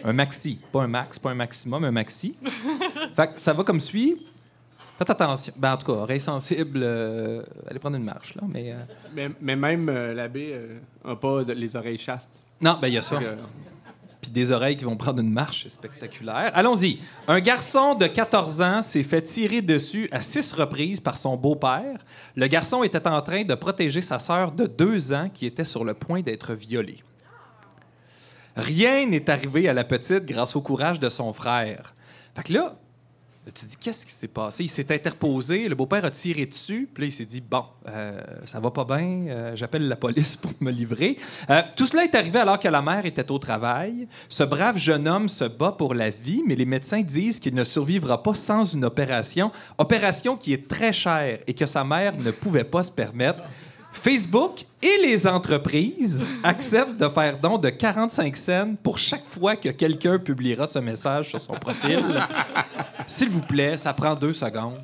Un 0.05 0.13
maxi, 0.13 0.61
pas 0.73 0.83
un 0.83 0.87
max, 0.87 1.19
pas 1.19 1.31
un 1.31 1.35
maximum, 1.35 1.85
un 1.85 1.91
maxi. 1.91 2.37
fait 3.17 3.35
que 3.35 3.41
ça 3.41 3.53
va 3.53 3.65
comme 3.65 3.81
suit. 3.81 4.17
Faites 4.97 5.11
attention. 5.11 5.53
Ben, 5.57 5.75
en 5.75 5.77
tout 5.77 5.87
cas, 5.87 5.93
oreille 5.99 6.21
sensible, 6.21 6.81
euh, 6.83 7.43
allez 7.69 7.79
prendre 7.79 7.97
une 7.97 8.05
marche, 8.05 8.35
là. 8.35 8.43
Mais, 8.49 8.73
euh, 8.73 8.77
Mais, 9.15 9.31
mais 9.41 9.55
même 9.57 9.89
euh, 9.89 10.13
l'abbé 10.15 10.57
n'a 11.05 11.15
pas 11.17 11.45
de- 11.45 11.53
les 11.53 11.75
oreilles 11.77 11.99
chastes. 11.99 12.41
Non, 12.61 12.79
ben 12.81 12.89
il 12.89 12.95
y 12.95 12.99
a 12.99 13.03
ça. 13.03 13.21
Des 14.31 14.53
oreilles 14.53 14.77
qui 14.77 14.85
vont 14.85 14.97
prendre 14.97 15.21
une 15.21 15.31
marche, 15.31 15.67
spectaculaire. 15.69 16.51
Allons-y. 16.55 17.01
Un 17.27 17.41
garçon 17.41 17.95
de 17.95 18.07
14 18.07 18.63
ans 18.63 18.83
s'est 18.83 19.03
fait 19.03 19.23
tirer 19.23 19.63
dessus 19.63 20.09
à 20.13 20.21
six 20.21 20.53
reprises 20.53 21.01
par 21.01 21.17
son 21.17 21.37
beau-père. 21.37 22.05
Le 22.37 22.47
garçon 22.47 22.83
était 22.83 23.07
en 23.07 23.21
train 23.23 23.45
de 23.45 23.55
protéger 23.55 24.01
sa 24.01 24.19
sœur 24.19 24.53
de 24.53 24.67
deux 24.67 25.13
ans 25.13 25.29
qui 25.33 25.47
était 25.47 25.65
sur 25.65 25.85
le 25.85 25.95
point 25.95 26.21
d'être 26.21 26.55
violée. 26.55 27.03
Rien 28.57 29.07
n'est 29.07 29.31
arrivé 29.31 29.69
à 29.69 29.73
la 29.73 29.85
petite 29.85 30.25
grâce 30.25 30.57
au 30.57 30.61
courage 30.61 30.99
de 30.99 31.09
son 31.09 31.33
frère. 31.33 31.95
Fait 32.35 32.43
que 32.43 32.53
là, 32.53 32.77
tu 33.53 33.67
dis, 33.67 33.77
qu'est-ce 33.77 34.05
qui 34.05 34.13
s'est 34.13 34.29
passé? 34.29 34.65
Il 34.65 34.69
s'est 34.69 34.93
interposé, 34.93 35.69
le 35.69 35.75
beau-père 35.75 36.05
a 36.05 36.11
tiré 36.11 36.47
dessus, 36.47 36.89
puis 36.93 37.03
là, 37.03 37.07
il 37.09 37.13
s'est 37.13 37.25
dit, 37.25 37.41
bon, 37.41 37.65
euh, 37.89 38.21
ça 38.47 38.61
va 38.61 38.71
pas 38.71 38.85
bien, 38.85 39.27
euh, 39.29 39.57
j'appelle 39.57 39.89
la 39.89 39.97
police 39.97 40.37
pour 40.37 40.53
me 40.61 40.71
livrer. 40.71 41.17
Euh, 41.51 41.63
tout 41.77 41.87
cela 41.87 42.05
est 42.05 42.15
arrivé 42.15 42.39
alors 42.39 42.59
que 42.59 42.69
la 42.69 42.83
mère 42.83 43.07
était 43.07 43.31
au 43.31 43.39
travail. 43.39 44.09
Ce 44.29 44.45
brave 44.45 44.79
jeune 44.79 45.09
homme 45.09 45.29
se 45.29 45.45
bat 45.45 45.73
pour 45.73 45.95
la 45.95 46.11
vie, 46.11 46.43
mais 46.47 46.55
les 46.55 46.67
médecins 46.67 47.03
disent 47.03 47.41
qu'il 47.41 47.55
ne 47.55 47.65
survivra 47.65 48.23
pas 48.23 48.35
sans 48.35 48.65
une 48.65 48.85
opération, 48.85 49.53
opération 49.79 50.37
qui 50.37 50.53
est 50.53 50.69
très 50.69 50.93
chère 50.93 51.39
et 51.47 51.55
que 51.55 51.67
sa 51.67 51.85
mère 51.85 52.17
ne 52.19 52.31
pouvait 52.31 52.65
pas 52.65 52.83
se 52.83 52.91
permettre. 52.91 53.41
Facebook 53.93 54.65
et 54.81 54.97
les 55.03 55.27
entreprises 55.27 56.23
acceptent 56.43 56.97
de 56.99 57.09
faire 57.09 57.39
don 57.39 57.59
de 57.59 57.69
45 57.69 58.37
cents 58.37 58.75
pour 58.83 58.99
chaque 58.99 59.25
fois 59.25 59.57
que 59.57 59.71
quelqu'un 59.71 60.19
publiera 60.19 60.67
ce 60.67 60.79
message 60.79 61.31
sur 61.31 61.41
son 61.41 61.55
profil. 61.55 62.05
S'il 63.07 63.31
vous 63.31 63.43
plaît, 63.43 63.77
ça 63.79 63.93
prend 63.93 64.15
deux 64.15 64.33
secondes. 64.33 64.79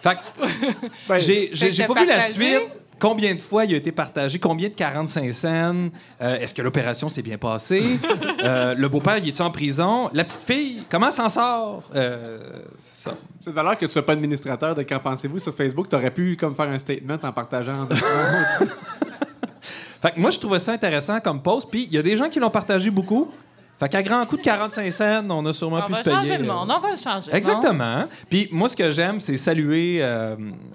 Fait 0.00 0.16
que, 0.16 0.86
Ben, 1.08 1.18
j'ai, 1.18 1.50
j'ai, 1.52 1.72
j'ai 1.72 1.86
pas 1.86 2.00
vu 2.00 2.06
la 2.06 2.20
suite. 2.28 2.60
Combien 2.98 3.34
de 3.34 3.40
fois 3.40 3.66
il 3.66 3.74
a 3.74 3.76
été 3.76 3.92
partagé? 3.92 4.38
Combien 4.38 4.68
de 4.70 4.74
45 4.74 5.32
cents? 5.32 5.74
Euh, 6.20 6.38
est-ce 6.38 6.54
que 6.54 6.62
l'opération 6.62 7.08
s'est 7.08 7.22
bien 7.22 7.38
passée? 7.38 7.98
Euh, 8.44 8.74
le 8.76 8.88
beau-père, 8.88 9.18
il 9.18 9.26
est 9.26 9.40
en 9.40 9.50
prison? 9.50 10.08
La 10.12 10.22
petite 10.22 10.42
fille, 10.42 10.82
comment 10.88 11.10
s'en 11.10 11.28
sort? 11.28 11.82
Euh, 11.96 12.60
c'est 12.78 13.08
ça. 13.08 13.16
C'est 13.40 13.50
valeur 13.50 13.76
que 13.76 13.86
tu 13.86 13.90
sois 13.90 14.04
pas 14.04 14.12
administrateur 14.12 14.74
de 14.74 14.82
Qu'en 14.82 15.00
pensez-vous 15.00 15.38
sur 15.38 15.54
Facebook. 15.54 15.88
Tu 15.88 15.96
aurais 15.96 16.12
pu 16.12 16.36
comme 16.36 16.54
faire 16.54 16.68
un 16.68 16.78
statement 16.78 17.16
en 17.22 17.32
partageant. 17.32 17.88
Fait 20.02 20.12
que 20.12 20.20
moi, 20.20 20.30
je 20.30 20.38
trouvais 20.38 20.58
ça 20.60 20.72
intéressant 20.72 21.18
comme 21.20 21.42
post. 21.42 21.68
Puis 21.70 21.88
il 21.90 21.94
y 21.94 21.98
a 21.98 22.02
des 22.02 22.16
gens 22.16 22.28
qui 22.28 22.38
l'ont 22.38 22.50
partagé 22.50 22.90
beaucoup. 22.90 23.32
Fait 23.78 23.88
qu'à 23.90 24.02
grand 24.02 24.24
coup 24.24 24.36
de 24.38 24.42
45 24.42 24.90
cents, 24.90 25.26
on 25.30 25.44
a 25.44 25.52
sûrement 25.52 25.80
On 25.82 25.86
pu 25.86 25.92
va 25.92 25.98
se 25.98 26.04
payer. 26.04 26.16
changer 26.16 26.38
le 26.38 26.44
monde, 26.44 26.72
on 26.74 26.80
va 26.80 26.90
le 26.92 26.96
changer. 26.96 27.30
non? 27.30 27.36
Exactement. 27.36 28.04
Puis 28.30 28.48
moi, 28.50 28.68
ce 28.70 28.76
que 28.76 28.90
j'aime, 28.90 29.20
c'est 29.20 29.36
saluer, 29.36 29.98
euh, 30.02 30.34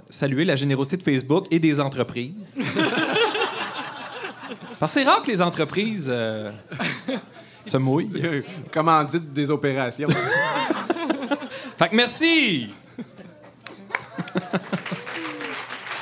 saluer 0.09 0.45
la 0.45 0.55
générosité 0.55 0.97
de 0.97 1.03
Facebook 1.03 1.47
et 1.49 1.57
des 1.57 1.79
entreprises. 1.79 2.53
Parce 4.79 4.93
que 4.93 4.99
c'est 5.01 5.05
rare 5.07 5.21
que 5.23 5.31
les 5.31 5.41
entreprises 5.41 6.07
euh, 6.09 6.51
se 7.65 7.77
mouillent. 7.77 8.43
Comment 8.71 9.03
dites 9.03 9.33
des 9.33 9.49
opérations? 9.49 10.07
Fait 11.79 11.89
que 11.89 11.95
merci! 11.95 12.69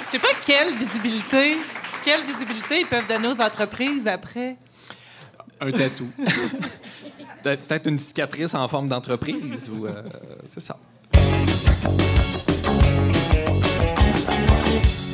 Je 0.06 0.10
sais 0.12 0.20
pas 0.20 0.28
quelle 0.46 0.74
visibilité, 0.76 1.58
quelle 2.04 2.24
visibilité 2.24 2.82
ils 2.82 2.86
peuvent 2.88 3.08
donner 3.08 3.28
aux 3.30 3.42
entreprises 3.42 4.08
après. 4.08 4.58
Un 5.62 5.72
tatou. 5.72 6.10
Peut- 7.44 7.58
Peut-être 7.68 7.88
une 7.88 7.98
cicatrice 7.98 8.54
en 8.54 8.68
forme 8.68 8.88
d'entreprise 8.88 9.70
ou 9.70 9.86
euh, 9.86 10.04
c'est 10.48 10.60
ça. 10.62 10.76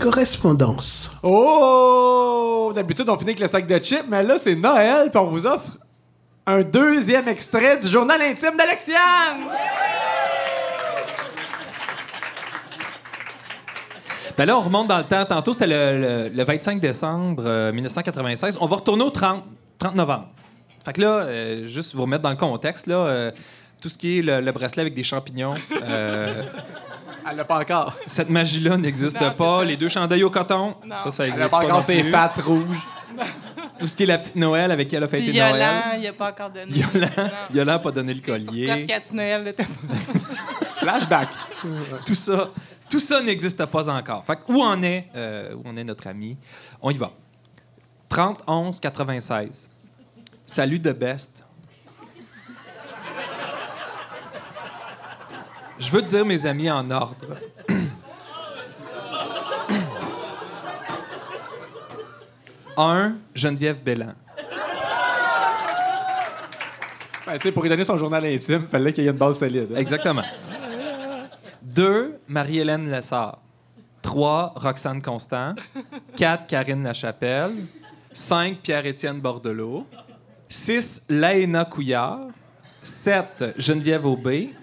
Correspondance. 0.02 1.12
Oh! 1.24 2.72
D'habitude, 2.76 3.10
on 3.10 3.18
finit 3.18 3.32
avec 3.32 3.40
le 3.40 3.48
sac 3.48 3.66
de 3.66 3.78
chips, 3.80 4.06
mais 4.08 4.24
là, 4.24 4.38
c'est 4.38 4.56
Noël, 4.56 5.10
puis 5.10 5.20
on 5.20 5.26
vous 5.26 5.46
offre 5.46 5.72
un 6.46 6.62
deuxième 6.62 7.28
extrait 7.28 7.78
du 7.80 7.88
journal 7.88 8.22
intime 8.22 8.56
d'Alexiane! 8.58 9.50
Ben 14.38 14.46
là, 14.46 14.58
on 14.58 14.62
remonte 14.62 14.88
dans 14.88 14.98
le 14.98 15.06
temps. 15.06 15.24
Tantôt, 15.26 15.54
c'était 15.54 15.68
le, 15.68 16.28
le- 16.28 16.30
le 16.36 16.44
25 16.44 16.80
décembre 16.82 17.44
euh, 17.46 17.72
1996. 17.72 18.58
On 18.60 18.68
va 18.68 18.76
retourner 18.76 19.04
au 19.04 19.10
30, 19.10 19.44
30 19.80 19.96
novembre. 19.96 20.28
Fait 20.86 20.94
que 20.94 21.02
là, 21.02 21.08
euh, 21.24 21.68
juste 21.68 21.96
vous 21.96 22.04
remettre 22.04 22.22
dans 22.24 22.30
le 22.30 22.36
contexte, 22.36 22.86
là, 22.88 22.96
euh, 22.96 23.32
tout 23.82 23.90
ce 23.90 23.98
qui 23.98 24.20
est 24.20 24.22
le, 24.22 24.40
le 24.40 24.52
bracelet 24.52 24.82
avec 24.82 24.94
des 24.94 25.04
champignons, 25.04 25.54
euh, 25.84 26.44
Elle 27.30 27.38
l'a 27.38 27.44
pas 27.44 27.60
encore. 27.60 27.98
cette 28.06 28.30
magie-là 28.30 28.78
n'existe 28.78 29.18
pas. 29.36 29.64
Les 29.64 29.78
deux 29.78 29.90
chandails 29.90 30.24
au 30.24 30.30
coton, 30.30 30.76
ça, 30.96 31.12
ça 31.12 31.24
Elle 31.24 31.32
existe 31.32 31.44
l'a 31.46 31.50
pas 31.50 31.60
pas. 31.60 31.66
encore 31.66 31.78
non 31.80 31.84
ses 31.84 32.02
plus. 32.02 32.12
fat 32.12 32.34
rouges. 32.46 32.88
Tout 33.80 33.88
ce 33.88 33.96
qui 33.96 34.04
est 34.04 34.06
la 34.06 34.18
petite 34.20 34.36
Noël 34.38 34.72
avec 34.72 34.88
qui 34.88 34.96
elle 34.96 35.04
a 35.04 35.08
fêté 35.08 35.32
Yolan, 35.32 35.52
Noël. 35.52 36.00
il 36.00 36.08
a 36.08 36.14
pas 36.14 36.30
encore 36.32 36.50
donné. 36.50 36.72
Yolan, 36.78 37.08
Yolan 37.54 37.74
n'a 37.74 37.80
pas 37.80 37.92
donné 37.92 38.14
le 38.14 38.22
Code 38.22 38.46
collier. 38.46 38.86
Cathy 38.88 39.16
Noël 39.16 39.44
de 39.44 39.52
ta- 39.52 39.64
Flashback. 40.78 41.30
Tout 42.06 42.16
ça, 42.16 42.50
tout 42.90 43.00
ça 43.00 43.22
n'existe 43.22 43.66
pas 43.66 43.90
encore. 43.90 44.24
Fait 44.24 44.36
que 44.38 44.42
où 44.52 44.62
en 44.62 44.82
est, 44.84 45.08
euh, 45.16 45.54
où 45.56 45.68
en 45.68 45.76
est 45.76 45.84
notre 45.84 46.08
ami? 46.08 46.38
On 46.82 46.92
y 46.92 46.98
va. 46.98 47.12
30 48.10 48.44
11 48.48 48.80
96. 48.80 49.68
Salut 50.46 50.80
de 50.80 50.92
best. 50.92 51.44
Je 55.80 55.90
veux 55.90 56.02
dire 56.02 56.26
mes 56.26 56.46
amis 56.46 56.70
en 56.72 56.90
ordre. 56.92 57.38
Un, 62.78 63.16
Geneviève 63.34 63.82
sais, 67.42 67.52
pour 67.52 67.64
lui 67.64 67.70
donner 67.70 67.84
son 67.86 67.98
journal 67.98 68.24
intime, 68.26 68.62
il 68.64 68.68
fallait 68.68 68.94
qu'il 68.94 69.04
y 69.04 69.08
ait 69.08 69.12
une 69.12 69.18
base 69.18 69.40
solide. 69.40 69.70
hein. 69.74 69.78
Exactement. 69.78 70.24
Deux, 71.62 72.20
Marie-Hélène 72.28 72.90
Lessard. 72.90 73.40
Trois, 74.02 74.54
Roxane 74.56 75.02
Constant. 75.02 75.56
Quatre, 76.16 76.48
Karine 76.48 76.84
Lachapelle. 76.84 77.52
Cinq, 78.14 78.60
Pierre-Étienne 78.62 79.20
Bordelot. 79.20 79.88
Six, 80.56 81.02
Laëna 81.10 81.66
Couillard. 81.66 82.30
Sept, 82.82 83.44
Geneviève 83.58 84.06
Aubé. 84.06 84.54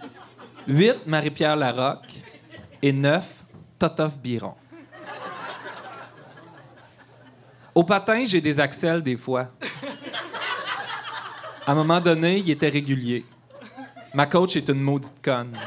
Huit, 0.66 1.06
Marie-Pierre 1.06 1.55
Larocque. 1.55 2.14
Et 2.81 2.93
neuf, 2.93 3.27
Totof 3.78 4.16
Biron. 4.16 4.55
Au 7.74 7.85
patin, 7.85 8.24
j'ai 8.24 8.40
des 8.40 8.59
axels 8.59 9.02
des 9.02 9.19
fois. 9.19 9.51
À 11.66 11.73
un 11.73 11.74
moment 11.74 12.01
donné, 12.01 12.39
il 12.39 12.48
était 12.51 12.70
régulier. 12.70 13.27
Ma 14.14 14.24
coach 14.24 14.56
est 14.56 14.69
une 14.70 14.81
maudite 14.81 15.23
conne. 15.23 15.59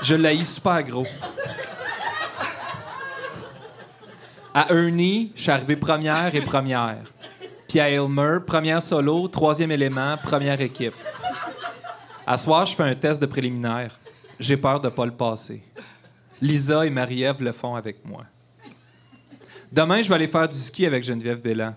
Je 0.00 0.14
l'haïs 0.14 0.54
super 0.54 0.82
gros. 0.82 1.06
À 4.56 4.72
Ernie, 4.72 5.32
je 5.34 5.42
suis 5.42 5.50
arrivé 5.50 5.74
première 5.74 6.32
et 6.32 6.40
première. 6.40 7.02
Puis 7.68 7.80
à 7.80 7.90
Elmer, 7.90 8.38
première 8.46 8.80
solo, 8.80 9.26
troisième 9.26 9.72
élément, 9.72 10.16
première 10.22 10.60
équipe. 10.60 10.94
À 12.24 12.38
soir, 12.38 12.64
je 12.64 12.76
fais 12.76 12.84
un 12.84 12.94
test 12.94 13.20
de 13.20 13.26
préliminaire. 13.26 13.98
J'ai 14.38 14.56
peur 14.56 14.80
de 14.80 14.88
pas 14.90 15.06
le 15.06 15.10
passer. 15.10 15.60
Lisa 16.40 16.86
et 16.86 16.90
Marie-Ève 16.90 17.42
le 17.42 17.50
font 17.50 17.74
avec 17.74 18.04
moi. 18.04 18.22
Demain, 19.72 20.02
je 20.02 20.08
vais 20.08 20.14
aller 20.14 20.28
faire 20.28 20.48
du 20.48 20.56
ski 20.56 20.86
avec 20.86 21.02
Geneviève 21.02 21.40
Bélan. 21.40 21.74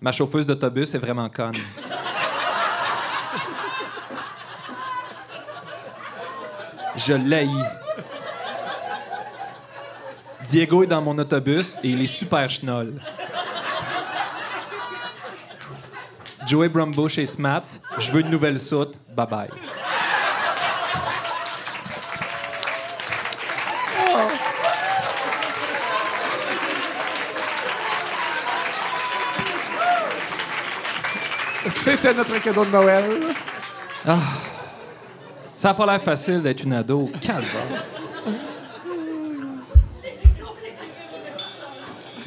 Ma 0.00 0.12
chauffeuse 0.12 0.46
d'autobus 0.46 0.94
est 0.94 0.98
vraiment 0.98 1.28
conne. 1.28 1.50
Je 6.96 7.14
l'haïs. 7.14 7.87
Diego 10.50 10.82
est 10.82 10.86
dans 10.86 11.02
mon 11.02 11.18
autobus 11.18 11.76
et 11.84 11.90
il 11.90 12.00
est 12.00 12.06
super 12.06 12.48
schnoll. 12.48 12.94
Joey 16.46 16.70
Brumbush 16.70 17.18
et 17.18 17.26
Smat, 17.26 17.64
je 17.98 18.10
veux 18.10 18.20
une 18.22 18.30
nouvelle 18.30 18.58
soute. 18.58 18.94
Bye 19.14 19.26
bye. 19.26 19.48
C'était 31.84 32.14
notre 32.14 32.38
cadeau 32.38 32.64
de 32.64 32.70
Noël. 32.70 33.04
Ah. 34.06 34.18
Ça 35.56 35.68
n'a 35.68 35.74
pas 35.74 35.84
l'air 35.84 36.02
facile 36.02 36.40
d'être 36.40 36.62
une 36.64 36.72
ado. 36.72 37.10
Calvaire. 37.20 37.84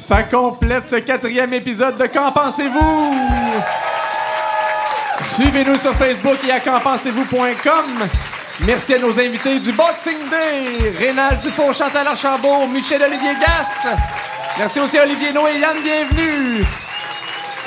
Ça 0.02 0.24
complète 0.24 0.90
ce 0.90 0.96
quatrième 0.96 1.54
épisode 1.54 1.94
de 1.94 2.06
Qu'en 2.06 2.32
pensez-vous? 2.32 3.14
Suivez-nous 5.34 5.78
sur 5.78 5.94
Facebook 5.94 6.38
et 6.44 6.50
à 6.50 6.58
qu'enpensez-vous.com. 6.58 8.08
Merci 8.66 8.94
à 8.94 8.98
nos 8.98 9.16
invités 9.18 9.60
du 9.60 9.70
Boxing 9.70 10.28
Day, 10.28 10.92
Rénal 10.98 11.38
Dufault, 11.38 11.72
Chantal 11.72 12.08
Archambault, 12.08 12.66
Michel-Olivier 12.66 13.36
Gasse. 13.40 13.96
Merci 14.58 14.80
aussi 14.80 14.98
à 14.98 15.04
Olivier 15.04 15.32
Noé 15.32 15.52
et 15.54 15.60
Yann 15.60 15.76
Bienvenue. 15.80 16.64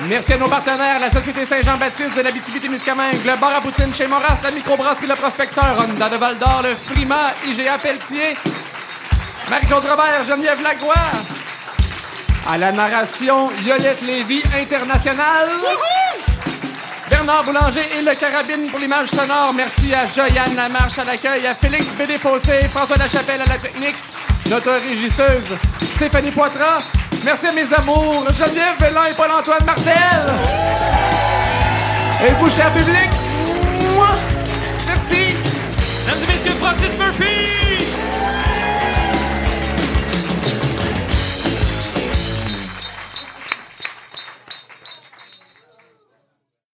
Merci 0.09 0.33
à 0.33 0.37
nos 0.37 0.49
partenaires, 0.49 0.99
la 0.99 1.09
Société 1.09 1.45
Saint-Jean-Baptiste 1.45 2.17
de 2.17 2.21
l'Abitibi-Témiscamingue, 2.21 3.25
le 3.25 3.39
bar 3.39 3.55
à 3.55 3.61
poutine 3.61 3.93
chez 3.93 4.07
Moras, 4.07 4.39
la 4.43 4.51
microbrasserie 4.51 5.07
Le 5.07 5.15
Prospecteur, 5.15 5.77
Honda 5.79 6.09
de 6.09 6.17
Val-d'Or, 6.17 6.63
le 6.63 6.75
Frima, 6.75 7.31
IGA 7.47 7.77
Pelletier, 7.77 8.35
Marie-Claude 9.49 9.85
Robert, 9.85 10.25
Geneviève 10.27 10.61
Lagloire. 10.61 11.34
À 12.47 12.57
la 12.57 12.72
narration, 12.72 13.45
Yolette 13.65 14.01
Lévy 14.01 14.43
International. 14.55 15.49
Bernard 17.09 17.43
Boulanger 17.43 17.81
et 17.97 18.03
le 18.03 18.13
Carabine 18.13 18.69
pour 18.69 18.80
l'image 18.80 19.09
sonore. 19.09 19.51
Merci 19.55 19.93
à 19.95 20.05
Joyanne 20.05 20.55
Lamarche 20.55 20.99
à 20.99 21.05
l'accueil, 21.05 21.47
à 21.47 21.55
Félix 21.55 21.85
Bédéfossé, 21.97 22.67
François 22.72 22.97
Lachapelle 22.97 23.41
à 23.41 23.49
la 23.49 23.57
technique, 23.57 23.95
notre 24.49 24.72
régisseuse 24.73 25.57
Stéphanie 25.95 26.31
Poitras. 26.31 26.80
Merci 27.23 27.47
à 27.47 27.51
mes 27.51 27.73
amours, 27.73 28.27
Geneviève 28.31 28.76
Vélin 28.80 29.05
et 29.05 29.15
Paul-Antoine 29.15 29.65
Martel. 29.65 29.95
Et 32.27 32.31
vous, 32.39 32.49
cher 32.49 32.72
public, 32.73 33.09
Merci. 34.85 35.35
Mesdames 36.05 36.23
et 36.23 36.34
messieurs, 36.34 36.53
Francis 36.59 36.97
Murphy. 36.97 37.84